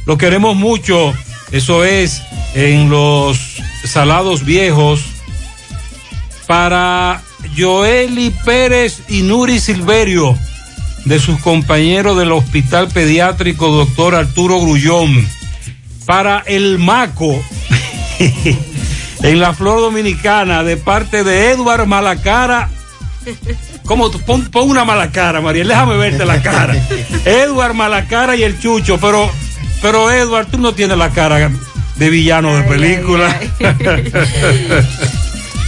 Lo 0.07 0.19
queremos 0.19 0.57
mucho. 0.57 1.15
Eso 1.53 1.85
es 1.85 2.23
en 2.55 2.91
los 2.91 3.39
Salados 3.85 4.45
Viejos. 4.45 5.01
Para 6.47 7.23
Joeli 7.57 8.31
Pérez 8.45 9.03
y 9.09 9.23
Nuri 9.23 9.59
Silverio 9.61 10.37
de 11.05 11.21
sus 11.21 11.39
compañeros 11.41 12.17
del 12.17 12.33
Hospital 12.33 12.89
Pediátrico 12.89 13.71
Doctor 13.71 14.15
Arturo 14.15 14.61
Grullón. 14.61 15.27
Para 16.05 16.43
el 16.47 16.79
Maco, 16.79 17.43
en 19.23 19.41
la 19.41 19.53
Flor 19.55 19.81
Dominicana, 19.81 20.63
de 20.63 20.77
parte 20.77 21.25
de 21.25 21.51
Edward 21.51 21.87
Malacara. 21.87 22.69
¿Cómo? 23.85 24.11
tú? 24.11 24.21
Pon, 24.21 24.45
pon 24.45 24.71
una 24.71 24.85
mala 24.85 25.11
cara, 25.11 25.41
Mariel, 25.41 25.69
déjame 25.69 25.97
verte 25.97 26.25
la 26.25 26.43
cara. 26.43 26.75
Edward 27.25 27.75
Malacara 27.75 28.37
y 28.37 28.43
el 28.43 28.59
Chucho, 28.61 28.99
pero, 28.99 29.31
pero 29.83 30.11
Edward, 30.11 30.47
tú 30.47 30.59
no 30.59 30.73
tienes 30.73 30.99
la 30.99 31.11
cara 31.11 31.51
de 31.97 32.11
villano 32.11 32.57
de 32.57 32.63
película. 32.65 33.39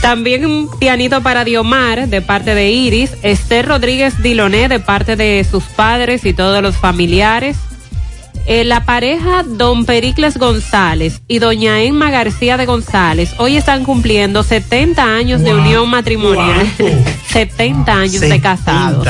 También 0.02 0.46
un 0.46 0.70
pianito 0.78 1.22
para 1.22 1.44
Diomar 1.44 2.08
de 2.08 2.22
parte 2.22 2.54
de 2.54 2.70
Iris, 2.70 3.10
Esther 3.22 3.66
Rodríguez 3.66 4.22
Diloné 4.22 4.68
de 4.68 4.78
parte 4.78 5.16
de 5.16 5.44
sus 5.48 5.64
padres 5.64 6.24
y 6.24 6.32
todos 6.32 6.62
los 6.62 6.76
familiares. 6.76 7.56
Eh, 8.50 8.64
la 8.64 8.86
pareja 8.86 9.42
Don 9.46 9.84
Pericles 9.84 10.38
González 10.38 11.20
y 11.28 11.38
Doña 11.38 11.82
Emma 11.82 12.10
García 12.10 12.56
de 12.56 12.64
González 12.64 13.34
hoy 13.36 13.58
están 13.58 13.84
cumpliendo 13.84 14.42
70 14.42 15.04
años 15.04 15.42
de 15.42 15.52
unión 15.52 15.90
matrimonial. 15.90 16.66
70 17.30 17.92
años 18.00 18.20
de 18.22 18.40
casados. 18.40 19.06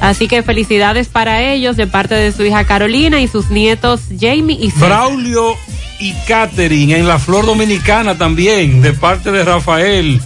Así 0.00 0.26
que 0.26 0.42
felicidades 0.42 1.06
para 1.06 1.42
ellos 1.42 1.76
de 1.76 1.86
parte 1.86 2.16
de 2.16 2.32
su 2.32 2.44
hija 2.44 2.64
Carolina 2.64 3.20
y 3.20 3.28
sus 3.28 3.50
nietos 3.50 4.00
Jamie 4.18 4.58
y 4.60 4.72
César. 4.72 4.88
Braulio 4.88 5.54
y 6.00 6.12
Catherine 6.26 6.98
en 6.98 7.06
la 7.06 7.20
Flor 7.20 7.46
Dominicana 7.46 8.18
también, 8.18 8.82
de 8.82 8.92
parte 8.94 9.30
de 9.30 9.44
Rafael 9.44 10.20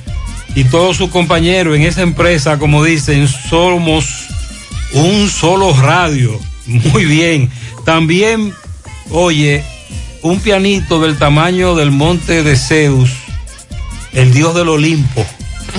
y 0.55 0.65
todos 0.65 0.97
sus 0.97 1.11
compañeros 1.11 1.77
en 1.77 1.83
esa 1.83 2.01
empresa, 2.01 2.59
como 2.59 2.83
dicen, 2.85 3.29
somos 3.29 4.29
un 4.95 5.29
solo 5.29 5.75
radio. 5.75 6.41
Muy 6.65 7.05
bien. 7.05 7.51
También, 7.85 8.53
oye, 9.11 9.65
un 10.23 10.41
pianito 10.41 11.01
del 11.01 11.17
tamaño 11.19 11.75
del 11.75 11.91
monte 11.91 12.43
de 12.43 12.57
Zeus, 12.57 13.11
el 14.13 14.33
dios 14.33 14.55
del 14.55 14.69
Olimpo. 14.69 15.25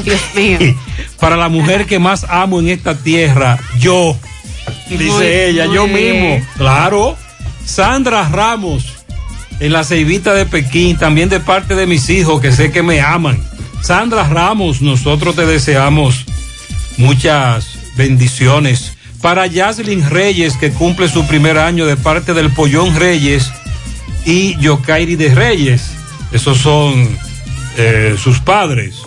Dios 0.03 0.19
mío. 0.35 0.57
Para 1.19 1.37
la 1.37 1.49
mujer 1.49 1.85
que 1.85 1.99
más 1.99 2.25
amo 2.29 2.59
en 2.59 2.69
esta 2.69 2.95
tierra, 2.95 3.59
yo, 3.79 4.17
dice 4.89 5.05
Muy- 5.05 5.25
ella, 5.27 5.65
muy 5.67 5.75
yo 5.75 5.87
bien. 5.87 6.21
mismo. 6.39 6.47
Claro. 6.57 7.17
Sandra 7.65 8.27
Ramos, 8.27 8.85
en 9.59 9.71
la 9.71 9.83
ceibita 9.83 10.33
de 10.33 10.45
Pekín, 10.47 10.97
también 10.97 11.29
de 11.29 11.39
parte 11.39 11.75
de 11.75 11.85
mis 11.85 12.09
hijos 12.09 12.41
que 12.41 12.51
sé 12.51 12.71
que 12.71 12.81
me 12.81 13.01
aman. 13.01 13.41
Sandra 13.83 14.27
Ramos, 14.27 14.81
nosotros 14.81 15.35
te 15.35 15.45
deseamos 15.45 16.25
muchas 16.97 17.67
bendiciones. 17.95 18.93
Para 19.21 19.45
Yaslin 19.45 20.09
Reyes, 20.09 20.57
que 20.57 20.71
cumple 20.71 21.07
su 21.07 21.27
primer 21.27 21.57
año 21.57 21.85
de 21.85 21.95
parte 21.95 22.33
del 22.33 22.51
Pollón 22.51 22.95
Reyes 22.95 23.51
y 24.25 24.57
Yokairi 24.57 25.15
de 25.15 25.33
Reyes. 25.33 25.91
Esos 26.31 26.57
son 26.57 27.17
eh, 27.77 28.15
sus 28.17 28.39
padres. 28.39 29.03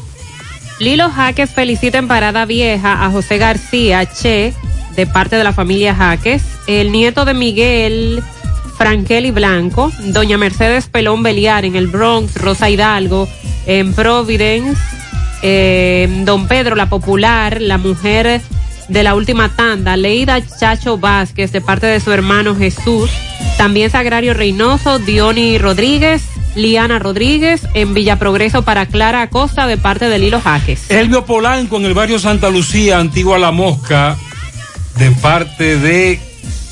Lilo 0.78 1.10
Jaques 1.10 1.50
felicita 1.50 1.98
en 1.98 2.08
Parada 2.08 2.44
Vieja 2.46 3.04
a 3.04 3.10
José 3.10 3.38
García 3.38 4.06
Che, 4.06 4.52
de 4.96 5.06
parte 5.06 5.36
de 5.36 5.44
la 5.44 5.52
familia 5.52 5.94
Jaques, 5.94 6.42
el 6.66 6.92
nieto 6.92 7.24
de 7.24 7.34
Miguel 7.34 8.22
Frankeli 8.76 9.30
Blanco, 9.30 9.92
doña 10.06 10.36
Mercedes 10.36 10.88
Pelón 10.88 11.22
Beliar 11.22 11.64
en 11.64 11.76
el 11.76 11.86
Bronx, 11.86 12.34
Rosa 12.34 12.70
Hidalgo, 12.70 13.28
en 13.66 13.94
Providence, 13.94 14.80
eh, 15.42 16.08
don 16.24 16.48
Pedro 16.48 16.74
La 16.74 16.86
Popular, 16.86 17.60
la 17.60 17.78
mujer 17.78 18.40
de 18.88 19.02
la 19.02 19.14
última 19.14 19.54
tanda, 19.54 19.96
Leida 19.96 20.40
Chacho 20.46 20.98
Vázquez, 20.98 21.52
de 21.52 21.60
parte 21.60 21.86
de 21.86 22.00
su 22.00 22.12
hermano 22.12 22.54
Jesús, 22.56 23.10
también 23.56 23.90
Sagrario 23.90 24.34
Reynoso, 24.34 24.98
Diony 24.98 25.58
Rodríguez, 25.58 26.22
Liana 26.54 26.98
Rodríguez, 26.98 27.62
en 27.74 27.94
Villa 27.94 28.18
Progreso 28.18 28.62
para 28.62 28.86
Clara 28.86 29.22
Acosta, 29.22 29.66
de 29.66 29.76
parte 29.76 30.08
de 30.08 30.18
Lilo 30.18 30.40
Jaques. 30.40 30.90
Elvio 30.90 31.24
Polanco 31.24 31.76
en 31.78 31.86
el 31.86 31.94
barrio 31.94 32.18
Santa 32.18 32.50
Lucía, 32.50 32.98
Antigua 32.98 33.38
La 33.38 33.50
Mosca, 33.50 34.16
de 34.98 35.10
parte 35.10 35.78
de 35.78 36.20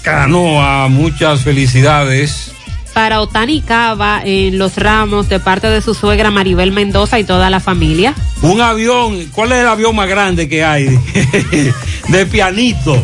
Canoa. 0.03 0.89
Muchas 0.89 1.43
felicidades. 1.43 2.52
Para 2.95 3.21
Otani 3.21 3.63
Cava 3.63 4.23
en 4.25 4.59
Los 4.59 4.77
Ramos, 4.77 5.29
de 5.29 5.41
parte 5.41 5.69
de 5.69 5.81
su 5.81 5.95
suegra 5.95 6.31
Maribel 6.31 6.73
Mendoza 6.73 7.19
y 7.19 7.25
toda 7.25 7.51
la 7.51 7.61
familia. 7.61 8.15
Un 8.43 8.61
avión, 8.61 9.27
¿cuál 9.33 9.53
es 9.53 9.59
el 9.59 9.69
avión 9.69 9.97
más 9.97 10.09
grande 10.09 10.49
que 10.49 10.65
hay? 10.65 10.87
de 12.09 12.27
pianito. 12.27 13.03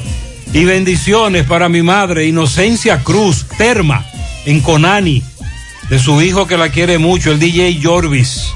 Y 0.52 0.64
bendiciones 0.64 1.44
para 1.46 1.68
mi 1.68 1.82
madre, 1.82 2.26
Inocencia 2.26 3.02
Cruz, 3.04 3.46
Terma, 3.58 4.04
en 4.46 4.60
Conani, 4.60 5.22
de 5.90 5.98
su 5.98 6.20
hijo 6.22 6.46
que 6.46 6.56
la 6.56 6.70
quiere 6.70 6.98
mucho, 6.98 7.32
el 7.32 7.38
DJ 7.38 7.80
Jorvis. 7.82 8.48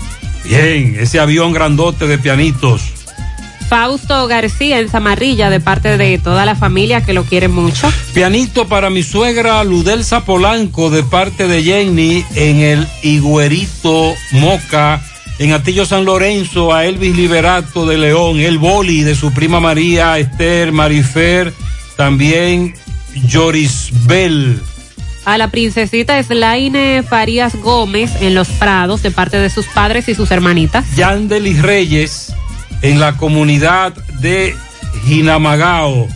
Bien, 0.44 0.96
ese 0.98 1.20
avión 1.20 1.52
grandote 1.52 2.06
de 2.06 2.18
pianitos. 2.18 2.91
Fausto 3.72 4.28
García 4.28 4.80
en 4.80 4.90
Zamarrilla, 4.90 5.48
de 5.48 5.58
parte 5.58 5.96
de 5.96 6.18
toda 6.18 6.44
la 6.44 6.54
familia 6.54 7.06
que 7.06 7.14
lo 7.14 7.24
quiere 7.24 7.48
mucho. 7.48 7.90
Pianito 8.12 8.68
para 8.68 8.90
mi 8.90 9.02
suegra 9.02 9.64
Ludelsa 9.64 10.26
Polanco 10.26 10.90
de 10.90 11.02
parte 11.02 11.48
de 11.48 11.62
Jenny 11.62 12.22
en 12.34 12.60
el 12.60 12.86
Higuerito 13.02 14.12
Moca, 14.32 15.02
en 15.38 15.54
Atillo 15.54 15.86
San 15.86 16.04
Lorenzo, 16.04 16.74
a 16.74 16.84
Elvis 16.84 17.16
Liberato 17.16 17.86
de 17.86 17.96
León, 17.96 18.40
el 18.40 18.58
boli 18.58 19.04
de 19.04 19.14
su 19.14 19.32
prima 19.32 19.58
María 19.58 20.18
Esther 20.18 20.70
Marifer, 20.70 21.54
también 21.96 22.74
Joris 23.32 23.88
Bell. 24.04 24.60
A 25.24 25.38
la 25.38 25.50
princesita 25.50 26.22
Slaine 26.22 27.02
Farías 27.02 27.56
Gómez 27.56 28.10
en 28.20 28.34
Los 28.34 28.48
Prados, 28.48 29.02
de 29.02 29.10
parte 29.10 29.38
de 29.38 29.48
sus 29.48 29.64
padres 29.64 30.10
y 30.10 30.14
sus 30.14 30.30
hermanitas. 30.30 30.84
Yandelis 30.94 31.62
Reyes 31.62 32.34
en 32.82 33.00
la 33.00 33.16
comunidad 33.16 33.94
de 34.20 34.54
Jinamagao. 35.04 36.08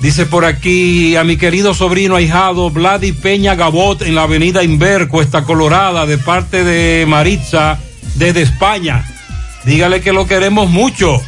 Dice 0.00 0.24
por 0.24 0.46
aquí 0.46 1.16
a 1.16 1.24
mi 1.24 1.36
querido 1.36 1.74
sobrino 1.74 2.16
ahijado 2.16 2.70
Vladi 2.70 3.12
Peña 3.12 3.54
Gabot 3.54 4.00
en 4.00 4.14
la 4.14 4.22
avenida 4.22 4.64
Inver, 4.64 5.08
Cuesta 5.08 5.44
Colorada, 5.44 6.06
de 6.06 6.16
parte 6.16 6.64
de 6.64 7.04
Maritza 7.06 7.78
desde 8.14 8.42
España. 8.42 9.04
Dígale 9.64 10.00
que 10.00 10.14
lo 10.14 10.26
queremos 10.26 10.70
mucho. 10.70 11.20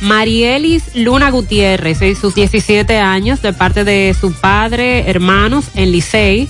Marielis 0.00 0.94
Luna 0.94 1.30
Gutiérrez, 1.30 2.00
en 2.00 2.16
sus 2.16 2.34
17 2.34 2.98
años, 2.98 3.42
de 3.42 3.52
parte 3.52 3.84
de 3.84 4.16
su 4.18 4.32
padre, 4.32 5.10
hermanos, 5.10 5.66
en 5.74 5.92
Licey. 5.92 6.48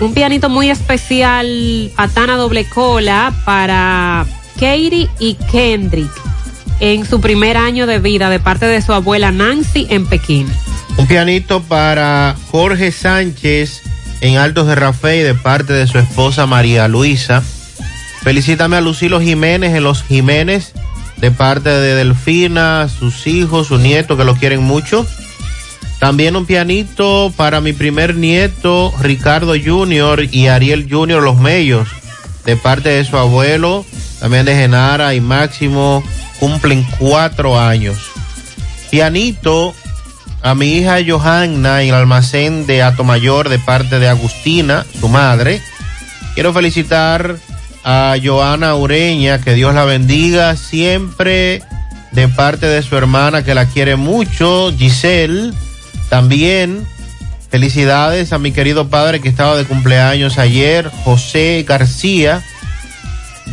Un 0.00 0.14
pianito 0.14 0.48
muy 0.48 0.70
especial, 0.70 1.92
patana 1.94 2.36
doble 2.36 2.64
cola, 2.64 3.34
para 3.44 4.26
Katie 4.60 5.08
y 5.18 5.36
Kendrick, 5.50 6.10
en 6.80 7.06
su 7.06 7.22
primer 7.22 7.56
año 7.56 7.86
de 7.86 7.98
vida, 7.98 8.28
de 8.28 8.38
parte 8.38 8.66
de 8.66 8.82
su 8.82 8.92
abuela 8.92 9.32
Nancy 9.32 9.86
en 9.88 10.04
Pekín. 10.04 10.46
Un 10.98 11.06
pianito 11.06 11.62
para 11.62 12.36
Jorge 12.50 12.92
Sánchez 12.92 13.80
en 14.20 14.36
Altos 14.36 14.66
de 14.66 14.74
Rafael 14.74 15.24
de 15.24 15.34
parte 15.34 15.72
de 15.72 15.86
su 15.86 15.98
esposa 15.98 16.46
María 16.46 16.88
Luisa. 16.88 17.42
Felicítame 18.22 18.76
a 18.76 18.82
Lucilo 18.82 19.18
Jiménez 19.18 19.74
en 19.74 19.82
Los 19.82 20.02
Jiménez 20.02 20.74
de 21.16 21.30
parte 21.30 21.70
de 21.70 21.94
Delfina, 21.94 22.86
sus 22.90 23.26
hijos, 23.26 23.68
su 23.68 23.78
nieto 23.78 24.18
que 24.18 24.24
lo 24.24 24.36
quieren 24.36 24.62
mucho. 24.62 25.06
También 26.00 26.36
un 26.36 26.44
pianito 26.44 27.32
para 27.34 27.62
mi 27.62 27.72
primer 27.72 28.14
nieto 28.14 28.92
Ricardo 29.00 29.54
Junior 29.62 30.22
y 30.30 30.48
Ariel 30.48 30.86
Junior 30.90 31.22
Los 31.22 31.38
Mellos 31.38 31.88
de 32.44 32.56
parte 32.56 32.90
de 32.90 33.04
su 33.04 33.16
abuelo, 33.16 33.86
también 34.20 34.44
de 34.44 34.54
Genara 34.54 35.14
y 35.14 35.20
Máximo 35.20 36.04
cumplen 36.38 36.86
cuatro 36.98 37.58
años. 37.58 37.98
Pianito 38.90 39.74
a 40.42 40.54
mi 40.54 40.76
hija 40.76 40.98
Johanna 41.06 41.82
en 41.82 41.88
el 41.88 41.94
almacén 41.94 42.66
de 42.66 42.82
Atomayor 42.82 43.48
de 43.48 43.58
parte 43.58 43.98
de 43.98 44.08
Agustina, 44.08 44.84
su 44.98 45.08
madre. 45.08 45.62
Quiero 46.34 46.52
felicitar 46.52 47.36
a 47.82 48.14
Joana 48.22 48.74
Ureña, 48.74 49.40
que 49.40 49.54
Dios 49.54 49.74
la 49.74 49.84
bendiga 49.84 50.54
siempre 50.56 51.62
de 52.12 52.28
parte 52.28 52.66
de 52.66 52.82
su 52.82 52.96
hermana 52.96 53.42
que 53.42 53.54
la 53.54 53.66
quiere 53.66 53.96
mucho, 53.96 54.72
Giselle. 54.76 55.52
También 56.10 56.86
felicidades 57.50 58.32
a 58.32 58.38
mi 58.38 58.52
querido 58.52 58.88
padre 58.88 59.20
que 59.20 59.28
estaba 59.28 59.56
de 59.56 59.64
cumpleaños 59.64 60.38
ayer, 60.38 60.90
José 61.04 61.64
García 61.66 62.42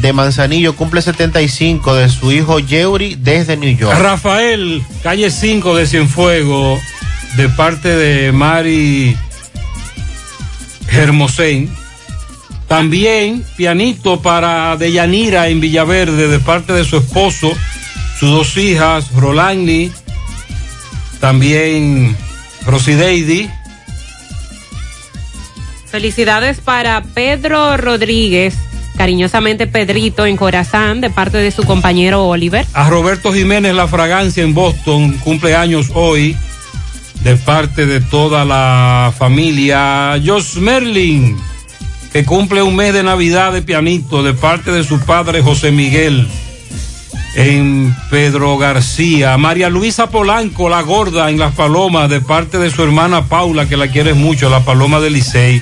de 0.02 0.14
Manzanillo, 0.14 0.76
cumple 0.76 1.02
75 1.02 1.95
de 1.95 2.10
su 2.10 2.32
hijo 2.32 2.60
Yeuri 2.60 3.15
desde 3.15 3.57
New 3.57 3.76
York. 3.76 3.99
Rafael, 3.99 4.84
calle 5.03 5.32
5 5.32 5.76
de 5.76 5.88
Cienfuego, 5.88 6.80
de 7.36 7.49
parte 7.49 7.90
de 7.90 8.32
Mari 8.32 9.18
Hermosén. 10.91 11.69
También 12.68 13.45
pianito 13.56 14.22
para 14.22 14.76
Deyanira 14.78 15.48
en 15.48 15.61
Villaverde, 15.61 16.28
de 16.28 16.40
parte 16.40 16.74
de 16.74 16.84
su 16.84 16.98
esposo, 16.98 17.52
sus 18.19 18.30
dos 18.30 18.57
hijas, 18.57 19.11
Rolandi, 19.14 19.91
también 21.19 22.15
Rosideidi. 22.65 23.49
Felicidades 25.90 26.60
para 26.60 27.02
Pedro 27.02 27.78
Rodríguez, 27.78 28.56
cariñosamente 28.98 29.68
Pedrito 29.68 30.26
en 30.26 30.36
Corazán, 30.36 30.99
de 30.99 31.10
parte 31.10 31.38
de 31.38 31.52
su 31.52 31.64
compañero 31.64 32.26
Oliver. 32.26 32.65
A 32.74 32.90
Roberto 32.90 33.32
Jiménez 33.32 33.74
La 33.74 33.88
Fragancia 33.88 34.44
en 34.44 34.53
Boston, 34.53 35.14
cumpleaños 35.24 35.91
hoy, 35.94 36.36
de 37.24 37.38
parte 37.38 37.86
de 37.86 38.02
toda 38.02 38.44
la 38.44 39.14
familia. 39.18 40.19
Jos 40.26 40.57
Merlin, 40.57 41.38
que 42.11 42.26
cumple 42.26 42.61
un 42.61 42.76
mes 42.76 42.94
de 42.94 43.03
Navidad 43.03 43.53
de 43.53 43.61
pianito, 43.61 44.24
de 44.24 44.34
parte 44.34 44.72
de 44.72 44.84
su 44.84 44.99
padre 44.99 45.41
José 45.41 45.72
Miguel. 45.72 46.28
En 47.36 47.95
Pedro 48.10 48.57
García, 48.57 49.38
María 49.38 49.69
Luisa 49.69 50.10
Polanco, 50.10 50.69
la 50.69 50.82
gorda 50.82 51.30
en 51.30 51.38
Las 51.38 51.53
Palomas, 51.53 52.10
de 52.10 52.19
parte 52.19 52.57
de 52.57 52.72
su 52.72 52.82
hermana 52.82 53.26
Paula, 53.26 53.69
que 53.69 53.78
la 53.78 53.90
quiere 53.90 54.15
mucho, 54.15 54.49
la 54.49 54.65
Paloma 54.65 54.99
de 54.99 55.11
Licey. 55.11 55.61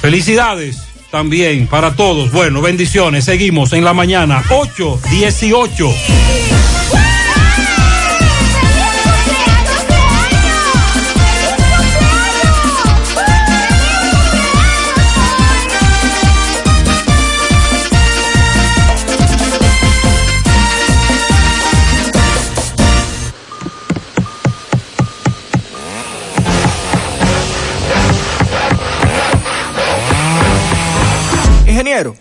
Felicidades 0.00 0.91
también 1.12 1.68
para 1.68 1.94
todos. 1.94 2.32
Bueno, 2.32 2.62
bendiciones. 2.62 3.26
Seguimos 3.26 3.74
en 3.74 3.84
la 3.84 3.92
mañana, 3.92 4.42
8.18. 4.48 6.51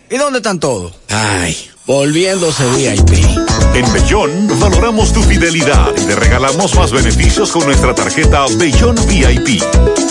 ¿y 0.09 0.17
dónde 0.17 0.39
están 0.39 0.59
todos? 0.59 0.93
Ay, 1.09 1.57
volviéndose 1.85 2.63
VIP. 2.71 3.25
En 3.73 3.93
Bellón 3.93 4.59
valoramos 4.59 5.11
tu 5.13 5.21
fidelidad 5.23 5.91
y 5.97 6.01
te 6.01 6.15
regalamos 6.15 6.75
más 6.75 6.91
beneficios 6.91 7.51
con 7.51 7.65
nuestra 7.65 7.95
tarjeta 7.95 8.45
Bellón 8.57 8.95
VIP. 9.07 9.61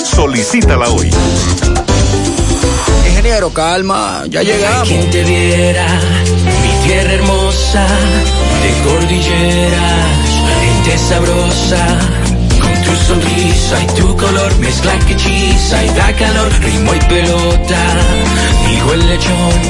Solicítala 0.05 0.89
hoy. 0.89 1.11
Ingeniero, 3.09 3.51
calma, 3.53 4.25
ya 4.29 4.43
llegamos. 4.43 4.89
Quien 4.89 5.11
te 5.11 5.25
viera, 5.25 6.01
mi 6.63 6.89
tierra 6.89 7.13
hermosa, 7.13 7.87
de 8.63 8.91
cordilleras, 8.91 10.19
gente 10.65 10.99
sabrosa. 10.99 12.20
Sonrisa 13.11 13.83
y 13.83 13.87
tu 14.01 14.17
color, 14.17 14.57
mezcla 14.61 14.97
que 15.01 15.15
hechiza 15.15 15.85
y 15.85 15.89
da 15.89 16.13
calor, 16.13 16.49
ritmo 16.61 16.95
y 16.95 16.99
pelota, 17.01 17.83
digo 18.69 18.93
el 18.93 19.09
lechón, 19.09 19.61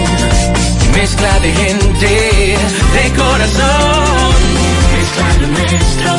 mezcla 0.92 1.40
de 1.40 1.50
gente, 1.50 2.58
de 2.96 3.12
corazón. 3.16 4.34
Mezcla 4.92 5.28
lo 5.40 5.46
nuestro, 5.56 6.12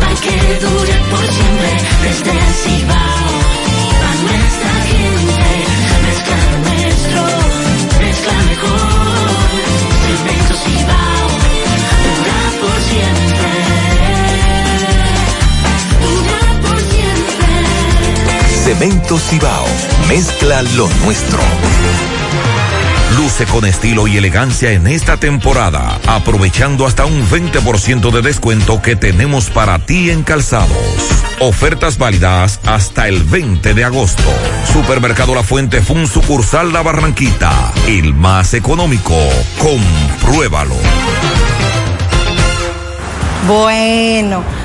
para 0.00 0.14
que 0.22 0.34
dure 0.66 0.94
por 1.12 1.24
siempre, 1.36 1.72
desde 2.02 2.39
Cemento 18.80 19.18
Cibao, 19.18 19.66
mezcla 20.08 20.62
lo 20.62 20.88
nuestro. 21.04 21.38
Luce 23.14 23.44
con 23.44 23.66
estilo 23.66 24.06
y 24.06 24.16
elegancia 24.16 24.72
en 24.72 24.86
esta 24.86 25.18
temporada, 25.18 26.00
aprovechando 26.06 26.86
hasta 26.86 27.04
un 27.04 27.28
20% 27.28 28.10
de 28.10 28.22
descuento 28.22 28.80
que 28.80 28.96
tenemos 28.96 29.50
para 29.50 29.80
ti 29.80 30.08
en 30.08 30.22
calzados. 30.22 30.78
Ofertas 31.40 31.98
válidas 31.98 32.58
hasta 32.64 33.06
el 33.06 33.22
20 33.22 33.74
de 33.74 33.84
agosto. 33.84 34.32
Supermercado 34.72 35.34
La 35.34 35.42
Fuente 35.42 35.82
Fun 35.82 36.06
sucursal 36.06 36.72
La 36.72 36.80
Barranquita, 36.80 37.74
el 37.86 38.14
más 38.14 38.54
económico. 38.54 39.14
Compruébalo. 39.58 40.76
Bueno, 43.46 44.42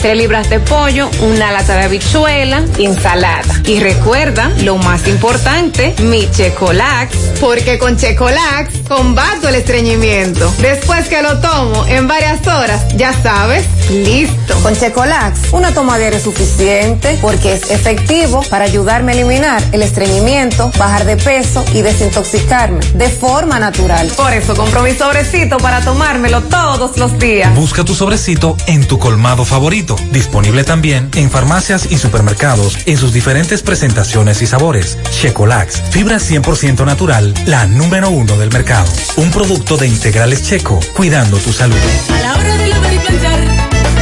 tres 0.00 0.16
libras 0.16 0.48
de 0.50 0.60
pollo, 0.60 1.10
una 1.20 1.52
lata 1.52 1.76
de 1.76 1.84
habichuela 1.84 2.64
y 2.78 2.86
ensalada. 2.86 3.62
Y 3.66 3.80
recuerda, 3.80 4.50
lo 4.62 4.76
más 4.76 5.06
importante, 5.06 5.94
mi 6.02 6.30
Checolax. 6.30 7.14
Porque 7.40 7.78
con 7.78 7.96
Checolax 7.96 8.88
combato 8.88 9.48
el 9.48 9.54
estreñimiento. 9.54 10.52
Después 10.58 11.08
que 11.08 11.22
lo 11.22 11.38
tomo 11.40 11.86
en 11.86 12.08
varias 12.08 12.46
horas, 12.46 12.82
ya 12.96 13.14
sabes, 13.22 13.64
listo. 13.90 14.54
Con 14.62 14.76
Checolax, 14.76 15.52
una 15.52 15.72
toma 15.72 15.98
diaria 15.98 16.18
es 16.18 16.24
suficiente 16.24 17.18
porque 17.20 17.54
es 17.54 17.70
efectivo 17.70 18.42
para 18.50 18.64
ayudarme 18.64 19.12
a 19.12 19.14
eliminar 19.14 19.62
el 19.72 19.82
estreñimiento, 19.82 20.70
bajar 20.78 21.04
de 21.04 21.16
peso 21.16 21.64
y 21.72 21.82
desintoxicarme 21.82 22.80
de 22.94 23.08
forma 23.08 23.58
natural. 23.58 24.08
Por 24.16 24.32
eso 24.32 24.54
compro 24.54 24.82
mi 24.82 24.94
sobrecito 24.94 25.58
para 25.58 25.80
tomármelo 25.80 26.42
todos 26.42 26.96
los 26.98 27.18
días. 27.18 27.54
Busca 27.54 27.84
tu 27.84 27.94
sobrecito 27.94 28.56
en 28.66 28.86
tu 28.86 28.98
colmado 28.98 29.44
favorito. 29.44 29.69
Disponible 29.70 30.64
también 30.64 31.10
en 31.14 31.30
farmacias 31.30 31.92
y 31.92 31.96
supermercados 31.96 32.76
en 32.86 32.96
sus 32.96 33.12
diferentes 33.12 33.62
presentaciones 33.62 34.42
y 34.42 34.46
sabores. 34.48 34.98
Checolax, 35.10 35.80
fibra 35.90 36.16
100% 36.16 36.84
natural, 36.84 37.32
la 37.46 37.68
número 37.68 38.10
uno 38.10 38.36
del 38.36 38.50
mercado. 38.50 38.90
Un 39.16 39.30
producto 39.30 39.76
de 39.76 39.86
integrales 39.86 40.42
checo, 40.42 40.80
cuidando 40.96 41.36
tu 41.36 41.52
salud. 41.52 41.76
A 42.08 42.20
la 42.20 42.34
hora 42.34 42.56
de 42.56 42.66
lavar 42.66 42.94
y 42.94 42.98
planchar, 42.98 43.40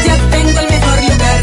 ya 0.07 0.31
tengo 0.31 0.59
el 0.59 0.70
mejor 0.70 1.03
lugar. 1.03 1.43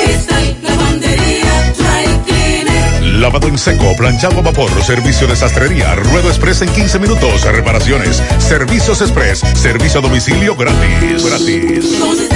Cristal 0.00 0.56
Lavandería 0.62 1.74
Dry 1.76 2.20
Cleaner. 2.24 3.02
Lavado 3.20 3.48
en 3.48 3.58
seco, 3.58 3.96
planchado 3.96 4.38
a 4.38 4.42
vapor, 4.42 4.70
servicio 4.84 5.26
de 5.26 5.34
sastrería, 5.34 5.96
ruedo 5.96 6.28
express 6.28 6.62
en 6.62 6.68
15 6.68 7.00
minutos, 7.00 7.42
reparaciones, 7.42 8.22
servicios 8.38 9.00
express, 9.00 9.40
servicio 9.54 9.98
a 9.98 10.02
domicilio 10.04 10.54
gratis. 10.54 11.24
Gratis. 11.24 12.35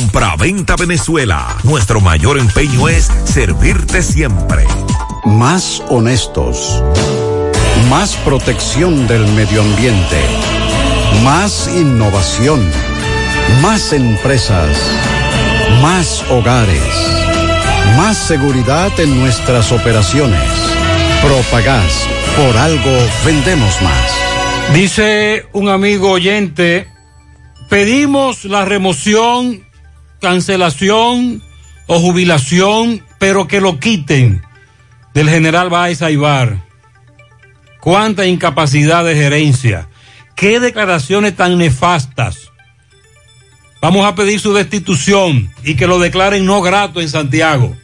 Compra-venta 0.01 0.75
Venezuela. 0.77 1.57
Nuestro 1.63 2.01
mayor 2.01 2.39
empeño 2.39 2.89
es 2.89 3.11
servirte 3.23 4.01
siempre. 4.01 4.65
Más 5.25 5.83
honestos. 5.89 6.81
Más 7.87 8.15
protección 8.15 9.07
del 9.07 9.27
medio 9.33 9.61
ambiente. 9.61 10.17
Más 11.23 11.69
innovación. 11.75 12.67
Más 13.61 13.93
empresas. 13.93 14.75
Más 15.83 16.25
hogares. 16.31 16.81
Más 17.95 18.17
seguridad 18.17 18.99
en 18.99 19.19
nuestras 19.19 19.71
operaciones. 19.71 20.49
Propagás. 21.21 22.07
Por 22.37 22.57
algo 22.57 22.91
vendemos 23.23 23.79
más. 23.83 24.73
Dice 24.73 25.45
un 25.53 25.69
amigo 25.69 26.09
oyente, 26.09 26.87
pedimos 27.69 28.45
la 28.45 28.65
remoción, 28.65 29.69
cancelación 30.21 31.41
o 31.87 31.99
jubilación, 31.99 33.03
pero 33.17 33.47
que 33.47 33.59
lo 33.59 33.79
quiten 33.79 34.41
del 35.13 35.29
general 35.29 35.69
Baez 35.69 36.01
Aibar. 36.01 36.63
Cuánta 37.81 38.25
incapacidad 38.25 39.03
de 39.03 39.15
gerencia. 39.15 39.89
Qué 40.35 40.59
declaraciones 40.59 41.35
tan 41.35 41.57
nefastas. 41.57 42.51
Vamos 43.81 44.05
a 44.05 44.13
pedir 44.13 44.39
su 44.39 44.53
destitución 44.53 45.51
y 45.63 45.75
que 45.75 45.87
lo 45.87 45.99
declaren 45.99 46.45
no 46.45 46.61
grato 46.61 47.01
en 47.01 47.09
Santiago. 47.09 47.75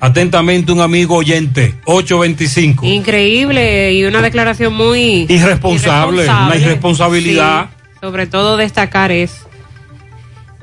Atentamente 0.00 0.72
un 0.72 0.80
amigo 0.80 1.16
oyente, 1.16 1.74
825. 1.84 2.86
Increíble 2.86 3.92
y 3.92 4.04
una 4.04 4.22
declaración 4.22 4.72
muy 4.72 5.26
Irresponsable, 5.28 6.24
una 6.24 6.56
irresponsabilidad. 6.56 7.68
Sí, 7.68 7.98
sobre 8.00 8.26
todo 8.26 8.56
destacar 8.56 9.12
es 9.12 9.42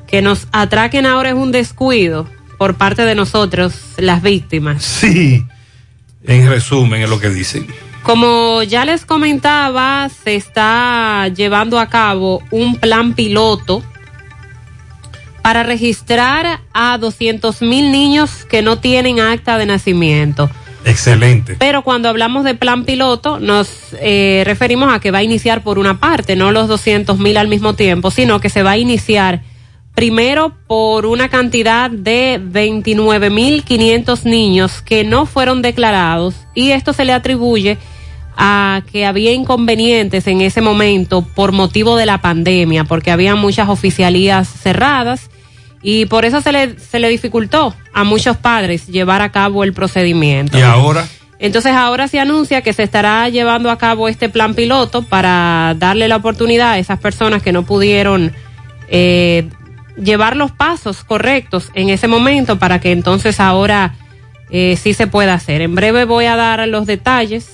que 0.08 0.22
nos 0.22 0.48
atraquen 0.52 1.06
ahora 1.06 1.30
es 1.30 1.34
un 1.34 1.52
descuido 1.52 2.26
por 2.56 2.74
parte 2.74 3.04
de 3.04 3.14
nosotros, 3.14 3.74
las 3.96 4.22
víctimas. 4.22 4.82
Sí, 4.82 5.44
en 6.24 6.48
resumen 6.48 7.02
es 7.02 7.08
lo 7.08 7.20
que 7.20 7.30
dicen. 7.30 7.66
Como 8.02 8.62
ya 8.62 8.84
les 8.84 9.04
comentaba, 9.04 10.08
se 10.08 10.34
está 10.34 11.28
llevando 11.28 11.78
a 11.78 11.88
cabo 11.88 12.42
un 12.50 12.76
plan 12.76 13.14
piloto 13.14 13.82
para 15.42 15.62
registrar 15.62 16.60
a 16.72 16.98
200 16.98 17.62
mil 17.62 17.92
niños 17.92 18.44
que 18.44 18.62
no 18.62 18.78
tienen 18.78 19.20
acta 19.20 19.58
de 19.58 19.66
nacimiento. 19.66 20.50
Excelente. 20.84 21.56
Pero 21.58 21.82
cuando 21.82 22.08
hablamos 22.08 22.44
de 22.44 22.54
plan 22.54 22.84
piloto, 22.84 23.40
nos 23.40 23.68
eh, 24.00 24.42
referimos 24.46 24.92
a 24.92 25.00
que 25.00 25.10
va 25.10 25.18
a 25.18 25.22
iniciar 25.22 25.62
por 25.62 25.78
una 25.78 26.00
parte, 26.00 26.34
no 26.34 26.50
los 26.50 26.66
200 26.66 27.18
mil 27.18 27.36
al 27.36 27.48
mismo 27.48 27.74
tiempo, 27.74 28.10
sino 28.10 28.40
que 28.40 28.48
se 28.48 28.62
va 28.62 28.72
a 28.72 28.78
iniciar 28.78 29.42
primero 29.98 30.52
por 30.68 31.06
una 31.06 31.28
cantidad 31.28 31.90
de 31.90 32.38
29 32.40 33.30
mil 33.30 33.64
500 33.64 34.26
niños 34.26 34.80
que 34.80 35.02
no 35.02 35.26
fueron 35.26 35.60
declarados 35.60 36.36
y 36.54 36.70
esto 36.70 36.92
se 36.92 37.04
le 37.04 37.12
atribuye 37.12 37.78
a 38.36 38.82
que 38.92 39.06
había 39.06 39.32
inconvenientes 39.32 40.28
en 40.28 40.40
ese 40.40 40.60
momento 40.60 41.22
por 41.22 41.50
motivo 41.50 41.96
de 41.96 42.06
la 42.06 42.18
pandemia, 42.18 42.84
porque 42.84 43.10
había 43.10 43.34
muchas 43.34 43.68
oficialías 43.68 44.46
cerradas 44.46 45.30
y 45.82 46.06
por 46.06 46.24
eso 46.24 46.42
se 46.42 46.52
le, 46.52 46.78
se 46.78 47.00
le 47.00 47.08
dificultó 47.08 47.74
a 47.92 48.04
muchos 48.04 48.36
padres 48.36 48.86
llevar 48.86 49.20
a 49.20 49.32
cabo 49.32 49.64
el 49.64 49.72
procedimiento. 49.72 50.56
¿Y 50.56 50.62
ahora? 50.62 51.08
Entonces 51.40 51.72
ahora 51.72 52.06
se 52.06 52.20
anuncia 52.20 52.62
que 52.62 52.72
se 52.72 52.84
estará 52.84 53.28
llevando 53.30 53.68
a 53.68 53.78
cabo 53.78 54.06
este 54.08 54.28
plan 54.28 54.54
piloto 54.54 55.02
para 55.02 55.74
darle 55.76 56.06
la 56.06 56.14
oportunidad 56.14 56.70
a 56.70 56.78
esas 56.78 57.00
personas 57.00 57.42
que 57.42 57.50
no 57.50 57.64
pudieron 57.64 58.32
eh, 58.90 59.48
llevar 60.02 60.36
los 60.36 60.52
pasos 60.52 61.04
correctos 61.04 61.70
en 61.74 61.88
ese 61.90 62.08
momento 62.08 62.58
para 62.58 62.80
que 62.80 62.92
entonces 62.92 63.40
ahora 63.40 63.94
eh, 64.50 64.76
sí 64.80 64.94
se 64.94 65.06
pueda 65.06 65.34
hacer. 65.34 65.60
En 65.60 65.74
breve 65.74 66.04
voy 66.04 66.26
a 66.26 66.36
dar 66.36 66.66
los 66.68 66.86
detalles 66.86 67.48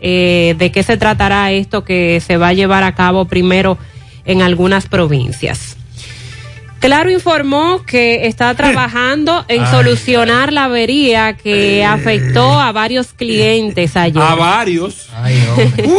eh, 0.00 0.54
de 0.58 0.70
qué 0.70 0.82
se 0.82 0.96
tratará 0.96 1.50
esto 1.52 1.84
que 1.84 2.20
se 2.20 2.36
va 2.36 2.48
a 2.48 2.52
llevar 2.52 2.84
a 2.84 2.94
cabo 2.94 3.24
primero 3.24 3.78
en 4.24 4.42
algunas 4.42 4.86
provincias. 4.86 5.76
Claro 6.78 7.10
informó 7.10 7.82
que 7.86 8.26
está 8.26 8.54
trabajando 8.56 9.44
en 9.48 9.62
Ay, 9.62 9.70
solucionar 9.70 10.52
la 10.52 10.64
avería 10.64 11.34
que 11.34 11.84
afectó 11.84 12.60
a 12.60 12.72
varios 12.72 13.14
clientes 13.14 13.96
ayer. 13.96 14.22
A 14.22 14.34
varios. 14.34 15.08
Uh, 15.86 15.98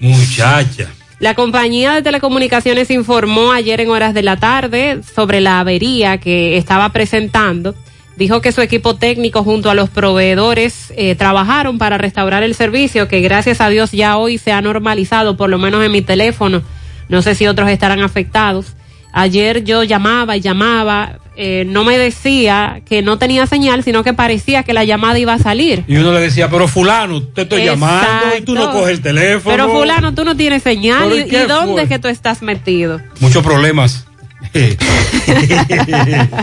muchacha. 0.00 0.88
La 1.18 1.34
compañía 1.34 1.94
de 1.94 2.02
telecomunicaciones 2.02 2.90
informó 2.90 3.52
ayer 3.52 3.80
en 3.80 3.88
horas 3.88 4.12
de 4.12 4.22
la 4.22 4.36
tarde 4.36 5.00
sobre 5.14 5.40
la 5.40 5.60
avería 5.60 6.18
que 6.18 6.58
estaba 6.58 6.90
presentando. 6.90 7.74
Dijo 8.16 8.42
que 8.42 8.52
su 8.52 8.60
equipo 8.60 8.96
técnico 8.96 9.42
junto 9.42 9.70
a 9.70 9.74
los 9.74 9.88
proveedores 9.88 10.92
eh, 10.96 11.14
trabajaron 11.14 11.78
para 11.78 11.96
restaurar 11.96 12.42
el 12.42 12.54
servicio, 12.54 13.08
que 13.08 13.20
gracias 13.20 13.60
a 13.60 13.68
Dios 13.68 13.92
ya 13.92 14.18
hoy 14.18 14.36
se 14.36 14.52
ha 14.52 14.60
normalizado, 14.60 15.36
por 15.36 15.48
lo 15.48 15.58
menos 15.58 15.84
en 15.84 15.92
mi 15.92 16.02
teléfono. 16.02 16.62
No 17.08 17.22
sé 17.22 17.34
si 17.34 17.46
otros 17.46 17.70
estarán 17.70 18.00
afectados. 18.00 18.74
Ayer 19.18 19.64
yo 19.64 19.82
llamaba 19.82 20.36
y 20.36 20.42
llamaba, 20.42 21.20
eh, 21.36 21.64
no 21.66 21.84
me 21.84 21.96
decía 21.96 22.82
que 22.86 23.00
no 23.00 23.16
tenía 23.18 23.46
señal, 23.46 23.82
sino 23.82 24.04
que 24.04 24.12
parecía 24.12 24.62
que 24.62 24.74
la 24.74 24.84
llamada 24.84 25.18
iba 25.18 25.32
a 25.32 25.38
salir. 25.38 25.84
Y 25.88 25.96
uno 25.96 26.12
le 26.12 26.20
decía, 26.20 26.50
pero 26.50 26.68
fulano, 26.68 27.22
te 27.22 27.42
estoy 27.42 27.64
llamando 27.64 28.36
y 28.38 28.42
tú 28.42 28.54
no 28.54 28.70
coges 28.72 28.90
el 28.90 29.00
teléfono. 29.00 29.56
Pero 29.56 29.70
fulano, 29.70 30.12
tú 30.14 30.22
no 30.22 30.36
tienes 30.36 30.62
señal. 30.62 31.08
¿Pero 31.08 31.44
¿Y, 31.44 31.48
dónde 31.48 31.72
fue? 31.72 31.82
es 31.84 31.88
que 31.88 31.98
tú 31.98 32.08
estás 32.08 32.42
metido? 32.42 33.00
Muchos 33.20 33.42
problemas. 33.42 34.06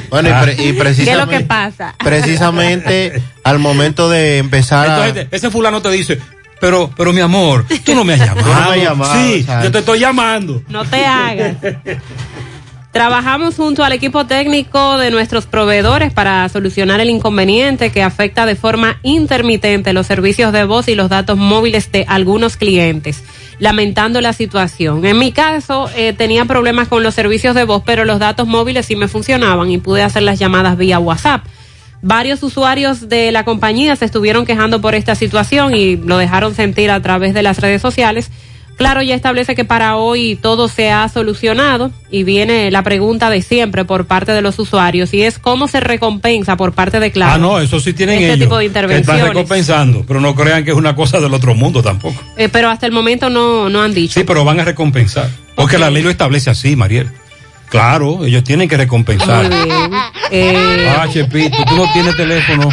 Bueno, 0.09 0.29
y, 0.29 0.43
pre- 0.43 0.53
y 0.53 0.55
¿Qué 0.57 0.69
es 0.69 0.73
lo 0.75 0.79
precisamente, 0.83 1.37
que 1.37 1.43
pasa? 1.45 1.95
precisamente 2.03 3.21
al 3.43 3.59
momento 3.59 4.09
de 4.09 4.39
empezar 4.39 4.89
a... 4.89 5.07
Entonces, 5.07 5.27
ese 5.31 5.49
fulano 5.51 5.81
te 5.81 5.89
dice, 5.91 6.19
Pero, 6.59 6.89
pero 6.97 7.13
mi 7.13 7.21
amor, 7.21 7.65
tú 7.83 7.93
no 7.95 8.03
me 8.03 8.13
has 8.13 8.19
llamado. 8.25 8.47
no 8.47 8.53
me 8.53 8.71
has 8.71 8.77
llamado, 8.83 9.13
sí, 9.23 9.45
yo 9.63 9.71
te 9.71 9.79
estoy 9.79 9.99
llamando. 9.99 10.61
No 10.69 10.83
te 10.85 11.05
hagas. 11.05 11.55
Trabajamos 12.93 13.55
junto 13.55 13.83
al 13.83 13.91
equipo 13.91 14.27
técnico 14.27 14.99
de 14.99 15.09
nuestros 15.09 15.47
proveedores 15.47 16.13
para 16.13 16.47
solucionar 16.47 16.99
el 16.99 17.09
inconveniente 17.09 17.91
que 17.91 18.03
afecta 18.03 18.45
de 18.45 18.55
forma 18.55 18.99
intermitente 19.01 19.93
los 19.93 20.05
servicios 20.05 20.53
de 20.53 20.63
voz 20.63 20.87
y 20.87 20.93
los 20.93 21.09
datos 21.09 21.35
móviles 21.35 21.91
de 21.91 22.05
algunos 22.07 22.55
clientes, 22.55 23.23
lamentando 23.57 24.21
la 24.21 24.31
situación. 24.31 25.03
En 25.07 25.17
mi 25.17 25.31
caso, 25.31 25.89
eh, 25.95 26.13
tenía 26.13 26.45
problemas 26.45 26.87
con 26.87 27.01
los 27.01 27.15
servicios 27.15 27.55
de 27.55 27.63
voz, 27.63 27.81
pero 27.83 28.05
los 28.05 28.19
datos 28.19 28.47
móviles 28.47 28.85
sí 28.85 28.95
me 28.95 29.07
funcionaban 29.07 29.71
y 29.71 29.79
pude 29.79 30.03
hacer 30.03 30.21
las 30.21 30.37
llamadas 30.37 30.77
vía 30.77 30.99
WhatsApp. 30.99 31.43
Varios 32.03 32.43
usuarios 32.43 33.09
de 33.09 33.31
la 33.31 33.43
compañía 33.43 33.95
se 33.95 34.05
estuvieron 34.05 34.45
quejando 34.45 34.81
por 34.81 34.93
esta 34.93 35.15
situación 35.15 35.73
y 35.73 35.95
lo 35.95 36.19
dejaron 36.19 36.53
sentir 36.53 36.91
a 36.91 37.01
través 37.01 37.33
de 37.33 37.41
las 37.41 37.57
redes 37.57 37.81
sociales. 37.81 38.29
Claro, 38.77 39.01
ya 39.01 39.15
establece 39.15 39.55
que 39.55 39.65
para 39.65 39.95
hoy 39.97 40.35
todo 40.41 40.67
se 40.67 40.91
ha 40.91 41.07
solucionado 41.09 41.91
y 42.09 42.23
viene 42.23 42.69
la 42.71 42.81
pregunta 42.83 43.29
de 43.29 43.41
siempre 43.41 43.85
por 43.85 44.05
parte 44.05 44.31
de 44.33 44.41
los 44.41 44.57
usuarios 44.59 45.13
y 45.13 45.21
es 45.21 45.39
cómo 45.39 45.67
se 45.67 45.79
recompensa 45.79 46.57
por 46.57 46.73
parte 46.73 46.99
de 46.99 47.11
Claro. 47.11 47.33
Ah, 47.33 47.37
no, 47.37 47.59
eso 47.59 47.79
sí 47.79 47.93
tienen 47.93 48.15
este 48.19 48.33
ellos. 48.33 48.45
tipo 48.47 48.57
de 48.57 48.63
que 48.63 48.67
están 48.67 48.83
intervenciones. 48.85 49.27
recompensando, 49.27 50.03
pero 50.07 50.19
no 50.19 50.33
crean 50.35 50.63
que 50.65 50.71
es 50.71 50.77
una 50.77 50.95
cosa 50.95 51.19
del 51.19 51.33
otro 51.33 51.53
mundo 51.53 51.81
tampoco. 51.83 52.21
Eh, 52.37 52.49
pero 52.49 52.69
hasta 52.69 52.85
el 52.85 52.91
momento 52.91 53.29
no, 53.29 53.69
no 53.69 53.81
han 53.81 53.93
dicho. 53.93 54.19
Sí, 54.19 54.23
pero 54.25 54.43
van 54.43 54.59
a 54.59 54.65
recompensar. 54.65 55.29
Porque 55.55 55.77
la 55.77 55.89
ley 55.91 56.01
lo 56.03 56.09
establece 56.09 56.49
así, 56.49 56.75
Mariel. 56.75 57.09
Claro, 57.73 58.23
ellos 58.23 58.43
tienen 58.43 58.69
que 58.69 58.77
recompensar. 58.77 59.49
Muy 59.49 59.63
bien. 59.65 59.91
Eh, 60.29 60.87
Ah, 60.95 61.07
Chepito, 61.11 61.57
tú 61.67 61.75
no 61.75 61.91
tienes 61.91 62.15
teléfono. 62.15 62.69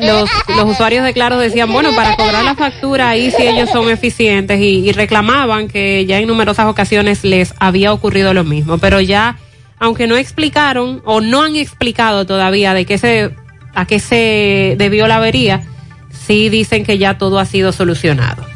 los, 0.00 0.30
los 0.56 0.70
usuarios 0.70 1.04
de 1.04 1.12
Claro 1.12 1.36
decían, 1.36 1.72
bueno, 1.72 1.90
para 1.96 2.14
cobrar 2.14 2.44
la 2.44 2.54
factura 2.54 3.08
ahí 3.08 3.32
sí 3.32 3.42
ellos 3.42 3.70
son 3.70 3.90
eficientes 3.90 4.60
y, 4.60 4.88
y 4.88 4.92
reclamaban 4.92 5.66
que 5.66 6.06
ya 6.06 6.20
en 6.20 6.28
numerosas 6.28 6.66
ocasiones 6.66 7.24
les 7.24 7.54
había 7.58 7.92
ocurrido 7.92 8.32
lo 8.32 8.44
mismo, 8.44 8.78
pero 8.78 9.00
ya, 9.00 9.36
aunque 9.80 10.06
no 10.06 10.16
explicaron 10.16 11.02
o 11.04 11.20
no 11.20 11.42
han 11.42 11.56
explicado 11.56 12.24
todavía 12.24 12.74
de 12.74 12.84
qué 12.86 12.98
se, 12.98 13.34
a 13.74 13.84
qué 13.86 13.98
se 13.98 14.76
debió 14.78 15.08
la 15.08 15.16
avería, 15.16 15.64
sí 16.12 16.50
dicen 16.50 16.84
que 16.84 16.98
ya 16.98 17.18
todo 17.18 17.40
ha 17.40 17.46
sido 17.46 17.72
solucionado. 17.72 18.46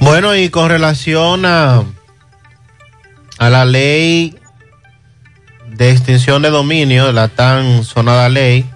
Bueno, 0.00 0.36
y 0.36 0.50
con 0.50 0.68
relación 0.68 1.46
a, 1.46 1.84
a 3.40 3.48
la 3.48 3.64
ley 3.64 4.36
de 5.66 5.90
extinción 5.90 6.42
de 6.42 6.50
dominio, 6.50 7.10
la 7.10 7.28
tan 7.28 7.84
sonada 7.84 8.28
ley, 8.28 8.66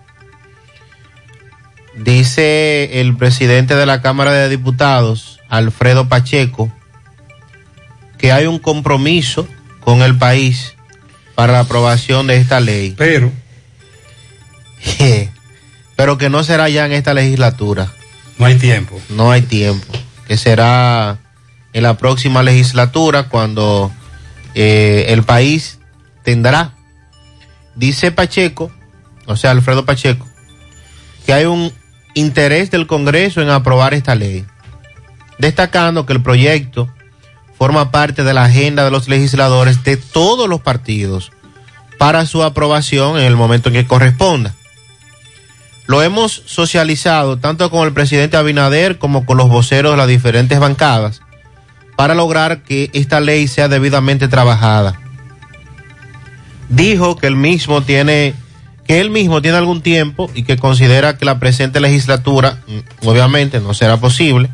dice 1.96 3.00
el 3.02 3.14
presidente 3.14 3.76
de 3.76 3.84
la 3.84 4.00
Cámara 4.00 4.32
de 4.32 4.48
Diputados, 4.48 5.38
Alfredo 5.50 6.08
Pacheco, 6.08 6.72
que 8.16 8.32
hay 8.32 8.46
un 8.46 8.58
compromiso 8.58 9.46
con 9.80 10.00
el 10.00 10.16
país 10.16 10.74
para 11.34 11.52
la 11.52 11.60
aprobación 11.60 12.26
de 12.26 12.38
esta 12.38 12.58
ley. 12.58 12.94
Pero. 12.96 13.30
Pero 15.94 16.16
que 16.16 16.30
no 16.30 16.42
será 16.42 16.70
ya 16.70 16.86
en 16.86 16.92
esta 16.92 17.12
legislatura. 17.12 17.92
No 18.38 18.46
hay 18.46 18.54
tiempo. 18.54 18.98
No 19.10 19.30
hay 19.30 19.42
tiempo. 19.42 19.92
Que 20.26 20.38
será 20.38 21.18
en 21.74 21.82
la 21.82 21.98
próxima 21.98 22.42
legislatura 22.42 23.24
cuando 23.24 23.92
eh, 24.54 25.06
el 25.08 25.22
país 25.22 25.78
tendrá. 26.22 26.74
Dice 27.74 28.12
Pacheco, 28.12 28.70
o 29.26 29.36
sea, 29.36 29.50
Alfredo 29.50 29.84
Pacheco, 29.84 30.26
que 31.26 31.32
hay 31.32 31.44
un 31.44 31.72
interés 32.14 32.70
del 32.70 32.86
Congreso 32.86 33.42
en 33.42 33.50
aprobar 33.50 33.94
esta 33.94 34.14
ley, 34.14 34.44
destacando 35.38 36.06
que 36.06 36.12
el 36.12 36.22
proyecto 36.22 36.88
forma 37.58 37.90
parte 37.90 38.24
de 38.24 38.34
la 38.34 38.44
agenda 38.44 38.84
de 38.84 38.90
los 38.90 39.08
legisladores 39.08 39.82
de 39.84 39.96
todos 39.96 40.48
los 40.48 40.60
partidos 40.60 41.32
para 41.98 42.26
su 42.26 42.42
aprobación 42.42 43.18
en 43.18 43.24
el 43.24 43.36
momento 43.36 43.68
en 43.68 43.74
que 43.74 43.86
corresponda. 43.86 44.54
Lo 45.86 46.02
hemos 46.02 46.42
socializado 46.46 47.38
tanto 47.38 47.70
con 47.70 47.86
el 47.86 47.92
presidente 47.92 48.36
Abinader 48.36 48.98
como 48.98 49.26
con 49.26 49.36
los 49.36 49.48
voceros 49.48 49.92
de 49.92 49.98
las 49.98 50.08
diferentes 50.08 50.58
bancadas 50.58 51.20
para 51.96 52.14
lograr 52.14 52.62
que 52.62 52.90
esta 52.92 53.20
ley 53.20 53.48
sea 53.48 53.68
debidamente 53.68 54.28
trabajada. 54.28 55.00
Dijo 56.68 57.16
que 57.16 57.26
él 57.26 57.36
mismo 57.36 57.82
tiene 57.82 58.34
que 58.86 59.00
él 59.00 59.08
mismo 59.08 59.40
tiene 59.40 59.56
algún 59.56 59.80
tiempo 59.80 60.30
y 60.34 60.42
que 60.42 60.58
considera 60.58 61.16
que 61.16 61.24
la 61.24 61.38
presente 61.38 61.80
legislatura 61.80 62.58
mm, 62.66 63.08
obviamente 63.08 63.58
no 63.60 63.72
será 63.72 63.96
posible 63.96 64.50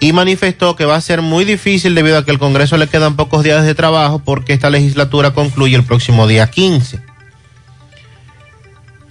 y 0.00 0.12
manifestó 0.12 0.76
que 0.76 0.84
va 0.84 0.96
a 0.96 1.00
ser 1.00 1.22
muy 1.22 1.44
difícil 1.44 1.94
debido 1.94 2.18
a 2.18 2.24
que 2.24 2.30
el 2.30 2.38
Congreso 2.38 2.76
le 2.76 2.86
quedan 2.86 3.16
pocos 3.16 3.42
días 3.42 3.64
de 3.64 3.74
trabajo 3.74 4.20
porque 4.20 4.52
esta 4.52 4.70
legislatura 4.70 5.32
concluye 5.32 5.76
el 5.76 5.84
próximo 5.84 6.26
día 6.26 6.48
15. 6.48 7.00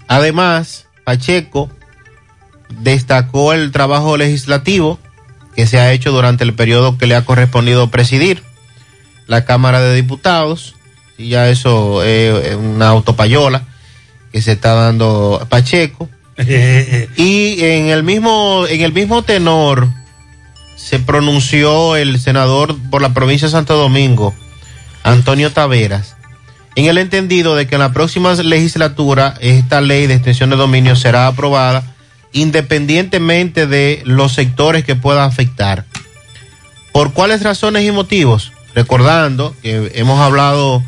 Además, 0.07 0.85
Pacheco 1.03 1.69
destacó 2.69 3.53
el 3.53 3.71
trabajo 3.71 4.15
legislativo 4.15 4.99
que 5.57 5.65
se 5.65 5.79
ha 5.79 5.91
hecho 5.91 6.11
durante 6.11 6.43
el 6.43 6.53
periodo 6.53 6.99
que 6.99 7.07
le 7.07 7.15
ha 7.15 7.25
correspondido 7.25 7.89
presidir 7.89 8.43
la 9.25 9.43
Cámara 9.43 9.81
de 9.81 9.95
Diputados, 9.95 10.75
y 11.17 11.29
ya 11.29 11.49
eso 11.49 12.03
es 12.03 12.55
una 12.55 12.89
autopayola 12.89 13.63
que 14.31 14.43
se 14.43 14.51
está 14.51 14.75
dando 14.75 15.45
Pacheco. 15.49 16.07
y 17.17 17.63
en 17.63 17.87
el 17.87 18.03
mismo, 18.03 18.65
en 18.69 18.81
el 18.81 18.93
mismo 18.93 19.23
tenor 19.23 19.87
se 20.75 20.99
pronunció 20.99 21.95
el 21.95 22.19
senador 22.19 22.77
por 22.91 23.01
la 23.01 23.15
provincia 23.15 23.47
de 23.47 23.51
Santo 23.51 23.75
Domingo, 23.77 24.35
Antonio 25.01 25.51
Taveras, 25.51 26.17
en 26.75 26.85
el 26.85 26.99
entendido 26.99 27.55
de 27.55 27.65
que 27.65 27.73
en 27.73 27.81
la 27.81 27.93
próxima 27.93 28.35
legislatura 28.35 29.33
esta 29.41 29.81
ley 29.81 30.05
de 30.05 30.13
extensión 30.13 30.51
de 30.51 30.55
dominio 30.55 30.95
será 30.95 31.25
aprobada 31.25 31.96
independientemente 32.31 33.67
de 33.67 34.01
los 34.05 34.33
sectores 34.33 34.83
que 34.83 34.95
pueda 34.95 35.25
afectar. 35.25 35.85
¿Por 36.91 37.13
cuáles 37.13 37.43
razones 37.43 37.83
y 37.83 37.91
motivos? 37.91 38.51
Recordando 38.73 39.55
que 39.61 39.91
hemos 39.95 40.19
hablado 40.19 40.83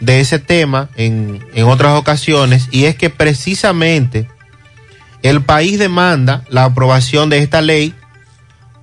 de 0.00 0.20
ese 0.20 0.38
tema 0.38 0.88
en, 0.96 1.44
en 1.54 1.66
otras 1.66 1.98
ocasiones 1.98 2.68
y 2.70 2.84
es 2.84 2.96
que 2.96 3.10
precisamente 3.10 4.28
el 5.22 5.42
país 5.42 5.78
demanda 5.78 6.44
la 6.48 6.64
aprobación 6.64 7.30
de 7.30 7.38
esta 7.38 7.62
ley 7.62 7.94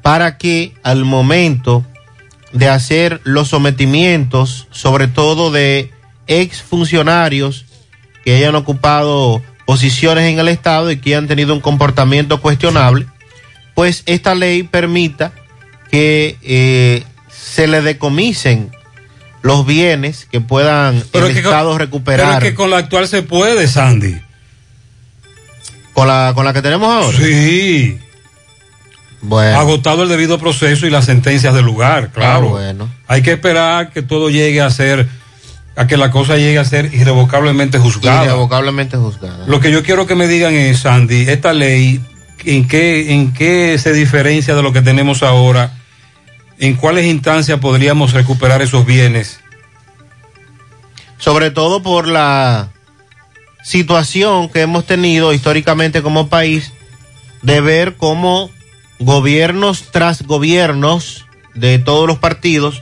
para 0.01 0.37
que 0.37 0.73
al 0.83 1.03
momento 1.03 1.85
de 2.53 2.69
hacer 2.69 3.21
los 3.23 3.49
sometimientos, 3.49 4.67
sobre 4.71 5.07
todo 5.07 5.51
de 5.51 5.91
exfuncionarios 6.27 7.65
que 8.23 8.35
hayan 8.35 8.55
ocupado 8.55 9.41
posiciones 9.69 10.23
en 10.23 10.39
el 10.39 10.47
Estado 10.47 10.89
y 10.89 10.97
que 10.97 11.15
han 11.15 11.27
tenido 11.27 11.53
un 11.53 11.59
comportamiento 11.61 12.41
cuestionable, 12.41 13.05
pues 13.75 14.01
esta 14.07 14.33
ley 14.33 14.63
permita 14.63 15.31
que 15.91 16.37
eh, 16.41 17.03
se 17.29 17.67
le 17.67 17.83
decomisen 17.83 18.71
los 19.43 19.67
bienes 19.67 20.25
que 20.31 20.41
puedan 20.41 21.03
Pero 21.11 21.27
el 21.27 21.35
que 21.35 21.43
con- 21.43 21.51
Estado 21.51 21.73
Pero 21.73 21.85
recuperar 21.85 22.43
es 22.43 22.49
que 22.49 22.55
con 22.55 22.71
la 22.71 22.77
actual 22.77 23.07
se 23.07 23.21
puede, 23.21 23.67
Sandy. 23.67 24.19
con 25.93 26.07
la 26.07 26.31
con 26.33 26.45
la 26.45 26.53
que 26.53 26.63
tenemos 26.63 26.89
ahora. 26.91 27.15
Sí. 27.19 27.99
Bueno. 29.21 29.59
Agotado 29.59 30.01
el 30.01 30.09
debido 30.09 30.39
proceso 30.39 30.87
y 30.87 30.89
las 30.89 31.05
sentencias 31.05 31.53
del 31.53 31.65
lugar, 31.65 32.09
claro. 32.09 32.47
Ah, 32.47 32.49
bueno. 32.49 32.89
Hay 33.07 33.21
que 33.21 33.33
esperar 33.33 33.91
que 33.91 34.01
todo 34.01 34.31
llegue 34.31 34.61
a 34.61 34.71
ser, 34.71 35.07
a 35.79 35.87
que 35.87 35.97
la 35.97 36.11
cosa 36.11 36.37
llegue 36.37 36.59
a 36.59 36.65
ser 36.65 36.93
irrevocablemente 36.93 37.79
juzgada. 37.79 38.25
Irrevocablemente 38.25 38.97
juzgada. 38.97 39.45
Lo 39.47 39.59
que 39.59 39.71
yo 39.71 39.81
quiero 39.81 40.05
que 40.05 40.15
me 40.15 40.27
digan 40.27 40.53
es, 40.53 40.79
Sandy, 40.79 41.29
esta 41.29 41.53
ley, 41.53 41.99
¿en 42.45 42.67
qué, 42.67 43.13
¿en 43.13 43.33
qué 43.33 43.77
se 43.79 43.93
diferencia 43.93 44.55
de 44.55 44.61
lo 44.61 44.73
que 44.73 44.81
tenemos 44.81 45.23
ahora? 45.23 45.73
¿En 46.59 46.75
cuáles 46.75 47.05
instancias 47.05 47.59
podríamos 47.59 48.13
recuperar 48.13 48.61
esos 48.61 48.85
bienes? 48.85 49.39
sobre 51.19 51.51
todo 51.51 51.83
por 51.83 52.07
la 52.07 52.69
situación 53.61 54.49
que 54.49 54.61
hemos 54.61 54.85
tenido 54.85 55.33
históricamente 55.33 56.01
como 56.01 56.29
país 56.29 56.71
de 57.43 57.61
ver 57.61 57.97
cómo 57.97 58.49
gobiernos 58.99 59.91
tras 59.91 60.23
gobiernos 60.23 61.25
de 61.53 61.77
todos 61.77 62.07
los 62.07 62.17
partidos 62.17 62.81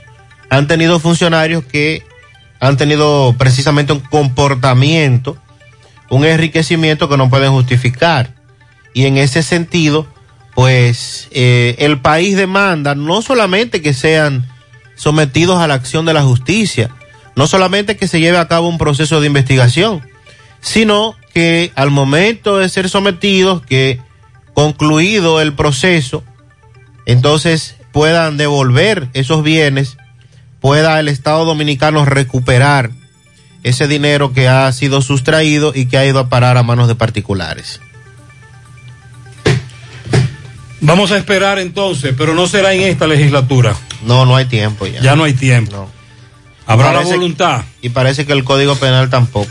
han 0.50 0.66
tenido 0.66 1.00
funcionarios 1.00 1.64
que 1.64 2.04
han 2.60 2.76
tenido 2.76 3.34
precisamente 3.38 3.92
un 3.92 4.00
comportamiento, 4.00 5.36
un 6.10 6.24
enriquecimiento 6.24 7.08
que 7.08 7.16
no 7.16 7.30
pueden 7.30 7.52
justificar. 7.52 8.34
Y 8.94 9.06
en 9.06 9.16
ese 9.18 9.42
sentido, 9.42 10.06
pues 10.54 11.28
eh, 11.30 11.76
el 11.78 12.00
país 12.00 12.36
demanda 12.36 12.94
no 12.94 13.22
solamente 13.22 13.80
que 13.80 13.94
sean 13.94 14.46
sometidos 14.96 15.60
a 15.60 15.68
la 15.68 15.74
acción 15.74 16.04
de 16.04 16.14
la 16.14 16.22
justicia, 16.22 16.90
no 17.36 17.46
solamente 17.46 17.96
que 17.96 18.08
se 18.08 18.20
lleve 18.20 18.38
a 18.38 18.48
cabo 18.48 18.68
un 18.68 18.78
proceso 18.78 19.20
de 19.20 19.28
investigación, 19.28 20.02
sino 20.60 21.14
que 21.32 21.70
al 21.76 21.90
momento 21.90 22.58
de 22.58 22.68
ser 22.68 22.88
sometidos, 22.88 23.62
que 23.62 24.00
concluido 24.54 25.40
el 25.40 25.52
proceso, 25.52 26.24
entonces 27.06 27.76
puedan 27.92 28.36
devolver 28.36 29.08
esos 29.12 29.44
bienes, 29.44 29.96
pueda 30.60 30.98
el 31.00 31.08
Estado 31.08 31.44
Dominicano 31.44 32.04
recuperar 32.04 32.90
ese 33.62 33.88
dinero 33.88 34.32
que 34.32 34.48
ha 34.48 34.70
sido 34.72 35.02
sustraído 35.02 35.72
y 35.74 35.86
que 35.86 35.98
ha 35.98 36.06
ido 36.06 36.18
a 36.18 36.28
parar 36.28 36.56
a 36.56 36.62
manos 36.62 36.88
de 36.88 36.94
particulares. 36.94 37.80
Vamos 40.80 41.10
a 41.10 41.16
esperar 41.16 41.58
entonces, 41.58 42.14
pero 42.16 42.34
no 42.34 42.46
será 42.46 42.72
en 42.72 42.82
esta 42.82 43.06
legislatura. 43.06 43.74
No, 44.04 44.24
no 44.26 44.36
hay 44.36 44.44
tiempo 44.44 44.86
ya. 44.86 45.00
Ya 45.00 45.16
no 45.16 45.24
hay 45.24 45.32
tiempo. 45.32 45.90
Habrá 46.66 46.92
la 46.92 47.00
voluntad. 47.00 47.64
Y 47.80 47.88
parece 47.88 48.26
que 48.26 48.32
el 48.32 48.44
Código 48.44 48.76
Penal 48.76 49.10
tampoco. 49.10 49.50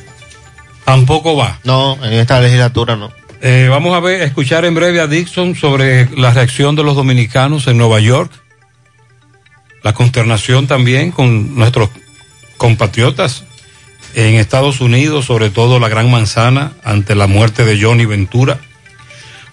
Tampoco 0.86 1.36
va. 1.36 1.60
No, 1.64 1.98
en 2.02 2.14
esta 2.14 2.40
legislatura 2.40 2.96
no. 2.96 3.12
Eh, 3.42 3.68
vamos 3.70 3.94
a 3.94 4.00
ver, 4.00 4.22
escuchar 4.22 4.66
en 4.66 4.74
breve 4.74 5.02
a 5.02 5.08
Dixon 5.08 5.56
sobre 5.56 6.10
la 6.18 6.32
reacción 6.32 6.76
de 6.76 6.84
los 6.84 6.96
dominicanos 6.96 7.68
en 7.68 7.78
Nueva 7.78 8.00
York. 8.00 8.32
La 9.88 9.94
consternación 9.94 10.68
también 10.68 11.12
con 11.12 11.56
nuestros 11.56 11.90
compatriotas 12.58 13.46
en 14.16 14.36
Estados 14.36 14.82
Unidos, 14.82 15.24
sobre 15.24 15.50
todo 15.50 15.80
la 15.80 15.88
Gran 15.88 16.12
Manzana, 16.12 16.74
ante 16.84 17.16
la 17.16 17.26
muerte 17.26 17.64
de 17.64 17.82
Johnny 17.82 18.04
Ventura. 18.04 18.60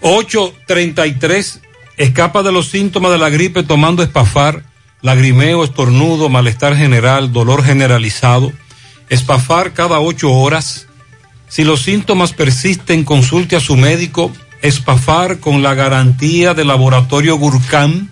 833 0.01 1.61
escapa 1.95 2.43
de 2.43 2.51
los 2.51 2.67
síntomas 2.67 3.13
de 3.13 3.17
la 3.17 3.29
gripe 3.29 3.63
tomando 3.63 4.03
espafar, 4.03 4.63
lagrimeo, 5.01 5.63
estornudo, 5.63 6.27
malestar 6.27 6.75
general, 6.75 7.31
dolor 7.31 7.63
generalizado. 7.63 8.51
Espafar 9.07 9.71
cada 9.71 10.01
ocho 10.01 10.33
horas. 10.33 10.87
Si 11.47 11.63
los 11.63 11.81
síntomas 11.81 12.33
persisten, 12.33 13.05
consulte 13.05 13.55
a 13.55 13.61
su 13.61 13.77
médico. 13.77 14.33
Espafar 14.61 15.39
con 15.39 15.63
la 15.63 15.75
garantía 15.75 16.53
del 16.53 16.67
laboratorio 16.67 17.37
Gurkhan. 17.37 18.11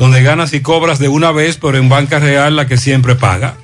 donde 0.00 0.22
ganas 0.22 0.54
y 0.54 0.60
cobras 0.60 0.98
de 0.98 1.08
una 1.08 1.30
vez, 1.30 1.58
pero 1.58 1.76
en 1.76 1.90
Banca 1.90 2.18
Real 2.18 2.56
la 2.56 2.66
que 2.66 2.78
siempre 2.78 3.16
paga. 3.16 3.56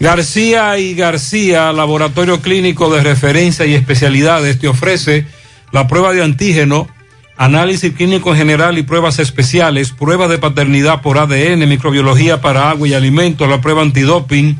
García 0.00 0.76
y 0.78 0.96
García, 0.96 1.72
Laboratorio 1.72 2.42
Clínico 2.42 2.92
de 2.92 3.04
Referencia 3.04 3.66
y 3.66 3.74
Especialidades, 3.74 4.58
te 4.58 4.66
ofrece 4.66 5.26
la 5.70 5.86
prueba 5.86 6.12
de 6.12 6.24
antígeno, 6.24 6.88
análisis 7.36 7.92
clínico 7.92 8.32
en 8.32 8.36
general 8.36 8.78
y 8.78 8.82
pruebas 8.82 9.20
especiales, 9.20 9.92
pruebas 9.92 10.28
de 10.28 10.38
paternidad 10.38 11.02
por 11.02 11.18
ADN, 11.18 11.68
microbiología 11.68 12.40
para 12.40 12.68
agua 12.68 12.88
y 12.88 12.94
alimentos, 12.94 13.48
la 13.48 13.60
prueba 13.60 13.82
antidoping 13.82 14.58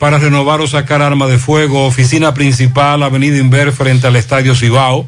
para 0.00 0.16
renovar 0.16 0.62
o 0.62 0.66
sacar 0.66 1.02
arma 1.02 1.26
de 1.26 1.36
fuego, 1.36 1.84
oficina 1.84 2.32
principal, 2.32 3.02
Avenida 3.02 3.36
Inver 3.36 3.70
frente 3.70 4.06
al 4.06 4.16
Estadio 4.16 4.54
Cibao, 4.54 5.06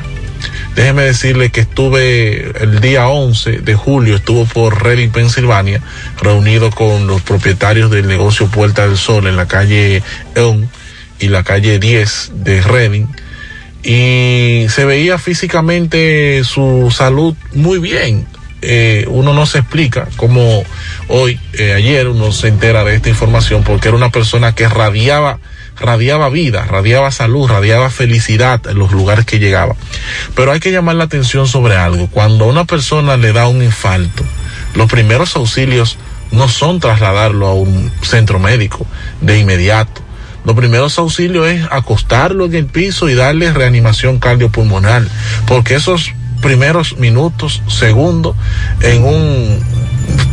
déjeme 0.76 1.04
decirle 1.04 1.50
que 1.50 1.62
estuve 1.62 2.52
el 2.62 2.80
día 2.80 3.10
11 3.10 3.60
de 3.60 3.76
julio, 3.76 4.16
estuvo 4.16 4.46
por 4.46 4.82
Reading, 4.82 5.10
Pensilvania, 5.10 5.82
reunido 6.22 6.72
con 6.72 7.06
los 7.06 7.22
propietarios 7.22 7.92
del 7.92 8.08
negocio 8.08 8.48
Puerta 8.48 8.88
del 8.88 8.98
Sol 8.98 9.28
en 9.28 9.36
la 9.36 9.48
calle 9.48 10.02
Elm 10.36 10.68
y 11.20 11.28
la 11.28 11.44
calle 11.44 11.80
10 11.80 12.32
de 12.36 12.62
Reading 12.62 13.08
y 13.84 14.66
se 14.70 14.86
veía 14.86 15.18
físicamente 15.18 16.44
su 16.44 16.94
salud 16.96 17.36
muy 17.54 17.80
bien. 17.80 18.28
Eh, 18.62 19.06
uno 19.08 19.34
no 19.34 19.46
se 19.46 19.60
explica 19.60 20.10
cómo 20.18 20.64
hoy, 21.08 21.40
eh, 21.54 21.74
ayer 21.74 22.10
uno 22.10 22.34
se 22.34 22.50
entera 22.50 22.84
de 22.84 22.96
esta 22.96 23.08
información 23.08 23.64
porque 23.64 23.88
era 23.88 23.96
una 23.96 24.10
persona 24.10 24.54
que 24.54 24.68
radiaba, 24.68 25.40
radiaba 25.80 26.28
vida, 26.30 26.66
radiaba 26.66 27.10
salud, 27.12 27.48
radiaba 27.48 27.90
felicidad 27.90 28.60
en 28.68 28.78
los 28.78 28.92
lugares 28.92 29.26
que 29.26 29.40
llegaba. 29.40 29.76
Pero 30.36 30.52
hay 30.52 30.60
que 30.60 30.72
llamar 30.72 30.96
la 30.96 31.06
atención 31.06 31.48
sobre 31.48 31.78
algo. 31.78 32.08
Cuando 32.08 32.46
a 32.46 32.48
una 32.48 32.66
persona 32.66 33.16
le 33.16 33.32
da 33.32 33.48
un 33.48 33.64
infarto, 33.64 34.26
los 34.76 34.92
primeros 34.92 35.38
auxilios 35.38 35.98
no 36.32 36.50
son 36.50 36.82
trasladarlo 36.82 37.48
a 37.48 37.54
un 37.54 37.92
centro 38.02 38.40
médico 38.40 38.86
de 39.22 39.40
inmediato. 39.40 40.02
Los 40.50 40.58
primeros 40.58 40.98
auxilios 40.98 41.46
es 41.46 41.64
acostarlo 41.70 42.46
en 42.46 42.56
el 42.56 42.66
piso 42.66 43.08
y 43.08 43.14
darle 43.14 43.54
reanimación 43.54 44.18
cardiopulmonar, 44.18 45.04
porque 45.46 45.76
esos 45.76 46.12
primeros 46.42 46.98
minutos, 46.98 47.62
segundos, 47.68 48.36
en 48.82 49.04
un 49.04 49.60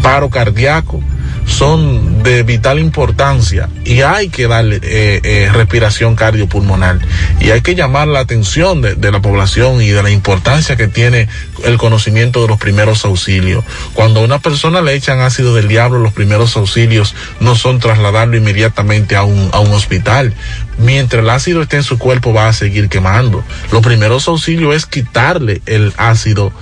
paro 0.01 0.31
cardíaco, 0.31 1.03
son 1.47 2.23
de 2.23 2.43
vital 2.43 2.79
importancia 2.79 3.69
y 3.85 4.03
hay 4.03 4.29
que 4.29 4.49
darle 4.49 4.81
eh, 4.83 5.21
eh, 5.23 5.51
respiración 5.53 6.17
cardiopulmonar 6.17 6.99
y 7.41 7.51
hay 7.51 7.61
que 7.61 7.75
llamar 7.75 8.09
la 8.09 8.21
atención 8.21 8.83
de, 8.83 8.95
de, 8.95 9.13
la 9.13 9.21
población 9.21 9.81
y 9.81 9.89
de 9.89 10.03
la 10.03 10.11
importancia 10.11 10.77
que 10.77 10.89
tiene 10.89 11.29
el 11.65 11.79
conocimiento 11.79 12.43
de 12.43 12.49
los 12.49 12.59
primeros 12.59 13.05
auxilios. 13.05 13.65
Cuando 13.95 14.21
a 14.21 14.25
una 14.25 14.41
persona 14.41 14.83
le 14.83 14.95
echan 14.95 15.21
ácido 15.21 15.55
del 15.55 15.69
diablo, 15.69 16.01
los 16.01 16.13
primeros 16.13 16.57
auxilios 16.57 17.15
no 17.41 17.55
son 17.55 17.79
trasladarlo 17.79 18.37
inmediatamente 18.37 19.17
a 19.17 19.23
un, 19.23 19.51
a 19.53 19.61
un 19.61 19.73
hospital. 19.73 20.35
Mientras 20.79 21.23
el 21.23 21.31
ácido 21.31 21.63
esté 21.63 21.77
en 21.77 21.85
su 21.85 21.99
cuerpo 21.99 22.35
va 22.35 22.49
a 22.49 22.53
seguir 22.53 22.89
quemando. 22.89 23.45
Los 23.73 23.83
primeros 23.83 24.29
auxilios 24.29 24.75
es 24.75 24.87
quitarle 24.87 25.63
el 25.67 25.93
ácido 25.97 26.53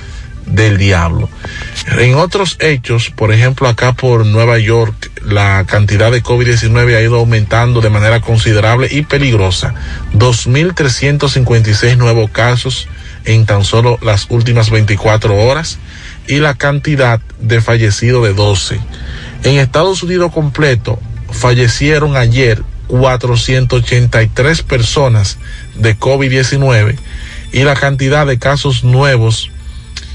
del 0.46 0.78
diablo. 0.78 1.28
En 1.86 2.14
otros 2.14 2.56
hechos, 2.60 3.10
por 3.10 3.32
ejemplo, 3.32 3.68
acá 3.68 3.92
por 3.92 4.24
Nueva 4.24 4.58
York, 4.58 5.10
la 5.22 5.64
cantidad 5.66 6.10
de 6.10 6.22
COVID-19 6.22 6.96
ha 6.96 7.02
ido 7.02 7.16
aumentando 7.16 7.80
de 7.80 7.90
manera 7.90 8.20
considerable 8.20 8.88
y 8.90 9.02
peligrosa. 9.02 9.74
2.356 10.14 11.96
nuevos 11.96 12.30
casos 12.30 12.88
en 13.24 13.46
tan 13.46 13.64
solo 13.64 13.98
las 14.02 14.26
últimas 14.30 14.70
24 14.70 15.36
horas 15.36 15.78
y 16.26 16.38
la 16.38 16.54
cantidad 16.54 17.20
de 17.38 17.60
fallecidos 17.60 18.24
de 18.24 18.34
12. 18.34 18.80
En 19.44 19.58
Estados 19.58 20.02
Unidos 20.02 20.32
completo 20.32 20.98
fallecieron 21.30 22.16
ayer 22.16 22.62
483 22.88 24.62
personas 24.62 25.38
de 25.74 25.98
COVID-19 25.98 26.96
y 27.52 27.62
la 27.62 27.74
cantidad 27.74 28.26
de 28.26 28.38
casos 28.38 28.84
nuevos 28.84 29.50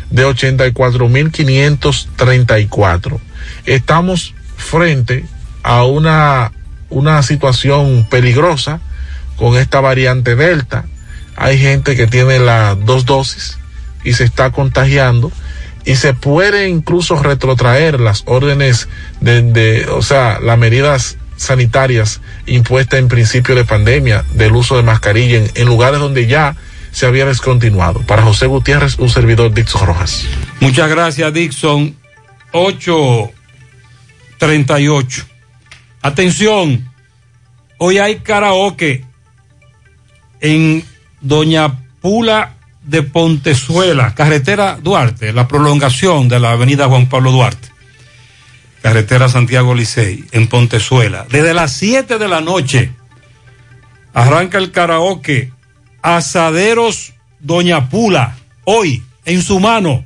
de 0.10 0.26
84.534. 0.26 3.19
Estamos 3.65 4.34
frente 4.57 5.26
a 5.64 5.84
una, 5.84 6.52
una 6.90 7.23
situación 7.23 8.06
peligrosa 8.10 8.81
con 9.36 9.57
esta 9.57 9.80
variante 9.80 10.36
Delta. 10.36 10.86
Hay 11.36 11.57
gente 11.57 11.95
que 11.95 12.07
tiene 12.07 12.40
las 12.40 12.84
dos 12.86 13.06
dosis 13.06 13.57
y 14.03 14.14
se 14.14 14.23
está 14.23 14.52
contagiando 14.52 15.31
y 15.86 15.95
se 15.95 16.14
puede 16.14 16.68
incluso 16.68 17.22
retrotraer 17.22 17.99
las 17.99 18.23
órdenes 18.26 18.88
de, 19.22 19.41
de 19.41 19.88
o 19.88 20.02
sea, 20.02 20.40
las 20.40 20.57
medidas 20.57 21.18
sanitarias 21.38 22.19
impuestas 22.45 22.99
en 22.99 23.07
principio 23.07 23.56
de 23.56 23.64
pandemia 23.64 24.26
del 24.34 24.56
uso 24.56 24.76
de 24.76 24.84
mascarilla 24.84 25.38
en, 25.38 25.49
en 25.56 25.68
lugares 25.68 25.99
donde 25.99 26.27
ya 26.27 26.57
se 26.91 27.06
había 27.06 27.26
descontinuado. 27.26 28.02
Para 28.02 28.24
José 28.24 28.48
Gutiérrez, 28.48 28.99
un 28.99 29.10
servidor 29.10 29.53
Dixon 29.53 29.86
Rojas. 29.86 30.26
Muchas 30.60 30.90
gracias, 30.90 31.34
Dixon. 31.34 31.95
838. 32.52 35.26
Atención, 36.02 36.90
hoy 37.78 37.98
hay 37.98 38.20
karaoke 38.20 39.03
en 40.40 40.86
Doña 41.22 41.84
Pula 42.02 42.56
de 42.84 43.03
Pontezuela, 43.03 44.16
carretera 44.16 44.80
Duarte, 44.82 45.34
la 45.34 45.45
prolongación 45.48 46.30
de 46.30 46.40
la 46.40 46.53
avenida 46.53 46.88
Juan 46.88 47.07
Pablo 47.07 47.32
Duarte, 47.32 47.68
carretera 48.82 49.30
Santiago 49.30 49.76
Licey, 49.76 50.26
en 50.32 50.48
Pontezuela. 50.48 51.28
Desde 51.30 51.53
las 51.53 51.74
7 51.74 52.18
de 52.18 52.28
la 52.28 52.41
noche 52.41 52.91
arranca 54.14 54.57
el 54.57 54.72
karaoke 54.72 55.52
Asaderos 56.01 57.13
Doña 57.39 57.89
Pula, 57.89 58.38
hoy 58.65 59.03
en 59.26 59.41
su 59.41 59.59
mano. 59.59 60.05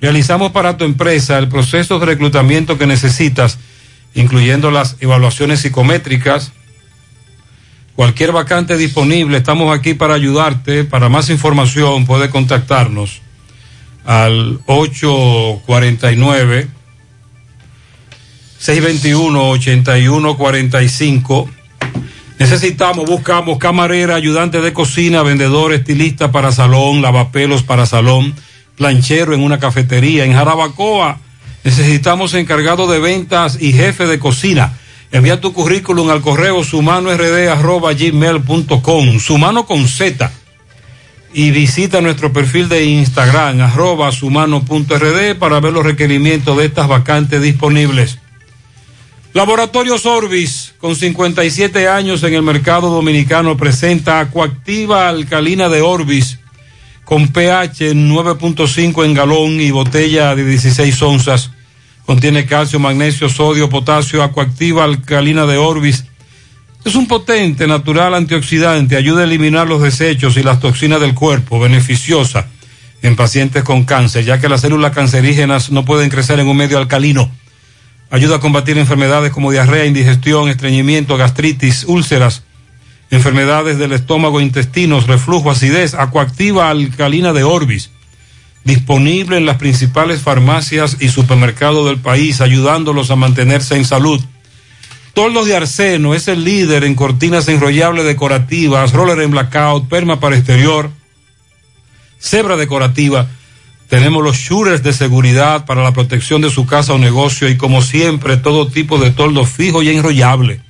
Realizamos 0.00 0.52
para 0.52 0.76
tu 0.76 0.84
empresa 0.84 1.38
el 1.38 1.48
proceso 1.48 1.98
de 1.98 2.06
reclutamiento 2.06 2.78
que 2.78 2.86
necesitas, 2.86 3.58
incluyendo 4.14 4.70
las 4.70 4.96
evaluaciones 5.00 5.60
psicométricas. 5.60 6.52
Cualquier 7.96 8.30
vacante 8.32 8.76
disponible, 8.76 9.38
estamos 9.38 9.76
aquí 9.76 9.94
para 9.94 10.14
ayudarte. 10.14 10.84
Para 10.84 11.08
más 11.08 11.30
información 11.30 12.06
puede 12.06 12.30
contactarnos 12.30 13.22
al 14.04 14.60
849 14.66 16.68
621 18.58 19.50
8145 19.50 21.50
Necesitamos, 22.38 23.06
buscamos 23.06 23.58
camarera, 23.58 24.14
ayudante 24.14 24.60
de 24.60 24.72
cocina, 24.72 25.24
vendedor, 25.24 25.72
estilista 25.72 26.30
para 26.30 26.52
salón, 26.52 27.02
lavapelos 27.02 27.64
para 27.64 27.84
salón, 27.84 28.32
planchero 28.76 29.34
en 29.34 29.42
una 29.42 29.58
cafetería. 29.58 30.24
En 30.24 30.34
Jarabacoa 30.34 31.18
necesitamos 31.64 32.34
encargado 32.34 32.86
de 32.86 33.00
ventas 33.00 33.58
y 33.60 33.72
jefe 33.72 34.06
de 34.06 34.20
cocina. 34.20 34.78
Envía 35.10 35.40
tu 35.40 35.52
currículum 35.52 36.10
al 36.10 36.20
correo 36.20 36.62
sumanord.gmail.com, 36.62 39.18
sumano 39.18 39.66
con 39.66 39.88
Z. 39.88 40.30
Y 41.34 41.50
visita 41.50 42.00
nuestro 42.00 42.32
perfil 42.32 42.68
de 42.68 42.84
Instagram, 42.84 43.62
arroba 43.62 44.12
sumano.rd, 44.12 45.34
para 45.38 45.58
ver 45.60 45.72
los 45.72 45.84
requerimientos 45.84 46.56
de 46.56 46.66
estas 46.66 46.86
vacantes 46.86 47.42
disponibles. 47.42 48.20
Laboratorios 49.34 50.06
Orbis, 50.06 50.67
con 50.78 50.94
57 50.94 51.88
años 51.88 52.22
en 52.22 52.34
el 52.34 52.42
mercado 52.42 52.88
dominicano, 52.88 53.56
presenta 53.56 54.20
Acuactiva 54.20 55.08
Alcalina 55.08 55.68
de 55.68 55.82
Orbis, 55.82 56.38
con 57.04 57.28
pH 57.28 57.94
9.5 57.94 59.04
en 59.04 59.14
galón 59.14 59.60
y 59.60 59.72
botella 59.72 60.36
de 60.36 60.44
16 60.44 61.02
onzas. 61.02 61.50
Contiene 62.06 62.46
calcio, 62.46 62.78
magnesio, 62.78 63.28
sodio, 63.28 63.68
potasio, 63.68 64.22
Acuactiva 64.22 64.84
Alcalina 64.84 65.46
de 65.46 65.56
Orbis. 65.56 66.04
Es 66.84 66.94
un 66.94 67.08
potente, 67.08 67.66
natural 67.66 68.14
antioxidante, 68.14 68.96
ayuda 68.96 69.22
a 69.22 69.24
eliminar 69.24 69.66
los 69.66 69.82
desechos 69.82 70.36
y 70.36 70.44
las 70.44 70.60
toxinas 70.60 71.00
del 71.00 71.14
cuerpo, 71.14 71.58
beneficiosa 71.58 72.46
en 73.02 73.16
pacientes 73.16 73.64
con 73.64 73.84
cáncer, 73.84 74.24
ya 74.24 74.40
que 74.40 74.48
las 74.48 74.60
células 74.60 74.92
cancerígenas 74.92 75.70
no 75.70 75.84
pueden 75.84 76.08
crecer 76.08 76.38
en 76.38 76.46
un 76.46 76.56
medio 76.56 76.78
alcalino 76.78 77.30
Ayuda 78.10 78.36
a 78.36 78.40
combatir 78.40 78.78
enfermedades 78.78 79.32
como 79.32 79.52
diarrea, 79.52 79.84
indigestión, 79.84 80.48
estreñimiento, 80.48 81.18
gastritis, 81.18 81.84
úlceras, 81.84 82.42
enfermedades 83.10 83.78
del 83.78 83.92
estómago, 83.92 84.40
intestinos, 84.40 85.06
reflujo, 85.06 85.50
acidez, 85.50 85.94
acuactiva 85.94 86.70
alcalina 86.70 87.34
de 87.34 87.44
Orbis. 87.44 87.90
Disponible 88.64 89.36
en 89.36 89.44
las 89.44 89.56
principales 89.56 90.22
farmacias 90.22 90.96
y 91.00 91.08
supermercados 91.08 91.86
del 91.86 91.98
país, 91.98 92.40
ayudándolos 92.40 93.10
a 93.10 93.16
mantenerse 93.16 93.76
en 93.76 93.84
salud. 93.84 94.22
Toldos 95.12 95.46
de 95.46 95.56
Arseno 95.56 96.14
es 96.14 96.28
el 96.28 96.44
líder 96.44 96.84
en 96.84 96.94
cortinas 96.94 97.48
enrollables 97.48 98.04
decorativas, 98.04 98.92
roller 98.92 99.20
en 99.20 99.32
blackout, 99.32 99.88
perma 99.88 100.18
para 100.20 100.36
exterior, 100.36 100.90
cebra 102.18 102.56
decorativa 102.56 103.28
tenemos 103.88 104.22
los 104.22 104.36
shooters 104.36 104.82
de 104.82 104.92
seguridad 104.92 105.64
para 105.64 105.82
la 105.82 105.92
protección 105.92 106.42
de 106.42 106.50
su 106.50 106.66
casa 106.66 106.92
o 106.92 106.98
negocio 106.98 107.48
y 107.48 107.56
como 107.56 107.80
siempre 107.80 108.36
todo 108.36 108.68
tipo 108.68 108.98
de 108.98 109.12
toldo 109.12 109.46
fijo 109.46 109.82
y 109.82 109.88
enrollable 109.88 110.60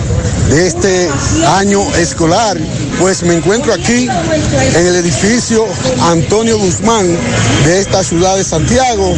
de 0.50 0.68
este 0.68 1.10
año 1.48 1.82
escolar. 1.96 2.58
Pues 3.00 3.24
me 3.24 3.36
encuentro 3.36 3.74
aquí 3.74 4.08
en 4.08 4.88
el 4.88 4.96
edificio 4.96 5.66
Antonio 6.02 6.58
Guzmán 6.58 7.18
de 7.66 7.80
esta 7.80 8.04
ciudad 8.04 8.38
de 8.38 8.44
Santiago, 8.44 9.16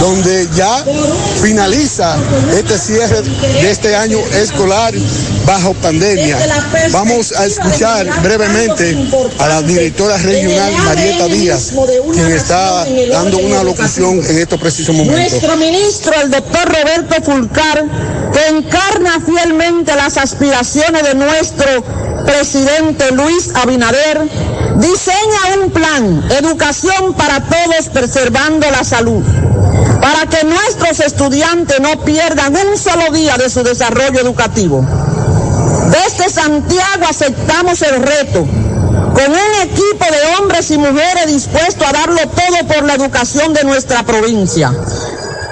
donde 0.00 0.48
ya 0.54 0.84
finaliza 1.42 2.16
este 2.52 2.78
cierre 2.78 3.22
de 3.22 3.70
este 3.70 3.94
año 3.94 4.18
escolar 4.32 4.94
bajo 5.48 5.72
pandemia. 5.74 6.36
Vamos 6.90 7.32
a 7.32 7.46
escuchar 7.46 8.06
brevemente 8.22 9.08
a 9.38 9.48
la 9.48 9.62
directora 9.62 10.18
regional 10.18 10.72
Marieta 10.84 11.26
Díaz, 11.26 11.72
quien 12.12 12.32
está 12.32 12.86
dando 13.10 13.38
una 13.38 13.62
locución 13.64 14.20
en 14.28 14.38
estos 14.38 14.60
precisos 14.60 14.94
momentos. 14.94 15.30
Nuestro 15.30 15.56
ministro, 15.56 16.12
el 16.22 16.30
doctor 16.30 16.68
Roberto 16.68 17.22
Fulcar, 17.22 17.82
que 18.32 18.46
encarna 18.58 19.20
fielmente 19.24 19.96
las 19.96 20.18
aspiraciones 20.18 21.02
de 21.02 21.14
nuestro 21.14 21.82
presidente 22.26 23.10
Luis 23.12 23.50
Abinader, 23.54 24.20
diseña 24.76 25.62
un 25.62 25.70
plan, 25.70 26.24
educación 26.38 27.14
para 27.14 27.40
todos 27.40 27.88
preservando 27.90 28.70
la 28.70 28.84
salud, 28.84 29.22
para 30.02 30.26
que 30.28 30.44
nuestros 30.44 31.00
estudiantes 31.00 31.80
no 31.80 32.04
pierdan 32.04 32.54
un 32.54 32.76
solo 32.76 33.10
día 33.12 33.38
de 33.38 33.48
su 33.48 33.62
desarrollo 33.62 34.20
educativo. 34.20 34.86
Desde 35.90 36.28
Santiago 36.28 37.06
aceptamos 37.08 37.80
el 37.82 38.02
reto 38.02 38.46
con 39.14 39.30
un 39.30 39.54
equipo 39.62 40.04
de 40.10 40.36
hombres 40.36 40.70
y 40.70 40.78
mujeres 40.78 41.26
dispuestos 41.26 41.88
a 41.88 41.92
darlo 41.92 42.20
todo 42.28 42.66
por 42.68 42.84
la 42.84 42.94
educación 42.94 43.54
de 43.54 43.64
nuestra 43.64 44.02
provincia. 44.02 44.70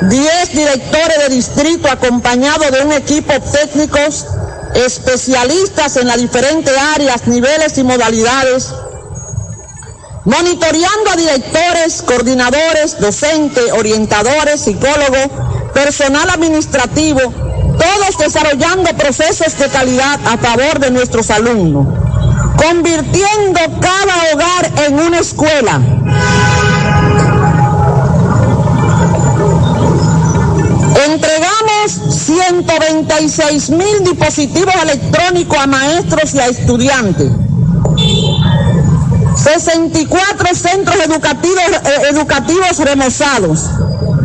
Diez 0.03 0.53
directores 0.53 1.19
de 1.27 1.35
distrito 1.35 1.89
acompañados 1.91 2.71
de 2.71 2.83
un 2.83 2.93
equipo 2.93 3.33
técnicos 3.51 4.27
especialistas 4.75 5.97
en 5.97 6.07
las 6.07 6.19
diferentes 6.19 6.75
áreas, 6.95 7.27
niveles 7.27 7.79
y 7.79 7.83
modalidades, 7.83 8.69
monitoreando 10.27 11.11
a 11.11 11.17
directores, 11.17 12.03
coordinadores, 12.03 13.01
docentes, 13.01 13.73
orientadores, 13.73 14.61
psicólogos, 14.61 15.31
personal 15.73 16.29
administrativo, 16.29 17.46
todos 17.79 18.19
desarrollando 18.19 18.91
procesos 18.97 19.59
de 19.59 19.69
calidad 19.69 20.19
a 20.27 20.37
favor 20.39 20.79
de 20.79 20.91
nuestros 20.91 21.31
alumnos, 21.31 21.87
convirtiendo 22.57 23.61
cada 23.81 24.15
hogar 24.33 24.71
en 24.87 24.99
una 24.99 25.19
escuela. 25.19 25.81
Entregamos 31.07 31.93
126 32.11 33.71
mil 33.71 34.05
dispositivos 34.05 34.75
electrónicos 34.83 35.59
a 35.59 35.67
maestros 35.67 36.35
y 36.35 36.41
a 36.41 36.47
estudiantes. 36.47 37.31
64 39.37 40.55
centros 40.55 40.97
educativos, 40.97 41.59
eh, 41.59 42.03
educativos 42.11 42.79
remozados. 42.79 43.67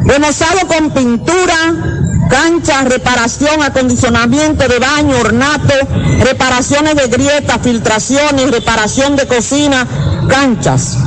Remozados 0.06 0.64
con 0.66 0.90
pintura, 0.92 2.01
canchas, 2.32 2.86
reparación, 2.86 3.62
acondicionamiento 3.62 4.68
de 4.68 4.80
baño, 4.80 5.20
ornato, 5.20 5.76
reparaciones 6.22 6.96
de 6.96 7.06
grietas, 7.08 7.60
filtraciones, 7.62 8.50
reparación 8.50 9.16
de 9.18 9.28
cocina, 9.28 9.86
canchas. 10.28 10.98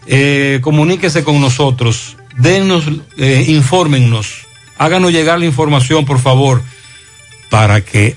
eh, 0.07 0.59
comuníquese 0.61 1.25
con 1.25 1.41
nosotros, 1.41 2.17
denos, 2.37 2.85
eh, 3.17 3.63
háganos 4.77 5.13
llegar 5.13 5.39
la 5.39 5.47
información, 5.47 6.05
por 6.05 6.19
favor, 6.19 6.63
para 7.49 7.81
que 7.81 8.17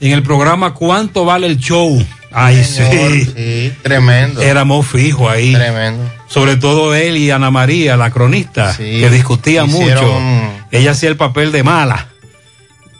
en 0.00 0.12
el 0.12 0.22
programa 0.22 0.74
¿Cuánto 0.74 1.24
vale 1.24 1.46
el 1.46 1.56
show? 1.56 2.04
Ay, 2.30 2.62
Señor, 2.62 3.10
sí. 3.10 3.24
sí, 3.34 3.72
tremendo. 3.80 4.42
Éramos 4.42 4.86
fijos 4.86 5.30
ahí. 5.32 5.54
Tremendo. 5.54 6.12
Sobre 6.26 6.56
todo 6.56 6.94
él 6.94 7.16
y 7.16 7.30
Ana 7.30 7.50
María, 7.50 7.96
la 7.96 8.10
cronista, 8.10 8.74
Sí. 8.74 8.82
que 9.00 9.08
discutía 9.08 9.64
Hicieron- 9.64 10.04
mucho. 10.04 10.52
Ella 10.72 10.90
hacía 10.90 11.08
el 11.08 11.16
papel 11.16 11.52
de 11.52 11.62
mala. 11.62 12.08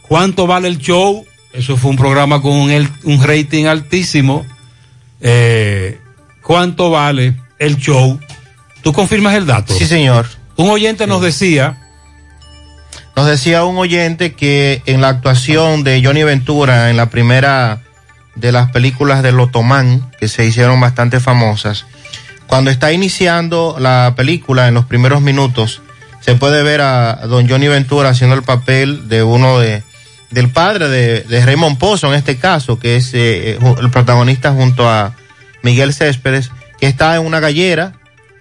¿Cuánto 0.01 0.47
vale 0.47 0.69
el 0.69 0.79
show? 0.79 1.27
Eso 1.53 1.77
fue 1.77 1.91
un 1.91 1.99
programa 1.99 2.41
con 2.41 2.53
un 2.53 3.23
rating 3.23 3.67
altísimo. 3.67 4.47
Eh, 5.21 6.01
¿Cuánto 6.43 6.91
vale 6.91 7.37
el 7.59 7.77
show? 7.77 8.19
¿Tú 8.83 8.93
confirmas 8.93 9.35
el 9.35 9.47
dato? 9.47 9.75
Sí, 9.75 9.87
señor. 9.87 10.27
Un 10.57 10.71
oyente 10.71 11.07
nos 11.07 11.23
decía, 11.23 11.79
Nos 13.17 13.27
decía 13.27 13.65
un 13.65 13.77
oyente 13.79 14.35
que 14.35 14.83
en 14.87 15.01
la 15.01 15.09
actuación 15.09 15.83
de 15.85 16.01
Johnny 16.05 16.23
Ventura 16.23 16.91
en 16.91 16.97
la 16.97 17.11
primera 17.11 17.83
de 18.37 18.53
las 18.53 18.71
películas 18.71 19.23
de 19.23 19.33
Lotomán, 19.33 20.11
que 20.21 20.29
se 20.29 20.47
hicieron 20.47 20.81
bastante 20.81 21.19
famosas, 21.19 21.85
cuando 22.47 22.71
está 22.71 22.93
iniciando 22.93 23.77
la 23.79 24.15
película 24.17 24.69
en 24.69 24.75
los 24.75 24.87
primeros 24.87 25.21
minutos, 25.21 25.83
se 26.21 26.35
puede 26.35 26.63
ver 26.63 26.81
a 26.81 27.27
don 27.27 27.49
Johnny 27.49 27.69
Ventura 27.69 28.11
haciendo 28.11 28.37
el 28.37 28.43
papel 28.43 29.09
de 29.09 29.23
uno 29.23 29.59
de 29.59 29.83
del 30.31 30.51
padre 30.51 30.89
de, 30.89 31.21
de 31.23 31.45
Raymond 31.47 31.79
Pozo 31.79 32.09
en 32.09 32.15
este 32.15 32.37
caso, 32.37 32.79
que 32.79 32.97
es 32.97 33.11
eh, 33.15 33.59
ju- 33.61 33.79
el 33.81 33.91
protagonista 33.91 34.53
junto 34.53 34.89
a 34.89 35.15
Miguel 35.63 35.93
Céspedes, 35.95 36.51
que 36.81 36.87
está 36.87 37.17
en 37.17 37.25
una 37.27 37.41
gallera, 37.41 37.95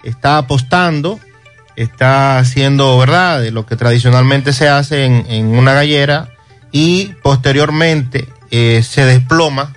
está 0.04 0.38
apostando, 0.38 1.20
está 1.76 2.40
haciendo, 2.40 2.98
¿verdad?, 2.98 3.42
de 3.42 3.52
lo 3.52 3.66
que 3.66 3.76
tradicionalmente 3.76 4.54
se 4.54 4.68
hace 4.70 5.06
en, 5.06 5.26
en 5.30 5.48
una 5.48 5.74
gallera 5.74 6.30
y 6.72 7.14
posteriormente 7.24 8.28
eh, 8.52 8.84
se 8.88 9.06
desploma, 9.06 9.74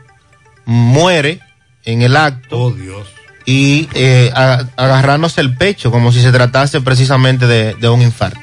muere 0.65 1.41
en 1.85 2.03
el 2.03 2.17
acto. 2.17 2.59
Oh 2.59 2.71
Dios. 2.73 3.09
Y 3.47 3.89
eh, 3.95 4.31
a- 4.35 4.65
agarrándose 4.77 5.41
el 5.41 5.57
pecho 5.57 5.91
como 5.91 6.13
si 6.13 6.21
se 6.21 6.31
tratase 6.33 6.81
precisamente 6.81 7.47
de, 7.47 7.75
de 7.75 7.89
un 7.89 8.03
infarto. 8.03 8.39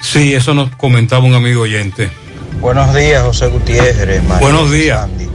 sí, 0.00 0.34
eso 0.34 0.54
nos 0.54 0.74
comentaba 0.76 1.24
un 1.24 1.34
amigo 1.34 1.62
oyente. 1.62 2.10
Buenos 2.60 2.94
días, 2.94 3.22
José 3.22 3.46
Gutiérrez. 3.48 4.22
María 4.24 4.40
Buenos 4.40 4.70
días. 4.70 5.00
Sandy. 5.00 5.28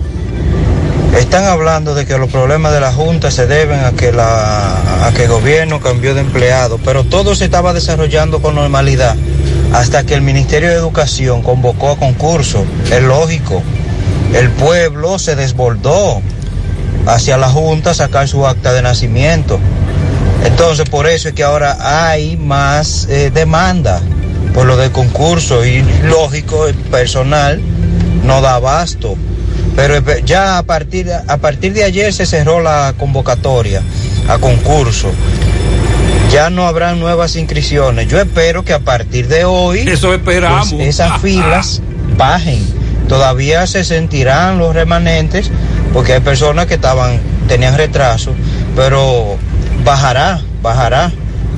Están 1.18 1.46
hablando 1.46 1.94
de 1.94 2.06
que 2.06 2.18
los 2.18 2.30
problemas 2.30 2.74
de 2.74 2.80
la 2.80 2.92
Junta 2.94 3.32
se 3.32 3.46
deben 3.46 3.84
a 3.84 3.92
que, 3.92 4.12
la, 4.12 5.08
a 5.08 5.12
que 5.14 5.24
el 5.24 5.30
gobierno 5.30 5.82
cambió 5.82 6.14
de 6.14 6.22
empleado, 6.22 6.80
pero 6.84 7.04
todo 7.04 7.36
se 7.36 7.46
estaba 7.46 7.74
desarrollando 7.74 8.42
con 8.42 8.56
normalidad 8.56 9.16
hasta 9.74 10.06
que 10.06 10.14
el 10.14 10.22
Ministerio 10.22 10.70
de 10.70 10.76
Educación 10.76 11.42
convocó 11.42 11.92
a 11.92 11.98
concurso. 11.98 12.66
Es 12.92 13.04
lógico, 13.04 13.62
el 14.34 14.50
pueblo 14.52 15.20
se 15.20 15.36
desbordó 15.36 16.22
hacia 17.06 17.38
la 17.38 17.50
Junta 17.50 17.92
a 17.92 17.94
sacar 17.94 18.28
su 18.28 18.48
acta 18.48 18.74
de 18.74 18.82
nacimiento. 18.82 19.60
Entonces, 20.46 20.90
por 20.90 21.08
eso 21.08 21.30
es 21.30 21.34
que 21.34 21.44
ahora 21.44 22.10
hay 22.10 22.38
más 22.38 23.08
eh, 23.10 23.32
demanda 23.34 24.02
por 24.54 24.66
lo 24.66 24.78
del 24.78 24.92
concurso 24.92 25.66
y 25.66 25.84
lógico, 26.04 26.68
el 26.68 26.76
personal 26.76 27.60
no 28.26 28.42
da 28.42 28.56
abasto. 28.56 29.16
Pero 29.76 29.96
espe- 29.98 30.24
ya 30.26 30.58
a 30.58 30.64
partir, 30.64 31.10
a 31.28 31.38
partir 31.38 31.74
de 31.74 31.84
ayer 31.86 32.14
se 32.14 32.26
cerró 32.26 32.60
la 32.62 32.94
convocatoria 32.98 33.82
a 34.28 34.38
concurso. 34.38 35.12
Ya 36.32 36.50
no 36.50 36.66
habrá 36.68 36.94
nuevas 36.96 37.36
inscripciones. 37.36 38.08
Yo 38.08 38.20
espero 38.20 38.64
que 38.64 38.74
a 38.74 38.80
partir 38.80 39.28
de 39.28 39.44
hoy 39.46 39.80
Eso 39.88 40.14
esperamos. 40.14 40.72
pues, 40.74 40.88
esas 40.88 41.20
filas 41.22 41.82
bajen. 42.18 42.66
Todavía 43.08 43.68
se 43.68 43.84
sentirán 43.84 44.58
los 44.58 44.74
remanentes 44.74 45.50
porque 45.94 46.14
hay 46.14 46.20
personas 46.22 46.68
que 46.68 46.76
estaban 46.76 47.20
tenían 47.50 47.76
retraso, 47.76 48.34
pero 48.76 49.36
bajará, 49.84 50.40
bajará. 50.62 51.12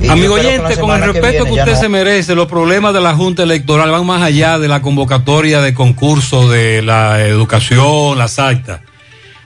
Y 0.04 0.08
Amigo 0.08 0.34
oyente, 0.34 0.76
con 0.78 0.90
el 0.90 1.02
respeto 1.12 1.44
que, 1.44 1.50
viene 1.50 1.60
usted 1.62 1.72
no- 1.74 1.80
se 1.80 1.88
merece, 1.88 2.34
los 2.34 2.46
problemas 2.46 2.92
de 2.92 3.00
la 3.00 3.14
Junta 3.14 3.42
Electoral 3.42 3.90
van 3.90 4.04
más 4.06 4.22
allá 4.22 4.58
de 4.58 4.68
la 4.68 4.82
convocatoria 4.82 5.60
de 5.62 5.72
concurso 5.72 6.48
de 6.48 6.82
la 6.82 7.20
educación, 7.22 8.18
las 8.18 8.38
actas. 8.38 8.80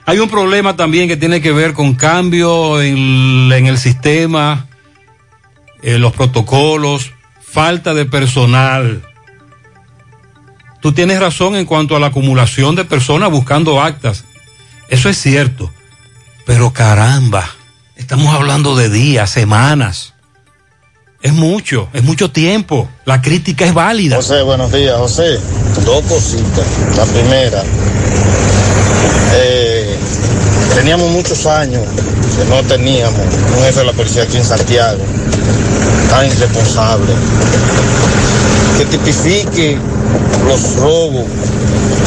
Hay 0.05 0.19
un 0.19 0.29
problema 0.29 0.75
también 0.75 1.07
que 1.07 1.17
tiene 1.17 1.39
que 1.41 1.51
ver 1.51 1.73
con 1.73 1.93
cambio 1.95 2.81
en, 2.81 3.51
en 3.53 3.67
el 3.67 3.77
sistema, 3.77 4.67
eh, 5.81 5.97
los 5.97 6.13
protocolos, 6.13 7.11
falta 7.41 7.93
de 7.93 8.05
personal. 8.05 9.01
Tú 10.81 10.91
tienes 10.93 11.19
razón 11.19 11.55
en 11.55 11.65
cuanto 11.65 11.95
a 11.95 11.99
la 11.99 12.07
acumulación 12.07 12.75
de 12.75 12.85
personas 12.85 13.29
buscando 13.29 13.81
actas. 13.81 14.25
Eso 14.89 15.09
es 15.09 15.17
cierto. 15.17 15.71
Pero 16.45 16.73
caramba, 16.73 17.47
estamos 17.95 18.33
hablando 18.33 18.75
de 18.75 18.89
días, 18.89 19.29
semanas. 19.29 20.15
Es 21.21 21.33
mucho, 21.33 21.89
es 21.91 22.01
mucho 22.03 22.31
tiempo. 22.31 22.87
La 23.03 23.21
crítica 23.21 23.65
es 23.65 23.73
válida. 23.73 24.15
José, 24.15 24.41
buenos 24.41 24.71
días, 24.71 24.97
José. 24.97 25.37
Dos 25.83 26.01
cositas. 26.03 26.65
La 26.95 27.03
primera, 27.05 27.61
eh, 29.33 29.97
teníamos 30.75 31.09
muchos 31.09 31.45
años 31.45 31.81
que 32.37 32.45
no 32.45 32.63
teníamos 32.63 33.19
un 33.19 33.63
jefe 33.63 33.79
de 33.79 33.85
la 33.85 33.91
policía 33.91 34.23
aquí 34.23 34.37
en 34.37 34.45
Santiago 34.45 35.03
tan 36.09 36.25
irresponsable 36.25 37.13
que 38.77 38.85
tipifique 38.85 39.77
los 40.47 40.77
robos, 40.77 41.25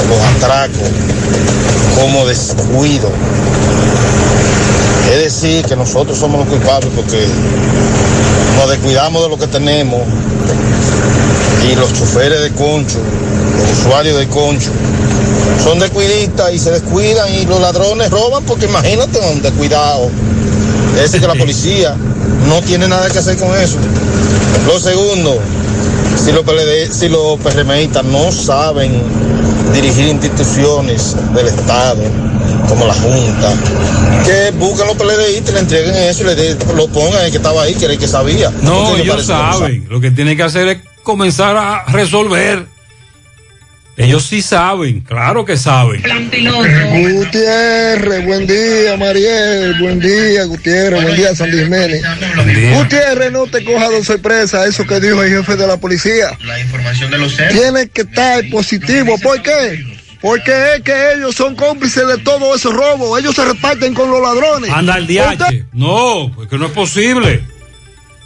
los 0.09 0.37
atracos 0.37 0.89
como 2.01 2.27
descuido. 2.27 3.11
Es 5.13 5.19
decir, 5.19 5.67
que 5.67 5.77
nosotros 5.77 6.17
somos 6.17 6.41
los 6.41 6.49
culpables 6.49 6.91
porque 6.97 7.27
nos 8.57 8.71
descuidamos 8.71 9.23
de 9.23 9.29
lo 9.29 9.39
que 9.39 9.47
tenemos 9.47 10.01
y 11.71 11.75
los 11.77 11.93
choferes 11.93 12.43
de 12.43 12.51
concho, 12.51 12.99
los 13.59 13.79
usuarios 13.79 14.19
de 14.19 14.27
concho, 14.29 14.71
son 15.63 15.79
descuidistas 15.79 16.53
y 16.53 16.59
se 16.59 16.71
descuidan 16.71 17.33
y 17.33 17.47
los 17.47 17.61
ladrones 17.61 18.11
roban 18.11 18.43
porque 18.45 18.67
imagínate 18.67 19.19
un 19.33 19.43
descuidado. 19.43 20.11
Es 20.97 21.03
decir, 21.03 21.21
que 21.21 21.27
la 21.27 21.35
policía 21.39 21.95
no 22.49 22.61
tiene 22.63 22.89
nada 22.89 23.09
que 23.11 23.19
hacer 23.19 23.37
con 23.37 23.55
eso. 23.57 23.77
Lo 24.67 24.79
segundo, 24.81 25.39
si 26.23 26.33
los, 26.33 26.45
PLD, 26.45 26.93
si 26.93 27.09
los 27.09 27.39
PRMistas 27.41 28.05
no 28.05 28.33
saben 28.33 28.93
dirigir 29.73 30.09
instituciones 30.09 31.17
del 31.35 31.49
Estado, 31.49 32.03
como 32.69 32.87
la 32.87 32.95
Junta, 32.95 33.55
que 34.25 34.51
busquen 34.53 34.87
los 34.87 34.97
PLDistas 34.97 35.51
y 35.51 35.53
le 35.53 35.59
entreguen 35.61 35.95
eso 35.97 36.23
y 36.23 36.27
le 36.27 36.35
de- 36.35 36.57
lo 36.75 36.89
pongan 36.89 37.25
el 37.25 37.31
que 37.31 37.37
estaba 37.39 37.63
ahí, 37.63 37.75
que 37.75 37.85
era 37.85 37.95
el 37.95 38.01
que 38.01 38.09
sabía. 38.09 38.51
No, 38.63 38.97
ellos 38.97 39.27
saben. 39.27 39.87
Lo 39.89 40.01
que 40.01 40.11
tienen 40.11 40.37
que 40.37 40.43
hacer 40.43 40.69
es 40.69 40.79
comenzar 41.03 41.57
a 41.57 41.85
resolver. 41.93 42.67
Ellos 43.95 44.25
sí 44.27 44.41
saben, 44.41 45.03
claro 45.03 45.45
que 45.45 45.59
saben. 45.59 46.03
Gutiérrez, 46.03 48.25
buen 48.25 48.47
día, 48.47 48.97
Mariel, 48.97 49.75
buen 49.81 50.01
día, 50.01 50.45
Gutiérrez, 50.45 51.03
buen 51.03 51.15
día, 51.17 51.35
Sandy 51.35 51.59
Jiménez. 51.65 52.03
Gutiérrez, 52.75 53.31
no 53.33 53.47
te 53.47 53.63
coja 53.65 53.91
de 53.91 54.03
sorpresa 54.03 54.67
eso 54.67 54.87
que 54.87 54.99
dijo 54.99 55.23
el 55.23 55.31
jefe 55.37 55.57
de 55.57 55.67
la 55.67 55.77
policía. 55.77 56.37
La 56.45 56.59
información 56.59 57.11
de 57.11 57.19
los 57.19 57.37
Tiene 57.37 57.89
que 57.91 58.01
estar 58.03 58.43
positivo, 58.51 59.19
¿por 59.19 59.43
qué? 59.43 59.85
Porque 60.23 60.77
es 60.77 60.83
que 60.83 61.15
ellos 61.15 61.35
son 61.35 61.57
cómplices 61.57 62.07
de 62.07 62.17
todo 62.19 62.55
ese 62.55 62.71
robo. 62.71 63.19
Ellos 63.19 63.35
se 63.35 63.45
reparten 63.45 63.93
con 63.93 64.09
los 64.09 64.23
ladrones. 64.23 64.71
Anda 64.71 64.97
el 64.97 65.09
DH. 65.09 65.67
No, 65.73 66.31
porque 66.35 66.57
no 66.59 66.67
es 66.67 66.73
posible. 66.73 67.45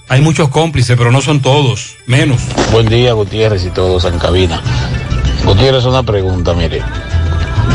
Hay 0.08 0.20
muchos 0.20 0.50
cómplices, 0.50 0.94
pero 0.96 1.10
no 1.10 1.22
son 1.22 1.40
todos. 1.40 1.96
Menos. 2.06 2.42
Buen 2.70 2.86
día, 2.86 3.14
Gutiérrez 3.14 3.64
y 3.64 3.70
todos 3.70 4.04
en 4.04 4.18
cabina. 4.18 4.62
Gutiérrez, 5.44 5.86
una 5.86 6.02
pregunta, 6.02 6.52
mire. 6.52 6.82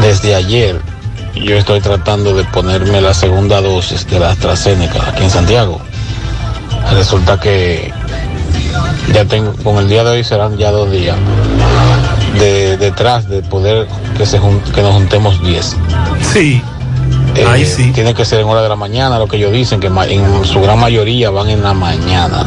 Desde 0.01 0.35
ayer 0.35 0.79
yo 1.33 1.57
estoy 1.57 1.81
tratando 1.81 2.35
de 2.35 2.43
ponerme 2.45 3.01
la 3.01 3.15
segunda 3.15 3.59
dosis 3.59 4.05
de 4.07 4.19
la 4.19 4.29
AstraZeneca 4.29 5.09
aquí 5.09 5.23
en 5.23 5.29
Santiago. 5.31 5.81
Resulta 6.93 7.39
que 7.39 7.91
ya 9.13 9.25
tengo, 9.25 9.53
con 9.63 9.77
el 9.77 9.89
día 9.89 10.03
de 10.03 10.11
hoy 10.11 10.23
serán 10.23 10.57
ya 10.57 10.71
dos 10.71 10.91
días 10.91 11.17
de 12.39 12.77
detrás 12.77 13.27
de 13.27 13.41
poder 13.41 13.87
que, 14.17 14.25
se 14.25 14.39
que 14.73 14.81
nos 14.81 14.93
juntemos 14.93 15.41
10. 15.43 15.75
Sí. 16.33 16.61
Ahí 17.47 17.65
sí. 17.65 17.91
Tiene 17.93 18.13
que 18.13 18.25
ser 18.25 18.41
en 18.41 18.47
hora 18.47 18.61
de 18.61 18.69
la 18.69 18.75
mañana, 18.75 19.17
lo 19.17 19.27
que 19.27 19.37
ellos 19.37 19.51
dicen, 19.51 19.79
que 19.79 19.87
en 19.87 20.45
su 20.45 20.61
gran 20.61 20.79
mayoría 20.79 21.29
van 21.29 21.49
en 21.49 21.63
la 21.63 21.73
mañana, 21.73 22.45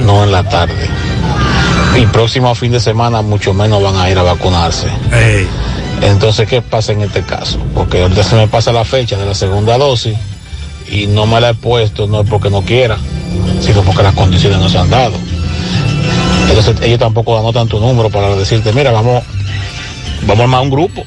no 0.00 0.24
en 0.24 0.32
la 0.32 0.42
tarde. 0.44 0.88
Y 2.00 2.06
próximo 2.06 2.54
fin 2.54 2.72
de 2.72 2.80
semana 2.80 3.22
mucho 3.22 3.54
menos 3.54 3.82
van 3.82 3.96
a 3.96 4.10
ir 4.10 4.18
a 4.18 4.22
vacunarse. 4.22 4.88
Entonces, 6.02 6.48
¿qué 6.48 6.60
pasa 6.60 6.92
en 6.92 7.02
este 7.02 7.22
caso? 7.22 7.58
Porque 7.74 8.02
ahorita 8.02 8.24
se 8.24 8.36
me 8.36 8.48
pasa 8.48 8.72
la 8.72 8.84
fecha 8.84 9.16
de 9.16 9.26
la 9.26 9.34
segunda 9.34 9.78
dosis 9.78 10.16
y 10.90 11.06
no 11.06 11.26
me 11.26 11.40
la 11.40 11.50
he 11.50 11.54
puesto, 11.54 12.06
no 12.06 12.22
es 12.22 12.28
porque 12.28 12.50
no 12.50 12.62
quiera, 12.62 12.98
sino 13.60 13.82
porque 13.82 14.02
las 14.02 14.14
condiciones 14.14 14.58
no 14.58 14.68
se 14.68 14.78
han 14.78 14.90
dado. 14.90 15.14
Entonces 16.48 16.76
ellos 16.82 16.98
tampoco 16.98 17.38
anotan 17.38 17.68
tu 17.68 17.80
número 17.80 18.10
para 18.10 18.34
decirte, 18.36 18.72
mira, 18.72 18.90
vamos, 18.92 19.22
vamos 20.22 20.40
a 20.40 20.42
armar 20.44 20.60
un 20.62 20.70
grupo. 20.70 21.04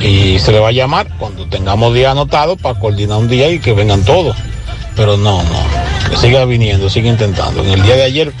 Y 0.00 0.38
se 0.38 0.52
le 0.52 0.58
va 0.60 0.68
a 0.68 0.72
llamar 0.72 1.08
cuando 1.18 1.46
tengamos 1.46 1.92
día 1.94 2.10
anotado 2.12 2.56
para 2.56 2.78
coordinar 2.78 3.18
un 3.18 3.28
día 3.28 3.50
y 3.50 3.58
que 3.58 3.72
vengan 3.74 4.02
todos. 4.02 4.36
Pero 4.96 5.16
no, 5.16 5.42
no, 5.42 6.10
que 6.10 6.16
siga 6.16 6.44
viniendo, 6.44 6.88
siga 6.88 7.08
intentando. 7.10 7.62
En 7.62 7.70
el 7.70 7.82
día 7.82 7.96
de 7.96 8.04
ayer 8.04 8.32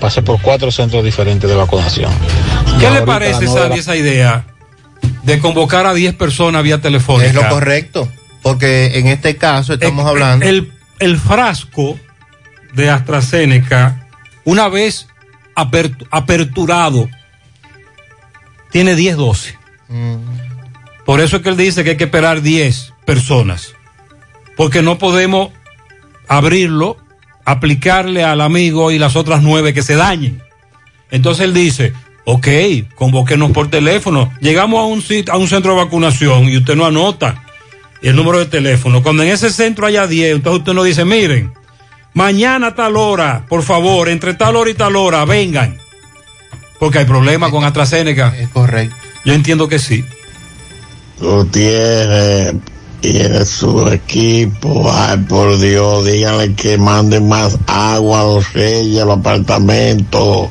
pasé 0.00 0.22
por 0.22 0.40
cuatro 0.40 0.70
centros 0.70 1.02
diferentes 1.04 1.48
de 1.48 1.56
vacunación. 1.56 2.12
¿Qué 2.78 2.90
le 2.90 3.02
parece, 3.02 3.46
Sandy, 3.46 3.68
la- 3.70 3.74
esa 3.76 3.96
idea 3.96 4.44
de 5.22 5.38
convocar 5.38 5.86
a 5.86 5.94
10 5.94 6.14
personas 6.14 6.62
vía 6.62 6.80
telefónica? 6.80 7.28
Es 7.28 7.34
lo 7.34 7.48
correcto, 7.48 8.08
porque 8.42 8.98
en 8.98 9.06
este 9.08 9.36
caso 9.36 9.72
estamos 9.74 10.06
hablando. 10.06 10.44
El, 10.46 10.70
el 10.98 11.18
frasco 11.18 11.98
de 12.74 12.90
AstraZeneca, 12.90 14.06
una 14.44 14.68
vez 14.68 15.08
aperturado, 15.56 17.08
tiene 18.70 18.94
10 18.94 19.16
dosis. 19.16 19.54
Por 21.04 21.20
eso 21.20 21.36
es 21.36 21.42
que 21.42 21.48
él 21.48 21.56
dice 21.56 21.84
que 21.84 21.90
hay 21.90 21.96
que 21.96 22.04
esperar 22.04 22.42
10 22.42 22.92
personas. 23.04 23.74
Porque 24.56 24.82
no 24.82 24.98
podemos 24.98 25.50
abrirlo, 26.28 26.96
aplicarle 27.44 28.24
al 28.24 28.40
amigo 28.40 28.90
y 28.90 28.98
las 28.98 29.16
otras 29.16 29.42
9 29.42 29.72
que 29.74 29.82
se 29.82 29.94
dañen. 29.96 30.42
Entonces 31.10 31.44
él 31.44 31.54
dice, 31.54 31.92
ok, 32.24 32.48
convóquenos 32.96 33.52
por 33.52 33.68
teléfono. 33.70 34.32
Llegamos 34.40 34.80
a 34.80 34.84
un, 34.84 35.00
sit- 35.02 35.28
a 35.30 35.36
un 35.36 35.46
centro 35.46 35.72
de 35.76 35.84
vacunación 35.84 36.48
y 36.48 36.56
usted 36.56 36.74
no 36.74 36.84
anota 36.86 37.44
el 38.02 38.16
número 38.16 38.38
de 38.38 38.46
teléfono. 38.46 39.02
Cuando 39.02 39.22
en 39.22 39.28
ese 39.30 39.50
centro 39.50 39.86
haya 39.86 40.06
10, 40.06 40.36
entonces 40.36 40.58
usted 40.60 40.72
nos 40.72 40.84
dice, 40.84 41.04
miren, 41.04 41.52
mañana 42.16 42.68
a 42.68 42.74
tal 42.74 42.96
hora, 42.96 43.44
por 43.46 43.62
favor, 43.62 44.08
entre 44.08 44.34
tal 44.34 44.56
hora 44.56 44.70
y 44.70 44.74
tal 44.74 44.96
hora, 44.96 45.24
vengan. 45.26 45.76
Porque 46.80 46.98
hay 46.98 47.04
problemas 47.04 47.50
con 47.50 47.62
AstraZeneca. 47.62 48.34
Es 48.36 48.48
correcto. 48.48 48.96
Yo 49.24 49.34
entiendo 49.34 49.68
que 49.68 49.78
sí. 49.78 50.04
Gutiérrez 51.20 52.54
tiene 53.00 53.44
su 53.44 53.86
equipo, 53.88 54.90
ay 54.90 55.18
por 55.28 55.58
Dios, 55.58 56.06
díganle 56.06 56.54
que 56.54 56.78
manden 56.78 57.28
más 57.28 57.58
agua 57.66 58.20
a 58.20 58.24
los 58.24 58.52
reyes, 58.54 59.02
a 59.02 59.04
los 59.04 59.18
apartamentos, 59.18 60.48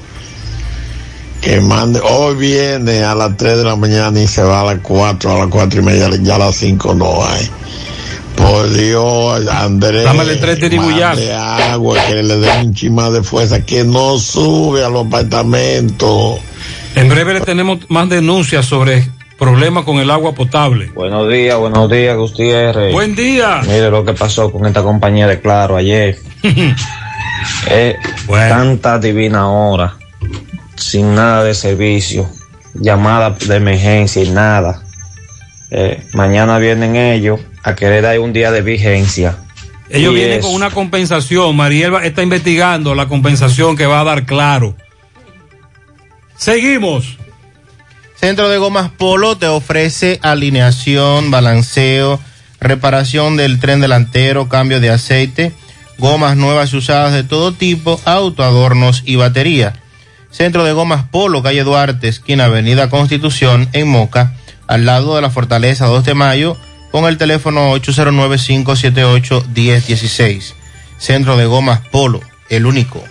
que 1.41 1.61
mande, 1.61 1.99
hoy 1.99 2.35
viene 2.35 3.03
a 3.03 3.15
las 3.15 3.37
3 3.37 3.57
de 3.57 3.63
la 3.63 3.75
mañana 3.75 4.19
y 4.19 4.27
se 4.27 4.43
va 4.43 4.61
a 4.61 4.65
las 4.65 4.79
4, 4.81 5.31
a 5.31 5.39
las 5.39 5.47
4 5.47 5.81
y 5.81 5.83
media, 5.83 6.09
ya 6.21 6.35
a 6.35 6.39
las 6.39 6.55
5 6.55 6.93
no 6.93 7.25
hay. 7.25 7.49
Por 8.35 8.69
Dios, 8.73 9.47
Andrés, 9.47 10.03
Dámele 10.03 10.35
tres 10.35 10.59
tiribuyazos. 10.59 11.17
mande 11.25 11.33
agua, 11.33 11.97
que 12.07 12.23
le 12.23 12.37
den 12.37 12.67
un 12.67 12.73
chima 12.73 13.09
de 13.09 13.23
fuerza, 13.23 13.65
que 13.65 13.83
no 13.83 14.17
sube 14.19 14.83
a 14.83 14.89
los 14.89 15.07
apartamentos. 15.07 16.39
En 16.95 17.09
breve 17.09 17.33
le 17.35 17.41
tenemos 17.41 17.79
más 17.89 18.07
denuncias 18.09 18.65
sobre 18.65 19.07
problemas 19.37 19.83
con 19.83 19.97
el 19.97 20.09
agua 20.11 20.33
potable. 20.33 20.91
Buenos 20.95 21.29
días, 21.29 21.57
buenos 21.57 21.89
días, 21.89 22.15
Gutiérrez. 22.17 22.93
Buen 22.93 23.15
día. 23.15 23.61
Mire 23.63 23.89
lo 23.89 24.05
que 24.05 24.13
pasó 24.13 24.51
con 24.51 24.65
esta 24.65 24.81
compañía 24.83 25.27
de 25.27 25.39
Claro 25.41 25.75
ayer. 25.77 26.17
Eh, 27.69 27.95
Tanta 28.27 28.97
divina 28.97 29.49
hora, 29.51 29.97
sin 30.75 31.13
nada 31.13 31.43
de 31.43 31.53
servicio, 31.53 32.27
llamada 32.73 33.31
de 33.31 33.55
emergencia 33.57 34.23
y 34.23 34.29
nada. 34.29 34.81
Eh, 35.69 36.03
mañana 36.13 36.57
vienen 36.57 36.95
ellos 36.95 37.39
a 37.65 37.75
querer 37.75 38.03
dar 38.03 38.19
un 38.19 38.31
día 38.31 38.51
de 38.51 38.61
vigencia. 38.61 39.37
Ellos 39.89 40.13
Y 40.13 40.15
vienen 40.15 40.39
es- 40.39 40.45
con 40.45 40.53
una 40.53 40.69
compensación. 40.69 41.55
Mariel 41.55 41.93
está 42.03 42.23
investigando 42.23 42.95
la 42.95 43.07
compensación 43.07 43.75
que 43.75 43.85
va 43.85 43.99
a 44.01 44.03
dar 44.03 44.25
claro. 44.25 44.75
Seguimos. 46.37 47.17
Centro 48.15 48.49
de 48.49 48.57
Gomas 48.57 48.89
Polo 48.91 49.37
te 49.37 49.47
ofrece 49.47 50.19
alineación, 50.21 51.31
balanceo, 51.31 52.19
reparación 52.59 53.37
del 53.37 53.59
tren 53.59 53.81
delantero, 53.81 54.47
cambio 54.49 54.79
de 54.79 54.89
aceite, 54.89 55.51
gomas 55.97 56.35
nuevas 56.37 56.71
y 56.73 56.77
usadas 56.77 57.13
de 57.13 57.23
todo 57.23 57.51
tipo, 57.51 57.99
autoadornos 58.05 59.03
y 59.05 59.15
batería. 59.17 59.73
Centro 60.31 60.63
de 60.63 60.73
Gomas 60.73 61.03
Polo, 61.09 61.43
calle 61.43 61.63
Duarte, 61.63 62.07
esquina 62.07 62.45
Avenida 62.45 62.89
Constitución, 62.89 63.69
en 63.73 63.87
Moca, 63.87 64.33
al 64.67 64.85
lado 64.85 65.15
de 65.15 65.21
la 65.21 65.29
Fortaleza 65.29 65.85
2 65.85 66.03
de 66.05 66.13
Mayo, 66.13 66.57
con 66.95 67.05
el 67.07 67.17
teléfono 67.17 67.75
809-578-1016. 67.75 70.53
Centro 70.97 71.35
de 71.35 71.45
Gomas 71.45 71.81
Polo, 71.91 72.21
el 72.47 72.65
único. 72.65 73.03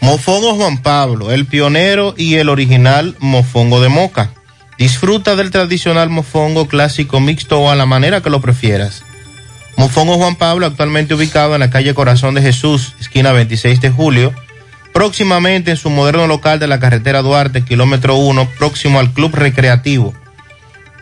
Mofongo 0.00 0.56
Juan 0.56 0.78
Pablo, 0.78 1.30
el 1.30 1.46
pionero 1.46 2.12
y 2.16 2.34
el 2.34 2.48
original 2.48 3.14
mofongo 3.20 3.80
de 3.80 3.88
moca. 3.88 4.32
Disfruta 4.78 5.36
del 5.36 5.52
tradicional 5.52 6.10
mofongo 6.10 6.66
clásico 6.66 7.20
mixto 7.20 7.60
o 7.60 7.70
a 7.70 7.76
la 7.76 7.86
manera 7.86 8.20
que 8.20 8.30
lo 8.30 8.40
prefieras. 8.40 9.04
Mofongo 9.76 10.16
Juan 10.16 10.34
Pablo, 10.34 10.66
actualmente 10.66 11.14
ubicado 11.14 11.54
en 11.54 11.60
la 11.60 11.70
calle 11.70 11.94
Corazón 11.94 12.34
de 12.34 12.42
Jesús, 12.42 12.94
esquina 12.98 13.30
26 13.30 13.80
de 13.80 13.90
julio. 13.90 14.34
Próximamente 14.92 15.70
en 15.70 15.76
su 15.76 15.88
moderno 15.88 16.26
local 16.26 16.58
de 16.58 16.66
la 16.66 16.80
carretera 16.80 17.22
Duarte, 17.22 17.62
kilómetro 17.62 18.16
1, 18.16 18.48
próximo 18.58 18.98
al 18.98 19.12
Club 19.12 19.36
Recreativo. 19.36 20.19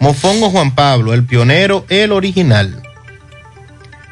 Mofongo 0.00 0.50
Juan 0.50 0.74
Pablo, 0.74 1.14
el 1.14 1.24
pionero, 1.24 1.84
el 1.88 2.12
original. 2.12 2.82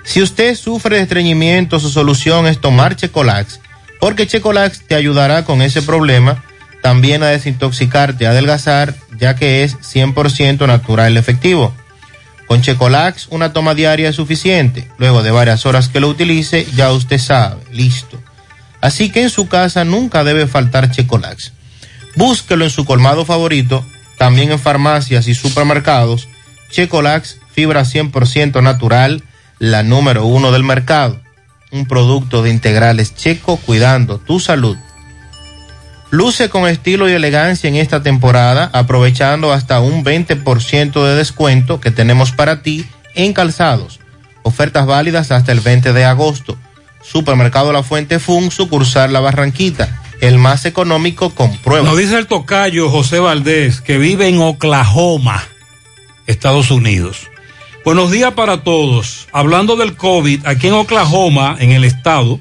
Si 0.05 0.23
usted 0.23 0.55
sufre 0.55 0.97
de 0.97 1.03
estreñimiento, 1.03 1.81
su 1.81 1.91
solución 1.91 2.47
es 2.47 2.61
tomar 2.61 2.97
Checolax, 2.97 3.61
porque 4.01 4.27
Checolax 4.27 4.83
te 4.87 4.95
ayudará 4.95 5.45
con 5.45 5.63
ese 5.63 5.83
problema, 5.83 6.45
también 6.83 7.23
a 7.23 7.29
desintoxicarte, 7.29 8.27
a 8.27 8.31
adelgazar, 8.31 8.95
ya 9.19 9.35
que 9.35 9.65
es 9.65 9.77
100% 9.79 10.67
natural 10.67 11.15
y 11.15 11.19
efectivo. 11.19 11.75
Con 12.47 12.63
Checolax, 12.63 13.27
una 13.31 13.53
toma 13.53 13.75
diaria 13.75 14.09
es 14.09 14.17
suficiente. 14.17 14.89
Luego 14.99 15.23
de 15.23 15.33
varias 15.33 15.67
horas 15.67 15.89
que 15.89 15.99
lo 15.99 16.09
utilice, 16.09 16.67
ya 16.77 16.93
usted 16.93 17.19
sabe, 17.19 17.61
listo. 17.73 18.21
Así 18.81 19.11
que 19.11 19.23
en 19.23 19.31
su 19.31 19.49
casa 19.49 19.85
nunca 19.85 20.23
debe 20.23 20.47
faltar 20.47 20.91
Checolax. 20.91 21.53
Búsquelo 22.15 22.65
en 22.65 22.71
su 22.71 22.85
colmado 22.85 23.25
favorito, 23.25 23.85
también 24.17 24.53
en 24.53 24.59
farmacias 24.59 25.29
y 25.29 25.35
supermercados. 25.35 26.29
Checolax, 26.71 27.39
fibra 27.53 27.83
100% 27.83 28.63
natural, 28.63 29.23
la 29.59 29.83
número 29.83 30.27
uno 30.27 30.53
del 30.53 30.63
mercado. 30.63 31.21
Un 31.71 31.87
producto 31.87 32.43
de 32.43 32.51
integrales 32.51 33.15
checo 33.15 33.57
cuidando 33.57 34.19
tu 34.19 34.41
salud. 34.41 34.77
Luce 36.11 36.49
con 36.49 36.69
estilo 36.69 37.09
y 37.09 37.13
elegancia 37.13 37.69
en 37.69 37.77
esta 37.77 38.03
temporada, 38.03 38.71
aprovechando 38.73 39.53
hasta 39.53 39.81
un 39.81 40.05
20% 40.05 41.05
de 41.05 41.15
descuento 41.17 41.81
que 41.81 41.91
tenemos 41.91 42.31
para 42.31 42.63
ti 42.63 42.87
en 43.15 43.33
calzados. 43.33 43.99
Ofertas 44.43 44.87
válidas 44.87 45.33
hasta 45.33 45.51
el 45.51 45.61
20 45.61 45.93
de 45.93 46.05
agosto. 46.05 46.57
Supermercado 47.03 47.73
La 47.73 47.83
Fuente 47.83 48.21
Fun, 48.21 48.51
sucursal 48.51 49.13
La 49.13 49.21
Barranquita, 49.21 50.03
el 50.21 50.39
más 50.39 50.65
económico 50.65 51.31
con 51.31 51.57
pruebas. 51.59 51.91
Nos 51.91 51.99
dice 51.99 52.19
el 52.19 52.27
tocayo 52.27 52.91
José 52.91 53.19
Valdés, 53.19 53.81
que 53.81 53.99
vive 53.99 54.29
en 54.29 54.41
Oklahoma, 54.41 55.43
Estados 56.27 56.71
Unidos. 56.71 57.29
Buenos 57.85 58.11
días 58.11 58.33
para 58.35 58.65
todos. 58.65 59.29
Hablando 59.33 59.77
del 59.77 59.95
COVID, 59.95 60.47
aquí 60.47 60.69
en 60.69 60.75
Oklahoma, 60.75 61.57
en 61.61 61.71
el 61.71 61.85
estado, 61.85 62.41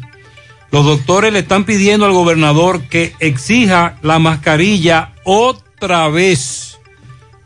los 0.71 0.85
doctores 0.85 1.31
le 1.31 1.39
están 1.39 1.65
pidiendo 1.65 2.05
al 2.05 2.13
gobernador 2.13 2.83
que 2.83 3.13
exija 3.19 3.97
la 4.01 4.19
mascarilla 4.19 5.13
otra 5.23 6.07
vez, 6.09 6.79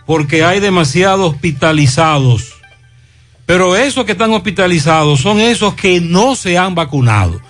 porque 0.06 0.44
hay 0.44 0.60
demasiados 0.60 1.34
hospitalizados. 1.34 2.54
Pero 3.46 3.76
esos 3.76 4.06
que 4.06 4.14
están 4.14 4.32
hospitalizados 4.32 5.20
son 5.20 5.40
esos 5.40 5.74
que 5.74 6.00
no 6.00 6.36
se 6.36 6.58
han 6.58 6.76
vacunado. 6.76 7.42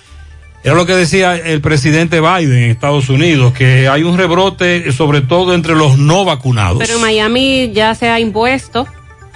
Era 0.64 0.76
lo 0.76 0.86
que 0.86 0.94
decía 0.94 1.36
el 1.36 1.62
presidente 1.62 2.20
Biden 2.20 2.64
en 2.64 2.70
Estados 2.72 3.10
Unidos, 3.10 3.54
que 3.54 3.88
hay 3.88 4.04
un 4.04 4.18
rebrote 4.18 4.92
sobre 4.92 5.22
todo 5.22 5.54
entre 5.54 5.74
los 5.74 5.98
no 5.98 6.26
vacunados. 6.26 6.80
Pero 6.80 6.96
en 6.96 7.02
Miami 7.02 7.72
ya 7.74 7.96
se 7.96 8.10
ha 8.10 8.20
impuesto 8.20 8.86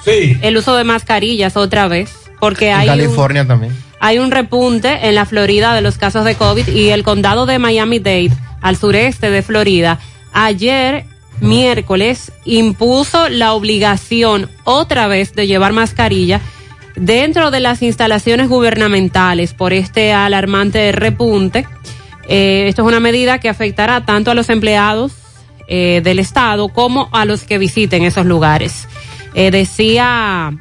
sí. 0.03 0.37
el 0.41 0.57
uso 0.57 0.75
de 0.75 0.83
mascarillas 0.83 1.55
otra 1.55 1.87
vez, 1.87 2.11
porque 2.39 2.71
En 2.71 2.75
hay 2.77 2.87
California 2.87 3.47
también. 3.47 3.73
hay 4.01 4.19
un 4.19 4.31
repunte 4.31 5.07
en 5.07 5.15
la 5.15 5.25
Florida 5.25 5.73
de 5.73 5.81
los 5.81 5.97
casos 5.97 6.25
de 6.25 6.35
COVID 6.35 6.67
y 6.67 6.89
el 6.89 7.03
condado 7.03 7.45
de 7.45 7.57
Miami-Dade, 7.57 8.31
al 8.61 8.75
sureste 8.75 9.29
de 9.29 9.41
Florida, 9.43 9.99
ayer 10.33 11.05
miércoles 11.39 12.31
impuso 12.45 13.29
la 13.29 13.53
obligación 13.53 14.49
otra 14.65 15.07
vez 15.07 15.33
de 15.35 15.47
llevar 15.47 15.73
mascarilla 15.73 16.41
dentro 16.95 17.52
de 17.52 17.60
las 17.60 17.82
instalaciones 17.82 18.49
gubernamentales 18.49 19.53
por 19.53 19.74
este 19.74 20.14
alarmante 20.14 20.91
repunte. 20.91 21.68
Eh, 22.28 22.65
esto 22.68 22.84
es 22.84 22.88
una 22.88 22.99
medida 22.99 23.40
que 23.40 23.49
afectará 23.49 24.06
tanto 24.06 24.32
a 24.32 24.34
los 24.34 24.49
empleados 24.49 25.14
eh, 25.68 26.02
del 26.03 26.20
Estado 26.20 26.70
como 26.70 27.10
a 27.11 27.26
los 27.26 27.44
que 27.44 27.57
visiten 27.57 28.03
esos 28.03 28.26
lugares. 28.26 28.88
Eh, 29.34 29.52
decía 29.52 30.52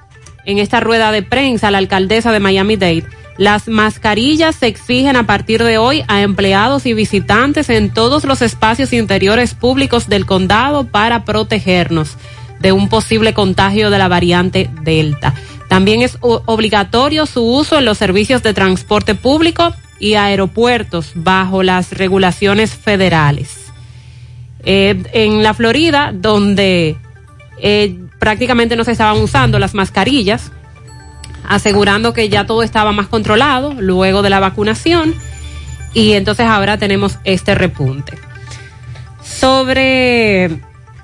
en 0.44 0.58
esta 0.58 0.80
rueda 0.80 1.12
de 1.12 1.22
prensa 1.22 1.70
la 1.70 1.78
alcaldesa 1.78 2.32
de 2.32 2.40
Miami-Dade, 2.40 3.04
las 3.38 3.68
mascarillas 3.68 4.56
se 4.56 4.66
exigen 4.66 5.16
a 5.16 5.26
partir 5.26 5.62
de 5.62 5.78
hoy 5.78 6.04
a 6.08 6.20
empleados 6.20 6.84
y 6.86 6.94
visitantes 6.94 7.70
en 7.70 7.90
todos 7.90 8.24
los 8.24 8.42
espacios 8.42 8.92
interiores 8.92 9.54
públicos 9.54 10.08
del 10.08 10.26
condado 10.26 10.84
para 10.86 11.24
protegernos 11.24 12.16
de 12.60 12.72
un 12.72 12.88
posible 12.88 13.34
contagio 13.34 13.90
de 13.90 13.98
la 13.98 14.08
variante 14.08 14.70
Delta. 14.82 15.34
También 15.72 16.02
es 16.02 16.18
obligatorio 16.20 17.24
su 17.24 17.42
uso 17.42 17.78
en 17.78 17.86
los 17.86 17.96
servicios 17.96 18.42
de 18.42 18.52
transporte 18.52 19.14
público 19.14 19.72
y 19.98 20.16
aeropuertos 20.16 21.12
bajo 21.14 21.62
las 21.62 21.92
regulaciones 21.92 22.74
federales. 22.74 23.72
Eh, 24.64 25.02
en 25.14 25.42
la 25.42 25.54
Florida, 25.54 26.12
donde 26.12 26.98
eh, 27.58 27.96
prácticamente 28.18 28.76
no 28.76 28.84
se 28.84 28.92
estaban 28.92 29.16
usando 29.22 29.58
las 29.58 29.72
mascarillas, 29.72 30.52
asegurando 31.48 32.12
que 32.12 32.28
ya 32.28 32.44
todo 32.44 32.62
estaba 32.62 32.92
más 32.92 33.06
controlado 33.06 33.72
luego 33.72 34.20
de 34.20 34.28
la 34.28 34.40
vacunación 34.40 35.14
y 35.94 36.12
entonces 36.12 36.44
ahora 36.44 36.76
tenemos 36.76 37.16
este 37.24 37.54
repunte. 37.54 38.18
Sobre 39.24 40.50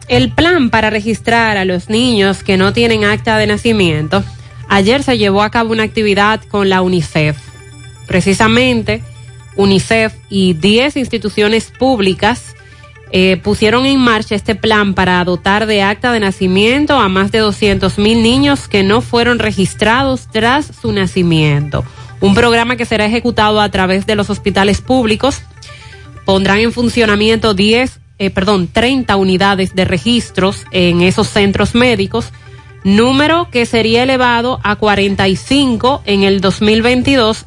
el 0.09 0.31
plan 0.35 0.69
para 0.69 0.91
registrar 0.91 1.57
a 1.57 1.65
los 1.65 1.89
niños 1.89 2.43
que 2.43 2.59
no 2.59 2.75
tienen 2.75 3.05
acta 3.05 3.39
de 3.39 3.47
nacimiento, 3.47 4.23
ayer 4.69 5.03
se 5.03 5.19
llevó 5.19 5.43
a 5.43 5.51
cabo 5.51 5.73
una 5.73 5.83
actividad 5.83 6.43
con 6.45 6.69
la 6.69 6.83
UNICEF. 6.83 7.37
Precisamente, 8.07 9.03
UNICEF 9.57 10.15
y 10.31 10.55
10 10.55 10.97
instituciones 10.97 11.71
públicas 11.71 12.55
eh, 13.11 13.39
pusieron 13.43 13.87
en 13.87 13.99
marcha 13.99 14.35
este 14.35 14.55
plan 14.55 14.93
para 14.93 15.25
dotar 15.25 15.67
de 15.67 15.83
acta 15.83 16.13
de 16.13 16.21
nacimiento 16.21 16.97
a 16.97 17.09
más 17.09 17.33
de 17.33 17.39
200 17.39 17.99
mil 17.99 18.23
niños 18.23 18.69
que 18.69 18.83
no 18.83 19.01
fueron 19.01 19.39
registrados 19.39 20.29
tras 20.31 20.71
su 20.81 20.93
nacimiento. 20.93 21.85
Un 22.21 22.35
programa 22.35 22.77
que 22.77 22.85
será 22.85 23.07
ejecutado 23.07 23.61
a 23.61 23.71
través 23.71 24.05
de 24.05 24.17
los 24.17 24.29
hospitales 24.29 24.83
públicos. 24.83 25.41
Pondrán 26.27 26.59
en 26.59 26.73
funcionamiento 26.73 27.55
10, 27.55 28.01
eh, 28.19 28.31
perdón, 28.31 28.69
30 28.71 29.17
unidades 29.17 29.75
de 29.75 29.87
registros 29.87 30.65
en 30.71 31.01
esos 31.01 31.29
centros 31.29 31.75
médicos, 31.75 32.33
número 32.85 33.49
que 33.51 33.67
sería 33.67 34.03
elevado 34.03 34.61
a 34.63 34.77
45 34.77 36.03
en 36.05 36.23
el 36.23 36.41
2022 36.41 37.47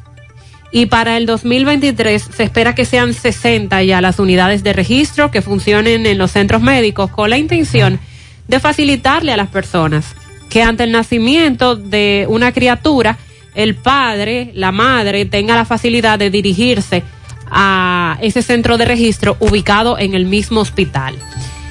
y 0.72 0.86
para 0.86 1.18
el 1.18 1.26
2023 1.26 2.30
se 2.34 2.42
espera 2.42 2.74
que 2.74 2.86
sean 2.86 3.12
60 3.12 3.82
ya 3.82 4.00
las 4.00 4.18
unidades 4.18 4.62
de 4.62 4.72
registro 4.72 5.30
que 5.30 5.42
funcionen 5.42 6.06
en 6.06 6.18
los 6.18 6.32
centros 6.32 6.62
médicos 6.62 7.10
con 7.10 7.30
la 7.30 7.38
intención 7.38 8.00
de 8.48 8.60
facilitarle 8.60 9.32
a 9.32 9.36
las 9.36 9.48
personas 9.48 10.14
que 10.48 10.62
ante 10.62 10.84
el 10.84 10.92
nacimiento 10.92 11.76
de 11.76 12.26
una 12.28 12.52
criatura, 12.52 13.16
el 13.54 13.74
padre, 13.74 14.50
la 14.54 14.70
madre 14.70 15.24
tenga 15.24 15.54
la 15.54 15.64
facilidad 15.64 16.18
de 16.18 16.28
dirigirse 16.28 17.02
a 17.50 18.18
ese 18.20 18.42
centro 18.42 18.76
de 18.76 18.84
registro 18.84 19.36
ubicado 19.40 19.98
en 19.98 20.14
el 20.14 20.26
mismo 20.26 20.60
hospital. 20.60 21.14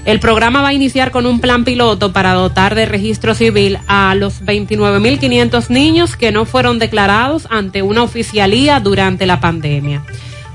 El 0.04 0.20
programa 0.20 0.64
va 0.64 0.70
a 0.70 0.74
iniciar 0.74 1.12
con 1.12 1.28
un 1.28 1.40
plan 1.40 1.64
piloto 1.64 2.12
para 2.12 2.34
dotar 2.34 2.74
de 2.74 2.88
registro 2.88 3.36
civil 3.36 3.78
a 3.88 4.16
los 4.16 4.44
29.500 4.44 5.70
niños 5.70 6.16
que 6.16 6.32
no 6.32 6.46
fueron 6.46 6.80
declarados 6.80 7.48
ante 7.52 7.84
una 7.84 8.02
oficialía 8.02 8.80
durante 8.80 9.28
la 9.28 9.40
pandemia. 9.40 10.04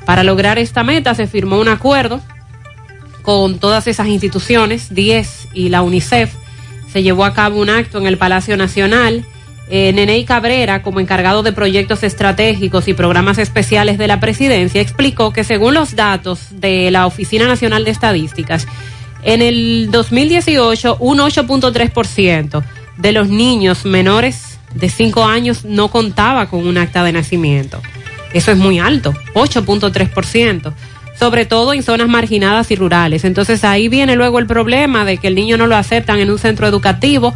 Para 0.05 0.24
lograr 0.24 0.59
esta 0.59 0.82
meta 0.82 1.14
se 1.14 1.28
firmó 1.28 1.60
un 1.60 1.68
acuerdo 1.68 2.20
con 3.23 3.59
todas 3.59 3.86
esas 3.86 4.09
instituciones, 4.09 4.94
10 4.94 5.48
y 5.55 5.68
la 5.68 5.82
UNICEF. 5.82 6.32
Se 6.93 7.02
llevó 7.05 7.24
a 7.24 7.35
cabo 7.35 7.60
un 7.60 7.70
acto 7.70 7.98
en 7.98 8.06
el 8.06 8.18
Palacio 8.18 8.56
Nacional. 8.56 9.24
Eh, 9.68 9.93
Neney 9.93 10.24
Cabrera, 10.24 10.82
como 10.82 11.01
encargado 11.01 11.43
de 11.43 11.52
proyectos 11.52 12.05
estratégicos 12.05 12.86
y 12.86 12.94
programas 12.94 13.39
especiales 13.39 13.98
de 13.98 14.06
la 14.06 14.20
presidencia, 14.20 14.81
explicó 14.81 15.32
que 15.32 15.43
según 15.43 15.74
los 15.74 15.97
datos 15.97 16.40
de 16.52 16.90
la 16.93 17.06
Oficina 17.06 17.48
Nacional 17.48 17.85
de 17.85 17.90
Estadísticas, 17.90 18.68
en 19.27 19.43
el 19.43 19.90
2018 19.90 20.98
un 21.01 21.19
8.3% 21.19 22.65
de 22.97 23.12
los 23.12 23.28
niños 23.28 23.85
menores 23.85 24.61
de 24.73 24.89
5 24.89 25.24
años 25.24 25.65
no 25.65 25.89
contaba 25.89 26.48
con 26.48 26.65
un 26.65 26.78
acta 26.78 27.03
de 27.03 27.11
nacimiento. 27.11 27.82
Eso 28.32 28.53
es 28.53 28.57
muy 28.57 28.78
alto, 28.78 29.15
8.3%, 29.35 30.73
sobre 31.19 31.44
todo 31.44 31.73
en 31.73 31.82
zonas 31.82 32.09
marginadas 32.09 32.70
y 32.70 32.77
rurales. 32.77 33.24
Entonces 33.24 33.65
ahí 33.65 33.89
viene 33.89 34.15
luego 34.15 34.39
el 34.39 34.47
problema 34.47 35.05
de 35.05 35.16
que 35.16 35.27
el 35.27 35.35
niño 35.35 35.57
no 35.57 35.66
lo 35.66 35.74
aceptan 35.74 36.20
en 36.20 36.31
un 36.31 36.39
centro 36.39 36.69
educativo 36.69 37.35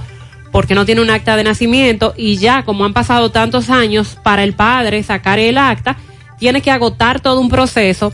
porque 0.53 0.77
no 0.77 0.85
tiene 0.85 1.01
un 1.01 1.11
acta 1.11 1.35
de 1.35 1.43
nacimiento 1.43 2.15
y 2.17 2.37
ya 2.37 2.63
como 2.63 2.85
han 2.85 2.93
pasado 2.93 3.33
tantos 3.33 3.69
años 3.69 4.17
para 4.23 4.45
el 4.45 4.53
padre 4.53 5.03
sacar 5.03 5.41
el 5.41 5.59
acta, 5.59 5.97
tiene 6.39 6.63
que 6.63 6.71
agotar 6.71 7.19
todo 7.19 7.41
un 7.41 7.49
proceso, 7.49 8.13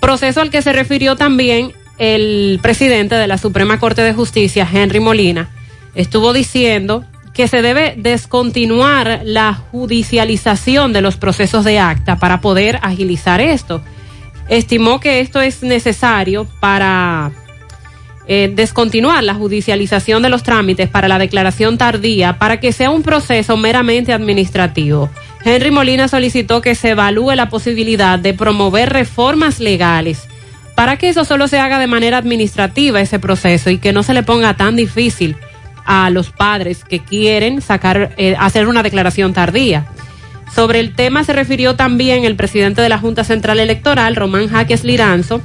proceso 0.00 0.40
al 0.40 0.50
que 0.50 0.62
se 0.62 0.72
refirió 0.72 1.14
también 1.14 1.74
el 1.98 2.58
presidente 2.62 3.14
de 3.14 3.26
la 3.26 3.38
Suprema 3.38 3.78
Corte 3.78 4.02
de 4.02 4.12
Justicia, 4.12 4.68
Henry 4.70 5.00
Molina, 5.00 5.50
estuvo 5.94 6.32
diciendo 6.32 7.04
que 7.32 7.48
se 7.48 7.62
debe 7.62 7.94
descontinuar 7.98 9.20
la 9.24 9.54
judicialización 9.54 10.92
de 10.92 11.02
los 11.02 11.16
procesos 11.16 11.64
de 11.64 11.78
acta 11.78 12.18
para 12.18 12.40
poder 12.40 12.78
agilizar 12.82 13.40
esto. 13.40 13.82
Estimó 14.48 15.00
que 15.00 15.20
esto 15.20 15.40
es 15.40 15.62
necesario 15.62 16.46
para 16.60 17.32
eh, 18.26 18.50
descontinuar 18.54 19.22
la 19.22 19.34
judicialización 19.34 20.22
de 20.22 20.30
los 20.30 20.42
trámites 20.42 20.88
para 20.88 21.08
la 21.08 21.18
declaración 21.18 21.78
tardía 21.78 22.38
para 22.38 22.58
que 22.58 22.72
sea 22.72 22.90
un 22.90 23.02
proceso 23.02 23.56
meramente 23.56 24.12
administrativo. 24.12 25.10
Henry 25.44 25.70
Molina 25.70 26.08
solicitó 26.08 26.60
que 26.60 26.74
se 26.74 26.90
evalúe 26.90 27.32
la 27.34 27.48
posibilidad 27.48 28.18
de 28.18 28.34
promover 28.34 28.90
reformas 28.92 29.60
legales 29.60 30.26
para 30.76 30.98
que 30.98 31.08
eso 31.08 31.24
solo 31.24 31.48
se 31.48 31.58
haga 31.58 31.80
de 31.80 31.88
manera 31.88 32.18
administrativa 32.18 33.00
ese 33.00 33.18
proceso 33.18 33.70
y 33.70 33.78
que 33.78 33.92
no 33.92 34.04
se 34.04 34.14
le 34.14 34.22
ponga 34.22 34.54
tan 34.56 34.76
difícil 34.76 35.36
a 35.86 36.10
los 36.10 36.30
padres 36.30 36.84
que 36.84 37.00
quieren 37.00 37.62
sacar 37.62 38.12
eh, 38.18 38.36
hacer 38.38 38.68
una 38.68 38.84
declaración 38.84 39.32
tardía. 39.32 39.86
Sobre 40.54 40.80
el 40.80 40.94
tema 40.94 41.24
se 41.24 41.32
refirió 41.32 41.76
también 41.76 42.24
el 42.24 42.36
presidente 42.36 42.82
de 42.82 42.88
la 42.88 42.98
Junta 42.98 43.24
Central 43.24 43.58
Electoral, 43.58 44.16
Román 44.16 44.48
Jaques 44.48 44.84
Liranzo, 44.84 45.40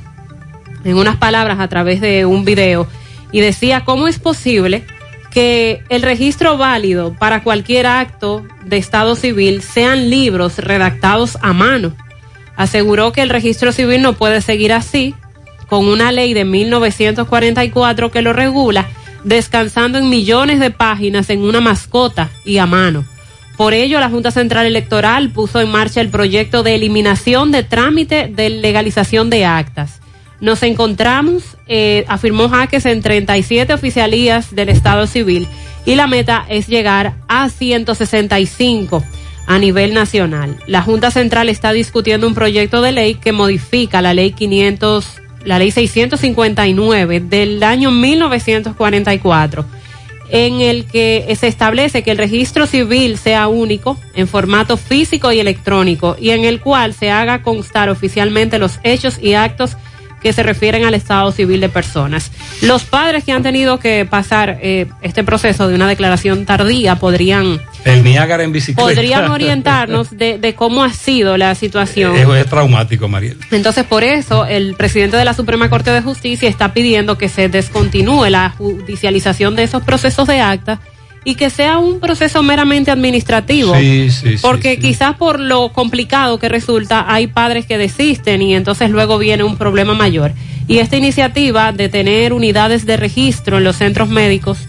en 0.84 0.98
unas 0.98 1.16
palabras 1.16 1.60
a 1.60 1.68
través 1.70 2.02
de 2.02 2.26
un 2.26 2.44
video 2.44 2.88
y 3.32 3.40
decía 3.40 3.86
cómo 3.86 4.08
es 4.08 4.20
posible 4.20 4.84
que 5.32 5.82
el 5.88 6.02
registro 6.02 6.58
válido 6.58 7.14
para 7.14 7.42
cualquier 7.42 7.88
acto 7.88 8.46
de 8.66 8.78
Estado 8.78 9.16
civil 9.16 9.62
sean 9.62 10.10
libros 10.10 10.58
redactados 10.58 11.38
a 11.42 11.54
mano. 11.54 11.96
Aseguró 12.58 13.14
que 13.14 13.22
el 13.22 13.30
registro 13.30 13.72
civil 13.72 14.02
no 14.02 14.14
puede 14.14 14.42
seguir 14.42 14.74
así, 14.74 15.16
con 15.72 15.88
una 15.88 16.12
ley 16.12 16.34
de 16.34 16.44
1944 16.44 18.12
que 18.12 18.22
lo 18.22 18.34
regula, 18.34 18.90
descansando 19.24 19.98
en 19.98 20.10
millones 20.10 20.60
de 20.60 20.70
páginas 20.70 21.30
en 21.30 21.44
una 21.44 21.62
mascota 21.62 22.30
y 22.44 22.58
a 22.58 22.66
mano. 22.66 23.06
Por 23.56 23.74
ello, 23.74 24.02
la 24.02 24.10
Junta 24.10 24.32
Central 24.32 24.66
Electoral 24.66 25.30
puso 25.30 25.62
en 25.62 25.72
marcha 25.72 26.02
el 26.02 26.10
proyecto 26.10 26.62
de 26.62 26.76
eliminación 26.76 27.54
de 27.54 27.64
trámite 27.64 28.28
de 28.28 28.50
legalización 28.50 29.30
de 29.30 29.46
actas. 29.46 30.02
Nos 30.42 30.62
encontramos, 30.62 31.56
eh, 31.68 32.04
afirmó 32.10 32.50
Jaques, 32.50 32.86
en 32.86 33.02
37 33.02 33.74
oficialías 33.74 34.54
del 34.54 34.68
Estado 34.68 35.08
Civil 35.08 35.48
y 35.86 35.96
la 35.96 36.06
meta 36.06 36.46
es 36.50 36.68
llegar 36.68 37.14
a 37.30 37.48
165 37.48 39.02
a 39.48 39.58
nivel 39.58 39.94
nacional. 39.94 40.58
La 40.68 40.82
Junta 40.82 41.12
Central 41.12 41.48
está 41.48 41.72
discutiendo 41.72 42.28
un 42.28 42.34
proyecto 42.34 42.82
de 42.82 42.92
ley 42.92 43.16
que 43.16 43.32
modifica 43.32 44.02
la 44.02 44.14
ley 44.14 44.34
500, 44.34 45.22
la 45.46 45.60
ley 45.60 45.72
659 45.72 47.20
del 47.20 47.64
año 47.64 47.92
1944 47.92 49.66
en 50.32 50.62
el 50.62 50.86
que 50.86 51.36
se 51.38 51.48
establece 51.48 52.04
que 52.04 52.12
el 52.12 52.18
registro 52.18 52.66
civil 52.66 53.18
sea 53.18 53.50
único 53.50 53.98
en 54.16 54.28
formato 54.28 54.78
físico 54.78 55.32
y 55.32 55.40
electrónico 55.40 56.16
y 56.20 56.30
en 56.30 56.46
el 56.46 56.62
cual 56.62 56.94
se 56.94 57.12
haga 57.12 57.44
constar 57.44 57.90
oficialmente 57.90 58.58
los 58.58 58.80
hechos 58.84 59.20
y 59.22 59.34
actos 59.34 59.76
que 60.22 60.34
se 60.34 60.44
refieren 60.44 60.86
al 60.86 60.94
estado 60.94 61.32
civil 61.32 61.62
de 61.62 61.70
personas. 61.70 62.32
Los 62.62 62.84
padres 62.84 63.24
que 63.24 63.32
han 63.32 63.44
tenido 63.44 63.80
que 63.80 64.06
pasar 64.06 64.60
eh, 64.62 64.88
este 65.02 65.24
proceso 65.24 65.68
de 65.68 65.76
una 65.76 65.88
declaración 65.88 66.46
tardía 66.46 66.96
podrían 66.96 67.60
el 67.84 68.04
Niágara 68.04 68.44
en 68.44 68.52
bicicleta. 68.52 68.88
podrían 68.88 69.32
orientarnos 69.32 70.16
de, 70.16 70.38
de 70.38 70.54
cómo 70.54 70.84
ha 70.84 70.94
sido 70.94 71.38
la 71.38 71.56
situación. 71.56 72.16
Es, 72.16 72.28
es 72.28 72.46
traumático, 72.46 73.08
Mariel. 73.08 73.38
Entonces, 73.52 73.86
por 73.86 74.04
eso, 74.04 74.46
el 74.46 74.76
presidente 74.76 75.18
de 75.18 75.26
la 75.26 75.34
Suprema 75.34 75.70
Corte 75.70 75.92
de 75.92 76.02
Justicia 76.02 76.48
está 76.48 76.74
pidiendo 76.74 77.18
que 77.18 77.30
se 77.30 77.50
descontinúe 77.50 78.30
la 78.30 78.52
judicialización 78.52 79.56
de 79.56 79.64
esos 79.64 79.84
procesos 79.84 80.28
de 80.28 80.42
acta 80.42 80.80
y 81.24 81.36
que 81.36 81.50
sea 81.50 81.78
un 81.78 82.00
proceso 82.00 82.42
meramente 82.42 82.90
administrativo. 82.90 83.76
Sí, 83.76 84.10
sí, 84.10 84.38
sí, 84.38 84.42
porque 84.42 84.80
quizás 84.80 85.16
por 85.18 85.40
lo 85.40 85.72
complicado 85.72 86.40
que 86.40 86.50
resulta, 86.50 87.06
hay 87.08 87.28
padres 87.28 87.66
que 87.66 87.78
desisten 87.78 88.42
y 88.42 88.56
entonces 88.56 88.90
luego 88.90 89.18
viene 89.18 89.44
un 89.44 89.58
problema 89.58 89.94
mayor. 89.94 90.34
Y 90.68 90.80
esta 90.80 90.98
iniciativa 90.98 91.72
de 91.72 91.90
tener 91.90 92.34
unidades 92.34 92.86
de 92.86 92.98
registro 92.98 93.58
en 93.58 93.64
los 93.64 93.76
centros 93.76 94.10
médicos 94.10 94.60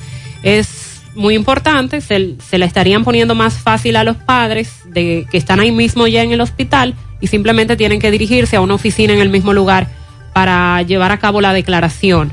es 0.43 1.01
muy 1.15 1.35
importante, 1.35 2.01
se, 2.01 2.35
se 2.39 2.59
la 2.59 2.67
estarían 2.67 3.05
poniendo 3.05 3.35
más 3.35 3.55
fácil 3.55 3.97
a 3.97 4.05
los 4.05 4.17
padres 4.17 4.81
de 4.87 5.27
que 5.31 5.39
están 5.39 5.61
ahí 5.61 5.73
mismo 5.73 6.07
ya 6.07 6.23
en 6.23 6.33
el 6.33 6.41
hospital 6.41 6.95
y 7.21 7.29
simplemente 7.29 7.77
tienen 7.77 8.01
que 8.01 8.11
dirigirse 8.11 8.57
a 8.57 8.61
una 8.61 8.75
oficina 8.75 9.13
en 9.13 9.21
el 9.21 9.29
mismo 9.29 9.53
lugar 9.53 9.89
para 10.33 10.83
llevar 10.83 11.13
a 11.13 11.19
cabo 11.19 11.41
la 11.41 11.53
declaración. 11.53 12.33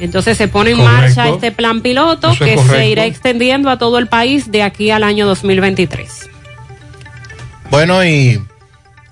Entonces 0.00 0.38
se 0.38 0.48
pone 0.48 0.70
en 0.70 0.78
Correcto. 0.78 1.00
marcha 1.00 1.28
este 1.28 1.52
plan 1.52 1.82
piloto 1.82 2.30
Eso 2.30 2.44
que 2.44 2.54
correcto. 2.54 2.74
se 2.76 2.88
irá 2.88 3.04
extendiendo 3.04 3.68
a 3.70 3.78
todo 3.78 3.98
el 3.98 4.06
país 4.08 4.50
de 4.50 4.62
aquí 4.62 4.90
al 4.90 5.04
año 5.04 5.26
2023. 5.26 6.30
Bueno, 7.70 8.04
y 8.04 8.42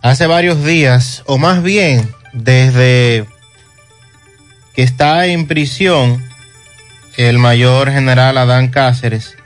hace 0.02 0.26
varios 0.26 0.64
días, 0.64 1.22
o 1.26 1.38
más 1.38 1.62
bien 1.62 2.08
desde 2.32 3.26
que 4.74 4.82
está 4.82 5.26
en 5.26 5.46
prisión 5.46 6.24
el 7.16 7.38
mayor 7.38 7.90
general 7.90 8.38
Adán 8.38 8.68
Cáceres 8.68 9.36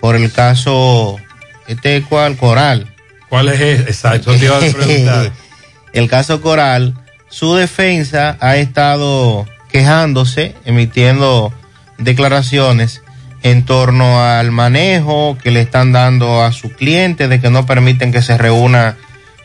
por 0.00 0.16
el 0.16 0.32
caso, 0.32 1.18
este 1.66 2.02
cual, 2.02 2.36
Coral. 2.36 2.94
¿Cuál 3.28 3.48
es 3.48 3.60
ese? 3.60 3.82
Exacto, 3.82 4.32
te 4.36 4.44
iba 4.44 4.56
a 4.56 4.60
preguntar. 4.60 5.32
el 5.92 6.08
caso 6.08 6.40
Coral, 6.40 6.94
su 7.28 7.54
defensa 7.54 8.36
ha 8.40 8.56
estado 8.56 9.46
quejándose, 9.70 10.54
emitiendo 10.64 11.52
declaraciones 11.98 13.02
en 13.42 13.64
torno 13.64 14.20
al 14.22 14.50
manejo 14.50 15.36
que 15.42 15.50
le 15.50 15.60
están 15.60 15.92
dando 15.92 16.42
a 16.42 16.52
su 16.52 16.70
cliente, 16.72 17.28
de 17.28 17.40
que 17.40 17.50
no 17.50 17.66
permiten 17.66 18.10
que 18.12 18.22
se 18.22 18.36
reúna 18.38 18.96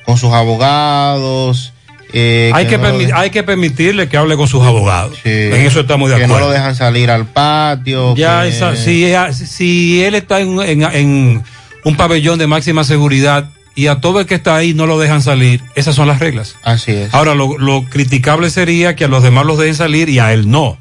con 0.05 0.17
sus 0.17 0.33
abogados. 0.33 1.73
eh, 2.15 2.51
hay, 2.53 2.67
que 2.67 2.77
no 2.77 2.89
hay 3.15 3.29
que 3.31 3.41
permitirle 3.43 4.07
que 4.07 4.17
hable 4.17 4.35
con 4.37 4.47
sus 4.47 4.63
abogados. 4.63 5.17
En 5.23 5.61
eso 5.65 5.79
estamos 5.81 6.09
de 6.11 6.17
que 6.17 6.23
acuerdo. 6.25 6.41
no 6.41 6.47
lo 6.47 6.53
dejan 6.53 6.75
salir 6.75 7.09
al 7.09 7.25
patio. 7.25 8.15
Ya, 8.15 8.43
que- 8.43 8.49
esa- 8.49 8.75
si, 8.75 10.03
él 10.03 10.13
está 10.15 10.39
en, 10.39 10.59
en- 10.61 10.83
en 10.83 11.43
un 11.83 11.95
pabellón 11.97 12.37
de 12.39 12.45
máxima 12.47 12.83
seguridad 12.83 13.49
y 13.75 13.87
a 13.87 14.01
todo 14.01 14.19
el 14.19 14.25
que 14.25 14.35
está 14.35 14.55
ahí 14.55 14.73
no 14.73 14.85
lo 14.85 14.99
dejan 14.99 15.21
salir, 15.21 15.63
esas 15.75 15.95
son 15.95 16.07
las 16.07 16.19
reglas. 16.19 16.55
Así 16.63 16.91
es. 16.91 17.13
Ahora, 17.13 17.33
lo, 17.35 17.57
lo 17.57 17.85
criticable 17.85 18.49
sería 18.49 18.95
que 18.95 19.05
a 19.05 19.07
los 19.07 19.23
demás 19.23 19.45
los 19.45 19.57
dejen 19.57 19.75
salir 19.75 20.09
y 20.09 20.19
a 20.19 20.33
él 20.33 20.49
no. 20.49 20.77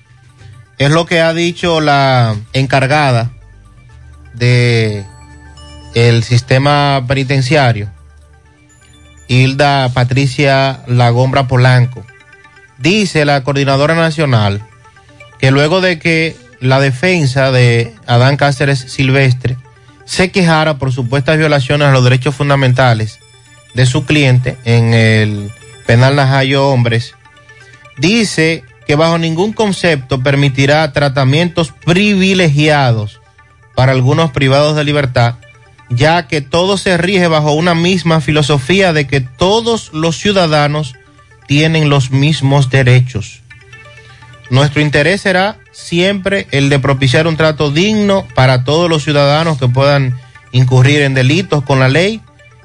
Es 0.78 0.90
lo 0.90 1.06
que 1.06 1.20
ha 1.20 1.32
dicho 1.32 1.80
la 1.80 2.36
encargada 2.52 3.30
de 4.34 5.04
el 5.94 6.24
sistema 6.24 7.04
penitenciario, 7.06 7.90
Hilda 9.28 9.90
Patricia 9.90 10.80
Lagombra 10.86 11.46
Polanco. 11.46 12.04
Dice 12.78 13.24
la 13.24 13.44
coordinadora 13.44 13.94
nacional 13.94 14.66
que 15.38 15.50
luego 15.50 15.80
de 15.80 15.98
que 15.98 16.36
la 16.60 16.80
defensa 16.80 17.50
de 17.52 17.94
Adán 18.06 18.36
Cáceres 18.36 18.80
Silvestre 18.80 19.56
se 20.12 20.30
quejara 20.30 20.76
por 20.76 20.92
supuestas 20.92 21.38
violaciones 21.38 21.88
a 21.88 21.90
los 21.90 22.04
derechos 22.04 22.34
fundamentales 22.34 23.18
de 23.72 23.86
su 23.86 24.04
cliente 24.04 24.58
en 24.66 24.92
el 24.92 25.50
penal 25.86 26.16
Najayo 26.16 26.68
Hombres, 26.68 27.14
dice 27.96 28.62
que 28.86 28.94
bajo 28.94 29.16
ningún 29.16 29.54
concepto 29.54 30.22
permitirá 30.22 30.92
tratamientos 30.92 31.72
privilegiados 31.86 33.22
para 33.74 33.92
algunos 33.92 34.32
privados 34.32 34.76
de 34.76 34.84
libertad, 34.84 35.36
ya 35.88 36.28
que 36.28 36.42
todo 36.42 36.76
se 36.76 36.98
rige 36.98 37.26
bajo 37.26 37.52
una 37.52 37.74
misma 37.74 38.20
filosofía 38.20 38.92
de 38.92 39.06
que 39.06 39.22
todos 39.22 39.94
los 39.94 40.18
ciudadanos 40.18 40.94
tienen 41.46 41.88
los 41.88 42.10
mismos 42.10 42.68
derechos. 42.68 43.40
Nuestro 44.50 44.82
interés 44.82 45.22
será 45.22 45.56
siempre 45.82 46.46
el 46.52 46.68
de 46.68 46.78
propiciar 46.78 47.26
un 47.26 47.36
trato 47.36 47.70
digno 47.70 48.26
para 48.34 48.64
todos 48.64 48.88
los 48.88 49.02
ciudadanos 49.02 49.58
que 49.58 49.68
puedan 49.68 50.18
incurrir 50.52 51.02
en 51.02 51.14
delitos 51.14 51.64
con 51.64 51.80
la 51.80 51.88
ley, 51.88 52.20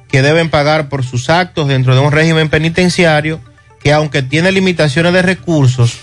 que 0.07 0.21
deben 0.21 0.49
pagar 0.49 0.87
por 0.87 1.03
sus 1.03 1.29
actos 1.29 1.67
dentro 1.67 1.95
de 1.95 2.01
un 2.01 2.11
régimen 2.11 2.49
penitenciario 2.49 3.41
que 3.81 3.91
aunque 3.91 4.21
tiene 4.21 4.51
limitaciones 4.51 5.13
de 5.13 5.21
recursos, 5.21 5.97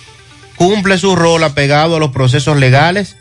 cumple 0.57 0.99
su 0.99 1.16
rol 1.16 1.43
apegado 1.45 1.97
a 1.97 2.01
los 2.01 2.11
procesos 2.11 2.57
legales 2.57 3.16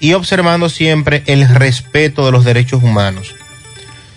y 0.00 0.12
observando 0.12 0.68
siempre 0.68 1.22
el 1.26 1.48
respeto 1.48 2.24
de 2.26 2.32
los 2.32 2.44
derechos 2.44 2.82
humanos. 2.82 3.34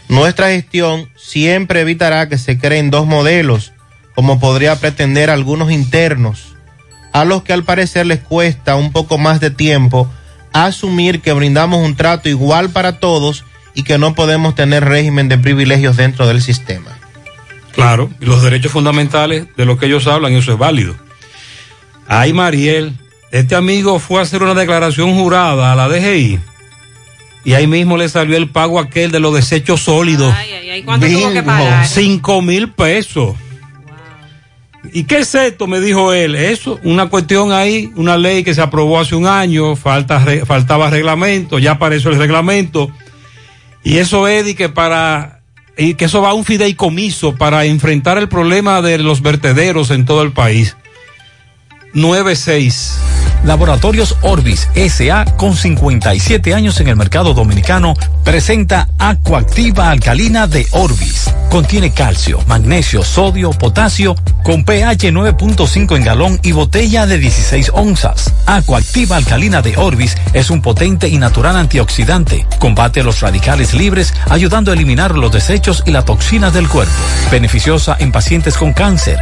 Nuestra 0.10 0.50
gestión 0.50 1.10
siempre 1.16 1.82
evitará 1.82 2.28
que 2.28 2.38
se 2.38 2.58
creen 2.58 2.92
dos 2.92 3.08
modelos, 3.08 3.72
como 4.14 4.40
podría 4.40 4.76
pretender 4.76 5.30
algunos 5.30 5.72
internos, 5.72 6.56
a 7.14 7.26
los 7.26 7.44
que 7.44 7.54
al 7.54 7.64
parecer 7.64 8.06
les 8.06 8.20
cuesta 8.20 8.76
un 8.76 8.92
poco 8.92 9.18
más 9.18 9.40
de 9.40 9.52
tiempo 9.52 10.10
asumir 10.54 11.22
que 11.22 11.34
brindamos 11.34 11.84
un 11.84 11.96
trato 11.96 12.30
igual 12.30 12.70
para 12.70 13.00
todos 13.00 13.46
y 13.74 13.84
que 13.84 13.98
no 13.98 14.16
podemos 14.16 14.56
tener 14.56 14.84
régimen 14.84 15.30
de 15.30 15.38
privilegios 15.38 15.98
dentro 15.98 16.28
del 16.28 16.42
sistema. 16.42 16.98
Claro, 17.72 18.10
y 18.20 18.26
los 18.26 18.42
derechos 18.42 18.72
fundamentales 18.72 19.48
de 19.56 19.66
lo 19.66 19.78
que 19.78 19.86
ellos 19.86 20.08
hablan, 20.08 20.34
eso 20.34 20.52
es 20.52 20.58
válido. 20.58 20.96
Ay, 22.08 22.34
Mariel, 22.34 22.94
este 23.32 23.56
amigo 23.56 24.00
fue 24.00 24.20
a 24.20 24.24
hacer 24.24 24.44
una 24.44 24.54
declaración 24.54 25.16
jurada 25.16 25.72
a 25.72 25.76
la 25.76 25.88
DGI 25.88 26.40
y 27.44 27.54
ahí 27.54 27.68
mismo 27.68 27.98
le 27.98 28.10
salió 28.10 28.38
el 28.38 28.50
pago 28.50 28.80
aquel 28.80 29.12
de 29.12 29.20
los 29.20 29.34
desechos 29.34 29.82
sólidos. 29.82 30.34
Ay, 30.36 30.52
ay, 30.52 30.70
ay, 30.70 30.84
¿cuánto 30.84 31.08
tuvo 31.08 31.32
que 31.32 31.44
pagar? 31.44 31.88
Cinco 31.88 32.42
mil 32.42 32.70
pesos. 32.70 33.36
¿Y 34.94 35.04
qué 35.06 35.20
es 35.20 35.34
esto? 35.36 35.68
Me 35.68 35.80
dijo 35.80 36.14
él. 36.14 36.36
Eso, 36.36 36.80
una 36.84 37.10
cuestión 37.10 37.52
ahí, 37.52 37.92
una 37.96 38.18
ley 38.18 38.44
que 38.44 38.54
se 38.54 38.62
aprobó 38.62 39.00
hace 39.00 39.16
un 39.16 39.26
año, 39.26 39.76
falta, 39.76 40.24
faltaba 40.46 40.90
reglamento, 40.90 41.60
ya 41.60 41.72
apareció 41.72 42.12
el 42.12 42.18
reglamento. 42.18 42.92
Y 43.84 43.98
eso 43.98 44.28
es 44.28 44.54
que 44.56 44.70
para, 44.70 45.42
y 45.78 45.94
que 45.94 46.06
eso 46.06 46.22
va 46.22 46.32
a 46.32 46.34
un 46.34 46.46
fideicomiso 46.46 47.36
para 47.36 47.66
enfrentar 47.66 48.18
el 48.18 48.28
problema 48.28 48.82
de 48.82 48.98
los 48.98 49.22
vertederos 49.22 49.92
en 49.92 50.06
todo 50.06 50.24
el 50.24 50.34
país. 50.34 50.76
96. 51.94 53.21
Laboratorios 53.44 54.18
Orbis 54.22 54.68
SA 54.76 55.26
con 55.38 55.56
57 55.56 56.54
años 56.54 56.80
en 56.80 56.88
el 56.90 56.96
mercado 56.96 57.34
dominicano 57.34 57.96
presenta 58.24 58.88
Acuactiva 59.00 59.90
Alcalina 59.90 60.48
de 60.48 60.68
Orbis. 60.72 61.34
Contiene 61.50 61.92
calcio, 61.92 62.40
magnesio, 62.48 63.04
sodio, 63.04 63.52
potasio 63.52 64.16
con 64.44 64.64
pH 64.64 65.12
9.5 65.12 65.98
en 65.98 66.04
galón 66.04 66.40
y 66.44 66.54
botella 66.54 67.06
de 67.06 67.18
16 67.18 67.72
onzas. 67.74 68.34
Acuactiva 68.46 69.18
Alcalina 69.18 69.62
de 69.62 69.76
Orbis 69.76 70.16
es 70.34 70.50
un 70.50 70.62
potente 70.62 71.10
y 71.10 71.18
natural 71.18 71.58
antioxidante. 71.58 72.46
Combate 72.60 73.04
los 73.04 73.20
radicales 73.20 73.74
libres 73.74 74.14
ayudando 74.30 74.72
a 74.72 74.76
eliminar 74.76 75.18
los 75.18 75.32
desechos 75.32 75.84
y 75.86 75.92
las 75.92 76.06
toxinas 76.06 76.54
del 76.54 76.70
cuerpo. 76.70 76.94
Beneficiosa 77.32 77.98
en 78.00 78.12
pacientes 78.12 78.56
con 78.56 78.72
cáncer, 78.72 79.22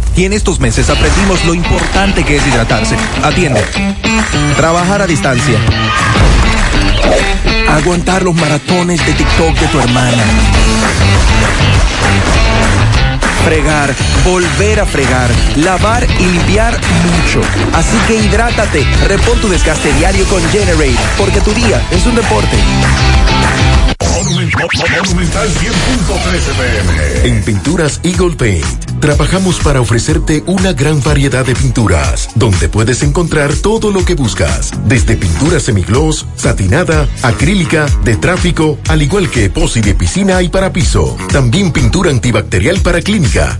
y 0.21 0.25
en 0.25 0.33
estos 0.33 0.59
meses 0.59 0.87
aprendimos 0.91 1.43
lo 1.45 1.55
importante 1.55 2.23
que 2.23 2.35
es 2.35 2.45
hidratarse. 2.45 2.95
Atiende. 3.23 3.59
Trabajar 4.55 5.01
a 5.01 5.07
distancia. 5.07 5.57
Aguantar 7.67 8.21
los 8.21 8.35
maratones 8.35 9.03
de 9.03 9.13
TikTok 9.13 9.57
de 9.57 9.67
tu 9.69 9.79
hermana. 9.79 10.23
Fregar, 13.45 13.95
volver 14.23 14.81
a 14.81 14.85
fregar, 14.85 15.31
lavar 15.55 16.05
y 16.19 16.23
limpiar 16.23 16.73
mucho. 16.73 17.41
Así 17.73 17.97
que 18.07 18.17
hidrátate, 18.17 18.85
repon 19.07 19.39
tu 19.39 19.49
desgaste 19.49 19.91
diario 19.93 20.25
con 20.25 20.47
Generate, 20.51 20.99
porque 21.17 21.41
tu 21.41 21.51
día 21.51 21.81
es 21.89 22.05
un 22.05 22.13
deporte. 22.13 22.57
Monumental 24.21 25.49
100.13 25.49 27.21
pm. 27.23 27.27
En 27.27 27.43
Pinturas 27.43 27.99
Eagle 28.03 28.35
Paint 28.35 28.90
trabajamos 29.01 29.59
para 29.59 29.81
ofrecerte 29.81 30.43
una 30.45 30.73
gran 30.73 31.01
variedad 31.01 31.43
de 31.43 31.55
pinturas, 31.55 32.29
donde 32.35 32.69
puedes 32.69 33.01
encontrar 33.01 33.53
todo 33.55 33.91
lo 33.91 34.05
que 34.05 34.13
buscas, 34.13 34.71
desde 34.85 35.17
pintura 35.17 35.59
semigloss, 35.59 36.27
satinada, 36.35 37.09
acrílica, 37.23 37.87
de 38.05 38.15
tráfico, 38.15 38.77
al 38.87 39.01
igual 39.01 39.29
que 39.29 39.45
epoxi 39.45 39.81
de 39.81 39.95
piscina 39.95 40.41
y 40.43 40.49
para 40.49 40.71
piso. 40.71 41.17
También 41.33 41.71
pintura 41.71 42.11
antibacterial 42.11 42.79
para 42.81 43.01
clínica, 43.01 43.59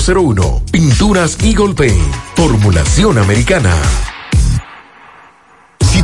809-853-3401. 0.00 0.60
Pinturas 0.70 1.38
Eagle 1.42 1.74
Paint. 1.74 2.14
Formulación 2.34 3.18
americana. 3.18 3.74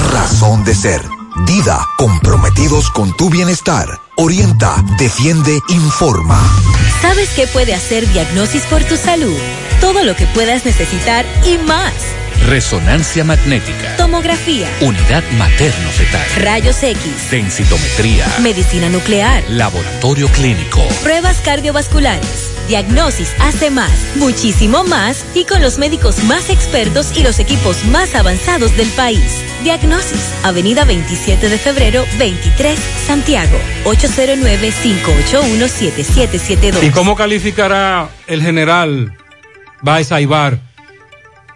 razón 0.00 0.64
de 0.64 0.74
ser. 0.74 1.02
Dida, 1.46 1.86
comprometidos 1.96 2.90
con 2.90 3.16
tu 3.16 3.30
bienestar. 3.30 4.00
Orienta, 4.16 4.82
defiende, 4.98 5.58
informa. 5.68 6.40
¿Sabes 7.00 7.30
qué 7.30 7.46
puede 7.46 7.74
hacer 7.74 8.08
Diagnosis 8.12 8.64
por 8.64 8.82
tu 8.84 8.96
salud? 8.96 9.36
Todo 9.80 10.02
lo 10.04 10.16
que 10.16 10.26
puedas 10.26 10.64
necesitar 10.64 11.24
y 11.44 11.58
más. 11.58 11.92
Resonancia 12.46 13.24
magnética. 13.24 13.96
Tomografía. 13.96 14.68
Unidad 14.80 15.22
materno-fetal. 15.36 16.42
Rayos 16.42 16.82
X. 16.82 17.30
Densitometría. 17.30 18.26
Medicina 18.40 18.88
nuclear. 18.88 19.44
Laboratorio 19.48 20.28
clínico. 20.28 20.80
Pruebas 21.02 21.40
cardiovasculares. 21.44 22.57
Diagnosis 22.68 23.34
hace 23.40 23.70
más, 23.70 24.14
muchísimo 24.16 24.84
más 24.84 25.24
y 25.34 25.46
con 25.46 25.62
los 25.62 25.78
médicos 25.78 26.22
más 26.24 26.50
expertos 26.50 27.16
y 27.16 27.22
los 27.22 27.38
equipos 27.38 27.82
más 27.86 28.14
avanzados 28.14 28.76
del 28.76 28.90
país. 28.90 29.42
Diagnosis, 29.64 30.34
Avenida 30.44 30.84
27 30.84 31.48
de 31.48 31.56
febrero, 31.56 32.04
23, 32.18 32.78
Santiago, 33.06 33.56
809-581-7772. 33.84 36.84
¿Y 36.84 36.90
cómo 36.90 37.16
calificará 37.16 38.10
el 38.26 38.42
general 38.42 39.16
Baez 39.80 40.12
Aibar, 40.12 40.60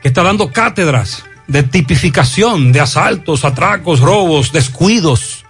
que 0.00 0.08
está 0.08 0.22
dando 0.22 0.50
cátedras 0.50 1.24
de 1.46 1.62
tipificación 1.62 2.72
de 2.72 2.80
asaltos, 2.80 3.44
atracos, 3.44 4.00
robos, 4.00 4.50
descuidos, 4.50 5.41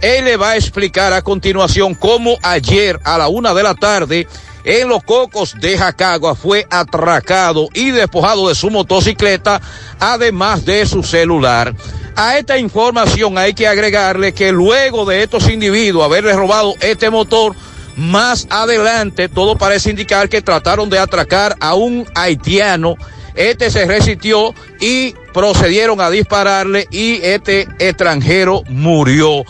Él 0.02 0.26
le 0.26 0.38
va 0.38 0.52
a 0.52 0.58
explicar 0.58 1.14
a 1.14 1.22
continuación 1.22 1.96
cómo 1.96 2.38
ayer 2.42 3.00
a 3.04 3.18
la 3.18 3.30
una 3.30 3.54
de 3.54 3.64
la 3.64 3.74
tarde 3.74 4.28
en 4.66 4.88
los 4.88 5.04
cocos 5.04 5.56
de 5.60 5.78
Jacagua 5.78 6.36
fue 6.36 6.66
atracado 6.70 7.68
y 7.74 7.92
despojado 7.92 8.50
de 8.50 8.56
su 8.56 8.70
motocicleta, 8.70 9.62
además 10.00 10.66
de 10.66 10.86
su 10.86 11.04
celular. 11.04 11.74
A 12.16 12.38
esta 12.38 12.58
información 12.58 13.38
hay 13.38 13.54
que 13.54 13.68
agregarle 13.68 14.34
que 14.34 14.52
luego 14.52 15.06
de 15.06 15.24
estos 15.24 15.50
individuos 15.50 16.06
haberle 16.06 16.34
robado 16.34 16.76
este 16.80 17.10
motor, 17.10 17.56
más 17.96 18.48
adelante, 18.50 19.30
todo 19.30 19.58
parece 19.58 19.90
indicar 19.90 20.30
que 20.30 20.42
trataron 20.42 20.90
de 20.90 21.00
atracar 21.00 21.56
a 21.60 21.76
un 21.76 22.06
haitiano. 22.16 22.96
Este 23.36 23.72
se 23.72 23.86
resistió 23.86 24.54
y 24.80 25.14
procedieron 25.34 26.00
a 26.02 26.10
dispararle 26.10 26.88
y 26.92 27.16
este 27.24 27.68
extranjero 27.80 28.64
murió. 28.68 29.44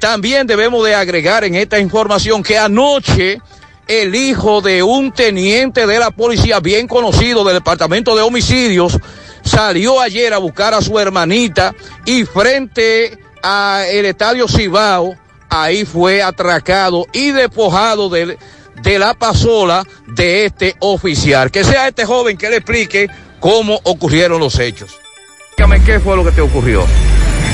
También 0.00 0.46
debemos 0.46 0.84
de 0.84 0.94
agregar 0.94 1.44
en 1.44 1.54
esta 1.54 1.78
información 1.78 2.42
que 2.42 2.58
anoche 2.58 3.40
el 3.86 4.14
hijo 4.14 4.60
de 4.60 4.82
un 4.82 5.12
teniente 5.12 5.86
de 5.86 5.98
la 5.98 6.10
policía 6.10 6.60
bien 6.60 6.86
conocido 6.86 7.42
del 7.44 7.54
departamento 7.54 8.14
de 8.14 8.22
homicidios 8.22 8.98
salió 9.42 10.00
ayer 10.00 10.34
a 10.34 10.38
buscar 10.38 10.74
a 10.74 10.82
su 10.82 10.98
hermanita 10.98 11.74
y 12.04 12.24
frente 12.24 13.18
a 13.42 13.84
el 13.90 14.04
estadio 14.04 14.46
Cibao 14.46 15.16
ahí 15.48 15.84
fue 15.84 16.22
atracado 16.22 17.06
y 17.12 17.30
despojado 17.30 18.08
de, 18.08 18.38
de 18.82 18.98
la 18.98 19.14
pasola 19.14 19.84
de 20.06 20.46
este 20.46 20.76
oficial. 20.80 21.50
Que 21.50 21.64
sea 21.64 21.88
este 21.88 22.04
joven 22.04 22.36
que 22.36 22.50
le 22.50 22.56
explique 22.56 23.08
cómo 23.40 23.80
ocurrieron 23.84 24.40
los 24.40 24.58
hechos. 24.58 24.98
Dígame 25.56 25.82
qué 25.82 26.00
fue 26.00 26.16
lo 26.16 26.24
que 26.24 26.30
te 26.30 26.40
ocurrió. 26.40 26.84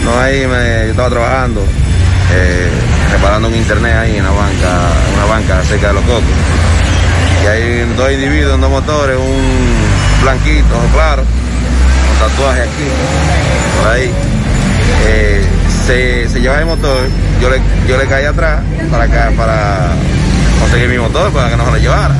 No, 0.04 0.18
ahí 0.18 0.46
me, 0.46 0.84
yo 0.84 0.90
estaba 0.90 1.08
trabajando, 1.08 1.62
eh, 2.32 2.68
reparando 3.10 3.48
un 3.48 3.54
internet 3.54 3.94
ahí 3.94 4.16
en 4.16 4.24
la 4.24 4.30
banca, 4.30 4.92
una 5.14 5.24
banca 5.24 5.64
cerca 5.64 5.88
de 5.88 5.94
los 5.94 6.02
cocos. 6.04 6.22
Y 7.42 7.46
hay 7.46 7.94
dos 7.96 8.12
individuos, 8.12 8.60
dos 8.60 8.70
motores, 8.70 9.16
un 9.16 10.22
blanquito, 10.22 10.74
claro, 10.92 11.22
con 11.22 12.28
tatuaje 12.28 12.62
aquí, 12.62 12.88
por 13.78 13.90
ahí. 13.92 14.10
Eh, 15.06 15.46
se, 15.86 16.28
se 16.28 16.40
lleva 16.40 16.58
el 16.58 16.66
motor, 16.66 17.08
yo 17.40 17.50
le, 17.50 17.60
yo 17.88 17.98
le 17.98 18.06
caí 18.06 18.24
atrás 18.24 18.60
para 18.90 19.30
para 19.32 19.88
conseguir 20.60 20.88
mi 20.88 20.98
motor, 20.98 21.30
para 21.32 21.50
que 21.50 21.56
no 21.56 21.64
se 21.66 21.70
lo 21.72 21.78
llevara. 21.78 22.14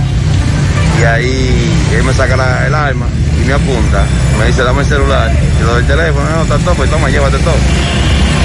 Y 1.01 1.05
ahí 1.05 1.73
él 1.95 2.05
me 2.05 2.13
saca 2.13 2.35
el 2.67 2.75
arma 2.75 3.07
y 3.41 3.47
me 3.47 3.53
apunta, 3.53 4.05
me 4.39 4.47
dice 4.47 4.63
dame 4.63 4.83
el 4.83 4.87
celular, 4.87 5.31
yo 5.59 5.67
le 5.67 5.73
doy 5.73 5.81
el 5.81 5.87
teléfono, 5.87 6.25
no, 6.31 6.43
está 6.43 6.59
todo, 6.59 6.75
pues 6.75 6.91
toma, 6.91 7.11
llévate 7.11 7.39
todo. 7.39 7.57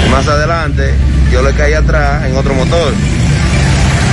Y 0.06 0.10
más 0.10 0.26
adelante 0.26 0.94
yo 1.32 1.42
le 1.42 1.52
caí 1.52 1.74
atrás 1.74 2.24
en 2.24 2.36
otro 2.36 2.54
motor. 2.54 2.92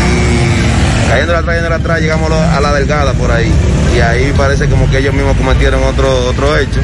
Y 0.10 1.10
cayendo 1.10 1.36
atrás, 1.36 1.56
yendo 1.56 1.74
atrás, 1.74 2.02
llegamos 2.02 2.32
a 2.32 2.60
la 2.62 2.74
delgada 2.74 3.14
por 3.14 3.32
ahí. 3.32 3.52
Y 3.96 4.00
ahí 4.00 4.34
parece 4.38 4.68
como 4.68 4.90
que 4.90 5.00
ellos 5.00 5.14
mismos 5.14 5.36
cometieron 5.38 5.84
otro, 5.84 6.28
otro 6.28 6.58
hecho 6.58 6.80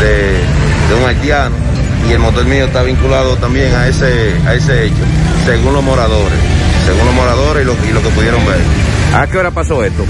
de, 0.00 0.38
de 0.88 0.94
un 1.00 1.08
haitiano. 1.08 1.71
Y 2.08 2.12
el 2.12 2.18
motor 2.18 2.44
mío 2.44 2.64
está 2.66 2.82
vinculado 2.82 3.36
también 3.36 3.74
a 3.74 3.86
ese, 3.88 4.34
a 4.46 4.54
ese 4.54 4.86
hecho, 4.86 5.04
según 5.44 5.72
los 5.72 5.82
moradores. 5.84 6.38
Según 6.84 7.06
los 7.06 7.14
moradores 7.14 7.62
y 7.62 7.66
lo, 7.66 7.74
y 7.88 7.92
lo 7.92 8.02
que 8.02 8.08
pudieron 8.10 8.44
ver. 8.44 8.60
¿A 9.14 9.26
qué 9.26 9.38
hora 9.38 9.50
pasó 9.50 9.84
esto? 9.84 10.02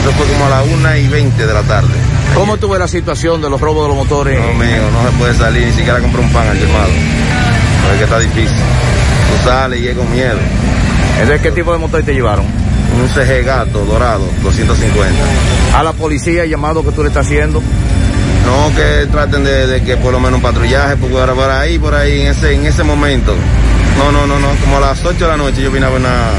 Eso 0.00 0.12
fue 0.12 0.26
como 0.26 0.46
a 0.46 0.48
las 0.50 0.66
1 0.66 0.96
y 0.96 1.08
20 1.08 1.46
de 1.46 1.54
la 1.54 1.62
tarde. 1.62 1.94
¿Cómo 2.34 2.56
tuve 2.58 2.78
la 2.78 2.88
situación 2.88 3.40
de 3.42 3.50
los 3.50 3.60
robos 3.60 3.84
de 3.84 3.88
los 3.88 3.96
motores? 3.96 4.38
No, 4.38 4.54
mío, 4.54 4.90
no 4.92 5.10
se 5.10 5.16
puede 5.18 5.34
salir, 5.34 5.66
ni 5.66 5.72
siquiera 5.72 6.00
comprar 6.00 6.24
un 6.24 6.32
pan 6.32 6.48
aquí, 6.48 6.62
hermano. 6.62 6.88
No 7.82 7.92
es 7.92 7.98
que 7.98 8.04
está 8.04 8.18
difícil. 8.18 8.48
Tú 8.48 9.48
sales 9.48 9.80
y 9.80 9.88
es 9.88 9.96
con 9.96 10.10
miedo. 10.12 10.38
¿Entonces 11.20 11.42
qué 11.42 11.50
tipo 11.52 11.72
de 11.72 11.78
motor 11.78 12.02
te 12.02 12.12
llevaron? 12.14 12.44
Un 12.46 13.08
CG 13.08 13.44
gato 13.44 13.84
dorado, 13.84 14.24
250. 14.42 15.78
¿A 15.78 15.82
la 15.82 15.92
policía 15.92 16.44
el 16.44 16.50
llamado 16.50 16.84
que 16.84 16.92
tú 16.92 17.02
le 17.02 17.08
estás 17.08 17.26
haciendo? 17.26 17.62
No 18.44 18.74
que 18.74 19.06
traten 19.10 19.44
de, 19.44 19.66
de 19.66 19.82
que 19.82 19.96
por 19.96 20.12
lo 20.12 20.20
menos 20.20 20.36
un 20.36 20.42
patrullaje, 20.42 20.96
porque 20.96 21.16
ahora 21.18 21.34
por 21.34 21.50
ahí, 21.50 21.78
por 21.78 21.94
ahí, 21.94 22.22
en 22.22 22.26
ese, 22.28 22.54
en 22.54 22.66
ese 22.66 22.82
momento. 22.82 23.34
No, 23.98 24.12
no, 24.12 24.26
no, 24.26 24.38
no. 24.38 24.48
Como 24.60 24.78
a 24.78 24.80
las 24.80 25.04
8 25.04 25.18
de 25.18 25.26
la 25.26 25.36
noche 25.36 25.62
yo 25.62 25.70
vine 25.70 25.86
a 25.86 25.90
ver 25.90 26.00
una, 26.00 26.30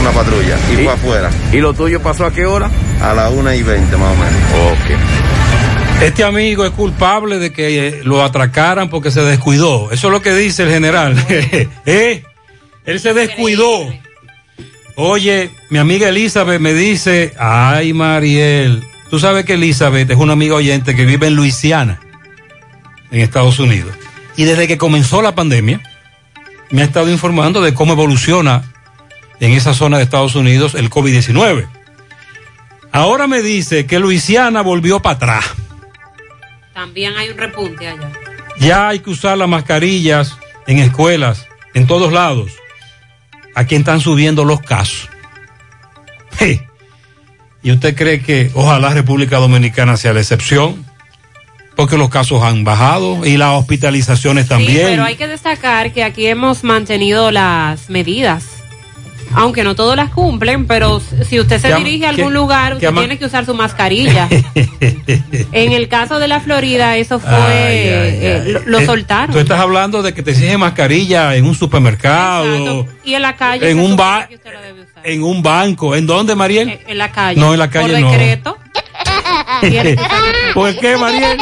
una 0.00 0.10
patrulla 0.10 0.56
y, 0.72 0.76
fue 0.84 0.92
afuera. 0.92 1.30
¿Y 1.52 1.58
lo 1.58 1.74
tuyo 1.74 2.00
pasó 2.00 2.24
a 2.24 2.32
qué 2.32 2.46
hora? 2.46 2.70
A 3.02 3.14
las 3.14 3.32
1 3.32 3.54
y 3.54 3.62
20 3.62 3.96
más 3.96 4.12
o 4.12 4.16
menos. 4.16 4.72
Ok. 4.72 6.02
Este 6.02 6.24
amigo 6.24 6.64
es 6.64 6.70
culpable 6.70 7.38
de 7.38 7.52
que 7.52 7.88
eh, 7.88 8.00
lo 8.04 8.24
atracaran 8.24 8.88
porque 8.88 9.10
se 9.10 9.20
descuidó. 9.20 9.90
Eso 9.90 10.06
es 10.06 10.12
lo 10.12 10.22
que 10.22 10.34
dice 10.34 10.62
el 10.62 10.70
general. 10.70 11.14
¿Eh? 11.86 12.22
Él 12.86 13.00
se 13.00 13.12
descuidó. 13.12 13.86
Oye, 14.96 15.50
mi 15.68 15.78
amiga 15.78 16.08
Elizabeth 16.08 16.60
me 16.60 16.72
dice, 16.72 17.34
ay 17.38 17.92
Mariel, 17.92 18.82
tú 19.10 19.18
sabes 19.18 19.44
que 19.44 19.54
Elizabeth 19.54 20.10
es 20.10 20.16
una 20.16 20.32
amiga 20.32 20.54
oyente 20.54 20.94
que 20.94 21.04
vive 21.04 21.26
en 21.26 21.34
Luisiana, 21.34 22.00
en 23.10 23.20
Estados 23.20 23.58
Unidos. 23.58 23.94
Y 24.36 24.44
desde 24.44 24.68
que 24.68 24.78
comenzó 24.78 25.20
la 25.20 25.34
pandemia, 25.34 25.82
me 26.70 26.82
ha 26.82 26.84
estado 26.84 27.10
informando 27.10 27.60
de 27.60 27.74
cómo 27.74 27.92
evoluciona 27.92 28.72
en 29.40 29.52
esa 29.52 29.74
zona 29.74 29.98
de 29.98 30.04
Estados 30.04 30.34
Unidos 30.34 30.74
el 30.74 30.88
COVID-19. 30.88 31.66
Ahora 32.92 33.26
me 33.26 33.42
dice 33.42 33.86
que 33.86 33.98
Luisiana 33.98 34.62
volvió 34.62 35.00
para 35.00 35.16
atrás. 35.16 35.44
También 36.72 37.16
hay 37.16 37.30
un 37.30 37.38
repunte 37.38 37.88
allá. 37.88 38.10
Ya 38.58 38.88
hay 38.88 39.00
que 39.00 39.10
usar 39.10 39.38
las 39.38 39.48
mascarillas 39.48 40.36
en 40.66 40.78
escuelas, 40.78 41.46
en 41.74 41.86
todos 41.86 42.12
lados. 42.12 42.52
¿A 43.54 43.64
quién 43.64 43.80
están 43.80 44.00
subiendo 44.00 44.44
los 44.44 44.60
casos? 44.60 45.08
¿Y 47.62 47.72
usted 47.72 47.94
cree 47.94 48.20
que 48.22 48.50
ojalá 48.54 48.90
República 48.94 49.36
Dominicana 49.38 49.96
sea 49.96 50.12
la 50.12 50.20
excepción? 50.20 50.84
Porque 51.76 51.96
los 51.96 52.08
casos 52.10 52.42
han 52.42 52.64
bajado 52.64 53.24
y 53.24 53.36
las 53.36 53.50
hospitalizaciones 53.58 54.44
Sí, 54.44 54.48
también. 54.50 54.86
pero 54.86 55.04
hay 55.04 55.16
que 55.16 55.28
destacar 55.28 55.92
que 55.92 56.04
aquí 56.04 56.26
hemos 56.26 56.64
mantenido 56.64 57.30
las 57.30 57.88
medidas. 57.90 58.44
Aunque 59.34 59.62
no 59.64 59.74
todos 59.74 59.94
las 59.96 60.10
cumplen, 60.10 60.66
pero 60.66 61.00
si 61.28 61.38
usted 61.38 61.60
se 61.60 61.68
¿Qué 61.68 61.74
am- 61.74 61.84
dirige 61.84 62.06
a 62.06 62.10
algún 62.10 62.34
lugar, 62.34 62.74
usted 62.74 62.92
tiene 62.92 63.18
que 63.18 63.24
usar 63.26 63.46
su 63.46 63.54
mascarilla. 63.54 64.28
en 65.52 65.72
el 65.72 65.88
caso 65.88 66.18
de 66.18 66.28
la 66.28 66.40
Florida, 66.40 66.96
eso 66.96 67.18
fue, 67.20 67.30
Ay, 67.30 67.38
ay, 67.38 68.18
eh, 68.22 68.42
ay. 68.46 68.52
lo, 68.52 68.60
lo 68.66 68.78
Eh, 68.80 68.86
soltaron. 68.86 69.32
Tú 69.32 69.38
estás 69.38 69.60
hablando 69.60 70.02
de 70.02 70.12
que 70.14 70.22
te 70.22 70.32
exigen 70.32 70.60
mascarilla 70.60 71.34
en 71.36 71.44
un 71.46 71.54
supermercado, 71.54 72.86
Y 73.04 73.14
en 73.14 73.22
la 73.22 73.36
calle. 73.36 73.70
en 73.70 73.78
un 73.78 73.90
supone 73.92 73.96
ba- 74.10 74.26
que 74.28 74.34
usted 74.36 74.52
lo 74.52 74.60
debe 74.62 74.82
usar. 74.82 75.02
en 75.06 75.22
un 75.22 75.42
banco. 75.42 75.94
¿En 75.94 76.06
dónde, 76.06 76.34
Mariel? 76.34 76.78
En 76.86 76.98
la 76.98 77.10
calle. 77.12 77.40
No, 77.40 77.52
en 77.52 77.58
la 77.58 77.70
calle 77.70 77.92
Por 77.92 78.00
no. 78.00 78.10
decreto. 78.10 78.58
¿Por 80.54 80.76
qué, 80.78 80.96
Mariel? 80.96 81.38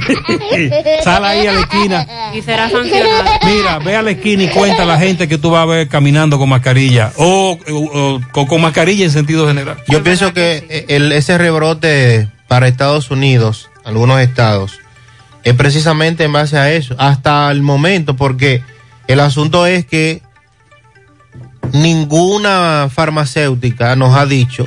Sal 1.04 1.24
ahí 1.24 1.46
a 1.46 1.52
la 1.52 1.60
esquina. 1.60 2.06
y 2.34 2.42
será 2.42 2.70
sancionado. 2.70 3.30
Mira, 3.44 3.78
ve 3.78 3.96
a 3.96 4.02
la 4.02 4.10
esquina 4.12 4.44
y 4.44 4.48
cuenta 4.48 4.82
a 4.82 4.86
la 4.86 4.98
gente 4.98 5.28
que 5.28 5.38
tú 5.38 5.50
vas 5.50 5.62
a 5.62 5.66
ver 5.66 5.88
caminando 5.88 6.38
con 6.38 6.48
mascarilla 6.48 7.12
o, 7.16 7.58
o- 7.68 7.74
o 8.14 8.20
con, 8.32 8.46
con 8.46 8.60
mascarilla 8.60 9.04
en 9.04 9.10
sentido 9.10 9.46
general. 9.46 9.76
Yo 9.88 10.02
pienso 10.02 10.32
que 10.32 10.84
el, 10.88 11.12
ese 11.12 11.38
rebrote 11.38 12.28
para 12.48 12.68
Estados 12.68 13.10
Unidos, 13.10 13.70
algunos 13.84 14.20
estados, 14.20 14.78
es 15.44 15.54
precisamente 15.54 16.24
en 16.24 16.32
base 16.32 16.58
a 16.58 16.72
eso, 16.72 16.94
hasta 16.98 17.50
el 17.50 17.62
momento, 17.62 18.16
porque 18.16 18.62
el 19.06 19.20
asunto 19.20 19.66
es 19.66 19.86
que 19.86 20.22
ninguna 21.72 22.88
farmacéutica 22.92 23.96
nos 23.96 24.16
ha 24.16 24.26
dicho 24.26 24.66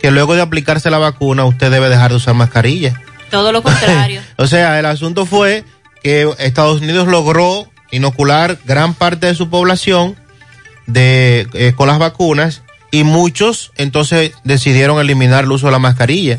que 0.00 0.10
luego 0.10 0.34
de 0.34 0.42
aplicarse 0.42 0.90
la 0.90 0.98
vacuna 0.98 1.44
usted 1.44 1.70
debe 1.70 1.88
dejar 1.88 2.10
de 2.10 2.16
usar 2.16 2.34
mascarilla. 2.34 3.00
Todo 3.30 3.52
lo 3.52 3.62
contrario. 3.62 4.20
O 4.36 4.46
sea, 4.46 4.78
el 4.78 4.86
asunto 4.86 5.26
fue 5.26 5.64
que 6.02 6.30
Estados 6.38 6.80
Unidos 6.80 7.08
logró 7.08 7.68
inocular 7.90 8.58
gran 8.64 8.94
parte 8.94 9.26
de 9.26 9.34
su 9.34 9.48
población 9.50 10.16
de, 10.86 11.46
eh, 11.54 11.72
con 11.76 11.88
las 11.88 11.98
vacunas 11.98 12.62
y 12.90 13.04
muchos 13.04 13.72
entonces 13.76 14.32
decidieron 14.44 15.00
eliminar 15.00 15.44
el 15.44 15.52
uso 15.52 15.66
de 15.66 15.72
la 15.72 15.78
mascarilla, 15.78 16.38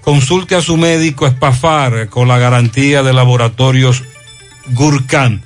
consulte 0.00 0.54
a 0.54 0.60
su 0.60 0.76
médico 0.76 1.26
Espafar 1.26 2.08
con 2.08 2.28
la 2.28 2.38
garantía 2.38 3.02
de 3.02 3.12
laboratorios 3.12 4.04
Gurkhan. 4.68 5.42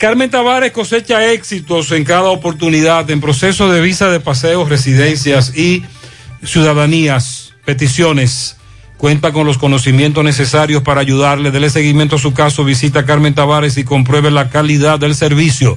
Carmen 0.00 0.30
Tavares 0.30 0.72
cosecha 0.72 1.30
éxitos 1.30 1.92
en 1.92 2.04
cada 2.04 2.30
oportunidad 2.30 3.10
en 3.10 3.20
proceso 3.20 3.70
de 3.70 3.82
visa 3.82 4.08
de 4.08 4.18
paseos, 4.18 4.70
residencias 4.70 5.54
y 5.54 5.84
ciudadanías, 6.42 7.52
peticiones. 7.66 8.56
Cuenta 8.96 9.30
con 9.30 9.46
los 9.46 9.58
conocimientos 9.58 10.24
necesarios 10.24 10.82
para 10.82 11.02
ayudarle. 11.02 11.50
Dele 11.50 11.68
seguimiento 11.68 12.16
a 12.16 12.18
su 12.18 12.32
caso. 12.32 12.64
Visita 12.64 13.00
a 13.00 13.04
Carmen 13.04 13.34
Tavares 13.34 13.76
y 13.76 13.84
compruebe 13.84 14.30
la 14.30 14.48
calidad 14.48 14.98
del 14.98 15.14
servicio. 15.14 15.76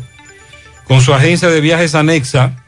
Con 0.85 1.01
su 1.01 1.13
agencia 1.13 1.49
de 1.49 1.59
viajes 1.59 1.93
anexa, 1.93 2.63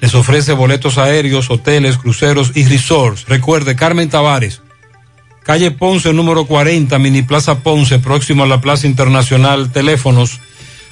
les 0.00 0.14
ofrece 0.14 0.54
boletos 0.54 0.96
aéreos, 0.96 1.50
hoteles, 1.50 1.98
cruceros 1.98 2.52
y 2.54 2.64
resorts. 2.64 3.26
Recuerde, 3.28 3.76
Carmen 3.76 4.08
Tavares, 4.08 4.62
calle 5.44 5.70
Ponce, 5.70 6.12
número 6.12 6.46
40, 6.46 6.98
Mini 6.98 7.22
Plaza 7.22 7.60
Ponce, 7.60 8.00
próximo 8.00 8.42
a 8.42 8.46
la 8.46 8.60
Plaza 8.60 8.88
Internacional. 8.88 9.70
Teléfonos 9.70 10.40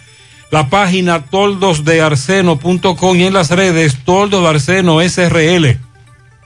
la 0.52 0.69
página 0.69 1.24
toldosdearseno.com 1.24 3.18
y 3.18 3.24
en 3.24 3.34
las 3.34 3.52
redes 3.52 4.00
Toldos 4.03 4.66
de 4.66 5.10
SRL. 5.10 5.80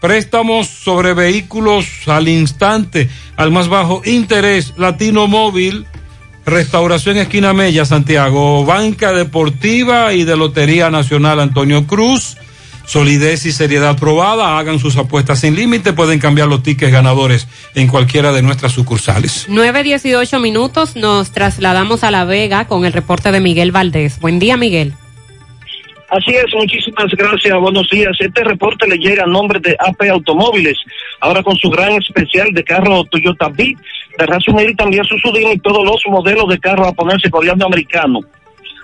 Préstamos 0.01 0.67
sobre 0.67 1.13
vehículos 1.13 1.85
al 2.07 2.27
instante, 2.27 3.09
al 3.35 3.51
más 3.51 3.67
bajo 3.67 4.01
interés, 4.05 4.73
Latino 4.77 5.27
Móvil, 5.27 5.85
Restauración 6.45 7.17
Esquina 7.17 7.53
Mella, 7.53 7.85
Santiago, 7.85 8.65
Banca 8.65 9.11
Deportiva 9.11 10.13
y 10.13 10.23
de 10.23 10.37
Lotería 10.37 10.89
Nacional 10.89 11.39
Antonio 11.39 11.85
Cruz. 11.85 12.37
Solidez 12.85 13.45
y 13.45 13.51
seriedad 13.51 13.99
probada, 13.99 14.57
hagan 14.57 14.79
sus 14.79 14.97
apuestas 14.97 15.41
sin 15.41 15.55
límite, 15.55 15.93
pueden 15.93 16.17
cambiar 16.17 16.47
los 16.47 16.63
tickets 16.63 16.91
ganadores 16.91 17.47
en 17.75 17.87
cualquiera 17.87 18.31
de 18.31 18.41
nuestras 18.41 18.71
sucursales. 18.71 19.47
9.18 19.47 20.41
minutos, 20.41 20.95
nos 20.95 21.29
trasladamos 21.29 22.03
a 22.03 22.09
La 22.09 22.25
Vega 22.25 22.65
con 22.65 22.85
el 22.85 22.93
reporte 22.93 23.31
de 23.31 23.41
Miguel 23.41 23.71
Valdés. 23.71 24.19
Buen 24.19 24.39
día, 24.39 24.57
Miguel. 24.57 24.95
Así 26.09 26.31
es, 26.31 26.51
muchísimas 26.55 27.11
gracias, 27.11 27.55
buenos 27.59 27.87
días. 27.87 28.17
Este 28.19 28.43
reporte 28.43 28.87
le 28.87 28.97
llega 28.97 29.25
a 29.25 29.27
nombre 29.27 29.59
de 29.59 29.77
AP 29.79 30.09
Automóviles, 30.09 30.79
ahora 31.19 31.43
con 31.43 31.55
su 31.55 31.69
gran 31.69 31.91
especial 31.93 32.51
de 32.51 32.63
carro 32.63 33.03
Toyota 33.03 33.47
Beat, 33.49 33.77
de 34.17 34.25
resumir 34.25 34.75
también 34.75 35.05
su 35.05 35.19
Sudin 35.19 35.51
y 35.51 35.59
todos 35.59 35.85
los 35.85 36.01
modelos 36.07 36.49
de 36.49 36.57
carro 36.57 36.87
a 36.87 36.93
ponerse 36.93 37.29
coreano 37.29 37.67
americano. 37.67 38.21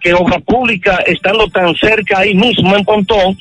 que 0.00 0.14
obra 0.14 0.38
pública, 0.38 0.96
estando 1.06 1.46
tan 1.48 1.74
cerca 1.76 2.20
ahí 2.20 2.34
mismo 2.34 2.74
en 2.74 2.84
Pontón, 2.84 3.36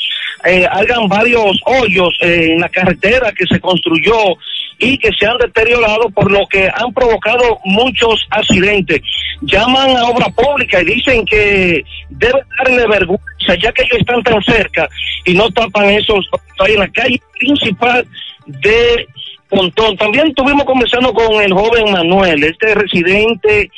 eh, 0.45 0.65
hagan 0.69 1.07
varios 1.07 1.57
hoyos 1.65 2.13
en 2.19 2.59
la 2.59 2.69
carretera 2.69 3.31
que 3.31 3.45
se 3.45 3.59
construyó 3.59 4.35
y 4.77 4.97
que 4.97 5.09
se 5.17 5.25
han 5.25 5.37
deteriorado 5.37 6.09
por 6.09 6.31
lo 6.31 6.45
que 6.47 6.69
han 6.73 6.93
provocado 6.93 7.59
muchos 7.65 8.25
accidentes. 8.29 9.01
Llaman 9.41 9.95
a 9.97 10.05
obra 10.05 10.27
pública 10.29 10.81
y 10.81 10.85
dicen 10.85 11.25
que 11.25 11.83
debe 12.09 12.39
darle 12.57 12.87
vergüenza 12.87 13.55
ya 13.61 13.71
que 13.71 13.83
ellos 13.83 13.99
están 13.99 14.23
tan 14.23 14.41
cerca 14.43 14.87
y 15.25 15.33
no 15.33 15.49
tapan 15.51 15.89
esos 15.89 16.25
en 16.67 16.79
la 16.79 16.87
calle 16.89 17.21
principal 17.39 18.05
de 18.45 19.07
Pontón. 19.49 19.97
También 19.97 20.27
estuvimos 20.27 20.63
conversando 20.63 21.13
con 21.13 21.41
el 21.41 21.53
joven 21.53 21.91
Manuel, 21.91 22.43
este 22.43 22.75
residente 22.75 23.71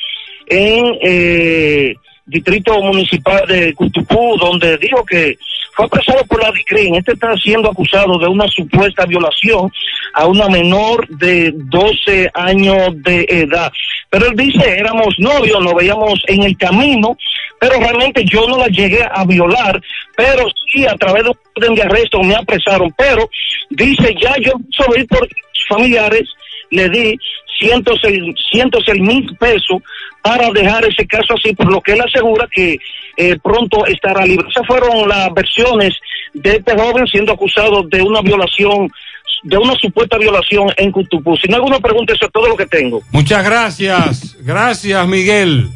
en 0.47 0.97
eh, 1.01 1.95
Distrito 2.31 2.81
Municipal 2.81 3.45
de 3.45 3.73
Cutupú, 3.73 4.37
donde 4.37 4.77
dijo 4.77 5.03
que 5.03 5.37
fue 5.73 5.85
apresado 5.85 6.23
por 6.25 6.41
la 6.41 6.49
DICRIN. 6.49 6.95
Este 6.95 7.11
está 7.11 7.35
siendo 7.35 7.69
acusado 7.69 8.17
de 8.17 8.27
una 8.27 8.47
supuesta 8.47 9.05
violación 9.05 9.69
a 10.13 10.27
una 10.27 10.47
menor 10.47 11.05
de 11.09 11.51
12 11.53 12.31
años 12.33 12.91
de 13.03 13.25
edad. 13.27 13.69
Pero 14.09 14.27
él 14.27 14.35
dice, 14.37 14.79
éramos 14.79 15.13
novios, 15.19 15.61
nos 15.61 15.73
veíamos 15.73 16.23
en 16.27 16.43
el 16.43 16.55
camino, 16.57 17.17
pero 17.59 17.77
realmente 17.79 18.23
yo 18.23 18.47
no 18.47 18.57
la 18.59 18.67
llegué 18.67 19.05
a 19.11 19.25
violar, 19.25 19.81
pero 20.15 20.45
sí 20.71 20.85
a 20.85 20.95
través 20.95 21.23
de 21.23 21.29
un 21.31 21.37
orden 21.57 21.75
de 21.75 21.83
arresto 21.83 22.23
me 22.23 22.35
apresaron. 22.35 22.93
Pero 22.97 23.29
dice, 23.69 24.15
ya 24.21 24.35
yo 24.41 24.53
soy 24.69 25.05
por 25.05 25.27
familiares, 25.67 26.29
le 26.69 26.87
di 26.89 27.17
106 27.59 29.01
mil 29.01 29.37
pesos 29.37 29.81
para 30.21 30.51
dejar 30.51 30.85
ese 30.85 31.05
caso 31.05 31.33
así, 31.33 31.53
por 31.53 31.71
lo 31.71 31.81
que 31.81 31.93
él 31.93 32.01
asegura 32.01 32.47
que 32.51 32.77
eh, 33.17 33.37
pronto 33.41 33.85
estará 33.85 34.25
libre. 34.25 34.47
Esas 34.49 34.65
fueron 34.67 35.07
las 35.07 35.33
versiones 35.33 35.95
de 36.33 36.57
este 36.57 36.77
joven 36.77 37.07
siendo 37.07 37.33
acusado 37.33 37.83
de 37.83 38.01
una 38.01 38.21
violación, 38.21 38.89
de 39.43 39.57
una 39.57 39.75
supuesta 39.75 40.17
violación 40.17 40.71
en 40.77 40.91
Cutupú. 40.91 41.35
Si 41.37 41.47
no 41.47 41.55
hay 41.55 41.59
alguna 41.59 41.79
pregunta, 41.79 42.13
eso 42.13 42.25
es 42.25 42.31
todo 42.31 42.47
lo 42.47 42.55
que 42.55 42.67
tengo. 42.67 43.01
Muchas 43.11 43.43
gracias. 43.43 44.37
Gracias, 44.41 45.07
Miguel. 45.07 45.69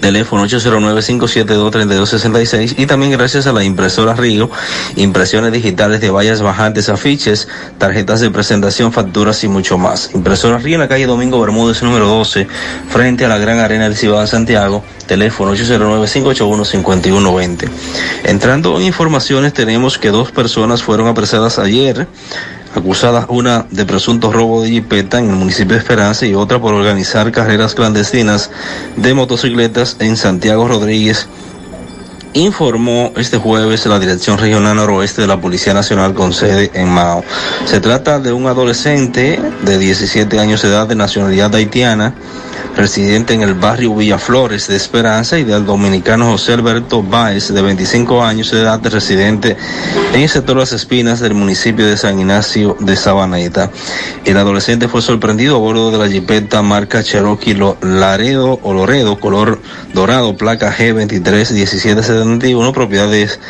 teléfono 0.00 0.44
809-572-3266 0.44 2.74
y 2.78 2.86
también 2.86 3.12
gracias 3.12 3.46
a 3.46 3.52
la 3.52 3.62
impresora 3.64 4.14
Río, 4.14 4.50
impresiones 4.96 5.52
digitales 5.52 6.00
de 6.00 6.10
vallas 6.10 6.42
bajantes, 6.42 6.88
afiches, 6.88 7.46
tarjetas 7.78 8.20
de 8.20 8.30
presentación, 8.30 8.92
facturas 8.92 9.42
y 9.44 9.48
mucho 9.48 9.78
más. 9.78 10.10
Impresora 10.14 10.58
Río 10.58 10.74
en 10.74 10.80
la 10.80 10.88
calle 10.88 11.06
Domingo 11.06 11.40
Bermúdez 11.40 11.82
número 11.82 12.06
12, 12.06 12.46
frente 12.88 13.24
a 13.24 13.28
la 13.28 13.38
Gran 13.38 13.58
Arena 13.58 13.84
del 13.84 13.96
Ciudad 13.96 14.26
Santiago, 14.26 14.84
teléfono 15.06 15.54
809-581-5120. 15.54 17.68
Entrando 18.24 18.76
en 18.76 18.82
informaciones, 18.82 19.52
tenemos 19.52 19.98
que 19.98 20.10
dos 20.10 20.32
personas 20.32 20.82
fueron 20.82 21.06
apresadas 21.08 21.58
ayer 21.58 22.08
acusadas 22.74 23.26
una 23.28 23.66
de 23.70 23.86
presunto 23.86 24.32
robo 24.32 24.62
de 24.62 24.70
jipeta 24.70 25.18
en 25.18 25.30
el 25.30 25.36
municipio 25.36 25.74
de 25.74 25.80
Esperanza 25.80 26.26
y 26.26 26.34
otra 26.34 26.60
por 26.60 26.74
organizar 26.74 27.30
carreras 27.32 27.74
clandestinas 27.74 28.50
de 28.96 29.14
motocicletas 29.14 29.96
en 30.00 30.16
Santiago 30.16 30.66
Rodríguez 30.68 31.28
informó 32.34 33.12
este 33.16 33.38
jueves 33.38 33.86
la 33.86 34.00
Dirección 34.00 34.38
Regional 34.38 34.76
Noroeste 34.76 35.22
de 35.22 35.28
la 35.28 35.40
Policía 35.40 35.72
Nacional 35.72 36.14
con 36.14 36.32
sede 36.32 36.70
en 36.74 36.88
Mao. 36.88 37.24
Se 37.64 37.80
trata 37.80 38.18
de 38.18 38.32
un 38.32 38.46
adolescente 38.46 39.40
de 39.62 39.78
17 39.78 40.40
años 40.40 40.62
de 40.62 40.68
edad 40.68 40.88
de 40.88 40.96
nacionalidad 40.96 41.54
haitiana 41.54 42.14
residente 42.76 43.34
en 43.34 43.42
el 43.42 43.54
barrio 43.54 43.94
Villaflores 43.94 44.68
de 44.68 44.76
Esperanza, 44.76 45.38
y 45.38 45.44
del 45.44 45.64
dominicano 45.64 46.30
José 46.30 46.54
Alberto 46.54 47.02
Báez, 47.02 47.52
de 47.52 47.62
25 47.62 48.22
años 48.22 48.50
de 48.50 48.60
edad, 48.60 48.80
residente 48.84 49.56
en 50.12 50.20
el 50.20 50.28
sector 50.28 50.56
Las 50.56 50.72
Espinas 50.72 51.20
del 51.20 51.34
municipio 51.34 51.86
de 51.86 51.96
San 51.96 52.18
Ignacio 52.18 52.76
de 52.80 52.96
Sabaneta. 52.96 53.70
El 54.24 54.36
adolescente 54.36 54.88
fue 54.88 55.02
sorprendido 55.02 55.56
a 55.56 55.58
bordo 55.58 55.90
de 55.90 55.98
la 55.98 56.08
jipeta 56.08 56.62
marca 56.62 57.02
Cherokee 57.02 57.56
Laredo 57.82 58.58
o 58.62 59.20
color 59.20 59.60
dorado, 59.92 60.36
placa 60.36 60.74
G231771, 60.76 62.72
propiedades 62.72 63.40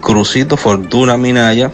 Crucito 0.00 0.56
Fortuna 0.56 1.16
Minaya, 1.16 1.70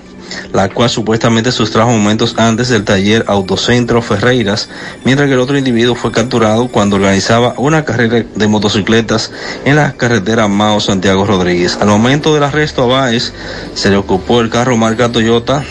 la 0.53 0.69
cual 0.69 0.91
supuestamente 0.91 1.53
sustrajo 1.53 1.91
momentos 1.91 2.35
antes 2.39 2.69
del 2.69 2.85
taller 2.85 3.25
Autocentro 3.29 4.03
Ferreiras, 4.03 4.69
mientras 5.05 5.29
que 5.29 5.35
el 5.35 5.41
otro 5.41 5.59
individuo 5.59 5.95
fue 5.95 6.13
capturado 6.13 6.69
cuando 6.69 6.97
organizaba 6.97 7.55
una 7.57 7.85
carrera 7.85 8.25
de 8.35 8.49
motocicletas 8.49 9.31
en 9.65 9.77
la 9.77 9.93
carretera 9.93 10.49
Mao 10.49 10.81
Santiago 10.81 11.25
Rodríguez. 11.25 11.79
Al 11.81 11.89
momento 11.89 12.35
del 12.35 12.43
arresto 12.43 12.83
a 12.83 12.87
Báez 12.87 13.33
se 13.75 13.91
le 13.91 13.97
ocupó 13.97 14.41
el 14.41 14.51
carro 14.51 14.77
marca 14.77 15.11
Toyota 15.13 15.65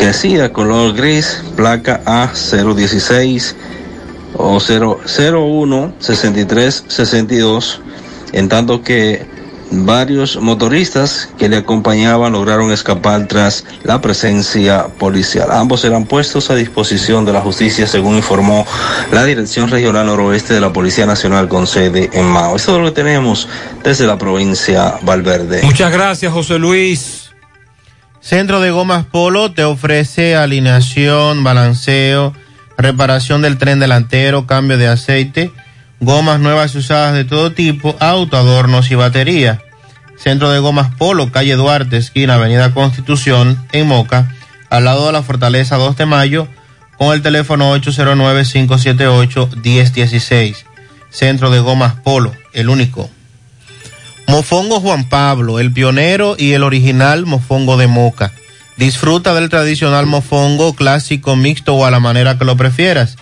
crecida 0.00 0.50
color 0.50 0.94
gris, 0.94 1.42
placa 1.56 2.00
A016 2.06 3.54
o 4.34 4.58
001 4.58 5.92
63 5.98 6.84
62, 6.88 7.80
en 8.32 8.48
tanto 8.48 8.82
que 8.82 9.26
Varios 9.72 10.36
motoristas 10.36 11.28
que 11.38 11.48
le 11.48 11.58
acompañaban 11.58 12.32
lograron 12.32 12.72
escapar 12.72 13.28
tras 13.28 13.64
la 13.84 14.00
presencia 14.00 14.88
policial. 14.88 15.48
Ambos 15.52 15.84
eran 15.84 16.06
puestos 16.06 16.50
a 16.50 16.56
disposición 16.56 17.24
de 17.24 17.32
la 17.32 17.40
justicia, 17.40 17.86
según 17.86 18.16
informó 18.16 18.66
la 19.12 19.24
Dirección 19.24 19.70
Regional 19.70 20.06
Noroeste 20.06 20.54
de 20.54 20.60
la 20.60 20.72
Policía 20.72 21.06
Nacional 21.06 21.48
con 21.48 21.68
sede 21.68 22.10
en 22.12 22.26
Mao. 22.26 22.56
Eso 22.56 22.72
es 22.74 22.82
lo 22.82 22.84
que 22.86 23.02
tenemos 23.02 23.48
desde 23.84 24.06
la 24.06 24.18
provincia 24.18 24.94
Valverde. 25.02 25.62
Muchas 25.62 25.92
gracias, 25.92 26.32
José 26.32 26.58
Luis. 26.58 27.30
Centro 28.20 28.60
de 28.60 28.72
Gomas 28.72 29.06
Polo 29.06 29.52
te 29.52 29.62
ofrece 29.62 30.34
alineación, 30.34 31.44
balanceo, 31.44 32.34
reparación 32.76 33.40
del 33.40 33.56
tren 33.56 33.78
delantero, 33.78 34.46
cambio 34.46 34.78
de 34.78 34.88
aceite 34.88 35.52
gomas 36.00 36.40
nuevas 36.40 36.74
y 36.74 36.78
usadas 36.78 37.14
de 37.14 37.24
todo 37.24 37.52
tipo, 37.52 37.96
auto, 38.00 38.36
adornos 38.36 38.90
y 38.90 38.96
batería. 38.96 39.62
Centro 40.16 40.50
de 40.50 40.58
Gomas 40.58 40.92
Polo, 40.96 41.30
calle 41.30 41.54
Duarte, 41.54 41.96
esquina 41.96 42.34
Avenida 42.34 42.74
Constitución, 42.74 43.64
en 43.72 43.86
Moca, 43.86 44.34
al 44.68 44.84
lado 44.84 45.06
de 45.06 45.12
la 45.12 45.22
Fortaleza 45.22 45.76
2 45.76 45.96
de 45.96 46.06
Mayo, 46.06 46.48
con 46.98 47.14
el 47.14 47.22
teléfono 47.22 47.74
809-578-1016. 47.76 50.56
Centro 51.10 51.50
de 51.50 51.60
Gomas 51.60 51.94
Polo, 51.94 52.32
el 52.52 52.68
único. 52.68 53.08
Mofongo 54.26 54.80
Juan 54.80 55.08
Pablo, 55.08 55.58
el 55.58 55.72
pionero 55.72 56.36
y 56.38 56.52
el 56.52 56.62
original 56.62 57.26
mofongo 57.26 57.76
de 57.76 57.86
Moca. 57.86 58.32
Disfruta 58.76 59.34
del 59.34 59.48
tradicional 59.48 60.06
mofongo 60.06 60.74
clásico, 60.74 61.36
mixto 61.36 61.74
o 61.74 61.84
a 61.84 61.90
la 61.90 62.00
manera 62.00 62.38
que 62.38 62.44
lo 62.44 62.56
prefieras 62.56 63.16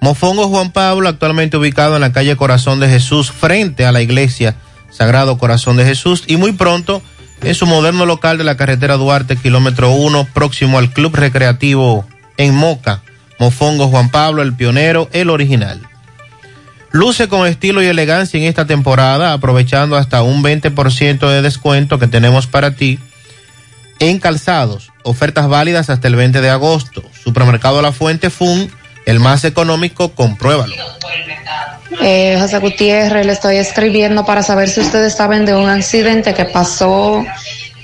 Mofongo 0.00 0.48
Juan 0.48 0.72
Pablo, 0.72 1.08
actualmente 1.08 1.56
ubicado 1.56 1.94
en 1.94 2.00
la 2.00 2.12
calle 2.12 2.36
Corazón 2.36 2.80
de 2.80 2.88
Jesús, 2.88 3.30
frente 3.30 3.84
a 3.84 3.92
la 3.92 4.00
iglesia 4.00 4.56
Sagrado 4.90 5.38
Corazón 5.38 5.76
de 5.76 5.84
Jesús, 5.84 6.24
y 6.26 6.36
muy 6.36 6.52
pronto 6.52 7.02
en 7.42 7.54
su 7.54 7.66
moderno 7.66 8.06
local 8.06 8.38
de 8.38 8.44
la 8.44 8.56
carretera 8.56 8.96
Duarte, 8.96 9.36
kilómetro 9.36 9.90
1, 9.90 10.28
próximo 10.32 10.78
al 10.78 10.92
Club 10.92 11.14
Recreativo 11.14 12.06
en 12.36 12.54
Moca. 12.54 13.02
Mofongo 13.38 13.88
Juan 13.88 14.10
Pablo, 14.10 14.42
el 14.42 14.54
pionero, 14.54 15.08
el 15.12 15.30
original. 15.30 15.80
Luce 16.92 17.28
con 17.28 17.46
estilo 17.46 17.82
y 17.82 17.86
elegancia 17.86 18.38
en 18.38 18.44
esta 18.44 18.66
temporada, 18.66 19.32
aprovechando 19.32 19.96
hasta 19.96 20.22
un 20.22 20.42
20% 20.42 21.28
de 21.28 21.40
descuento 21.40 21.98
que 21.98 22.08
tenemos 22.08 22.46
para 22.46 22.72
ti 22.74 22.98
en 24.00 24.18
calzados. 24.18 24.90
Ofertas 25.04 25.48
válidas 25.48 25.88
hasta 25.88 26.08
el 26.08 26.16
20 26.16 26.40
de 26.40 26.50
agosto. 26.50 27.02
Supermercado 27.22 27.80
La 27.80 27.92
Fuente 27.92 28.28
Fun 28.28 28.70
el 29.10 29.20
más 29.20 29.44
económico, 29.44 30.12
compruébalo. 30.12 30.74
Eh, 32.00 32.38
José 32.40 32.58
Gutiérrez, 32.58 33.26
le 33.26 33.32
estoy 33.32 33.56
escribiendo 33.56 34.24
para 34.24 34.42
saber 34.42 34.68
si 34.68 34.80
ustedes 34.80 35.14
saben 35.14 35.44
de 35.44 35.54
un 35.54 35.68
accidente 35.68 36.32
que 36.32 36.44
pasó 36.44 37.24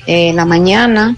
en 0.06 0.30
eh, 0.30 0.32
la 0.32 0.44
mañana 0.44 1.16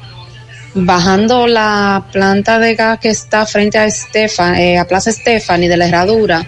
bajando 0.74 1.46
la 1.46 2.06
planta 2.12 2.58
de 2.58 2.74
gas 2.74 2.98
que 2.98 3.08
está 3.08 3.46
frente 3.46 3.78
a 3.78 3.86
Estefan, 3.86 4.54
eh, 4.56 4.78
a 4.78 4.86
Plaza 4.86 5.10
Estefan 5.10 5.62
y 5.62 5.68
de 5.68 5.76
la 5.76 5.88
Herradura, 5.88 6.46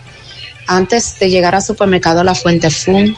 antes 0.67 1.19
de 1.19 1.31
llegar 1.31 1.55
al 1.55 1.63
supermercado 1.63 2.25
La 2.25 2.35
Fuente 2.35 2.71
Fun. 2.71 3.17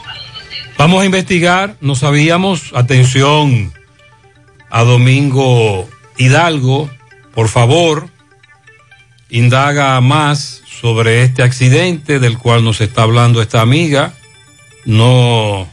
Vamos 0.77 1.03
a 1.03 1.05
investigar, 1.05 1.75
no 1.81 1.95
sabíamos, 1.95 2.71
atención 2.73 3.71
a 4.69 4.83
Domingo 4.83 5.87
Hidalgo, 6.17 6.89
por 7.33 7.47
favor, 7.47 8.09
indaga 9.33 9.99
más 9.99 10.61
sobre 10.79 11.23
este 11.23 11.41
accidente 11.41 12.19
del 12.19 12.37
cual 12.37 12.63
nos 12.63 12.79
está 12.81 13.01
hablando 13.01 13.41
esta 13.41 13.61
amiga. 13.61 14.13
No, 14.85 15.67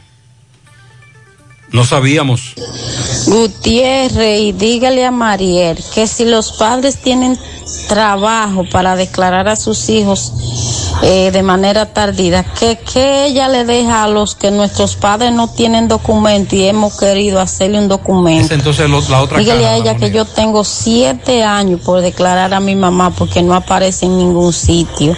no 1.71 1.85
sabíamos. 1.85 2.55
Gutiérrez, 3.27 4.41
y 4.41 4.51
dígale 4.53 5.05
a 5.05 5.11
Mariel 5.11 5.77
que 5.93 6.07
si 6.07 6.25
los 6.25 6.53
padres 6.53 7.03
tienen 7.03 7.37
trabajo 7.87 8.65
para 8.71 8.95
declarar 8.95 9.47
a 9.47 9.55
sus 9.55 9.89
hijos 9.89 10.33
eh, 11.03 11.31
de 11.31 11.43
manera 11.43 11.93
tardía, 11.93 12.43
que, 12.43 12.77
que 12.77 13.25
ella 13.25 13.47
le 13.49 13.65
deja 13.65 14.03
a 14.03 14.07
los 14.07 14.35
que 14.35 14.51
nuestros 14.51 14.95
padres 14.95 15.31
no 15.31 15.47
tienen 15.47 15.87
documento 15.87 16.55
y 16.55 16.65
hemos 16.65 16.97
querido 16.97 17.39
hacerle 17.39 17.79
un 17.79 17.87
documento. 17.87 18.53
entonces 18.53 18.89
la 18.89 19.21
otra 19.21 19.39
Dígale 19.39 19.65
a 19.65 19.77
ella 19.77 19.97
que 19.97 20.11
yo 20.11 20.25
tengo 20.25 20.63
siete 20.63 21.43
años 21.43 21.81
por 21.81 22.01
declarar 22.01 22.53
a 22.53 22.59
mi 22.59 22.75
mamá 22.75 23.11
porque 23.11 23.41
no 23.41 23.55
aparece 23.55 24.05
en 24.05 24.17
ningún 24.17 24.53
sitio. 24.53 25.15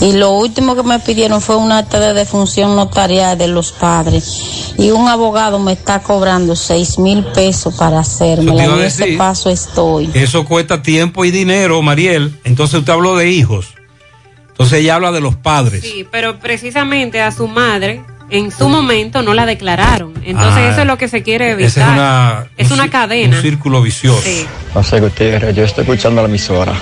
Y 0.00 0.12
lo 0.12 0.32
último 0.32 0.74
que 0.74 0.82
me 0.82 0.98
pidieron 0.98 1.40
fue 1.40 1.56
un 1.56 1.72
acta 1.72 2.00
de 2.00 2.12
defunción 2.12 2.76
notarial 2.76 3.38
de 3.38 3.48
los 3.48 3.72
padres. 3.72 4.74
Y 4.76 4.90
un 4.90 5.08
abogado 5.08 5.58
me 5.58 5.72
está 5.72 6.02
cobrando 6.02 6.56
seis 6.56 6.98
mil 6.98 7.24
pesos 7.24 7.74
para 7.74 8.00
hacerme. 8.00 8.64
En 8.64 8.78
ese 8.80 9.16
paso 9.16 9.48
estoy. 9.50 10.10
Eso 10.14 10.44
cuesta 10.44 10.82
tiempo 10.82 11.24
y 11.24 11.30
dinero, 11.30 11.80
Mariel. 11.80 12.38
Entonces 12.44 12.80
usted 12.80 12.92
habló 12.92 13.16
de 13.16 13.30
hijos. 13.30 13.74
Entonces 14.54 14.82
ella 14.82 14.94
habla 14.94 15.10
de 15.10 15.20
los 15.20 15.34
padres. 15.34 15.82
Sí, 15.82 16.06
pero 16.12 16.38
precisamente 16.38 17.20
a 17.20 17.32
su 17.32 17.48
madre 17.48 18.02
en 18.30 18.52
su 18.52 18.68
momento 18.68 19.20
no 19.22 19.34
la 19.34 19.46
declararon. 19.46 20.14
Entonces 20.24 20.62
ah, 20.62 20.70
eso 20.70 20.80
es 20.82 20.86
lo 20.86 20.96
que 20.96 21.08
se 21.08 21.24
quiere 21.24 21.50
evitar. 21.50 21.68
Es 21.68 21.76
una, 21.76 22.46
es 22.56 22.70
una 22.70 22.88
cadena. 22.88 23.36
Un 23.36 23.42
círculo 23.42 23.82
vicioso. 23.82 24.22
Sí. 24.22 24.46
José 24.72 25.00
Gutiérrez, 25.00 25.56
yo 25.56 25.64
estoy 25.64 25.82
escuchando 25.82 26.22
la 26.22 26.28
emisora. 26.28 26.72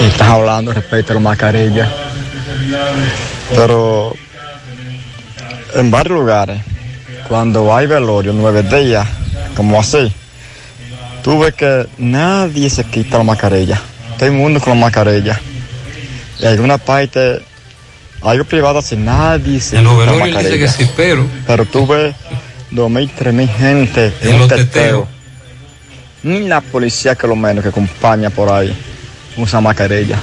Y 0.00 0.04
estás 0.04 0.28
hablando 0.28 0.72
respecto 0.72 1.12
a 1.12 1.14
la 1.14 1.20
mascarilla. 1.20 1.90
Pero 3.56 4.14
en 5.74 5.90
varios 5.90 6.16
lugares, 6.16 6.62
cuando 7.28 7.74
hay 7.74 7.88
velorio, 7.88 8.32
nueve 8.32 8.62
días, 8.62 9.08
como 9.56 9.80
así, 9.80 10.12
tú 11.24 11.40
ves 11.40 11.54
que 11.54 11.88
nadie 11.98 12.70
se 12.70 12.84
quita 12.84 13.18
la 13.18 13.24
mascarilla. 13.24 13.80
Todo 14.16 14.26
el 14.26 14.32
mundo 14.36 14.60
con 14.60 14.74
la 14.74 14.86
mascarilla 14.86 15.40
y 16.42 16.46
alguna 16.46 16.76
parte 16.76 17.40
algo 18.22 18.44
privado 18.44 18.82
sin 18.82 19.04
nadie. 19.04 19.60
Sin 19.60 19.78
En 19.78 19.84
los 19.84 19.98
velorios 19.98 20.38
dice 20.38 20.58
que 20.58 20.68
sí, 20.68 20.90
pero. 20.96 21.26
Pero 21.46 21.64
tú 21.64 21.86
ves 21.86 22.14
dos 22.70 22.90
mil, 22.90 23.10
tres 23.10 23.32
mil 23.32 23.48
gente 23.48 24.12
en, 24.22 24.40
un 24.40 24.48
teteo. 24.48 24.66
teteos. 24.66 25.08
Ni 26.22 26.48
la 26.48 26.60
policía 26.60 27.14
que 27.14 27.26
lo 27.26 27.36
menos 27.36 27.62
que 27.62 27.70
acompaña 27.70 28.30
por 28.30 28.50
ahí 28.50 28.76
usa 29.36 29.60
mascarilla. 29.60 30.18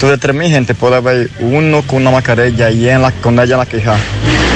Tú 0.00 0.08
de 0.08 0.18
tres 0.18 0.34
mil 0.34 0.50
gente 0.50 0.74
puedes 0.74 1.02
ver 1.02 1.30
uno 1.40 1.82
con 1.82 2.02
una 2.02 2.10
mascarilla 2.10 2.70
y 2.70 2.88
en 2.88 3.02
la, 3.02 3.12
con 3.12 3.38
ella 3.38 3.54
en 3.54 3.58
la 3.58 3.66
queja. 3.66 3.96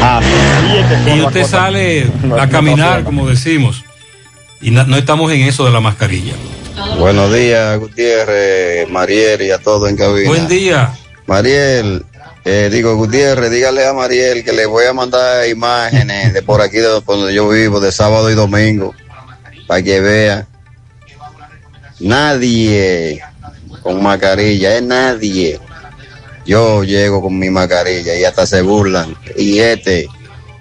Así 0.03 0.79
es 0.79 0.87
que 0.87 0.95
son 0.97 1.09
Y 1.09 1.17
las 1.17 1.27
usted 1.27 1.45
sale 1.45 2.07
a 2.39 2.49
caminar, 2.49 3.05
como 3.05 3.29
decimos. 3.29 3.85
Y 4.61 4.71
no 4.71 4.97
estamos 4.97 5.33
en 5.33 5.43
eso 5.43 5.65
de 5.65 5.71
la 5.71 5.81
mascarilla. 5.81 6.35
Buenos 6.99 7.33
días, 7.33 7.79
Gutiérrez, 7.79 8.89
Mariel 8.89 9.43
y 9.43 9.51
a 9.51 9.59
todos 9.59 9.89
en 9.89 9.97
cabina. 9.97 10.29
Buen 10.29 10.49
día. 10.49 10.95
Mariel, 11.27 12.05
eh, 12.45 12.69
digo, 12.73 12.97
Gutiérrez, 12.97 13.51
dígale 13.51 13.87
a 13.87 13.93
Mariel 13.93 14.45
que 14.45 14.53
le 14.53 14.67
voy 14.67 14.87
a 14.87 14.93
mandar 14.93 15.49
imágenes 15.49 16.33
de 16.33 16.43
por 16.43 16.61
aquí, 16.61 16.79
de 16.79 16.89
donde 17.07 17.35
yo 17.35 17.49
vivo, 17.49 17.81
de 17.81 17.93
sábado 17.93 18.31
y 18.31 18.35
domingo, 18.35 18.95
para 19.67 19.83
que 19.83 20.01
vea. 20.01 20.47
Nadie 22.01 23.23
con 23.83 24.03
mascarilla, 24.03 24.77
es 24.77 24.83
nadie. 24.83 25.61
Yo 26.47 26.85
llego 26.85 27.21
con 27.21 27.39
mi 27.39 27.51
mascarilla 27.51 28.17
y 28.17 28.25
hasta 28.25 28.47
se 28.47 28.63
burlan. 28.63 29.17
Y 29.37 29.59
este, 29.59 30.09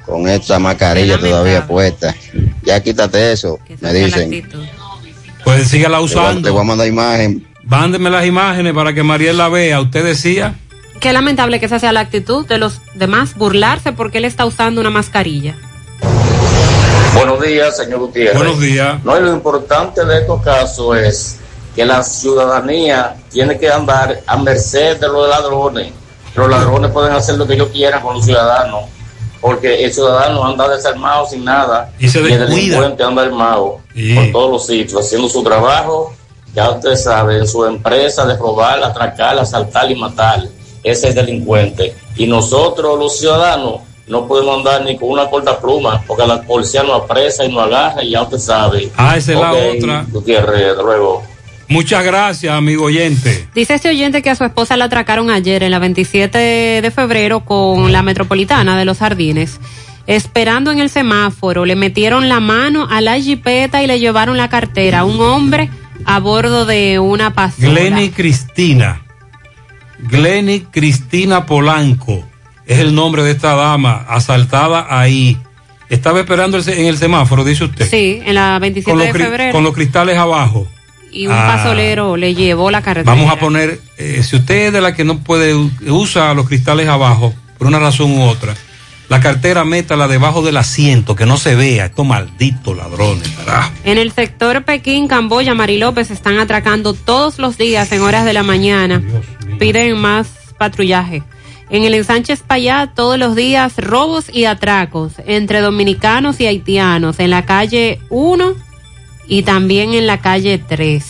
con 0.05 0.27
esta 0.27 0.59
mascarilla 0.59 1.17
todavía 1.17 1.65
puesta. 1.65 2.15
Ya 2.63 2.81
quítate 2.81 3.31
eso, 3.31 3.59
me 3.79 3.93
dicen. 3.93 4.49
Pues 5.49 5.67
sígala 5.67 5.99
usando. 5.99 6.43
te 6.43 6.51
voy 6.51 6.61
a 6.61 6.63
mandar 6.63 6.87
imagen. 6.87 7.47
Mándeme 7.63 8.11
las 8.11 8.23
imágenes 8.25 8.71
para 8.71 8.93
que 8.93 9.01
Mariel 9.01 9.35
la 9.37 9.49
vea. 9.49 9.81
Usted 9.81 10.03
decía. 10.05 10.53
Qué 10.99 11.11
lamentable 11.11 11.59
que 11.59 11.65
esa 11.65 11.79
sea 11.79 11.91
la 11.91 12.01
actitud 12.01 12.45
de 12.45 12.59
los 12.59 12.81
demás, 12.93 13.33
burlarse 13.35 13.91
porque 13.91 14.19
él 14.19 14.25
está 14.25 14.45
usando 14.45 14.79
una 14.79 14.91
mascarilla. 14.91 15.55
Buenos 17.15 17.41
días, 17.41 17.77
señor 17.77 17.99
Gutiérrez. 17.99 18.35
Buenos 18.35 18.59
días. 18.59 19.03
No, 19.03 19.17
y 19.17 19.21
lo 19.21 19.33
importante 19.33 20.05
de 20.05 20.19
estos 20.19 20.39
casos 20.43 20.95
es 20.97 21.39
que 21.75 21.83
la 21.83 22.03
ciudadanía 22.03 23.15
tiene 23.31 23.57
que 23.57 23.71
andar 23.71 24.21
a 24.27 24.37
merced 24.37 24.99
de 24.99 25.07
los 25.07 25.27
ladrones. 25.27 25.91
Los 26.35 26.47
ladrones 26.47 26.91
pueden 26.91 27.13
hacer 27.13 27.35
lo 27.39 27.47
que 27.47 27.55
ellos 27.55 27.69
quieran 27.73 28.03
con 28.03 28.15
los 28.17 28.25
ciudadanos, 28.25 28.83
porque 29.41 29.83
el 29.83 29.91
ciudadano 29.91 30.45
anda 30.45 30.69
desarmado 30.69 31.25
sin 31.25 31.43
nada 31.43 31.91
Y 31.97 32.07
se 32.07 32.19
el 32.19 32.25
descuida. 32.25 32.45
delincuente 32.53 33.03
anda 33.03 33.23
armado 33.23 33.79
Sí. 33.99 34.15
por 34.15 34.31
todos 34.31 34.51
los 34.51 34.65
sitios, 34.65 35.05
haciendo 35.05 35.27
su 35.27 35.43
trabajo. 35.43 36.13
Ya 36.55 36.71
usted 36.71 36.95
sabe, 36.95 37.37
en 37.37 37.47
su 37.47 37.65
empresa 37.65 38.25
de 38.25 38.35
robar, 38.37 38.81
atracar, 38.81 39.37
asaltar 39.37 39.91
y 39.91 39.95
matar. 39.95 40.43
Ese 40.83 41.09
es 41.09 41.15
delincuente. 41.15 41.93
Y 42.15 42.25
nosotros, 42.25 42.97
los 42.97 43.19
ciudadanos, 43.19 43.81
no 44.07 44.25
podemos 44.25 44.57
andar 44.57 44.83
ni 44.83 44.97
con 44.97 45.09
una 45.09 45.29
corta 45.29 45.59
pluma, 45.59 46.01
porque 46.07 46.25
la 46.25 46.41
policía 46.41 46.81
nos 46.81 47.03
apresa 47.03 47.45
y 47.45 47.51
nos 47.51 47.65
agarra 47.65 48.03
y 48.03 48.11
ya 48.11 48.23
usted 48.23 48.39
sabe. 48.39 48.89
Ah, 48.95 49.17
esa 49.17 49.33
es 49.33 49.39
la 49.39 49.53
otra. 49.53 50.05
Gutiérrez, 50.09 50.77
luego. 50.77 51.23
Muchas 51.67 52.03
gracias, 52.03 52.51
amigo 52.51 52.85
oyente. 52.85 53.47
Dice 53.53 53.75
este 53.75 53.89
oyente 53.89 54.23
que 54.23 54.31
a 54.31 54.35
su 54.35 54.43
esposa 54.43 54.75
la 54.75 54.85
atracaron 54.85 55.29
ayer 55.29 55.61
en 55.61 55.69
la 55.69 55.77
27 55.77 56.81
de 56.81 56.91
febrero 56.91 57.41
con 57.41 57.91
la 57.91 58.01
metropolitana 58.01 58.79
de 58.79 58.85
los 58.85 58.97
jardines. 58.97 59.59
Esperando 60.09 60.71
en 60.71 60.79
el 60.79 60.89
semáforo, 60.89 61.65
le 61.65 61.75
metieron 61.75 62.29
la 62.29 62.39
mano 62.39 62.87
a 62.89 62.99
la 62.99 63.19
jipeta 63.19 63.83
y 63.83 63.87
le 63.87 63.99
llevaron 63.99 64.37
la 64.37 64.49
cartera. 64.49 65.03
Un 65.05 65.21
hombre 65.21 65.69
a 66.03 66.19
bordo 66.19 66.65
de 66.65 66.97
una 66.97 67.35
pasola. 67.35 67.69
Glenny 67.69 68.09
Cristina. 68.09 69.03
Glenny 69.99 70.61
Cristina 70.61 71.45
Polanco. 71.45 72.23
Es 72.65 72.79
el 72.79 72.95
nombre 72.95 73.21
de 73.21 73.31
esta 73.31 73.53
dama 73.53 74.03
asaltada 74.09 74.87
ahí. 74.89 75.37
Estaba 75.89 76.19
esperando 76.19 76.57
en 76.59 76.85
el 76.87 76.97
semáforo, 76.97 77.43
dice 77.43 77.65
usted. 77.65 77.87
Sí, 77.87 78.19
en 78.25 78.33
la 78.33 78.57
27 78.57 78.89
Con 78.91 78.97
los, 78.99 79.13
de 79.13 79.19
febrero. 79.25 79.51
con 79.51 79.63
los 79.63 79.73
cristales 79.75 80.17
abajo. 80.17 80.67
Y 81.11 81.27
un 81.27 81.33
Ah. 81.33 81.53
pasolero 81.55 82.17
le 82.17 82.33
llevó 82.33 82.71
la 82.71 82.81
cartera. 82.81 83.05
Vamos 83.11 83.31
a 83.31 83.37
poner, 83.39 83.79
eh, 83.97 84.23
si 84.23 84.35
usted 84.37 84.67
es 84.67 84.73
de 84.73 84.81
la 84.81 84.95
que 84.95 85.03
no 85.03 85.19
puede, 85.19 85.53
usa 85.87 86.33
los 86.33 86.47
cristales 86.47 86.87
abajo, 86.87 87.31
por 87.59 87.67
una 87.67 87.77
razón 87.79 88.11
u 88.11 88.23
otra, 88.23 88.55
la 89.09 89.19
cartera 89.19 89.65
métala 89.65 90.07
debajo 90.07 90.43
del 90.43 90.57
asiento, 90.57 91.15
que 91.15 91.25
no 91.25 91.37
se 91.37 91.55
vea. 91.55 91.87
Estos 91.87 92.05
malditos 92.05 92.77
ladrones, 92.77 93.27
carajo. 93.29 93.71
En 93.83 93.97
el 93.97 94.11
sector 94.11 94.63
Pekín, 94.63 95.07
Camboya, 95.07 95.55
Mari 95.55 95.79
López 95.79 96.11
están 96.11 96.37
atracando 96.37 96.93
todos 96.93 97.39
los 97.39 97.57
días 97.57 97.91
en 97.91 98.01
horas 98.01 98.23
de 98.23 98.33
la 98.33 98.43
mañana. 98.43 99.01
Piden 99.57 99.97
más 99.97 100.27
patrullaje. 100.59 101.23
En 101.71 101.83
el 101.83 101.95
ensanche 101.95 102.33
Espaillat, 102.33 102.93
todos 102.93 103.17
los 103.17 103.35
días 103.35 103.77
robos 103.77 104.25
y 104.31 104.45
atracos 104.45 105.13
entre 105.25 105.61
dominicanos 105.61 106.39
y 106.39 106.45
haitianos 106.45 107.19
en 107.19 107.31
la 107.31 107.45
calle 107.45 107.99
1 108.09 108.55
y 109.27 109.43
también 109.43 109.93
en 109.93 110.05
la 110.07 110.19
calle 110.19 110.59
3. 110.59 111.05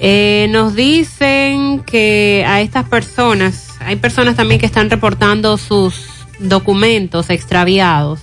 Eh, 0.00 0.48
nos 0.50 0.74
dicen 0.74 1.80
que 1.80 2.44
a 2.46 2.60
estas 2.60 2.88
personas, 2.88 3.76
hay 3.80 3.96
personas 3.96 4.36
también 4.36 4.60
que 4.60 4.66
están 4.66 4.90
reportando 4.90 5.56
sus 5.58 6.13
documentos 6.38 7.30
extraviados. 7.30 8.20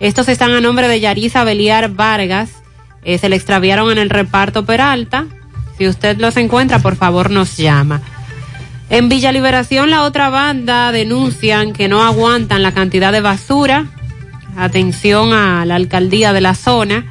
Estos 0.00 0.28
están 0.28 0.52
a 0.52 0.60
nombre 0.60 0.88
de 0.88 1.00
Yarisa 1.00 1.44
Beliar 1.44 1.90
Vargas. 1.90 2.50
eh, 3.04 3.18
se 3.18 3.28
le 3.28 3.36
extraviaron 3.36 3.90
en 3.90 3.98
el 3.98 4.10
reparto 4.10 4.64
Peralta. 4.64 5.26
Si 5.76 5.88
usted 5.88 6.18
los 6.18 6.36
encuentra, 6.36 6.78
por 6.78 6.96
favor 6.96 7.30
nos 7.30 7.56
llama. 7.56 8.00
En 8.90 9.08
Villa 9.08 9.32
Liberación, 9.32 9.90
la 9.90 10.02
otra 10.02 10.28
banda 10.28 10.92
denuncian 10.92 11.72
que 11.72 11.88
no 11.88 12.02
aguantan 12.02 12.62
la 12.62 12.72
cantidad 12.72 13.10
de 13.10 13.20
basura. 13.20 13.86
Atención 14.56 15.32
a 15.32 15.64
la 15.64 15.76
alcaldía 15.76 16.32
de 16.32 16.42
la 16.42 16.54
zona. 16.54 17.06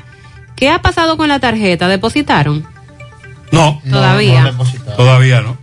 ¿Qué 0.55 0.69
ha 0.69 0.81
pasado 0.81 1.17
con 1.17 1.27
la 1.27 1.39
tarjeta? 1.39 1.87
¿Depositaron? 1.87 2.65
No. 3.51 3.81
Todavía. 3.89 4.53
Todavía 4.95 5.41
no. 5.41 5.57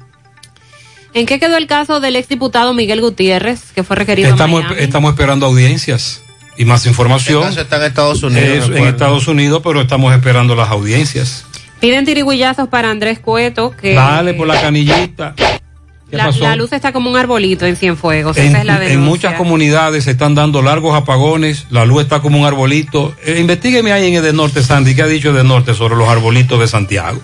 ¿En 1.19 1.27
qué 1.27 1.41
quedó 1.41 1.57
el 1.57 1.67
caso 1.67 1.99
del 1.99 2.15
exdiputado 2.15 2.73
Miguel 2.75 3.01
Gutiérrez, 3.01 3.73
que 3.75 3.83
fue 3.83 3.97
requerido 3.97 4.31
Estamos, 4.31 5.11
esperando 5.11 5.47
audiencias 5.47 6.23
y 6.57 6.65
más 6.65 6.87
información. 6.87 7.43
El 7.43 7.49
caso 7.49 7.61
está 7.61 7.77
en 7.79 7.83
Estados 7.83 8.23
Unidos, 8.23 8.71
Es 8.71 8.77
en. 8.77 8.87
Estados 8.87 9.27
Unidos, 9.27 9.61
pero 9.65 9.81
estamos 9.81 10.15
esperando 10.15 10.55
las 10.55 10.69
audiencias. 10.69 11.45
Piden 11.81 12.05
tirigüillazos 12.05 12.69
para 12.69 12.91
Andrés 12.91 13.19
Cueto, 13.19 13.75
que 13.77 13.95
Dale 13.95 14.35
por 14.35 14.47
la 14.47 14.61
canillita. 14.61 15.35
¿Qué 15.37 16.17
la, 16.17 16.55
luz 16.55 16.73
está 16.73 16.93
como 16.93 17.11
un 17.11 17.17
arbolito 17.17 17.67
en 17.67 17.75
Cienfuegos. 17.75 18.37
En, 18.37 18.47
Esa 18.47 18.61
es 18.61 18.65
la 18.65 18.87
en 18.87 19.01
muchas 19.01 19.35
comunidades 19.35 20.05
se 20.05 20.13
están 20.13 20.37
dando 20.37 20.63
largos 20.63 20.97
apagones, 20.97 21.67
la 21.71 21.85
luz 21.85 22.03
está 22.03 22.21
como 22.21 22.39
un 22.39 22.47
arbolito. 22.47 23.15
Eh, 23.27 23.39
investígueme 23.41 23.93
ahí 23.93 24.15
en 24.15 24.25
el 24.25 24.37
Norte, 24.37 24.63
Sandy, 24.63 24.95
¿qué 24.95 25.03
ha 25.03 25.07
dicho 25.07 25.37
el 25.37 25.47
Norte 25.47 25.75
sobre 25.75 25.97
los 25.97 26.09
arbolitos 26.09 26.61
de 26.61 26.69
Santiago? 26.69 27.21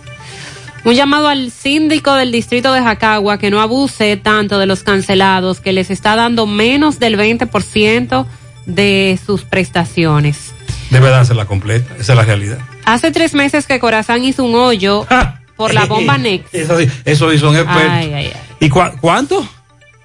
Un 0.85 0.95
llamado 0.95 1.29
al 1.29 1.51
síndico 1.51 2.15
del 2.15 2.31
distrito 2.31 2.73
de 2.75 2.83
Jacagua 2.83 3.39
que 3.39 3.51
no 3.51 3.63
abuse 3.63 4.19
tanto 4.19 4.59
de 4.59 4.67
los 4.67 4.83
cancelados, 4.83 5.61
que 5.61 5.73
les 5.73 5.91
está 5.91 6.15
dando 6.15 6.47
menos 6.47 6.99
del 6.99 7.19
20% 7.19 8.27
de 8.67 9.19
sus 9.25 9.45
prestaciones. 9.45 10.53
Debe 10.91 11.09
dársela 11.09 11.47
completa, 11.47 11.95
esa 11.99 12.13
es 12.13 12.17
la 12.19 12.25
realidad. 12.25 12.59
Hace 12.85 13.11
tres 13.13 13.33
meses 13.33 13.67
que 13.67 13.81
Corazán 13.81 14.25
hizo 14.25 14.45
un 14.45 14.55
hoyo 14.55 15.07
por 15.57 15.73
la 15.73 15.87
bomba 15.87 16.19
Nex. 16.19 16.53
Eso, 16.53 17.31
sí 17.31 17.39
son 17.39 17.57
expertos. 17.57 17.91
Ay, 17.91 18.13
ay, 18.13 18.33
ay. 18.35 18.41
¿Y 18.61 18.69
cuánto? 18.69 19.47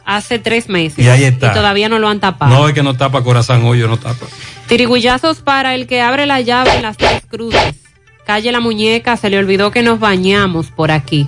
Hace 0.06 0.40
tres 0.40 0.70
meses. 0.70 1.04
Y 1.06 1.10
ahí 1.10 1.26
está. 1.26 1.54
todavía 1.54 1.90
no 1.90 2.00
lo 2.00 2.08
han 2.08 2.22
tapado. 2.22 2.56
No, 2.56 2.68
es 2.70 2.74
que 2.74 2.84
no 2.84 2.96
tapa 2.96 3.22
corazón, 3.22 3.64
hoyo 3.66 3.88
no 3.90 3.98
tapa. 3.98 4.26
Tirigüillazos 4.68 5.42
para 5.42 5.76
el 5.76 5.88
que 5.88 6.02
abre 6.02 6.26
la 6.26 6.40
llave 6.40 6.76
en 6.78 6.84
las 6.84 6.96
tres 6.96 7.22
cruces. 7.30 7.76
Calle 8.30 8.52
la 8.52 8.60
muñeca, 8.60 9.18
se 9.18 9.32
le 9.32 9.40
olvidó 9.40 9.72
que 9.72 9.82
nos 9.82 10.00
bañamos 10.00 10.70
por 10.70 10.92
aquí. 10.92 11.28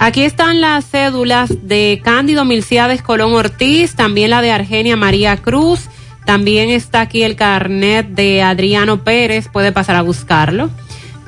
Aquí 0.00 0.24
están 0.24 0.60
las 0.60 0.84
cédulas 0.90 1.68
de 1.68 2.00
Cándido 2.02 2.44
Milciades 2.44 3.00
Colón 3.00 3.32
Ortiz, 3.32 3.94
también 3.94 4.30
la 4.30 4.42
de 4.42 4.50
Argenia 4.50 4.96
María 4.96 5.36
Cruz, 5.36 5.82
también 6.24 6.68
está 6.68 7.02
aquí 7.02 7.22
el 7.22 7.36
carnet 7.36 8.08
de 8.08 8.42
Adriano 8.42 9.04
Pérez, 9.04 9.46
puede 9.52 9.70
pasar 9.70 9.94
a 9.94 10.02
buscarlo. 10.02 10.68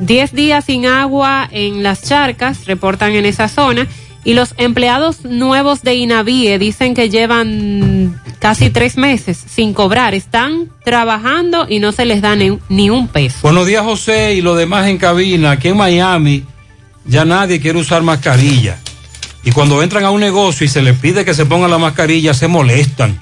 Diez 0.00 0.32
días 0.32 0.64
sin 0.64 0.86
agua 0.86 1.48
en 1.52 1.84
las 1.84 2.02
charcas, 2.02 2.66
reportan 2.66 3.12
en 3.12 3.24
esa 3.24 3.46
zona, 3.46 3.86
y 4.24 4.34
los 4.34 4.54
empleados 4.56 5.24
nuevos 5.24 5.82
de 5.82 5.94
Inavie 5.94 6.58
dicen 6.58 6.94
que 6.94 7.10
llevan 7.10 8.20
casi 8.38 8.70
tres 8.70 8.96
meses 8.96 9.38
sin 9.48 9.74
cobrar, 9.74 10.14
están 10.14 10.68
trabajando 10.84 11.66
y 11.68 11.80
no 11.80 11.92
se 11.92 12.04
les 12.04 12.22
da 12.22 12.36
ni, 12.36 12.58
ni 12.68 12.90
un 12.90 13.08
peso. 13.08 13.38
Buenos 13.42 13.66
días, 13.66 13.82
José, 13.82 14.34
y 14.34 14.40
lo 14.40 14.54
demás 14.54 14.86
en 14.88 14.98
cabina. 14.98 15.52
Aquí 15.52 15.68
en 15.68 15.76
Miami 15.76 16.44
ya 17.04 17.24
nadie 17.24 17.60
quiere 17.60 17.78
usar 17.78 18.02
mascarilla. 18.02 18.78
Y 19.44 19.50
cuando 19.50 19.82
entran 19.82 20.04
a 20.04 20.10
un 20.10 20.20
negocio 20.20 20.64
y 20.64 20.68
se 20.68 20.82
les 20.82 20.96
pide 20.98 21.24
que 21.24 21.34
se 21.34 21.46
pongan 21.46 21.70
la 21.70 21.78
mascarilla, 21.78 22.32
se 22.32 22.46
molestan. 22.46 23.20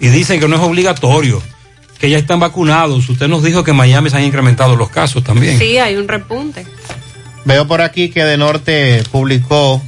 Y 0.00 0.08
dicen 0.08 0.40
que 0.40 0.48
no 0.48 0.56
es 0.56 0.62
obligatorio, 0.62 1.40
que 2.00 2.10
ya 2.10 2.18
están 2.18 2.40
vacunados. 2.40 3.08
Usted 3.08 3.28
nos 3.28 3.44
dijo 3.44 3.62
que 3.62 3.70
en 3.70 3.76
Miami 3.76 4.10
se 4.10 4.16
han 4.16 4.24
incrementado 4.24 4.74
los 4.74 4.90
casos 4.90 5.22
también. 5.22 5.58
Sí, 5.58 5.78
hay 5.78 5.94
un 5.94 6.08
repunte. 6.08 6.66
Veo 7.44 7.68
por 7.68 7.82
aquí 7.82 8.10
que 8.10 8.24
De 8.24 8.36
Norte 8.36 9.04
publicó 9.12 9.80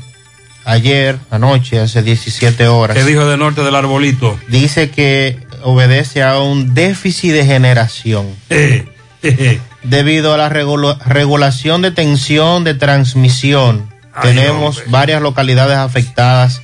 ayer, 0.65 1.18
anoche, 1.31 1.81
hace 1.81 2.02
17 2.02 2.68
horas. 2.68 2.97
¿Qué 2.97 3.05
dijo 3.05 3.26
de 3.26 3.36
norte 3.36 3.62
del 3.62 3.74
arbolito? 3.74 4.39
Dice 4.49 4.91
que 4.91 5.39
obedece 5.62 6.23
a 6.23 6.39
un 6.41 6.74
déficit 6.74 7.32
de 7.32 7.44
generación. 7.47 8.26
Debido 9.82 10.34
a 10.34 10.36
la 10.36 10.49
regula- 10.49 10.99
regulación 11.07 11.82
de 11.82 11.91
tensión 11.91 12.65
de 12.65 12.74
transmisión, 12.74 13.89
Ay, 14.15 14.23
tenemos 14.34 14.76
hombre. 14.78 14.91
varias 14.91 15.23
localidades 15.23 15.76
afectadas 15.76 16.62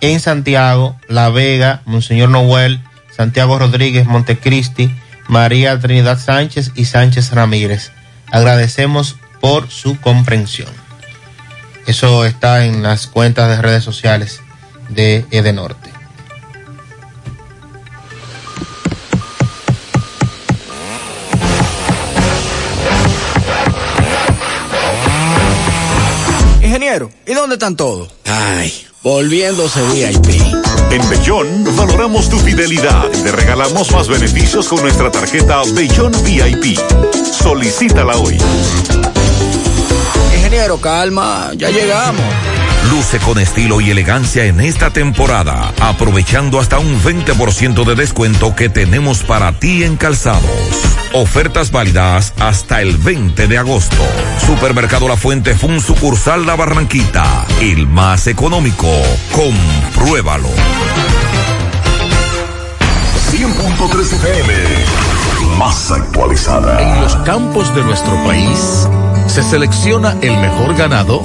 en 0.00 0.18
Santiago, 0.20 0.96
La 1.08 1.28
Vega, 1.30 1.82
Monseñor 1.84 2.28
Noel, 2.30 2.80
Santiago 3.16 3.58
Rodríguez, 3.58 4.06
Montecristi, 4.06 4.90
María 5.28 5.78
Trinidad 5.78 6.18
Sánchez 6.18 6.72
y 6.74 6.86
Sánchez 6.86 7.32
Ramírez. 7.32 7.92
Agradecemos 8.32 9.16
por 9.40 9.68
su 9.70 10.00
comprensión. 10.00 10.68
Eso 11.86 12.24
está 12.24 12.64
en 12.64 12.82
las 12.82 13.06
cuentas 13.06 13.48
de 13.48 13.62
redes 13.62 13.82
sociales 13.84 14.40
de 14.88 15.24
Edenorte. 15.30 15.90
Ingeniero, 26.62 27.10
¿y 27.26 27.34
dónde 27.34 27.56
están 27.56 27.76
todos? 27.76 28.10
Ay, 28.26 28.86
volviéndose 29.02 29.82
VIP. 29.92 30.40
En 30.90 31.08
Bellón 31.08 31.76
valoramos 31.76 32.28
tu 32.28 32.38
fidelidad 32.38 33.06
y 33.12 33.22
te 33.22 33.32
regalamos 33.32 33.90
más 33.92 34.08
beneficios 34.08 34.68
con 34.68 34.82
nuestra 34.82 35.10
tarjeta 35.10 35.62
Bellón 35.74 36.12
VIP. 36.24 36.78
Solicítala 37.32 38.16
hoy. 38.16 38.38
Ingeniero, 40.50 40.80
calma, 40.80 41.52
ya 41.54 41.70
llegamos. 41.70 42.24
Luce 42.90 43.20
con 43.20 43.38
estilo 43.38 43.80
y 43.80 43.92
elegancia 43.92 44.46
en 44.46 44.58
esta 44.58 44.90
temporada, 44.90 45.72
aprovechando 45.78 46.58
hasta 46.58 46.80
un 46.80 47.00
20% 47.00 47.84
de 47.84 47.94
descuento 47.94 48.56
que 48.56 48.68
tenemos 48.68 49.22
para 49.22 49.52
ti 49.52 49.84
en 49.84 49.96
calzados. 49.96 50.42
Ofertas 51.12 51.70
válidas 51.70 52.34
hasta 52.40 52.82
el 52.82 52.96
20 52.96 53.46
de 53.46 53.58
agosto. 53.58 54.04
Supermercado 54.44 55.06
La 55.06 55.16
Fuente 55.16 55.54
Fun 55.54 55.80
sucursal 55.80 56.44
La 56.44 56.56
Barranquita, 56.56 57.46
el 57.60 57.86
más 57.86 58.26
económico. 58.26 58.88
Compruébalo. 59.30 60.50
100.3 63.30 64.12
FM. 64.14 64.54
Más 65.56 65.92
actualizada. 65.92 66.82
En 66.82 67.02
los 67.02 67.14
campos 67.18 67.72
de 67.72 67.84
nuestro 67.84 68.16
país 68.24 68.88
se 69.30 69.44
selecciona 69.44 70.16
el 70.22 70.36
mejor 70.38 70.74
ganado 70.74 71.22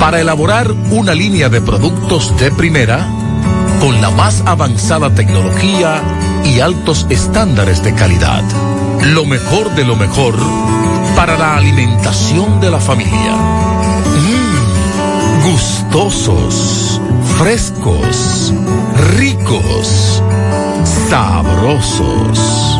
para 0.00 0.20
elaborar 0.20 0.72
una 0.90 1.14
línea 1.14 1.48
de 1.48 1.60
productos 1.60 2.36
de 2.38 2.50
primera 2.50 3.06
con 3.80 4.02
la 4.02 4.10
más 4.10 4.42
avanzada 4.46 5.14
tecnología 5.14 6.02
y 6.44 6.58
altos 6.58 7.06
estándares 7.08 7.84
de 7.84 7.94
calidad. 7.94 8.42
Lo 9.14 9.24
mejor 9.26 9.72
de 9.76 9.84
lo 9.84 9.94
mejor 9.94 10.34
para 11.14 11.38
la 11.38 11.56
alimentación 11.56 12.60
de 12.60 12.72
la 12.72 12.80
familia. 12.80 13.36
Mm, 14.16 15.52
gustosos, 15.52 17.00
frescos, 17.38 18.52
ricos, 19.00 20.22
sabrosos. 21.08 22.78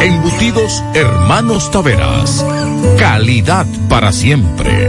Embutidos 0.00 0.82
Hermanos 0.94 1.70
Taveras. 1.70 2.44
Calidad 2.98 3.66
para 3.88 4.12
siempre. 4.12 4.88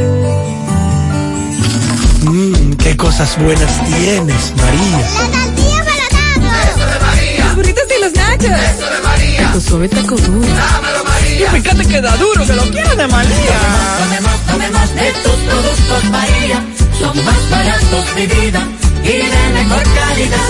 Mmm, 2.23 2.73
qué 2.73 2.97
cosas 2.97 3.37
buenas 3.41 3.85
tienes, 3.85 4.53
María. 4.57 5.07
tortilla 5.55 5.83
para 6.11 6.69
Eso 6.69 6.85
de 6.85 6.99
María. 6.99 7.45
Los 7.45 7.55
burritos 7.55 7.83
y 7.97 8.01
los 8.03 8.13
nachos. 8.13 8.45
Eso 8.45 8.89
de 8.89 9.01
María. 9.03 9.51
Tu 9.53 9.61
suave 9.61 9.89
taco 9.89 10.15
duro. 10.15 10.47
Dámelo, 10.47 11.03
María. 11.05 11.47
Y 11.47 11.61
fíjate 11.61 11.85
que 11.85 12.01
da 12.01 12.17
duro, 12.17 12.45
que 12.45 12.53
lo 12.53 12.63
quiero 12.63 12.95
de 12.95 13.07
María. 13.07 13.59
Tomemos, 13.99 14.39
tomemos 14.51 14.95
de 14.95 15.11
tus 15.23 15.35
productos, 15.49 16.03
María. 16.11 16.65
Son 16.99 17.25
más 17.25 17.49
baratos 17.49 18.15
de 18.15 18.27
vida 18.27 18.67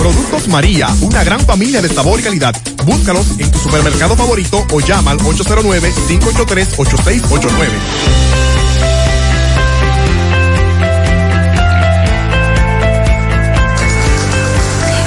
Productos 0.00 0.48
María, 0.48 0.88
una 1.02 1.22
gran 1.22 1.38
familia 1.40 1.80
de 1.80 1.88
sabor 1.88 2.18
y 2.18 2.24
calidad. 2.24 2.56
Búscalos 2.84 3.38
en 3.38 3.52
tu 3.52 3.58
supermercado 3.58 4.16
favorito 4.16 4.66
o 4.72 4.80
llama 4.80 5.12
al 5.12 5.18
809-583-8689. 5.18 7.68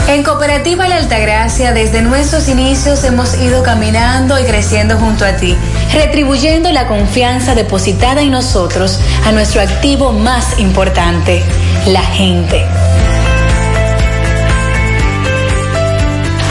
En 0.07 0.23
Cooperativa 0.23 0.87
La 0.87 0.95
Altagracia, 0.97 1.73
desde 1.73 2.01
nuestros 2.01 2.47
inicios 2.47 3.03
hemos 3.03 3.37
ido 3.37 3.63
caminando 3.63 4.39
y 4.39 4.43
creciendo 4.43 4.97
junto 4.97 5.25
a 5.25 5.35
ti, 5.37 5.57
retribuyendo 5.93 6.71
la 6.71 6.87
confianza 6.87 7.55
depositada 7.55 8.21
en 8.21 8.31
nosotros 8.31 8.99
a 9.25 9.31
nuestro 9.31 9.61
activo 9.61 10.13
más 10.13 10.59
importante, 10.59 11.43
la 11.87 12.01
gente. 12.01 12.65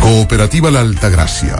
Cooperativa 0.00 0.70
La 0.70 0.80
Altagracia. 0.80 1.56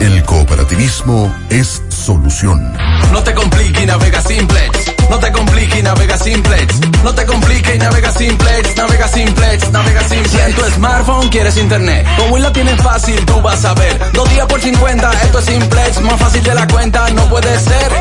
El 0.00 0.22
cooperativismo 0.24 1.34
es 1.50 1.82
solución. 1.88 2.76
No 3.12 3.22
te 3.22 3.34
compliques 3.34 3.82
y 3.82 3.86
navega 3.86 4.20
simplex. 4.20 4.92
No 5.08 5.18
te 5.18 5.32
compliques 5.32 5.78
y 5.78 5.82
navega 5.82 6.18
simplex. 6.18 6.74
No 7.02 7.14
te 7.14 7.24
compliques 7.24 7.74
y 7.74 7.78
navega 7.78 8.10
simplex. 8.10 8.76
Navega 8.76 9.08
simplex, 9.08 9.70
navega 9.70 10.00
simplex. 10.08 10.30
Si 10.30 10.40
en 10.40 10.54
tu 10.54 10.62
smartphone 10.74 11.28
quieres 11.28 11.56
internet, 11.56 12.06
con 12.18 12.32
Win 12.32 12.42
la 12.42 12.52
tienes 12.52 12.80
fácil, 12.82 13.24
tú 13.24 13.40
vas 13.40 13.64
a 13.64 13.74
ver. 13.74 14.12
Dos 14.12 14.28
días 14.30 14.46
por 14.46 14.60
50, 14.60 15.12
esto 15.22 15.38
es 15.38 15.44
simplex. 15.44 16.00
Más 16.02 16.20
fácil 16.20 16.42
de 16.42 16.54
la 16.54 16.66
cuenta, 16.66 17.08
no 17.10 17.28
puede 17.28 17.58
ser. 17.58 17.92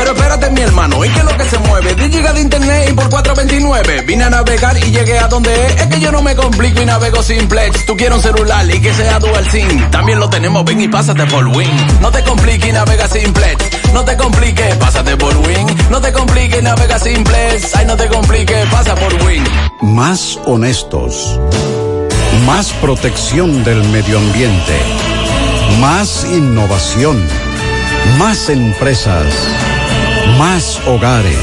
Pero 0.00 0.12
espérate, 0.12 0.50
mi 0.52 0.62
hermano, 0.62 1.04
¿y 1.04 1.10
qué 1.10 1.18
es 1.18 1.24
lo 1.26 1.36
que 1.36 1.44
se 1.44 1.58
mueve? 1.58 1.94
10 1.94 2.10
gigas 2.10 2.34
de 2.34 2.40
internet 2.40 2.88
y 2.88 2.92
por 2.94 3.10
429. 3.10 4.00
Vine 4.06 4.24
a 4.24 4.30
navegar 4.30 4.74
y 4.78 4.90
llegué 4.90 5.18
a 5.18 5.28
donde 5.28 5.52
es. 5.66 5.76
Es 5.76 5.86
que 5.88 6.00
yo 6.00 6.10
no 6.10 6.22
me 6.22 6.34
complico 6.34 6.80
y 6.80 6.86
navego 6.86 7.22
simplex. 7.22 7.84
Tú 7.84 7.94
quieres 7.98 8.16
un 8.16 8.22
celular 8.22 8.64
y 8.74 8.80
que 8.80 8.94
sea 8.94 9.18
dual 9.18 9.46
SIM. 9.50 9.90
También 9.90 10.18
lo 10.18 10.30
tenemos, 10.30 10.64
ven 10.64 10.80
y 10.80 10.88
pásate 10.88 11.26
por 11.26 11.46
Win. 11.48 11.70
No 12.00 12.10
te 12.10 12.24
compliques 12.24 12.66
y 12.66 12.72
navega 12.72 13.08
simplex. 13.08 13.92
No 13.92 14.02
te 14.02 14.16
compliques, 14.16 14.74
pásate 14.76 15.18
por 15.18 15.36
Win. 15.36 15.66
No 15.90 16.00
te 16.00 16.12
compliques, 16.14 16.62
navega 16.62 16.98
simplex. 16.98 17.76
Ay, 17.76 17.84
no 17.84 17.94
te 17.94 18.08
compliques, 18.08 18.66
pasa 18.70 18.94
por 18.94 19.12
Win. 19.26 19.44
Más 19.82 20.38
honestos. 20.46 21.38
Más 22.46 22.72
protección 22.80 23.62
del 23.64 23.84
medio 23.90 24.16
ambiente. 24.16 24.78
Más 25.78 26.24
innovación. 26.24 27.22
Más 28.16 28.48
empresas. 28.48 29.26
Más 30.40 30.80
hogares. 30.86 31.36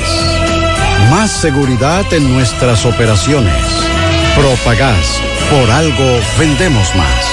Más 1.11 1.29
seguridad 1.29 2.11
en 2.15 2.33
nuestras 2.33 2.83
operaciones. 2.83 3.53
Propagás. 4.35 5.21
Por 5.51 5.69
algo 5.69 6.19
vendemos 6.39 6.95
más. 6.95 7.31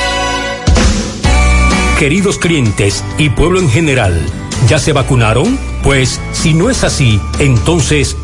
Queridos 1.99 2.36
clientes 2.36 3.02
y 3.17 3.31
pueblo 3.31 3.60
en 3.60 3.70
general, 3.70 4.20
¿ya 4.68 4.78
se 4.78 4.93
vacunaron? 4.93 5.59
Pues 5.83 6.20
si 6.33 6.52
no 6.52 6.68
es 6.68 6.84
así, 6.84 7.18
entonces 7.39 8.18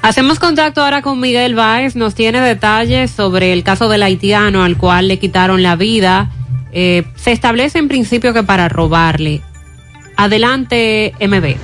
Hacemos 0.00 0.38
contacto 0.38 0.82
ahora 0.82 1.02
con 1.02 1.20
Miguel 1.20 1.54
Báez, 1.54 1.96
nos 1.96 2.14
tiene 2.14 2.40
detalles 2.40 3.10
sobre 3.10 3.52
el 3.52 3.64
caso 3.64 3.88
del 3.88 4.02
haitiano 4.02 4.62
al 4.62 4.76
cual 4.78 5.08
le 5.08 5.18
quitaron 5.18 5.62
la 5.62 5.76
vida. 5.76 6.30
Eh, 6.72 7.04
se 7.16 7.32
establece 7.32 7.78
en 7.78 7.88
principio 7.88 8.32
que 8.32 8.42
para 8.42 8.68
robarle. 8.68 9.42
Adelante, 10.16 11.14
MB. 11.20 11.56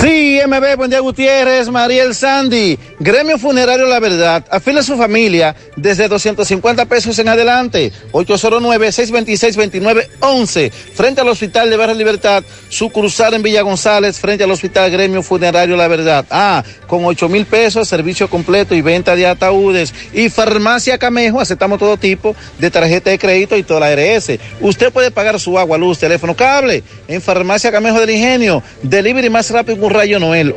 Sí, 0.00 0.40
MB, 0.46 0.76
buen 0.76 0.90
día 0.90 1.00
Gutiérrez, 1.00 1.68
Mariel 1.70 2.14
Sandy, 2.14 2.78
Gremio 3.04 3.36
Funerario 3.36 3.86
La 3.86 4.00
Verdad, 4.00 4.46
afile 4.50 4.80
a 4.80 4.82
su 4.82 4.96
familia 4.96 5.54
desde 5.76 6.08
250 6.08 6.86
pesos 6.86 7.18
en 7.18 7.28
adelante, 7.28 7.92
809-626-2911, 8.12 10.72
frente 10.72 11.20
al 11.20 11.28
Hospital 11.28 11.68
de 11.68 11.76
Barra 11.76 11.92
Libertad, 11.92 12.42
su 12.70 12.88
cruzar 12.88 13.34
en 13.34 13.42
Villa 13.42 13.60
González, 13.60 14.18
frente 14.18 14.44
al 14.44 14.50
Hospital 14.52 14.90
Gremio 14.90 15.22
Funerario 15.22 15.76
La 15.76 15.86
Verdad. 15.86 16.24
Ah, 16.30 16.64
con 16.86 17.04
8 17.04 17.28
mil 17.28 17.44
pesos, 17.44 17.86
servicio 17.86 18.30
completo 18.30 18.74
y 18.74 18.80
venta 18.80 19.14
de 19.14 19.26
ataúdes. 19.26 19.92
Y 20.14 20.30
Farmacia 20.30 20.96
Camejo, 20.96 21.42
aceptamos 21.42 21.78
todo 21.78 21.98
tipo 21.98 22.34
de 22.58 22.70
tarjeta 22.70 23.10
de 23.10 23.18
crédito 23.18 23.54
y 23.58 23.64
toda 23.64 23.80
la 23.80 23.88
ARS. 23.88 24.32
Usted 24.62 24.90
puede 24.90 25.10
pagar 25.10 25.38
su 25.38 25.58
agua, 25.58 25.76
luz, 25.76 25.98
teléfono, 25.98 26.34
cable 26.34 26.82
en 27.06 27.20
Farmacia 27.20 27.70
Camejo 27.70 28.00
del 28.00 28.08
Ingenio, 28.08 28.62
delivery 28.82 29.28
más 29.28 29.50
rápido 29.50 29.84
un 29.84 29.92
rayo 29.92 30.18
Noel, 30.18 30.54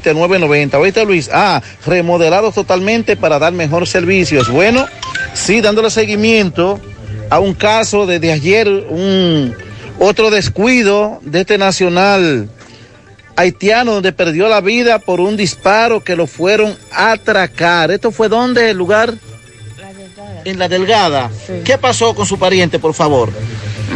809-575-8990. 0.00 0.74
¿Oíste, 0.74 1.04
Luis? 1.04 1.30
Ah, 1.32 1.62
remodelado 1.86 2.52
totalmente 2.52 3.16
para 3.16 3.38
dar 3.38 3.52
mejor 3.52 3.86
servicio. 3.86 4.40
Es 4.40 4.48
bueno, 4.48 4.86
sí, 5.34 5.60
dándole 5.60 5.90
seguimiento 5.90 6.80
a 7.30 7.38
un 7.38 7.54
caso 7.54 8.06
desde 8.06 8.32
ayer, 8.32 8.68
un 8.68 9.54
otro 9.98 10.30
descuido 10.30 11.20
de 11.22 11.40
este 11.40 11.58
nacional 11.58 12.48
haitiano 13.36 13.94
donde 13.94 14.12
perdió 14.12 14.48
la 14.48 14.60
vida 14.60 14.98
por 14.98 15.20
un 15.20 15.36
disparo 15.36 16.02
que 16.02 16.16
lo 16.16 16.26
fueron 16.26 16.76
a 16.90 17.12
atracar. 17.12 17.90
¿Esto 17.90 18.10
fue 18.10 18.28
dónde? 18.28 18.70
¿El 18.70 18.76
lugar? 18.76 19.14
En 20.44 20.58
la 20.58 20.68
Delgada. 20.68 21.30
¿Qué 21.64 21.78
pasó 21.78 22.14
con 22.14 22.26
su 22.26 22.38
pariente, 22.38 22.78
por 22.78 22.94
favor? 22.94 23.32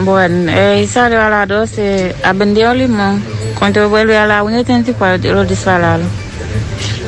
Bueno, 0.05 0.53
él 0.53 0.89
salió 0.89 1.21
a 1.23 1.29
las 1.31 1.49
12 1.49 2.15
a 2.23 2.33
vender 2.33 2.69
un 2.69 2.79
limón. 2.79 3.23
Cuando 3.59 3.89
vuelve 3.89 4.17
a 4.19 4.27
la 4.27 4.43
1.34 4.43 5.33
lo 5.33 5.45
dispararon. 5.45 6.07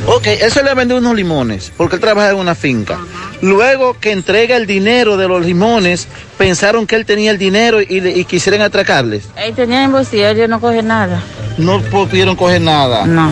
Ok, 0.07 0.25
se 0.49 0.63
le 0.63 0.73
vendió 0.73 0.97
unos 0.97 1.13
limones 1.15 1.71
porque 1.77 1.95
él 1.97 2.01
trabaja 2.01 2.31
en 2.31 2.37
una 2.37 2.55
finca. 2.55 2.97
Luego 3.41 3.95
que 3.99 4.11
entrega 4.11 4.55
el 4.57 4.65
dinero 4.65 5.17
de 5.17 5.27
los 5.27 5.45
limones, 5.45 6.07
pensaron 6.37 6.87
que 6.87 6.95
él 6.95 7.05
tenía 7.05 7.31
el 7.31 7.37
dinero 7.37 7.79
y, 7.81 7.99
le- 8.01 8.11
y 8.17 8.25
quisieran 8.25 8.61
atracarles. 8.61 9.25
Él 9.37 9.53
tenía 9.53 9.83
en 9.83 9.91
bolsillo, 9.91 10.47
no 10.47 10.59
coge 10.59 10.81
nada. 10.81 11.21
No 11.57 11.79
pudieron 11.81 12.35
coger 12.35 12.61
nada. 12.61 13.05
No. 13.05 13.31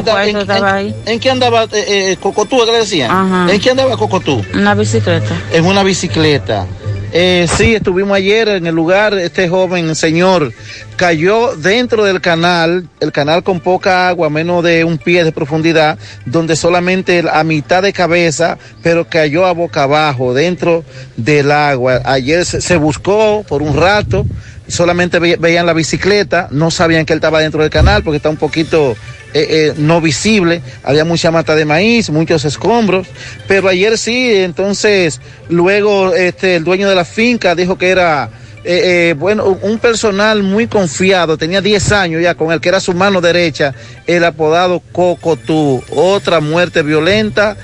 Está- 0.00 0.26
en, 0.26 0.36
estaba 0.36 0.80
en- 0.80 0.94
en 1.06 1.20
qué 1.20 1.30
andaba 1.30 1.64
eh, 1.64 1.68
eh, 2.12 2.16
Cocotú? 2.20 2.58
¿Qué 2.64 2.72
le 2.72 2.78
decían? 2.78 3.10
Ajá. 3.10 3.52
¿En 3.52 3.60
qué 3.60 3.70
andaba 3.70 3.96
Cocotú? 3.96 4.42
Una 4.54 4.74
bicicleta. 4.74 5.34
En 5.52 5.64
una 5.64 5.82
bicicleta. 5.84 6.66
Eh, 7.12 7.46
sí, 7.56 7.74
estuvimos 7.74 8.16
ayer 8.16 8.48
en 8.48 8.66
el 8.66 8.74
lugar, 8.74 9.14
este 9.14 9.48
joven 9.48 9.94
señor 9.94 10.52
cayó 10.96 11.54
dentro 11.56 12.04
del 12.04 12.20
canal, 12.20 12.88
el 13.00 13.12
canal 13.12 13.42
con 13.42 13.60
poca 13.60 14.08
agua, 14.08 14.28
menos 14.28 14.62
de 14.64 14.84
un 14.84 14.98
pie 14.98 15.22
de 15.24 15.30
profundidad, 15.32 15.98
donde 16.24 16.56
solamente 16.56 17.22
a 17.30 17.44
mitad 17.44 17.82
de 17.82 17.92
cabeza, 17.92 18.58
pero 18.82 19.06
cayó 19.08 19.46
a 19.46 19.52
boca 19.52 19.84
abajo 19.84 20.34
dentro 20.34 20.84
del 21.16 21.52
agua. 21.52 22.00
Ayer 22.04 22.44
se, 22.44 22.76
buscó 22.76 23.44
por 23.48 23.62
un 23.62 23.76
rato, 23.76 24.26
solamente 24.68 25.18
ve- 25.18 25.36
veían 25.38 25.64
la 25.66 25.74
bicicleta, 25.74 26.48
no 26.50 26.70
sabían 26.70 27.06
que 27.06 27.12
él 27.12 27.18
estaba 27.18 27.40
dentro 27.40 27.62
del 27.62 27.70
canal 27.70 28.02
porque 28.02 28.16
está 28.16 28.30
un 28.30 28.36
poquito 28.36 28.96
eh, 29.34 29.46
eh, 29.50 29.74
no 29.76 30.00
visible, 30.00 30.62
había 30.82 31.04
mucha 31.04 31.30
mata 31.30 31.54
de 31.54 31.64
maíz, 31.64 32.10
muchos 32.10 32.44
escombros, 32.44 33.06
pero 33.46 33.68
ayer 33.68 33.98
sí, 33.98 34.34
entonces 34.34 35.20
luego 35.48 36.14
este, 36.14 36.56
el 36.56 36.64
dueño 36.64 36.88
de 36.88 36.94
la 36.94 37.04
finca 37.04 37.54
dijo 37.54 37.76
que 37.76 37.90
era, 37.90 38.30
eh, 38.64 39.10
eh, 39.10 39.14
bueno, 39.18 39.58
un 39.62 39.78
personal 39.78 40.42
muy 40.42 40.66
confiado, 40.68 41.36
tenía 41.36 41.60
10 41.60 41.92
años 41.92 42.22
ya 42.22 42.34
con 42.34 42.52
el 42.52 42.60
que 42.60 42.68
era 42.68 42.80
su 42.80 42.94
mano 42.94 43.20
derecha, 43.20 43.74
el 44.06 44.24
apodado 44.24 44.80
Cocotú, 44.92 45.82
otra 45.90 46.40
muerte 46.40 46.82
violenta 46.82 47.56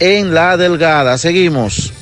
en 0.00 0.34
la 0.34 0.56
delgada. 0.56 1.16
Seguimos. 1.18 1.99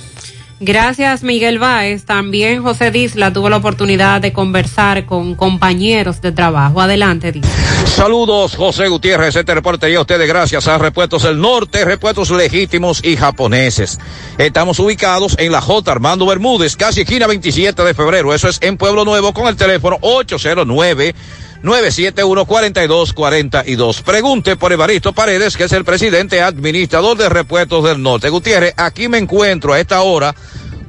Gracias, 0.61 1.23
Miguel 1.23 1.59
Báez. 1.59 2.05
También 2.05 2.63
José 2.63 2.91
Disla 2.91 3.33
tuvo 3.33 3.49
la 3.49 3.59
oportunidad 3.59 4.21
de 4.21 4.33
conversar 4.33 5.07
con 5.07 5.37
compañeros 5.37 6.21
de 6.21 6.33
trabajo. 6.33 6.81
Adelante, 6.81 7.31
Disla. 7.31 7.51
Saludos, 7.87 8.57
José 8.57 8.89
Gutiérrez. 8.89 9.37
Este 9.37 9.55
reporte 9.55 9.87
llega 9.87 10.01
a 10.01 10.03
ustedes 10.03 10.27
gracias 10.27 10.67
a 10.67 10.79
Repuestos 10.79 11.23
del 11.23 11.41
Norte, 11.41 11.85
Repuestos 11.85 12.31
Legítimos 12.31 13.05
y 13.05 13.17
Japoneses. 13.17 13.99
Estamos 14.37 14.81
ubicados 14.81 15.37
en 15.39 15.53
la 15.53 15.61
J. 15.61 15.93
Armando 15.93 16.27
Bermúdez, 16.27 16.77
casi 16.77 17.03
esquina 17.03 17.29
27 17.29 17.85
de 17.85 17.95
febrero. 17.95 18.35
Eso 18.35 18.49
es 18.49 18.59
en 18.61 18.77
Pueblo 18.77 19.05
Nuevo 19.05 19.33
con 19.33 19.47
el 19.47 19.57
teléfono 19.57 19.97
809. 20.01 21.15
971-4242. 21.63 24.03
Pregunte 24.03 24.57
por 24.57 24.73
Evaristo 24.73 25.13
Paredes, 25.13 25.57
que 25.57 25.63
es 25.65 25.73
el 25.73 25.85
presidente 25.85 26.43
administrador 26.43 27.17
de 27.17 27.29
Repuestos 27.29 27.85
del 27.85 28.03
Norte. 28.03 28.31
Gutiérrez, 28.31 28.75
aquí 28.77 29.09
me 29.09 29.19
encuentro 29.19 29.73
a 29.73 29.81
esta 29.81 30.03
hora 30.03 30.35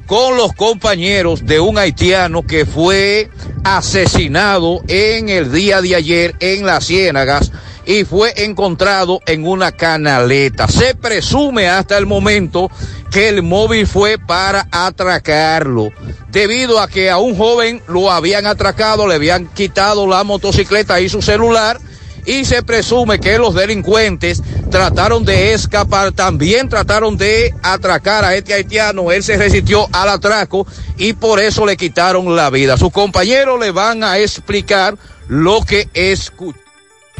con 0.06 0.36
los 0.36 0.52
compañeros 0.54 1.46
de 1.46 1.60
un 1.60 1.78
haitiano 1.78 2.42
que 2.42 2.66
fue 2.66 3.30
asesinado 3.62 4.82
en 4.88 5.28
el 5.28 5.52
día 5.52 5.80
de 5.80 5.94
ayer 5.94 6.34
en 6.40 6.66
las 6.66 6.86
Ciénagas 6.86 7.52
y 7.86 8.04
fue 8.04 8.44
encontrado 8.44 9.20
en 9.26 9.46
una 9.46 9.72
canaleta. 9.72 10.68
Se 10.68 10.94
presume 10.94 11.68
hasta 11.68 11.96
el 11.98 12.06
momento 12.06 12.70
que 13.10 13.28
el 13.28 13.42
móvil 13.42 13.86
fue 13.86 14.18
para 14.18 14.68
atracarlo, 14.70 15.90
debido 16.30 16.80
a 16.80 16.88
que 16.88 17.10
a 17.10 17.18
un 17.18 17.36
joven 17.36 17.82
lo 17.88 18.10
habían 18.10 18.46
atracado, 18.46 19.06
le 19.06 19.14
habían 19.16 19.46
quitado 19.46 20.06
la 20.06 20.22
motocicleta 20.24 21.00
y 21.00 21.08
su 21.08 21.20
celular 21.20 21.80
y 22.26 22.44
se 22.44 22.62
presume 22.62 23.18
que 23.18 23.38
los 23.38 23.54
delincuentes 23.54 24.42
trataron 24.70 25.24
de 25.24 25.52
escapar, 25.52 26.12
también 26.12 26.68
trataron 26.68 27.16
de 27.16 27.54
atracar 27.62 28.24
a 28.24 28.34
este 28.34 28.54
haitiano, 28.54 29.10
él 29.10 29.22
se 29.22 29.36
resistió 29.36 29.88
al 29.92 30.08
atraco 30.10 30.66
y 30.96 31.12
por 31.14 31.40
eso 31.40 31.66
le 31.66 31.76
quitaron 31.76 32.36
la 32.36 32.50
vida. 32.50 32.76
Sus 32.76 32.92
compañeros 32.92 33.58
le 33.58 33.70
van 33.70 34.04
a 34.04 34.18
explicar 34.18 34.96
lo 35.28 35.62
que 35.62 35.88
escuchó. 35.94 36.69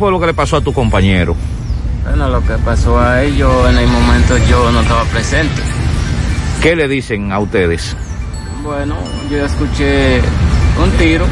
¿Qué 0.00 0.04
fue 0.04 0.12
lo 0.12 0.18
que 0.18 0.28
le 0.28 0.32
pasó 0.32 0.56
a 0.56 0.62
tu 0.62 0.72
compañero? 0.72 1.36
Bueno, 2.04 2.30
lo 2.30 2.40
que 2.40 2.54
pasó 2.64 2.98
a 2.98 3.22
ellos 3.22 3.52
en 3.68 3.76
el 3.76 3.86
momento 3.86 4.38
yo 4.48 4.72
no 4.72 4.80
estaba 4.80 5.04
presente. 5.04 5.60
¿Qué 6.62 6.74
le 6.74 6.88
dicen 6.88 7.30
a 7.32 7.38
ustedes? 7.38 7.94
Bueno, 8.62 8.96
yo 9.30 9.44
escuché 9.44 10.22
un 10.82 10.90
tiro 10.92 11.26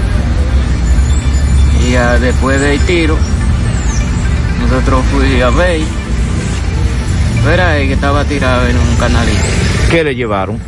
y 1.82 1.92
después 2.20 2.60
del 2.60 2.78
tiro 2.80 3.16
nosotros 4.60 5.02
fui 5.12 5.40
a 5.40 5.48
ver, 5.48 5.80
ahí 7.62 7.86
que 7.86 7.94
estaba 7.94 8.22
tirado 8.26 8.66
en 8.66 8.76
un 8.76 8.96
canalito. 8.96 9.44
¿Qué 9.90 10.04
le 10.04 10.14
llevaron? 10.14 10.58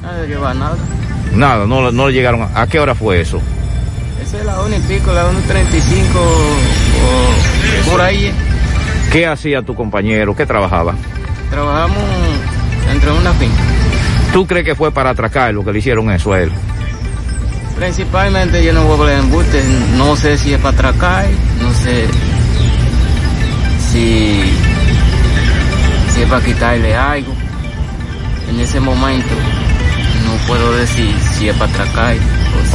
No 0.00 0.12
le 0.12 0.28
lleva 0.28 0.54
nada. 0.54 0.76
Nada, 1.34 1.66
no, 1.66 1.90
no 1.90 2.06
le 2.06 2.14
llegaron. 2.14 2.48
¿A 2.54 2.68
qué 2.68 2.78
hora 2.78 2.94
fue 2.94 3.20
eso? 3.20 3.40
Esa 4.22 4.38
es 4.38 4.44
la 4.44 4.60
1 4.62 4.76
y 4.76 4.80
pico, 4.82 5.12
la 5.12 5.24
1 5.26 5.40
y 7.02 7.84
35 7.84 7.86
o 7.86 7.90
por 7.90 8.00
ahí. 8.00 8.32
¿Qué 9.10 9.26
hacía 9.26 9.62
tu 9.62 9.74
compañero? 9.74 10.34
¿Qué 10.34 10.46
trabajaba? 10.46 10.94
Trabajamos 11.50 12.02
dentro 12.88 13.12
de 13.12 13.18
una 13.20 13.32
finca. 13.34 13.62
¿Tú 14.32 14.46
crees 14.46 14.64
que 14.64 14.74
fue 14.74 14.90
para 14.90 15.10
atracar 15.10 15.52
lo 15.52 15.62
que 15.64 15.72
le 15.72 15.80
hicieron 15.80 16.10
eso 16.10 16.32
a 16.32 16.40
él? 16.40 16.50
Principalmente 17.76 18.64
yo 18.64 18.72
no 18.72 18.84
voy 18.84 18.92
a 18.92 19.00
hablar 19.00 19.14
en 19.16 19.20
embuste, 19.20 19.62
no 19.96 20.16
sé 20.16 20.38
si 20.38 20.54
es 20.54 20.60
para 20.60 20.74
atracar, 20.74 21.26
no 21.60 21.72
sé 21.74 22.06
si, 23.90 24.42
si 26.14 26.22
es 26.22 26.28
para 26.28 26.44
quitarle 26.44 26.94
algo. 26.94 27.32
En 28.48 28.60
ese 28.60 28.80
momento 28.80 29.34
no 30.24 30.46
puedo 30.46 30.72
decir 30.76 31.14
si 31.36 31.48
es 31.48 31.56
para 31.56 31.72
atracar. 31.72 32.16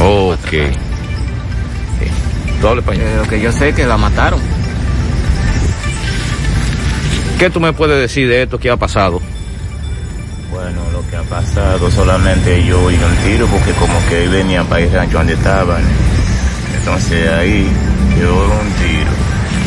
o 0.00 0.36
si 0.48 0.56
es. 0.58 0.76
¿Tú 0.76 2.27
Lo 2.60 3.28
que 3.28 3.40
yo 3.40 3.52
sé 3.52 3.68
es 3.68 3.74
que 3.76 3.86
la 3.86 3.96
mataron. 3.96 4.40
¿Qué 7.38 7.50
tú 7.50 7.60
me 7.60 7.72
puedes 7.72 8.00
decir 8.00 8.28
de 8.28 8.42
esto 8.42 8.58
que 8.58 8.68
ha 8.68 8.76
pasado? 8.76 9.20
Bueno, 10.50 10.80
lo 10.92 11.08
que 11.08 11.16
ha 11.16 11.22
pasado 11.22 11.88
solamente 11.90 12.64
yo 12.64 12.82
oí 12.82 12.96
un 12.96 13.16
tiro 13.24 13.46
porque 13.46 13.70
como 13.72 13.94
que 14.08 14.26
venían 14.26 14.66
para 14.66 14.82
el 14.82 14.92
rancho 14.92 15.18
donde 15.18 15.34
estaban. 15.34 15.82
Entonces 16.76 17.28
ahí 17.30 17.68
yo 18.20 18.34
un 18.34 18.70
tiro. 18.72 19.10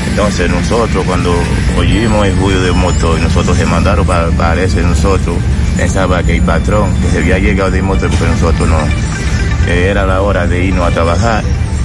Entonces 0.10 0.50
nosotros 0.52 1.06
cuando 1.06 1.34
oímos 1.78 2.28
el 2.28 2.38
ruido 2.38 2.62
del 2.62 2.74
motor, 2.74 3.18
nosotros 3.22 3.56
se 3.56 3.66
mandaron 3.66 4.06
para, 4.06 4.28
para 4.32 4.62
ese 4.62 4.82
nosotros, 4.82 5.38
pensaba 5.78 6.22
que 6.24 6.36
el 6.36 6.42
patrón 6.42 6.94
que 7.02 7.10
se 7.12 7.18
había 7.20 7.40
llegado 7.40 7.72
del 7.72 7.84
motor 7.84 8.10
porque 8.10 8.28
nosotros 8.28 8.68
no, 8.68 8.80
que 9.66 9.88
era 9.88 10.06
la 10.06 10.22
hora 10.22 10.46
de 10.46 10.66
irnos 10.66 10.86
a 10.86 10.92
trabajar. 10.92 11.42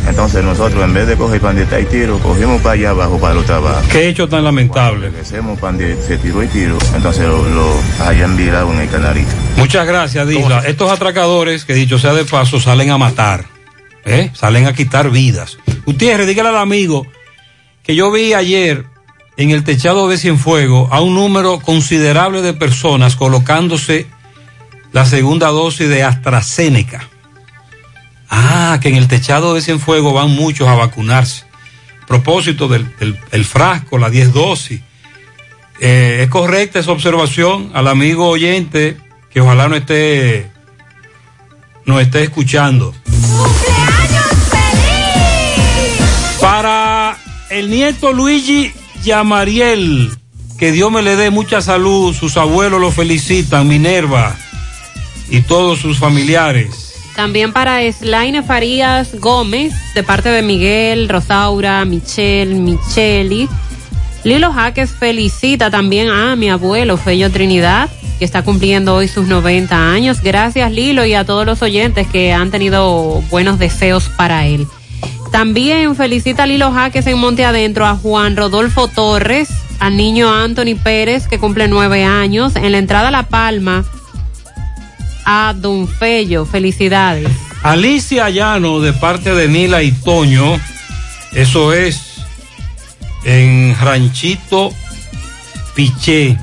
Entonces 0.06 0.44
nosotros 0.44 0.84
en 0.84 0.94
vez 0.94 1.06
de 1.06 1.16
coger 1.16 1.40
pan 1.40 1.56
de 1.56 1.80
y 1.80 1.84
tiro, 1.86 2.18
cogimos 2.20 2.60
para 2.62 2.74
allá 2.74 2.90
abajo 2.90 3.18
para 3.18 3.34
los 3.34 3.44
trabajos. 3.44 3.86
Qué 3.88 4.08
hecho 4.08 4.28
tan 4.28 4.44
lamentable. 4.44 5.10
Hacemos 5.20 5.58
pan 5.58 5.76
de 5.76 5.96
se 6.00 6.16
tiró 6.18 6.42
y 6.42 6.48
tiro, 6.48 6.78
entonces 6.94 7.26
lo, 7.26 7.42
lo 7.48 7.74
hayan 8.00 8.36
virado 8.36 8.72
en 8.72 8.80
el 8.80 8.88
canalito. 8.88 9.30
Muchas 9.56 9.86
gracias, 9.86 10.26
Disla. 10.28 10.60
Estos 10.66 10.90
atracadores, 10.90 11.64
que 11.64 11.74
dicho 11.74 11.98
sea 11.98 12.14
de 12.14 12.24
paso, 12.24 12.60
salen 12.60 12.90
a 12.90 12.98
matar, 12.98 13.44
¿eh? 14.04 14.30
salen 14.34 14.66
a 14.66 14.72
quitar 14.72 15.10
vidas. 15.10 15.58
Gutiérrez, 15.84 16.26
dígale 16.26 16.50
al 16.50 16.58
amigo 16.58 17.06
que 17.82 17.94
yo 17.94 18.10
vi 18.10 18.32
ayer 18.32 18.84
en 19.36 19.50
el 19.50 19.64
techado 19.64 20.08
de 20.08 20.18
Cienfuegos 20.18 20.88
a 20.90 21.00
un 21.00 21.14
número 21.14 21.60
considerable 21.60 22.42
de 22.42 22.54
personas 22.54 23.16
colocándose 23.16 24.06
la 24.92 25.04
segunda 25.04 25.48
dosis 25.48 25.88
de 25.88 26.02
AstraZeneca. 26.02 27.08
Ah, 28.28 28.78
que 28.82 28.88
en 28.88 28.96
el 28.96 29.08
techado 29.08 29.54
de 29.54 29.60
Cienfuegos 29.62 30.12
van 30.14 30.30
muchos 30.30 30.66
a 30.68 30.74
vacunarse. 30.74 31.44
Propósito 32.06 32.68
del, 32.68 32.94
del- 32.98 33.18
el 33.32 33.44
frasco, 33.44 33.98
la 33.98 34.10
10 34.10 34.32
dosis. 34.32 34.80
Eh, 35.80 36.20
es 36.22 36.28
correcta 36.28 36.78
esa 36.78 36.92
observación 36.92 37.70
al 37.74 37.86
amigo 37.88 38.28
oyente 38.28 38.96
que 39.30 39.40
ojalá 39.40 39.68
no 39.68 39.76
esté, 39.76 40.50
no 41.84 42.00
esté 42.00 42.22
escuchando. 42.22 42.94
Para 46.40 47.16
el 47.50 47.70
nieto 47.70 48.12
Luigi 48.12 48.72
Yamariel, 49.02 50.16
que 50.58 50.72
Dios 50.72 50.90
me 50.90 51.02
le 51.02 51.16
dé 51.16 51.30
mucha 51.30 51.60
salud, 51.60 52.14
sus 52.14 52.36
abuelos 52.36 52.80
lo 52.80 52.90
felicitan, 52.90 53.68
Minerva 53.68 54.36
y 55.28 55.40
todos 55.42 55.80
sus 55.80 55.98
familiares. 55.98 56.85
También 57.16 57.54
para 57.54 57.80
Slaine 57.90 58.42
Farías 58.42 59.18
Gómez, 59.18 59.72
de 59.94 60.02
parte 60.02 60.28
de 60.28 60.42
Miguel, 60.42 61.08
Rosaura, 61.08 61.82
Michelle, 61.86 62.54
Micheli. 62.54 63.48
Lilo 64.22 64.52
Jaques 64.52 64.90
felicita 64.90 65.70
también 65.70 66.10
a 66.10 66.36
mi 66.36 66.50
abuelo 66.50 66.98
Fello 66.98 67.30
Trinidad, 67.30 67.88
que 68.18 68.26
está 68.26 68.42
cumpliendo 68.42 68.94
hoy 68.94 69.08
sus 69.08 69.26
90 69.28 69.92
años. 69.92 70.20
Gracias 70.20 70.70
Lilo 70.70 71.06
y 71.06 71.14
a 71.14 71.24
todos 71.24 71.46
los 71.46 71.62
oyentes 71.62 72.06
que 72.06 72.34
han 72.34 72.50
tenido 72.50 73.22
buenos 73.30 73.58
deseos 73.58 74.10
para 74.10 74.46
él. 74.46 74.66
También 75.32 75.96
felicita 75.96 76.42
a 76.42 76.46
Lilo 76.46 76.70
Jaques 76.70 77.06
en 77.06 77.18
Monte 77.18 77.46
Adentro 77.46 77.86
a 77.86 77.96
Juan 77.96 78.36
Rodolfo 78.36 78.88
Torres, 78.88 79.48
al 79.80 79.96
niño 79.96 80.30
Anthony 80.30 80.76
Pérez, 80.82 81.28
que 81.28 81.38
cumple 81.38 81.66
nueve 81.66 82.04
años. 82.04 82.56
En 82.56 82.72
la 82.72 82.78
entrada 82.78 83.08
a 83.08 83.10
La 83.10 83.22
Palma, 83.22 83.86
a 85.26 85.52
Don 85.54 85.88
Fello, 85.88 86.46
felicidades. 86.46 87.28
Alicia 87.62 88.30
Llano, 88.30 88.80
de 88.80 88.92
parte 88.92 89.34
de 89.34 89.48
Nila 89.48 89.82
y 89.82 89.90
Toño, 89.90 90.58
eso 91.32 91.72
es 91.72 92.14
en 93.24 93.76
Ranchito 93.78 94.72
Piché. 95.74 96.38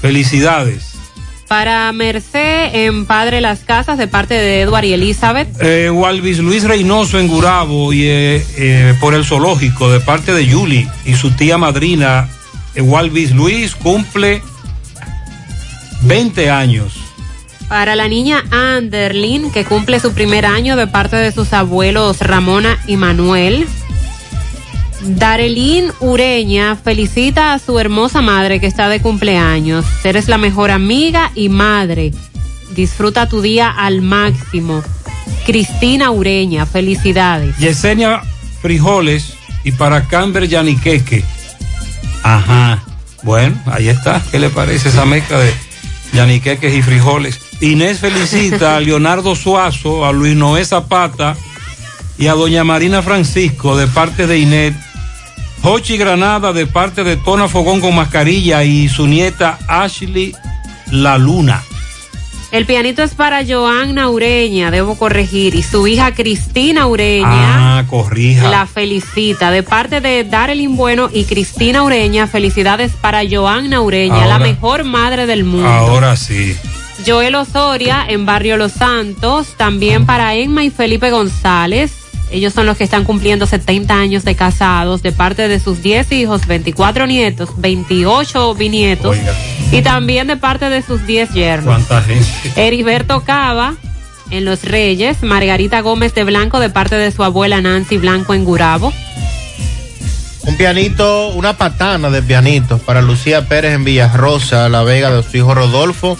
Felicidades. 0.00 0.94
Para 1.46 1.92
Merced 1.92 2.74
en 2.74 3.04
Padre 3.04 3.42
Las 3.42 3.60
Casas, 3.60 3.98
de 3.98 4.08
parte 4.08 4.34
de 4.34 4.62
Edward 4.62 4.84
y 4.84 4.94
Elizabeth. 4.94 5.48
Eh, 5.60 5.90
Walvis 5.90 6.38
Luis 6.38 6.64
Reynoso 6.64 7.20
en 7.20 7.28
Gurabo 7.28 7.92
y 7.92 8.04
eh, 8.06 8.46
eh, 8.56 8.94
por 9.00 9.14
el 9.14 9.24
zoológico 9.24 9.92
de 9.92 10.00
parte 10.00 10.32
de 10.32 10.46
Yuli 10.46 10.88
y 11.04 11.14
su 11.14 11.30
tía 11.32 11.58
madrina 11.58 12.28
Walvis 12.74 13.32
Luis 13.32 13.76
cumple 13.76 14.42
20 16.00 16.50
años. 16.50 17.01
Para 17.72 17.96
la 17.96 18.06
niña 18.06 18.44
Anderlin, 18.50 19.50
que 19.50 19.64
cumple 19.64 19.98
su 19.98 20.12
primer 20.12 20.44
año 20.44 20.76
de 20.76 20.86
parte 20.86 21.16
de 21.16 21.32
sus 21.32 21.54
abuelos 21.54 22.20
Ramona 22.20 22.78
y 22.86 22.98
Manuel. 22.98 23.66
Darelín 25.00 25.90
Ureña 26.00 26.76
felicita 26.76 27.54
a 27.54 27.58
su 27.58 27.78
hermosa 27.78 28.20
madre 28.20 28.60
que 28.60 28.66
está 28.66 28.90
de 28.90 29.00
cumpleaños. 29.00 29.86
Eres 30.04 30.28
la 30.28 30.36
mejor 30.36 30.70
amiga 30.70 31.32
y 31.34 31.48
madre. 31.48 32.12
Disfruta 32.76 33.26
tu 33.26 33.40
día 33.40 33.70
al 33.70 34.02
máximo. 34.02 34.82
Cristina 35.46 36.10
Ureña, 36.10 36.66
felicidades. 36.66 37.56
Yesenia 37.56 38.20
Frijoles 38.60 39.32
y 39.64 39.72
para 39.72 40.06
Camber 40.08 40.46
Yaniqueque. 40.46 41.24
Ajá. 42.22 42.82
Bueno, 43.22 43.58
ahí 43.64 43.88
está. 43.88 44.22
¿Qué 44.30 44.38
le 44.38 44.50
parece 44.50 44.90
esa 44.90 45.06
mezcla 45.06 45.38
de 45.38 45.54
Yaniqueques 46.12 46.74
y 46.74 46.82
frijoles? 46.82 47.40
Inés 47.62 48.00
felicita 48.00 48.76
a 48.76 48.80
Leonardo 48.80 49.36
Suazo, 49.36 50.04
a 50.04 50.10
Luis 50.10 50.34
Noé 50.34 50.64
Zapata 50.64 51.36
y 52.18 52.26
a 52.26 52.32
doña 52.32 52.64
Marina 52.64 53.02
Francisco 53.02 53.76
de 53.76 53.86
parte 53.86 54.26
de 54.26 54.40
Inés. 54.40 54.74
Jochi 55.62 55.96
Granada 55.96 56.52
de 56.52 56.66
parte 56.66 57.04
de 57.04 57.16
Tona 57.16 57.46
Fogón 57.46 57.80
con 57.80 57.94
mascarilla 57.94 58.64
y 58.64 58.88
su 58.88 59.06
nieta 59.06 59.60
Ashley 59.68 60.34
La 60.90 61.18
Luna. 61.18 61.62
El 62.50 62.66
pianito 62.66 63.04
es 63.04 63.14
para 63.14 63.46
Joanna 63.46 64.10
Ureña, 64.10 64.72
debo 64.72 64.98
corregir, 64.98 65.54
y 65.54 65.62
su 65.62 65.86
hija 65.86 66.12
Cristina 66.12 66.88
Ureña. 66.88 67.78
Ah, 67.78 67.84
corrija. 67.88 68.50
La 68.50 68.66
felicita 68.66 69.52
de 69.52 69.62
parte 69.62 70.00
de 70.00 70.24
Darelin 70.24 70.76
Bueno 70.76 71.08
y 71.10 71.24
Cristina 71.24 71.84
Ureña. 71.84 72.26
Felicidades 72.26 72.92
para 73.00 73.22
Joanna 73.26 73.80
Ureña, 73.80 74.26
la 74.26 74.40
mejor 74.40 74.82
madre 74.82 75.26
del 75.26 75.44
mundo. 75.44 75.68
Ahora 75.68 76.16
sí. 76.16 76.56
Joel 77.06 77.34
Osoria 77.34 78.04
en 78.08 78.26
Barrio 78.26 78.56
Los 78.56 78.72
Santos. 78.72 79.54
También 79.56 80.06
para 80.06 80.34
Emma 80.34 80.64
y 80.64 80.70
Felipe 80.70 81.10
González. 81.10 81.92
Ellos 82.30 82.54
son 82.54 82.64
los 82.64 82.78
que 82.78 82.84
están 82.84 83.04
cumpliendo 83.04 83.46
70 83.46 83.94
años 83.94 84.24
de 84.24 84.34
casados 84.34 85.02
de 85.02 85.12
parte 85.12 85.48
de 85.48 85.60
sus 85.60 85.82
10 85.82 86.12
hijos, 86.12 86.46
24 86.46 87.06
nietos, 87.06 87.50
28 87.58 88.54
bisnietos 88.54 89.18
y 89.70 89.82
también 89.82 90.26
de 90.28 90.38
parte 90.38 90.70
de 90.70 90.80
sus 90.80 91.06
10 91.06 91.34
yernos. 91.34 91.66
¿Cuánta 91.66 92.00
gente? 92.00 92.26
Heriberto 92.56 93.22
Cava 93.22 93.74
en 94.30 94.46
Los 94.46 94.64
Reyes, 94.64 95.22
Margarita 95.22 95.82
Gómez 95.82 96.14
de 96.14 96.24
Blanco 96.24 96.58
de 96.58 96.70
parte 96.70 96.96
de 96.96 97.10
su 97.10 97.22
abuela 97.22 97.60
Nancy 97.60 97.98
Blanco 97.98 98.32
en 98.32 98.44
Gurabo. 98.46 98.94
Un 100.44 100.56
pianito, 100.56 101.28
una 101.28 101.56
patana 101.56 102.10
de 102.10 102.22
pianitos 102.22 102.80
para 102.80 103.02
Lucía 103.02 103.46
Pérez 103.46 103.74
en 103.74 103.84
Villarrosa, 103.84 104.68
La 104.70 104.82
Vega 104.82 105.10
de 105.10 105.22
su 105.22 105.36
hijo 105.36 105.54
Rodolfo, 105.54 106.16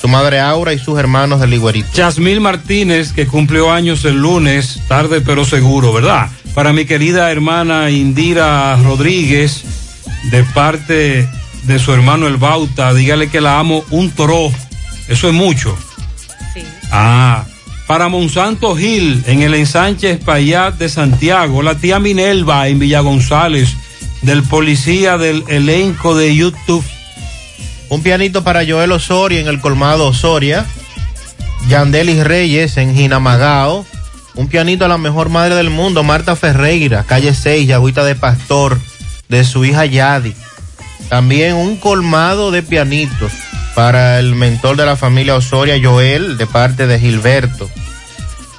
su 0.00 0.08
madre 0.08 0.40
Aura 0.40 0.72
y 0.72 0.78
sus 0.78 0.98
hermanos 0.98 1.40
de 1.40 1.46
Liguerito. 1.46 1.88
Yasmil 1.94 2.40
Martínez, 2.40 3.12
que 3.12 3.26
cumplió 3.26 3.72
años 3.72 4.04
el 4.04 4.16
lunes, 4.16 4.80
tarde 4.88 5.20
pero 5.20 5.44
seguro, 5.44 5.92
¿verdad? 5.92 6.30
Para 6.54 6.72
mi 6.72 6.84
querida 6.84 7.30
hermana 7.30 7.90
Indira 7.90 8.76
Rodríguez, 8.76 9.64
de 10.30 10.42
parte 10.44 11.28
de 11.64 11.78
su 11.78 11.92
hermano 11.92 12.26
El 12.26 12.36
Bauta, 12.36 12.94
dígale 12.94 13.28
que 13.28 13.40
la 13.40 13.58
amo 13.58 13.84
un 13.90 14.10
toro. 14.10 14.50
Eso 15.08 15.28
es 15.28 15.34
mucho. 15.34 15.76
Ah, 16.90 17.44
para 17.86 18.08
Monsanto 18.08 18.76
Gil, 18.76 19.22
en 19.26 19.42
el 19.42 19.54
ensanche 19.54 20.10
Espaillat 20.10 20.74
de 20.76 20.88
Santiago, 20.88 21.62
la 21.62 21.76
tía 21.76 21.98
Minelva 21.98 22.68
en 22.68 22.78
Villa 22.78 23.00
González, 23.00 23.76
del 24.22 24.42
policía 24.42 25.18
del 25.18 25.44
elenco 25.48 26.16
de 26.16 26.34
YouTube. 26.34 26.84
Un 27.88 28.02
pianito 28.02 28.42
para 28.42 28.66
Joel 28.66 28.92
Osoria 28.92 29.40
en 29.40 29.46
el 29.46 29.60
colmado 29.60 30.08
Osoria. 30.08 30.66
Yandelis 31.68 32.24
Reyes 32.24 32.76
en 32.76 32.94
Jinamagao. 32.94 33.86
Un 34.34 34.48
pianito 34.48 34.84
a 34.84 34.88
la 34.88 34.98
mejor 34.98 35.28
madre 35.28 35.54
del 35.54 35.70
mundo, 35.70 36.02
Marta 36.02 36.36
Ferreira, 36.36 37.04
calle 37.04 37.32
6, 37.32 37.66
Yagüita 37.66 38.04
de 38.04 38.14
Pastor, 38.14 38.78
de 39.28 39.44
su 39.44 39.64
hija 39.64 39.86
Yadi. 39.86 40.34
También 41.08 41.54
un 41.54 41.76
colmado 41.76 42.50
de 42.50 42.62
pianitos 42.62 43.32
para 43.74 44.18
el 44.18 44.34
mentor 44.34 44.76
de 44.76 44.84
la 44.84 44.96
familia 44.96 45.36
Osoria, 45.36 45.80
Joel, 45.82 46.36
de 46.36 46.46
parte 46.46 46.86
de 46.86 46.98
Gilberto. 46.98 47.70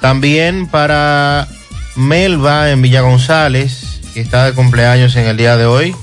También 0.00 0.66
para 0.66 1.46
Melba 1.96 2.70
en 2.70 2.82
Villa 2.82 3.02
González, 3.02 4.00
que 4.14 4.20
está 4.20 4.46
de 4.46 4.54
cumpleaños 4.54 5.14
en 5.16 5.26
el 5.26 5.36
día 5.36 5.56
de 5.56 5.66
hoy. 5.66 5.94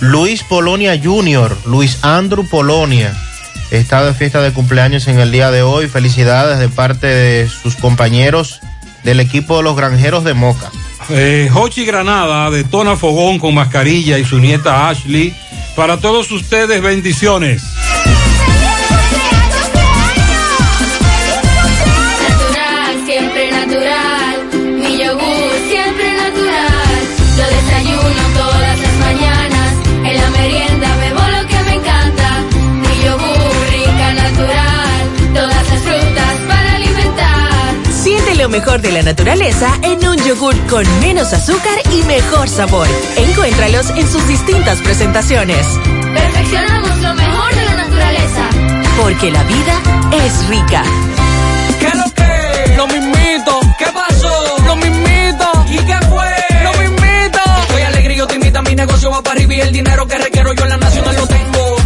Luis 0.00 0.42
Polonia 0.42 1.00
Jr., 1.02 1.56
Luis 1.64 1.98
Andrew 2.02 2.46
Polonia, 2.48 3.14
está 3.70 4.04
de 4.04 4.14
fiesta 4.14 4.42
de 4.42 4.52
cumpleaños 4.52 5.08
en 5.08 5.18
el 5.18 5.32
día 5.32 5.50
de 5.50 5.62
hoy. 5.62 5.88
Felicidades 5.88 6.58
de 6.58 6.68
parte 6.68 7.06
de 7.06 7.48
sus 7.48 7.76
compañeros 7.76 8.60
del 9.04 9.20
equipo 9.20 9.56
de 9.56 9.62
los 9.62 9.76
Granjeros 9.76 10.24
de 10.24 10.34
Moca. 10.34 10.70
Eh, 11.08 11.48
Jochi 11.52 11.84
Granada 11.84 12.50
de 12.50 12.64
Tona 12.64 12.96
Fogón 12.96 13.38
con 13.38 13.54
mascarilla 13.54 14.18
y 14.18 14.24
su 14.24 14.38
nieta 14.38 14.88
Ashley. 14.88 15.34
Para 15.74 15.98
todos 15.98 16.30
ustedes, 16.30 16.82
bendiciones. 16.82 17.62
Lo 38.46 38.52
mejor 38.52 38.80
de 38.80 38.92
la 38.92 39.02
naturaleza 39.02 39.66
en 39.82 40.06
un 40.06 40.16
yogur 40.18 40.54
con 40.68 40.84
menos 41.00 41.32
azúcar 41.32 41.76
y 41.90 42.04
mejor 42.04 42.48
sabor. 42.48 42.86
Encuéntralos 43.16 43.90
en 43.90 44.06
sus 44.06 44.24
distintas 44.28 44.78
presentaciones. 44.82 45.66
Perfeccionamos 46.14 46.96
lo 47.00 47.12
mejor 47.14 47.54
de 47.56 47.64
la 47.64 47.74
naturaleza. 47.74 48.48
Porque 49.02 49.32
la 49.32 49.42
vida 49.42 49.82
es 50.24 50.46
rica. 50.46 50.84
¿Qué 51.80 51.90
lo 51.98 52.04
que? 52.14 52.76
Lo 52.76 52.86
mismito. 52.86 53.60
¿Qué 53.80 53.86
pasó? 53.86 54.58
Lo 54.64 54.76
mismito. 54.76 55.64
¿Y 55.68 55.78
qué 55.78 55.98
fue? 56.08 56.62
Lo 56.62 56.70
mismito. 56.74 57.40
Soy 57.72 57.82
alegre 57.82 58.14
y 58.14 58.16
yo 58.18 58.28
te 58.28 58.36
invito 58.36 58.60
a 58.60 58.62
mi 58.62 58.76
negocio 58.76 59.10
va 59.10 59.22
para 59.22 59.34
arriba 59.34 59.54
y 59.54 59.60
el 59.60 59.72
dinero 59.72 60.06
que 60.06 60.18
requiero 60.18 60.52
yo 60.52 60.62
en 60.62 60.68
la 60.68 60.76
nacional 60.76 61.16
lo 61.16 61.26
tengo. 61.26 61.85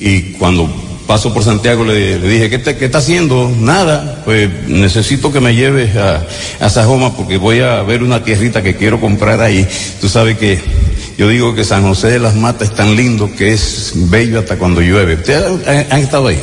y 0.00 0.32
cuando 0.32 0.87
paso 1.08 1.32
por 1.34 1.42
Santiago 1.42 1.84
le, 1.84 2.18
le 2.20 2.28
dije, 2.28 2.50
¿qué, 2.50 2.58
te- 2.58 2.84
está 2.84 2.98
haciendo? 2.98 3.50
Nada, 3.58 4.22
pues 4.24 4.48
necesito 4.68 5.32
que 5.32 5.40
me 5.40 5.54
lleves 5.56 5.96
a, 5.96 6.22
a 6.60 6.68
Sajoma 6.70 7.16
porque 7.16 7.38
voy 7.38 7.60
a 7.60 7.82
ver 7.82 8.02
una 8.04 8.22
tierrita 8.22 8.62
que 8.62 8.76
quiero 8.76 9.00
comprar 9.00 9.40
ahí. 9.40 9.66
Tú 10.02 10.08
sabes 10.08 10.36
que 10.38 10.60
yo 11.16 11.26
digo 11.28 11.54
que 11.54 11.64
San 11.64 11.82
José 11.82 12.10
de 12.10 12.18
las 12.18 12.34
Matas 12.36 12.68
es 12.68 12.74
tan 12.76 12.94
lindo 12.94 13.34
que 13.34 13.52
es 13.54 13.92
bello 13.94 14.38
hasta 14.38 14.56
cuando 14.58 14.80
llueve. 14.82 15.14
¿Ustedes 15.14 15.66
han, 15.66 15.86
han 15.90 16.00
estado 16.00 16.28
ahí? 16.28 16.38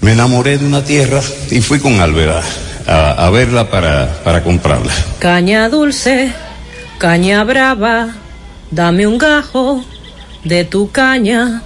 Me 0.00 0.12
enamoré 0.12 0.56
de 0.58 0.64
una 0.64 0.84
tierra 0.84 1.20
y 1.50 1.60
fui 1.60 1.80
con 1.80 2.00
Álvaro 2.00 2.40
a, 2.86 3.26
a 3.26 3.30
verla 3.30 3.68
para, 3.68 4.22
para 4.22 4.42
comprarla. 4.44 4.92
Caña 5.18 5.68
dulce, 5.68 6.32
caña 6.98 7.42
brava, 7.42 8.14
dame 8.70 9.06
un 9.08 9.18
gajo 9.18 9.84
de 10.44 10.64
tu 10.64 10.92
caña. 10.92 11.62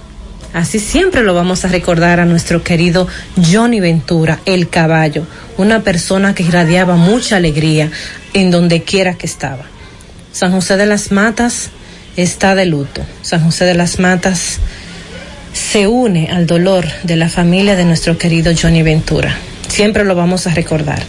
Así 0.53 0.81
siempre 0.81 1.23
lo 1.23 1.35
vamos 1.35 1.65
a 1.65 1.69
recordar 1.69 2.19
a 2.19 2.25
nuestro 2.25 2.65
querido 2.65 3.07
Johnny 3.53 3.79
Ventura, 3.79 4.41
el 4.47 4.69
caballo, 4.69 5.25
una 5.57 5.83
persona 5.83 6.35
que 6.35 6.43
irradiaba 6.43 6.97
mucha 6.97 7.37
alegría 7.37 7.91
en 8.35 8.51
donde 8.51 8.83
quiera 8.83 9.15
que 9.15 9.27
estaba. 9.27 9.65
San 10.33 10.53
José 10.53 10.77
de 10.77 10.87
las 10.87 11.13
Matas 11.13 11.71
está 12.17 12.55
de 12.55 12.67
luto. 12.67 13.03
San 13.23 13.45
José 13.45 13.65
de 13.65 13.75
las 13.75 13.99
Matas 14.01 14.59
se 15.53 15.87
une 15.87 16.29
al 16.31 16.47
dolor 16.47 16.87
de 17.05 17.17
la 17.17 17.29
familia 17.29 17.77
de 17.77 17.85
nuestro 17.85 18.19
querido 18.19 18.53
Johnny 18.61 18.83
Ventura. 18.83 19.37
Siempre 19.69 20.05
lo 20.05 20.15
vamos 20.15 20.47
a 20.47 20.55
recordar. 20.55 21.01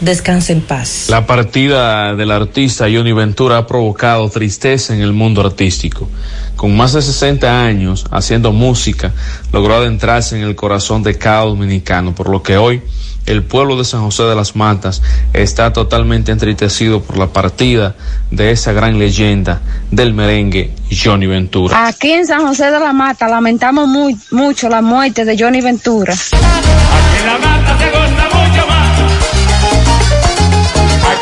Descanse 0.00 0.52
en 0.52 0.60
paz. 0.60 1.06
La 1.08 1.26
partida 1.26 2.14
del 2.14 2.30
artista 2.30 2.84
Johnny 2.84 3.12
Ventura 3.12 3.58
ha 3.58 3.66
provocado 3.66 4.28
tristeza 4.28 4.94
en 4.94 5.00
el 5.00 5.12
mundo 5.12 5.40
artístico. 5.40 6.08
Con 6.54 6.76
más 6.76 6.92
de 6.92 7.02
60 7.02 7.64
años 7.64 8.04
haciendo 8.10 8.52
música, 8.52 9.12
logró 9.52 9.76
adentrarse 9.76 10.36
en 10.36 10.42
el 10.42 10.54
corazón 10.54 11.02
de 11.02 11.16
cada 11.16 11.44
dominicano, 11.44 12.14
por 12.14 12.28
lo 12.28 12.42
que 12.42 12.56
hoy 12.56 12.82
el 13.26 13.42
pueblo 13.42 13.76
de 13.76 13.84
San 13.84 14.02
José 14.02 14.22
de 14.22 14.36
las 14.36 14.54
Matas 14.54 15.02
está 15.32 15.72
totalmente 15.72 16.30
entristecido 16.30 17.02
por 17.02 17.18
la 17.18 17.26
partida 17.26 17.96
de 18.30 18.52
esa 18.52 18.72
gran 18.72 18.98
leyenda 18.98 19.60
del 19.90 20.14
merengue 20.14 20.72
Johnny 20.90 21.26
Ventura. 21.26 21.88
Aquí 21.88 22.12
en 22.12 22.26
San 22.26 22.46
José 22.46 22.70
de 22.70 22.78
la 22.78 22.92
Mata 22.92 23.28
lamentamos 23.28 23.88
muy, 23.88 24.16
mucho 24.30 24.68
la 24.68 24.80
muerte 24.80 25.24
de 25.24 25.36
Johnny 25.38 25.60
Ventura. 25.60 26.14
En 26.14 27.26
la 27.26 27.38
mata 27.38 27.78
se 27.78 27.90
goza. 27.90 28.35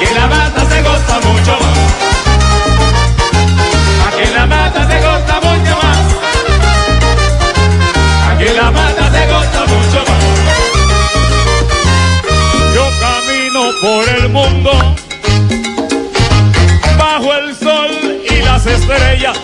Aquí 0.04 0.12
en 0.12 0.20
la 0.20 0.26
mata 0.26 0.60
se 0.68 0.82
goza 0.82 1.20
mucho 1.20 1.52
más. 1.60 1.78
Aquí 4.06 4.22
en 4.22 4.34
la 4.34 4.46
mata 4.46 4.86
se 4.86 5.00
goza 5.00 5.40
mucho 5.40 5.76
más. 5.82 5.98
Aquí 8.30 8.44
en 8.48 8.56
la 8.56 8.70
mata 8.70 9.10
se 9.10 9.26
goza 9.26 9.60
mucho 9.66 10.04
más. 10.10 10.24
Yo 12.74 12.84
camino 13.00 13.60
por 13.80 14.06
el 14.10 14.28
mundo 14.28 14.72
bajo 16.98 17.34
el 17.34 17.56
sol 17.56 17.90
y 18.30 18.42
las 18.42 18.66
estrellas. 18.66 19.38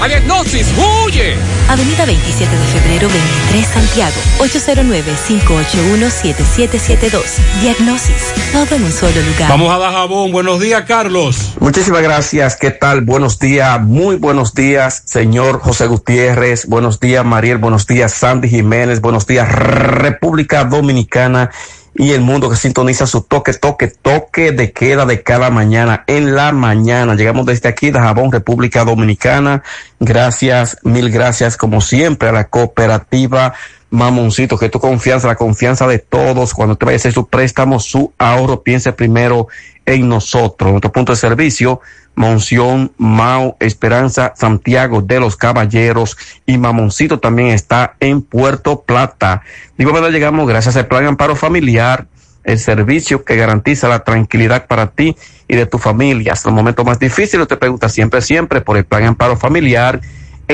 ¡A 0.00 0.08
diagnosis! 0.08 0.66
¡Huye! 0.76 1.36
Avenida 1.68 2.06
27 2.06 2.56
de 2.56 2.64
febrero 2.66 3.08
23 3.08 3.66
Santiago, 3.66 4.14
809-581-7772. 4.38 7.22
Diagnosis, 7.60 8.32
todo 8.52 8.76
en 8.76 8.84
un 8.84 8.92
solo 8.92 9.20
lugar. 9.22 9.48
Vamos 9.48 9.72
a 9.72 9.78
dar 9.78 9.92
jabón. 9.92 10.30
Buenos 10.32 10.60
días, 10.60 10.84
Carlos. 10.86 11.54
Muchísimas 11.60 12.02
gracias. 12.02 12.56
¿Qué 12.56 12.70
tal? 12.70 13.02
Buenos 13.02 13.38
días, 13.38 13.80
muy 13.80 14.16
buenos 14.16 14.54
días, 14.54 15.02
señor 15.04 15.60
José 15.60 15.86
Gutiérrez. 15.86 16.66
Buenos 16.66 16.98
días, 17.00 17.24
Mariel. 17.24 17.58
Buenos 17.58 17.86
días, 17.86 18.12
Sandy 18.12 18.48
Jiménez. 18.48 19.00
Buenos 19.00 19.26
días, 19.26 19.48
República 19.50 20.64
Dominicana 20.64 21.50
y 21.94 22.12
el 22.12 22.22
mundo 22.22 22.48
que 22.48 22.56
sintoniza 22.56 23.06
su 23.06 23.22
toque, 23.22 23.52
toque, 23.52 23.88
toque 23.88 24.52
de 24.52 24.72
queda 24.72 25.04
de 25.04 25.22
cada 25.22 25.50
mañana 25.50 26.04
en 26.06 26.34
la 26.34 26.52
mañana. 26.52 27.14
Llegamos 27.14 27.46
desde 27.46 27.68
aquí, 27.68 27.90
de 27.90 27.98
Jabón, 27.98 28.32
República 28.32 28.84
Dominicana. 28.84 29.62
Gracias, 30.00 30.78
mil 30.82 31.10
gracias, 31.10 31.56
como 31.56 31.80
siempre, 31.80 32.28
a 32.28 32.32
la 32.32 32.44
cooperativa 32.44 33.54
Mamoncito, 33.92 34.56
que 34.56 34.70
tu 34.70 34.80
confianza, 34.80 35.28
la 35.28 35.36
confianza 35.36 35.86
de 35.86 35.98
todos, 35.98 36.54
cuando 36.54 36.76
te 36.76 36.86
vaya 36.86 36.96
a 36.96 36.96
hacer 36.96 37.12
su 37.12 37.28
préstamo, 37.28 37.78
su 37.78 38.10
ahorro, 38.16 38.62
piense 38.62 38.90
primero 38.94 39.48
en 39.84 40.08
nosotros. 40.08 40.70
Nuestro 40.70 40.90
punto 40.90 41.12
de 41.12 41.16
servicio, 41.16 41.82
Monción, 42.14 42.92
Mao, 42.96 43.58
Esperanza, 43.60 44.32
Santiago 44.34 45.02
de 45.02 45.20
los 45.20 45.36
Caballeros 45.36 46.16
y 46.46 46.56
Mamoncito 46.56 47.20
también 47.20 47.48
está 47.48 47.94
en 48.00 48.22
Puerto 48.22 48.80
Plata. 48.80 49.42
Digo, 49.76 49.92
verdad, 49.92 50.08
llegamos 50.08 50.48
gracias 50.48 50.74
al 50.76 50.86
Plan 50.86 51.04
Amparo 51.04 51.36
Familiar, 51.36 52.06
el 52.44 52.58
servicio 52.58 53.26
que 53.26 53.36
garantiza 53.36 53.88
la 53.88 54.04
tranquilidad 54.04 54.68
para 54.68 54.86
ti 54.86 55.14
y 55.48 55.54
de 55.54 55.66
tu 55.66 55.76
familia. 55.76 56.32
Hasta 56.32 56.48
el 56.48 56.54
momento 56.54 56.82
más 56.82 56.98
difícil, 56.98 57.46
te 57.46 57.58
pregunta 57.58 57.90
siempre, 57.90 58.22
siempre 58.22 58.62
por 58.62 58.78
el 58.78 58.86
Plan 58.86 59.04
Amparo 59.04 59.36
Familiar 59.36 60.00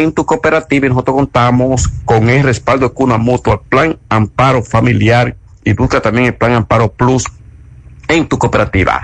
en 0.02 0.12
tu 0.12 0.24
cooperativa 0.24 0.86
y 0.86 0.88
nosotros 0.88 1.16
contamos 1.16 1.88
con 2.04 2.30
el 2.30 2.42
respaldo 2.42 2.88
de 2.88 2.94
Cuna 2.94 3.18
Mutua, 3.18 3.62
Plan 3.62 3.98
Amparo 4.08 4.62
Familiar 4.62 5.36
y 5.64 5.72
busca 5.72 6.00
también 6.00 6.26
el 6.26 6.34
Plan 6.34 6.52
Amparo 6.52 6.92
Plus 6.92 7.24
en 8.08 8.26
tu 8.26 8.38
cooperativa. 8.38 9.02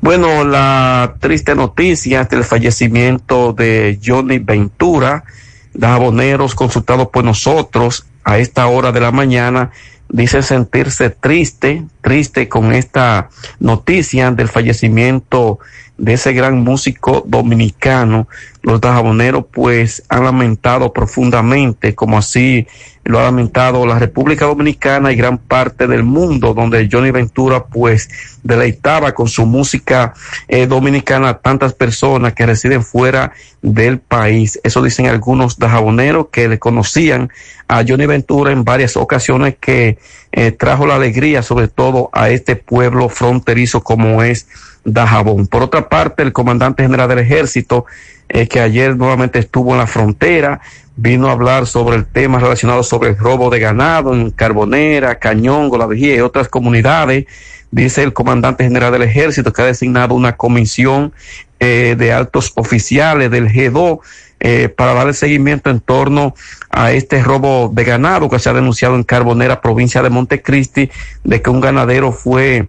Bueno, 0.00 0.44
la 0.44 1.16
triste 1.20 1.54
noticia 1.54 2.24
del 2.24 2.44
fallecimiento 2.44 3.52
de 3.52 3.98
Johnny 4.04 4.38
Ventura, 4.38 5.24
de 5.72 5.86
aboneros 5.86 6.54
consultados 6.54 7.08
por 7.08 7.24
nosotros 7.24 8.06
a 8.22 8.38
esta 8.38 8.66
hora 8.66 8.92
de 8.92 9.00
la 9.00 9.10
mañana, 9.10 9.70
dice 10.08 10.42
sentirse 10.42 11.10
triste, 11.10 11.84
triste 12.02 12.48
con 12.48 12.72
esta 12.72 13.30
noticia 13.58 14.30
del 14.30 14.48
fallecimiento 14.48 15.58
de 15.96 16.14
ese 16.14 16.32
gran 16.32 16.62
músico 16.62 17.22
dominicano. 17.26 18.28
Los 18.62 18.80
dajaboneros 18.80 19.44
pues 19.52 20.02
han 20.08 20.24
lamentado 20.24 20.92
profundamente, 20.92 21.94
como 21.94 22.18
así 22.18 22.66
lo 23.04 23.20
ha 23.20 23.24
lamentado 23.24 23.84
la 23.86 23.98
República 23.98 24.46
Dominicana 24.46 25.12
y 25.12 25.16
gran 25.16 25.36
parte 25.36 25.86
del 25.86 26.02
mundo, 26.02 26.54
donde 26.54 26.88
Johnny 26.90 27.10
Ventura 27.10 27.66
pues 27.66 28.08
deleitaba 28.42 29.12
con 29.12 29.28
su 29.28 29.44
música 29.44 30.14
eh, 30.48 30.66
dominicana 30.66 31.34
tantas 31.34 31.74
personas 31.74 32.32
que 32.32 32.46
residen 32.46 32.82
fuera 32.82 33.32
del 33.60 33.98
país. 33.98 34.58
Eso 34.64 34.82
dicen 34.82 35.06
algunos 35.06 35.58
dajaboneros 35.58 36.28
que 36.32 36.48
le 36.48 36.58
conocían 36.58 37.30
a 37.68 37.84
Johnny 37.86 38.06
Ventura 38.06 38.52
en 38.52 38.64
varias 38.64 38.96
ocasiones 38.96 39.56
que 39.60 39.98
eh, 40.32 40.52
trajo 40.52 40.86
la 40.86 40.96
alegría 40.96 41.42
sobre 41.42 41.68
todo 41.68 42.08
a 42.12 42.30
este 42.30 42.56
pueblo 42.56 43.08
fronterizo 43.10 43.82
como 43.82 44.22
es 44.22 44.48
Dajabón. 44.84 45.46
Por 45.46 45.62
otra 45.62 45.88
parte, 45.88 46.22
el 46.22 46.32
comandante 46.32 46.82
general 46.82 47.08
del 47.08 47.20
ejército, 47.20 47.86
eh, 48.28 48.48
que 48.48 48.60
ayer 48.60 48.96
nuevamente 48.96 49.38
estuvo 49.38 49.72
en 49.72 49.78
la 49.78 49.86
frontera, 49.86 50.60
vino 50.96 51.28
a 51.28 51.32
hablar 51.32 51.66
sobre 51.66 51.96
el 51.96 52.06
tema 52.06 52.38
relacionado 52.38 52.82
sobre 52.82 53.10
el 53.10 53.18
robo 53.18 53.50
de 53.50 53.60
ganado 53.60 54.14
en 54.14 54.30
Carbonera, 54.30 55.18
Cañongo, 55.18 55.78
La 55.78 55.86
Vigía 55.86 56.16
y 56.16 56.20
otras 56.20 56.48
comunidades. 56.48 57.26
Dice 57.70 58.02
el 58.02 58.12
comandante 58.12 58.64
general 58.64 58.92
del 58.92 59.02
ejército 59.02 59.52
que 59.52 59.62
ha 59.62 59.66
designado 59.66 60.14
una 60.14 60.36
comisión 60.36 61.12
eh, 61.58 61.96
de 61.98 62.12
altos 62.12 62.52
oficiales 62.54 63.30
del 63.30 63.48
G2 63.48 63.98
eh, 64.40 64.68
para 64.68 64.94
dar 64.94 65.08
el 65.08 65.14
seguimiento 65.14 65.70
en 65.70 65.80
torno 65.80 66.34
a 66.70 66.92
este 66.92 67.22
robo 67.22 67.70
de 67.72 67.84
ganado 67.84 68.28
que 68.28 68.38
se 68.38 68.50
ha 68.50 68.52
denunciado 68.52 68.94
en 68.94 69.02
Carbonera, 69.02 69.60
provincia 69.60 70.02
de 70.02 70.10
Montecristi, 70.10 70.90
de 71.24 71.42
que 71.42 71.50
un 71.50 71.60
ganadero 71.60 72.12
fue 72.12 72.68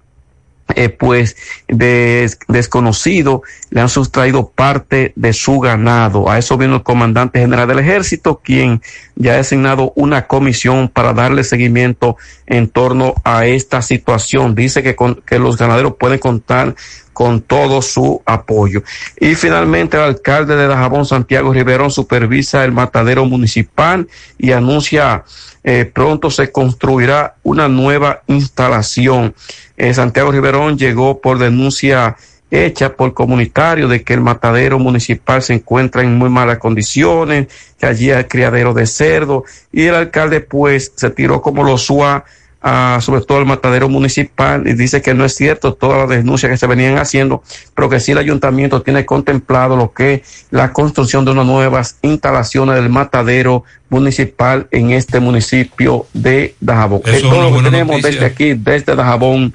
eh, 0.74 0.90
pues 0.90 1.38
des, 1.68 2.40
desconocido 2.48 3.44
le 3.70 3.82
han 3.82 3.90
sustraído 3.90 4.50
parte 4.50 5.14
de 5.16 5.32
su 5.34 5.60
ganado. 5.60 6.30
A 6.30 6.40
eso 6.40 6.58
vino 6.58 6.78
el 6.78 6.84
comandante 6.84 7.40
general 7.40 7.68
del 7.68 7.80
ejército, 7.80 8.42
quien 8.44 8.82
ya 9.16 9.34
ha 9.34 9.38
designado 9.38 9.94
una 9.96 10.28
comisión 10.28 10.90
para 10.90 11.14
darle 11.14 11.44
seguimiento 11.44 12.18
en 12.48 12.68
torno 12.68 13.14
a 13.24 13.46
esta 13.46 13.82
situación. 13.82 14.56
Dice 14.56 14.82
que, 14.82 14.96
con, 14.96 15.22
que 15.26 15.38
los 15.38 15.58
ganaderos 15.58 15.96
pueden 16.00 16.20
contar 16.20 16.76
con 17.16 17.40
todo 17.40 17.82
su 17.82 18.22
apoyo. 18.26 18.84
Y 19.18 19.36
finalmente 19.36 19.96
el 19.96 20.04
alcalde 20.04 20.58
de 20.58 20.68
Dajabón, 20.68 21.06
Santiago 21.06 21.54
Riverón, 21.54 21.90
supervisa 21.90 22.66
el 22.66 22.74
matadero 22.74 23.26
municipal 23.26 24.06
y 24.38 24.52
anuncia 24.52 25.24
eh, 25.64 25.90
pronto 25.92 26.30
se 26.30 26.52
construirá 26.52 27.36
una 27.42 27.70
nueva 27.70 28.22
instalación. 28.28 29.34
Eh, 29.78 29.94
Santiago 29.94 30.30
Riverón 30.30 30.78
llegó 30.78 31.22
por 31.22 31.40
denuncia 31.40 32.18
hecha 32.52 32.98
por 32.98 33.14
comunitario 33.14 33.88
de 33.88 34.04
que 34.04 34.14
el 34.14 34.22
matadero 34.22 34.78
municipal 34.78 35.42
se 35.42 35.54
encuentra 35.54 36.02
en 36.02 36.18
muy 36.18 36.30
malas 36.30 36.58
condiciones, 36.58 37.48
que 37.80 37.86
allí 37.86 38.12
hay 38.12 38.26
criadero 38.26 38.74
de 38.74 38.88
cerdo 38.88 39.46
y 39.72 39.84
el 39.84 39.96
alcalde 39.96 40.42
pues 40.42 40.92
se 40.98 41.10
tiró 41.12 41.42
como 41.42 41.64
lo 41.64 41.78
sua 41.78 42.26
a, 42.68 43.00
sobre 43.00 43.22
todo 43.22 43.38
el 43.38 43.46
matadero 43.46 43.90
municipal 43.90 44.68
y 44.68 44.74
dice 44.74 45.04
que 45.04 45.14
no 45.14 45.24
es 45.24 45.36
cierto 45.36 45.76
todas 45.76 46.00
las 46.00 46.18
denuncias 46.18 46.52
que 46.52 46.58
se 46.58 46.66
venían 46.66 46.98
haciendo, 46.98 47.44
pero 47.76 47.90
que 47.90 48.00
sí 48.00 48.12
el 48.12 48.18
ayuntamiento 48.18 48.82
tiene 48.82 49.06
contemplado 49.06 49.78
lo 49.78 49.94
que 49.94 50.16
es 50.16 50.48
la 50.50 50.74
construcción 50.74 51.26
de 51.26 51.32
unas 51.32 51.46
nuevas 51.46 51.98
instalaciones 52.02 52.76
del 52.78 52.90
matadero 52.90 53.66
municipal 53.90 54.68
en 54.72 54.90
este 54.90 55.20
municipio 55.20 56.08
de 56.14 56.56
Dajabón. 56.60 57.02
Eso 57.06 57.14
Es 57.14 57.22
todo 57.22 57.52
lo 57.52 57.56
que 57.56 57.64
tenemos 57.66 57.98
noticia. 57.98 58.10
desde 58.10 58.26
aquí, 58.26 58.54
desde 58.56 58.96
Dajabón 58.96 59.54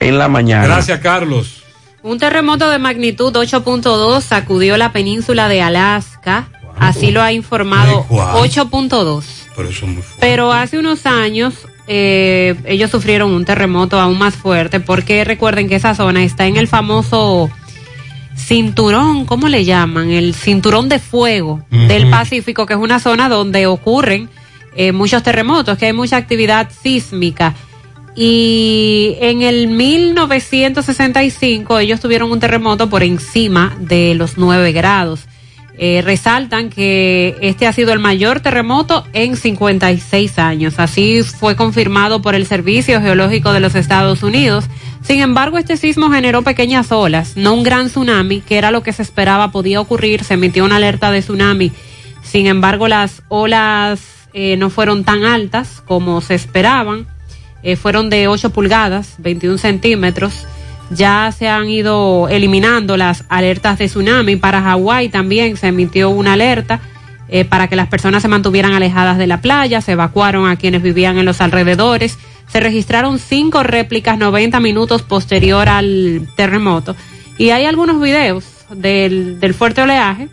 en 0.00 0.16
la 0.16 0.28
mañana. 0.28 0.64
Gracias, 0.64 1.00
Carlos. 1.00 1.62
Un 2.02 2.18
terremoto 2.18 2.70
de 2.70 2.78
magnitud 2.78 3.30
8.2 3.34 4.22
sacudió 4.22 4.78
la 4.78 4.92
península 4.92 5.50
de 5.50 5.60
Alaska. 5.60 6.48
Así 6.78 7.10
lo 7.10 7.20
ha 7.20 7.30
informado 7.30 7.98
¿De 7.98 8.04
cuál? 8.08 8.36
8.2. 8.48 9.22
pero. 9.54 9.68
Pero 10.18 10.52
hace 10.52 10.78
unos 10.78 11.04
años 11.04 11.66
eh, 11.88 12.54
ellos 12.66 12.90
sufrieron 12.90 13.32
un 13.32 13.46
terremoto 13.46 13.98
aún 13.98 14.18
más 14.18 14.36
fuerte 14.36 14.78
porque 14.78 15.24
recuerden 15.24 15.68
que 15.68 15.76
esa 15.76 15.94
zona 15.94 16.22
está 16.22 16.46
en 16.46 16.58
el 16.58 16.68
famoso 16.68 17.50
cinturón, 18.36 19.24
¿cómo 19.24 19.48
le 19.48 19.64
llaman? 19.64 20.10
El 20.10 20.34
cinturón 20.34 20.88
de 20.88 20.98
fuego 20.98 21.64
del. 21.70 22.10
Pacífico, 22.10 22.66
que 22.66 22.74
es 22.74 22.78
una 22.78 23.00
zona 23.00 23.28
donde 23.28 23.66
ocurren 23.66 24.28
eh, 24.76 24.92
muchos 24.92 25.22
terremotos, 25.22 25.78
que 25.78 25.86
hay 25.86 25.92
mucha 25.92 26.16
actividad 26.16 26.70
sísmica. 26.70 27.54
Y 28.14 29.16
en 29.20 29.42
el 29.42 29.68
1965 29.68 31.78
ellos 31.78 32.00
tuvieron 32.00 32.30
un 32.30 32.40
terremoto 32.40 32.90
por 32.90 33.02
encima 33.02 33.76
de 33.80 34.14
los 34.14 34.38
9 34.38 34.72
grados. 34.72 35.26
Eh, 35.80 36.02
resaltan 36.04 36.70
que 36.70 37.36
este 37.40 37.68
ha 37.68 37.72
sido 37.72 37.92
el 37.92 38.00
mayor 38.00 38.40
terremoto 38.40 39.06
en 39.12 39.36
56 39.36 40.38
años. 40.40 40.74
Así 40.78 41.22
fue 41.22 41.54
confirmado 41.54 42.20
por 42.20 42.34
el 42.34 42.46
Servicio 42.46 43.00
Geológico 43.00 43.52
de 43.52 43.60
los 43.60 43.76
Estados 43.76 44.24
Unidos. 44.24 44.64
Sin 45.02 45.20
embargo, 45.20 45.56
este 45.56 45.76
sismo 45.76 46.10
generó 46.10 46.42
pequeñas 46.42 46.90
olas, 46.90 47.36
no 47.36 47.54
un 47.54 47.62
gran 47.62 47.86
tsunami, 47.86 48.40
que 48.40 48.58
era 48.58 48.72
lo 48.72 48.82
que 48.82 48.92
se 48.92 49.02
esperaba 49.02 49.52
podía 49.52 49.80
ocurrir. 49.80 50.24
Se 50.24 50.34
emitió 50.34 50.64
una 50.64 50.76
alerta 50.76 51.12
de 51.12 51.20
tsunami. 51.20 51.70
Sin 52.22 52.48
embargo, 52.48 52.88
las 52.88 53.22
olas 53.28 54.00
eh, 54.32 54.56
no 54.56 54.70
fueron 54.70 55.04
tan 55.04 55.24
altas 55.24 55.80
como 55.86 56.20
se 56.20 56.34
esperaban. 56.34 57.06
Eh, 57.62 57.76
fueron 57.76 58.10
de 58.10 58.26
8 58.26 58.50
pulgadas, 58.50 59.14
21 59.18 59.58
centímetros. 59.58 60.44
Ya 60.90 61.32
se 61.36 61.48
han 61.48 61.68
ido 61.68 62.28
eliminando 62.28 62.96
las 62.96 63.24
alertas 63.28 63.78
de 63.78 63.86
tsunami. 63.86 64.36
Para 64.36 64.62
Hawái 64.62 65.08
también 65.08 65.56
se 65.56 65.68
emitió 65.68 66.10
una 66.10 66.32
alerta 66.32 66.80
eh, 67.28 67.44
para 67.44 67.68
que 67.68 67.76
las 67.76 67.88
personas 67.88 68.22
se 68.22 68.28
mantuvieran 68.28 68.72
alejadas 68.72 69.18
de 69.18 69.26
la 69.26 69.40
playa. 69.40 69.80
Se 69.80 69.92
evacuaron 69.92 70.48
a 70.48 70.56
quienes 70.56 70.82
vivían 70.82 71.18
en 71.18 71.26
los 71.26 71.40
alrededores. 71.40 72.18
Se 72.48 72.60
registraron 72.60 73.18
cinco 73.18 73.62
réplicas 73.62 74.16
90 74.16 74.60
minutos 74.60 75.02
posterior 75.02 75.68
al 75.68 76.26
terremoto. 76.36 76.96
Y 77.36 77.50
hay 77.50 77.66
algunos 77.66 78.00
videos 78.00 78.44
del, 78.70 79.38
del 79.40 79.54
fuerte 79.54 79.82
oleaje, 79.82 80.28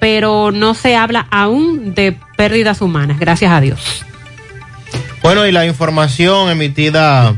pero 0.00 0.52
no 0.52 0.74
se 0.74 0.96
habla 0.96 1.26
aún 1.30 1.94
de 1.94 2.16
pérdidas 2.36 2.80
humanas, 2.80 3.18
gracias 3.18 3.52
a 3.52 3.60
Dios. 3.60 4.04
Bueno, 5.22 5.46
y 5.46 5.52
la 5.52 5.66
información 5.66 6.50
emitida 6.50 7.36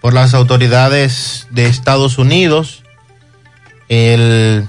por 0.00 0.14
las 0.14 0.34
autoridades 0.34 1.46
de 1.50 1.66
Estados 1.66 2.18
Unidos, 2.18 2.82
el 3.88 4.66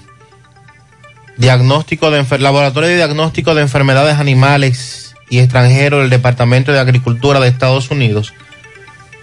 diagnóstico 1.37 2.11
de 2.11 2.39
laboratorio 2.39 2.89
de 2.89 2.95
diagnóstico 2.97 3.55
de 3.55 3.61
enfermedades 3.61 4.17
animales 4.17 5.15
y 5.29 5.39
extranjeros 5.39 6.01
del 6.01 6.09
Departamento 6.09 6.71
de 6.71 6.79
Agricultura 6.79 7.39
de 7.39 7.47
Estados 7.47 7.89
Unidos 7.89 8.33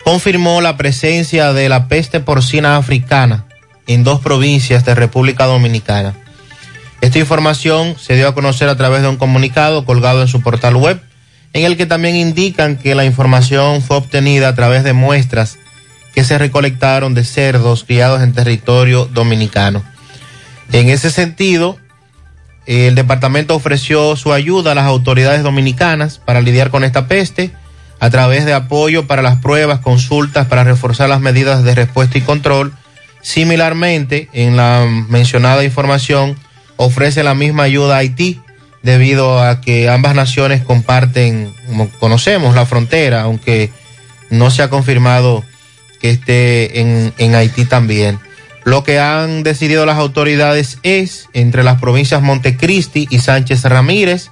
confirmó 0.09 0.63
la 0.63 0.79
presencia 0.79 1.53
de 1.53 1.69
la 1.69 1.87
peste 1.87 2.21
porcina 2.21 2.77
africana 2.77 3.45
en 3.87 4.05
dos 4.05 4.21
provincias 4.21 4.83
de 4.87 4.95
República 4.95 5.45
Dominicana. 5.45 6.15
Esta 7.03 7.19
información 7.19 7.95
se 7.99 8.17
dio 8.17 8.27
a 8.27 8.35
conocer 8.35 8.71
a 8.71 8.77
través 8.77 9.03
de 9.03 9.09
un 9.09 9.19
comunicado 9.19 9.85
colgado 9.85 10.23
en 10.23 10.29
su 10.29 10.41
portal 10.41 10.77
web, 10.77 10.99
en 11.53 11.67
el 11.67 11.77
que 11.77 11.85
también 11.85 12.17
indican 12.17 12.77
que 12.77 12.95
la 12.95 13.05
información 13.05 13.83
fue 13.83 13.99
obtenida 13.99 14.49
a 14.49 14.55
través 14.55 14.83
de 14.83 14.95
muestras 14.95 15.59
que 16.19 16.25
se 16.25 16.37
recolectaron 16.37 17.15
de 17.15 17.23
cerdos 17.23 17.85
criados 17.85 18.23
en 18.23 18.33
territorio 18.33 19.05
dominicano. 19.05 19.85
En 20.73 20.89
ese 20.89 21.13
sentido, 21.13 21.79
el 22.67 22.97
departamento 22.97 23.55
ofreció 23.55 24.17
su 24.17 24.33
ayuda 24.33 24.73
a 24.73 24.75
las 24.75 24.87
autoridades 24.87 25.45
dominicanas 25.45 26.19
para 26.19 26.41
lidiar 26.41 26.71
con 26.71 26.83
esta 26.83 27.07
peste 27.07 27.53
a 28.01 28.11
través 28.11 28.47
de 28.47 28.53
apoyo 28.53 29.07
para 29.07 29.23
las 29.23 29.41
pruebas, 29.41 29.79
consultas 29.79 30.49
para 30.49 30.65
reforzar 30.65 31.09
las 31.09 31.21
medidas 31.21 31.63
de 31.63 31.77
respuesta 31.77 32.19
y 32.19 32.23
control. 32.23 32.73
Similarmente, 33.23 34.29
en 34.33 34.57
la 34.57 34.89
mencionada 35.09 35.63
información, 35.63 36.37
ofrece 36.75 37.23
la 37.23 37.37
misma 37.37 37.63
ayuda 37.63 37.95
a 37.95 37.99
Haití 37.99 38.41
debido 38.83 39.41
a 39.41 39.61
que 39.61 39.89
ambas 39.89 40.17
naciones 40.17 40.65
comparten, 40.65 41.55
como 41.69 41.89
conocemos, 42.01 42.57
la 42.57 42.67
frontera, 42.67 43.21
aunque 43.21 43.71
no 44.31 44.51
se 44.51 44.65
ha 44.65 44.69
confirmado 44.69 45.45
que 46.01 46.11
esté 46.11 46.81
en, 46.81 47.13
en 47.19 47.35
Haití 47.35 47.65
también. 47.65 48.19
Lo 48.65 48.85
que 48.85 48.99
han 48.99 49.43
decidido 49.43 49.87
las 49.87 49.99
autoridades 49.99 50.79
es, 50.83 51.29
entre 51.33 51.63
las 51.63 51.81
provincias 51.81 52.23
Montecristi 52.23 53.07
y 53.11 53.19
Sánchez 53.21 53.65
Ramírez, 53.65 54.31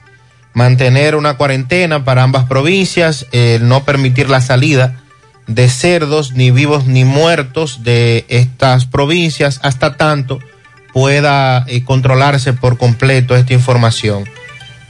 mantener 0.52 1.16
una 1.16 1.36
cuarentena 1.36 2.04
para 2.04 2.22
ambas 2.22 2.44
provincias, 2.44 3.26
el 3.32 3.68
no 3.68 3.84
permitir 3.84 4.28
la 4.28 4.40
salida 4.40 5.02
de 5.46 5.68
cerdos, 5.68 6.32
ni 6.32 6.50
vivos 6.50 6.86
ni 6.86 7.04
muertos 7.04 7.82
de 7.82 8.24
estas 8.28 8.86
provincias, 8.86 9.60
hasta 9.62 9.96
tanto 9.96 10.38
pueda 10.92 11.64
eh, 11.68 11.84
controlarse 11.84 12.52
por 12.52 12.78
completo 12.78 13.36
esta 13.36 13.52
información. 13.52 14.24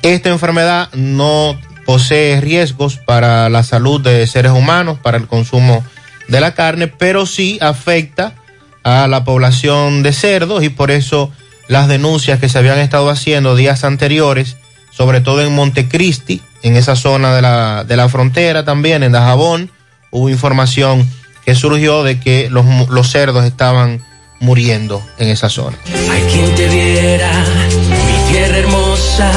Esta 0.03 0.29
enfermedad 0.29 0.89
no 0.93 1.59
posee 1.85 2.41
riesgos 2.41 2.97
para 2.97 3.49
la 3.49 3.63
salud 3.63 4.01
de 4.01 4.27
seres 4.27 4.53
humanos, 4.53 4.99
para 5.03 5.19
el 5.19 5.27
consumo 5.27 5.85
de 6.29 6.41
la 6.41 6.55
carne, 6.55 6.89
pero 6.89 7.27
sí 7.27 7.59
afecta 7.61 8.35
a 8.83 9.07
la 9.09 9.25
población 9.25 10.03
de 10.03 10.13
cerdos 10.13 10.63
y 10.63 10.69
por 10.69 10.91
eso 10.91 11.33
las 11.69 11.89
denuncias 11.89 12.39
que 12.39 12.49
se 12.49 12.59
habían 12.59 12.79
estado 12.79 13.11
haciendo 13.11 13.57
días 13.57 13.85
anteriores, 13.85 14.57
sobre 14.93 15.21
todo 15.21 15.43
en 15.43 15.55
Montecristi, 15.55 16.41
en 16.63 16.77
esa 16.77 16.97
zona 16.97 17.35
de 17.35 17.43
la, 17.43 17.85
de 17.85 17.97
la 17.97 18.09
frontera 18.09 18.65
también, 18.65 19.03
en 19.03 19.13
Dajabón, 19.13 19.71
hubo 20.11 20.29
información 20.29 21.09
que 21.45 21.55
surgió 21.55 22.03
de 22.03 22.19
que 22.21 22.49
los, 22.51 22.65
los 22.89 23.11
cerdos 23.11 23.45
estaban 23.45 24.01
muriendo 24.41 25.03
en 25.19 25.29
esa 25.29 25.49
zona. 25.49 25.77
Hay 26.11 26.23
quien 26.23 26.55
te 26.55 26.69
viera, 26.69 27.31
mi 27.71 28.33
tierra 28.33 28.59
hermosa, 28.59 29.31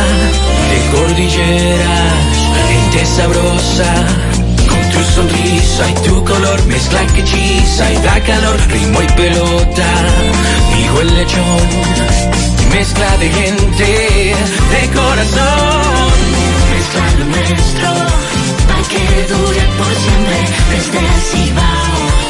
de 0.70 1.30
gente 2.68 3.06
sabrosa. 3.06 4.39
Tu 5.00 5.06
sonrisa 5.06 5.90
y 5.90 5.94
tu 6.06 6.26
color, 6.26 6.66
mezcla 6.66 7.08
que 7.08 7.22
hechiza 7.22 7.94
y 7.94 7.96
da 8.04 8.20
calor, 8.20 8.58
ritmo 8.68 9.02
y 9.02 9.08
pelota, 9.08 9.88
hijo 10.78 11.02
el 11.02 11.14
lechón, 11.16 11.68
mezcla 12.70 13.18
de 13.18 13.30
gente, 13.30 14.36
de 14.74 14.90
corazón. 14.94 16.12
Mezcla 16.74 17.06
lo 17.18 17.26
nuestro, 17.34 17.90
para 18.68 18.84
que 18.92 19.04
dure 19.34 19.62
por 19.78 19.94
siempre, 20.04 20.40
desde 20.72 21.00
el 21.00 21.22
Cibao, 21.32 22.29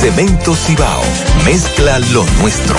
Cemento 0.00 0.54
Cibao, 0.54 1.02
mezcla 1.44 1.98
lo 1.98 2.24
nuestro. 2.40 2.78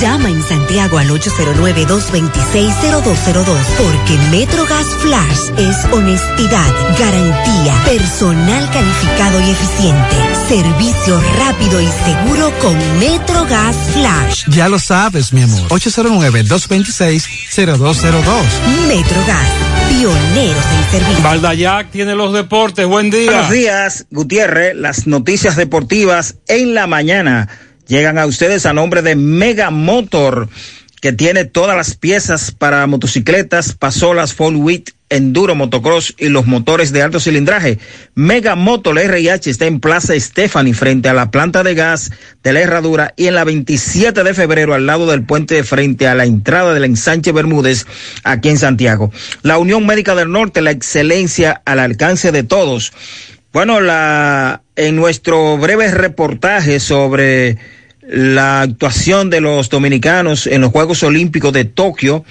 Llama 0.00 0.30
en 0.30 0.42
Santiago 0.42 0.96
al 0.96 1.10
809-226-0202 1.10 3.44
porque 3.76 4.16
Metrogas 4.30 4.86
Flash 5.02 5.50
es 5.58 5.84
honestidad, 5.92 6.72
garantía, 6.98 7.74
personal 7.84 8.66
calificado 8.70 9.38
y 9.40 9.50
eficiente, 9.50 10.16
servicio 10.48 11.20
rápido 11.36 11.82
y 11.82 11.86
seguro 11.86 12.50
con 12.62 12.78
Metrogas 12.98 13.76
Flash. 13.92 14.46
Ya 14.48 14.70
lo 14.70 14.78
sabes, 14.78 15.34
mi 15.34 15.42
amor. 15.42 15.68
809-226-0202. 15.68 18.24
Metrogas, 18.88 19.48
pioneros 19.90 20.64
en 20.64 20.90
servicio. 20.90 21.22
Valdayac 21.22 21.90
tiene 21.90 22.14
los 22.14 22.32
deportes. 22.32 22.86
Buen 22.86 23.10
día. 23.10 23.32
Buenos 23.32 23.50
días, 23.50 24.06
Gutiérrez. 24.10 24.74
Las 24.76 25.06
noticias 25.06 25.56
deportivas 25.56 26.36
en 26.48 26.72
la 26.72 26.86
mañana 26.86 27.50
llegan 27.90 28.18
a 28.18 28.26
ustedes 28.26 28.66
a 28.66 28.72
nombre 28.72 29.02
de 29.02 29.16
Mega 29.16 29.70
Motor, 29.70 30.48
que 31.00 31.12
tiene 31.12 31.44
todas 31.44 31.76
las 31.76 31.96
piezas 31.96 32.52
para 32.52 32.86
motocicletas, 32.86 33.74
pasolas, 33.74 34.32
full 34.32 34.54
width, 34.54 34.92
enduro, 35.08 35.56
motocross 35.56 36.14
y 36.16 36.28
los 36.28 36.46
motores 36.46 36.92
de 36.92 37.02
alto 37.02 37.18
cilindraje. 37.18 37.80
Mega 38.14 38.54
Motor 38.54 38.96
RH 39.00 39.50
está 39.50 39.66
en 39.66 39.80
Plaza 39.80 40.14
Stephanie 40.20 40.72
frente 40.72 41.08
a 41.08 41.14
la 41.14 41.32
planta 41.32 41.64
de 41.64 41.74
gas 41.74 42.12
de 42.44 42.52
la 42.52 42.60
Herradura 42.60 43.12
y 43.16 43.26
en 43.26 43.34
la 43.34 43.42
27 43.42 44.22
de 44.22 44.34
febrero 44.34 44.72
al 44.72 44.86
lado 44.86 45.10
del 45.10 45.24
puente 45.24 45.56
de 45.56 45.64
frente 45.64 46.06
a 46.06 46.14
la 46.14 46.26
entrada 46.26 46.72
del 46.72 46.84
ensanche 46.84 47.32
Bermúdez 47.32 47.86
aquí 48.22 48.50
en 48.50 48.58
Santiago. 48.58 49.10
La 49.42 49.58
Unión 49.58 49.84
Médica 49.84 50.14
del 50.14 50.30
Norte, 50.30 50.62
la 50.62 50.70
excelencia 50.70 51.60
al 51.64 51.80
alcance 51.80 52.30
de 52.30 52.44
todos. 52.44 52.92
Bueno, 53.52 53.80
la, 53.80 54.62
en 54.76 54.94
nuestro 54.94 55.58
breve 55.58 55.90
reportaje 55.90 56.78
sobre 56.78 57.58
la 58.10 58.62
actuación 58.62 59.30
de 59.30 59.40
los 59.40 59.68
dominicanos 59.68 60.46
en 60.46 60.60
los 60.60 60.72
Juegos 60.72 61.02
Olímpicos 61.04 61.52
de 61.52 61.64
Tokio, 61.64 62.24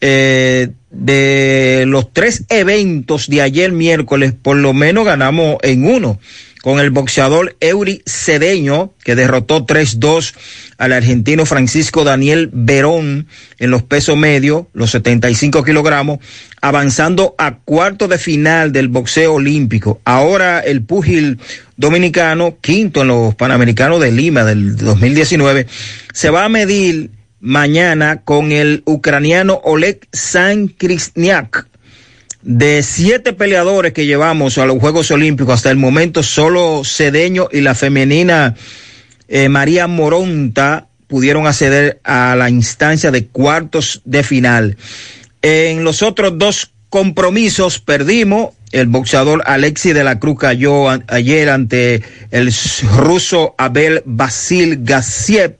eh, 0.00 0.68
de 0.90 1.84
los 1.86 2.12
tres 2.12 2.44
eventos 2.50 3.28
de 3.28 3.40
ayer 3.40 3.72
miércoles, 3.72 4.34
por 4.40 4.56
lo 4.56 4.74
menos 4.74 5.06
ganamos 5.06 5.56
en 5.62 5.86
uno, 5.86 6.20
con 6.64 6.80
el 6.80 6.88
boxeador 6.88 7.56
Eury 7.60 8.02
Cedeño, 8.06 8.94
que 9.04 9.14
derrotó 9.14 9.66
3-2 9.66 10.32
al 10.78 10.94
argentino 10.94 11.44
Francisco 11.44 12.04
Daniel 12.04 12.48
Verón 12.54 13.26
en 13.58 13.70
los 13.70 13.82
pesos 13.82 14.16
medios, 14.16 14.64
los 14.72 14.90
75 14.92 15.62
kilogramos, 15.62 16.20
avanzando 16.62 17.34
a 17.36 17.56
cuarto 17.56 18.08
de 18.08 18.16
final 18.16 18.72
del 18.72 18.88
boxeo 18.88 19.34
olímpico. 19.34 20.00
Ahora 20.06 20.60
el 20.60 20.80
púgil 20.80 21.38
dominicano, 21.76 22.56
quinto 22.62 23.02
en 23.02 23.08
los 23.08 23.34
Panamericanos 23.34 24.00
de 24.00 24.10
Lima 24.10 24.42
del 24.44 24.74
2019, 24.76 25.66
se 26.14 26.30
va 26.30 26.46
a 26.46 26.48
medir 26.48 27.10
mañana 27.40 28.22
con 28.22 28.52
el 28.52 28.82
ucraniano 28.86 29.60
Oleg 29.64 30.08
Sankrishniak. 30.14 31.73
De 32.44 32.82
siete 32.82 33.32
peleadores 33.32 33.94
que 33.94 34.04
llevamos 34.04 34.58
a 34.58 34.66
los 34.66 34.78
Juegos 34.78 35.10
Olímpicos 35.10 35.54
hasta 35.54 35.70
el 35.70 35.78
momento, 35.78 36.22
solo 36.22 36.82
Cedeño 36.84 37.48
y 37.50 37.62
la 37.62 37.74
femenina 37.74 38.54
eh, 39.28 39.48
María 39.48 39.86
Moronta 39.86 40.88
pudieron 41.06 41.46
acceder 41.46 42.00
a 42.04 42.36
la 42.36 42.50
instancia 42.50 43.10
de 43.10 43.28
cuartos 43.28 44.02
de 44.04 44.22
final. 44.22 44.76
En 45.40 45.84
los 45.84 46.02
otros 46.02 46.36
dos 46.36 46.70
compromisos 46.90 47.78
perdimos. 47.78 48.50
El 48.72 48.88
boxeador 48.88 49.42
Alexi 49.46 49.94
de 49.94 50.04
la 50.04 50.18
Cruz 50.18 50.38
cayó 50.40 50.90
ayer 51.08 51.48
ante 51.48 52.02
el 52.30 52.52
ruso 52.94 53.54
Abel 53.56 54.02
Basil 54.04 54.80
Gassiev. 54.82 55.56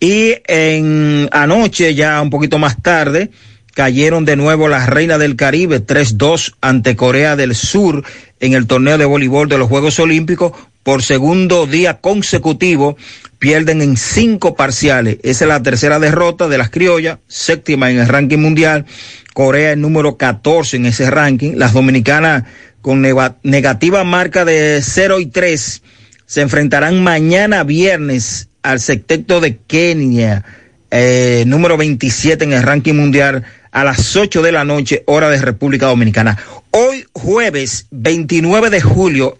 Y 0.00 0.36
en 0.46 1.28
anoche, 1.32 1.94
ya 1.94 2.22
un 2.22 2.30
poquito 2.30 2.58
más 2.58 2.80
tarde, 2.80 3.30
cayeron 3.74 4.24
de 4.24 4.36
nuevo 4.36 4.68
las 4.68 4.88
Reinas 4.88 5.18
del 5.18 5.36
Caribe 5.36 5.84
3-2 5.84 6.54
ante 6.60 6.96
Corea 6.96 7.36
del 7.36 7.54
Sur 7.54 8.04
en 8.40 8.54
el 8.54 8.66
torneo 8.66 8.98
de 8.98 9.04
voleibol 9.04 9.48
de 9.48 9.58
los 9.58 9.68
Juegos 9.68 9.98
Olímpicos. 9.98 10.52
Por 10.82 11.02
segundo 11.02 11.66
día 11.66 12.00
consecutivo 12.00 12.96
pierden 13.38 13.82
en 13.82 13.96
cinco 13.96 14.54
parciales. 14.54 15.18
Esa 15.22 15.44
es 15.44 15.48
la 15.48 15.62
tercera 15.62 15.98
derrota 15.98 16.48
de 16.48 16.58
las 16.58 16.70
criollas, 16.70 17.18
séptima 17.26 17.90
en 17.90 17.98
el 17.98 18.08
ranking 18.08 18.38
mundial. 18.38 18.86
Corea 19.32 19.72
es 19.72 19.78
número 19.78 20.16
14 20.16 20.76
en 20.76 20.86
ese 20.86 21.10
ranking. 21.10 21.54
Las 21.56 21.72
dominicanas 21.72 22.44
con 22.80 23.02
negativa 23.42 24.04
marca 24.04 24.44
de 24.44 24.80
0 24.82 25.20
y 25.20 25.26
3 25.26 25.82
se 26.26 26.40
enfrentarán 26.40 27.02
mañana 27.02 27.64
viernes 27.64 28.48
al 28.62 28.80
secteto 28.80 29.40
de 29.40 29.56
Kenia, 29.56 30.44
eh, 30.90 31.44
número 31.46 31.76
27 31.76 32.44
en 32.44 32.52
el 32.52 32.62
ranking 32.62 32.94
mundial, 32.94 33.44
a 33.74 33.82
las 33.82 34.14
8 34.14 34.40
de 34.40 34.52
la 34.52 34.64
noche, 34.64 35.02
hora 35.06 35.28
de 35.28 35.38
República 35.38 35.86
Dominicana. 35.86 36.38
Hoy 36.70 37.04
jueves 37.12 37.88
29 37.90 38.70
de 38.70 38.80
julio, 38.80 39.36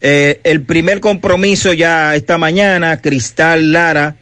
eh, 0.00 0.40
el 0.42 0.62
primer 0.62 0.98
compromiso 0.98 1.72
ya 1.72 2.16
esta 2.16 2.36
mañana, 2.36 3.00
Cristal 3.00 3.72
Lara 3.72 4.16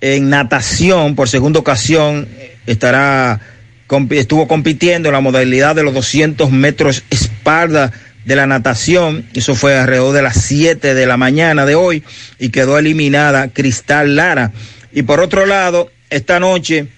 en 0.00 0.30
natación 0.30 1.16
por 1.16 1.28
segunda 1.28 1.60
ocasión 1.60 2.28
estará 2.66 3.40
estuvo 4.10 4.48
compitiendo 4.48 5.10
en 5.10 5.14
la 5.14 5.20
modalidad 5.20 5.76
de 5.76 5.82
los 5.82 5.92
200 5.92 6.50
metros 6.50 7.04
espalda 7.10 7.92
de 8.24 8.36
la 8.36 8.46
natación. 8.46 9.26
Eso 9.34 9.54
fue 9.54 9.76
alrededor 9.76 10.14
de 10.14 10.22
las 10.22 10.42
7 10.44 10.94
de 10.94 11.06
la 11.06 11.18
mañana 11.18 11.66
de 11.66 11.74
hoy 11.74 12.04
y 12.38 12.48
quedó 12.48 12.78
eliminada 12.78 13.48
Cristal 13.48 14.16
Lara. 14.16 14.52
Y 14.92 15.02
por 15.02 15.20
otro 15.20 15.44
lado, 15.44 15.90
esta 16.08 16.40
noche 16.40 16.88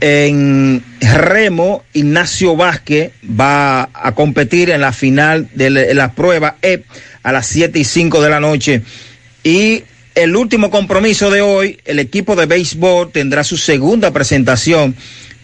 en 0.00 0.82
remo, 1.00 1.84
Ignacio 1.92 2.56
Vázquez 2.56 3.12
va 3.28 3.88
a 3.92 4.12
competir 4.14 4.70
en 4.70 4.80
la 4.80 4.92
final 4.92 5.48
de 5.54 5.94
la 5.94 6.12
prueba 6.12 6.56
E 6.62 6.84
a 7.22 7.32
las 7.32 7.46
7 7.46 7.78
y 7.78 7.84
5 7.84 8.22
de 8.22 8.30
la 8.30 8.40
noche. 8.40 8.82
Y 9.42 9.82
el 10.14 10.36
último 10.36 10.70
compromiso 10.70 11.30
de 11.30 11.42
hoy, 11.42 11.78
el 11.84 11.98
equipo 11.98 12.36
de 12.36 12.46
béisbol 12.46 13.12
tendrá 13.12 13.44
su 13.44 13.56
segunda 13.56 14.12
presentación 14.12 14.94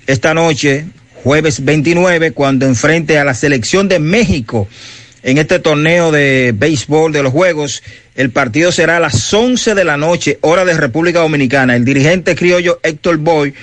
esta 0.06 0.34
noche, 0.34 0.86
jueves 1.22 1.64
29, 1.64 2.32
cuando 2.32 2.66
enfrente 2.66 3.18
a 3.18 3.24
la 3.24 3.34
selección 3.34 3.88
de 3.88 3.98
México 3.98 4.68
en 5.22 5.38
este 5.38 5.58
torneo 5.58 6.12
de 6.12 6.52
béisbol 6.54 7.12
de 7.12 7.22
los 7.22 7.32
Juegos. 7.32 7.82
El 8.14 8.30
partido 8.30 8.70
será 8.70 8.98
a 8.98 9.00
las 9.00 9.32
11 9.32 9.74
de 9.74 9.84
la 9.84 9.96
noche, 9.96 10.38
hora 10.42 10.64
de 10.64 10.74
República 10.74 11.20
Dominicana. 11.20 11.74
El 11.74 11.84
dirigente 11.84 12.36
criollo 12.36 12.78
Héctor 12.82 13.16
Boy 13.16 13.54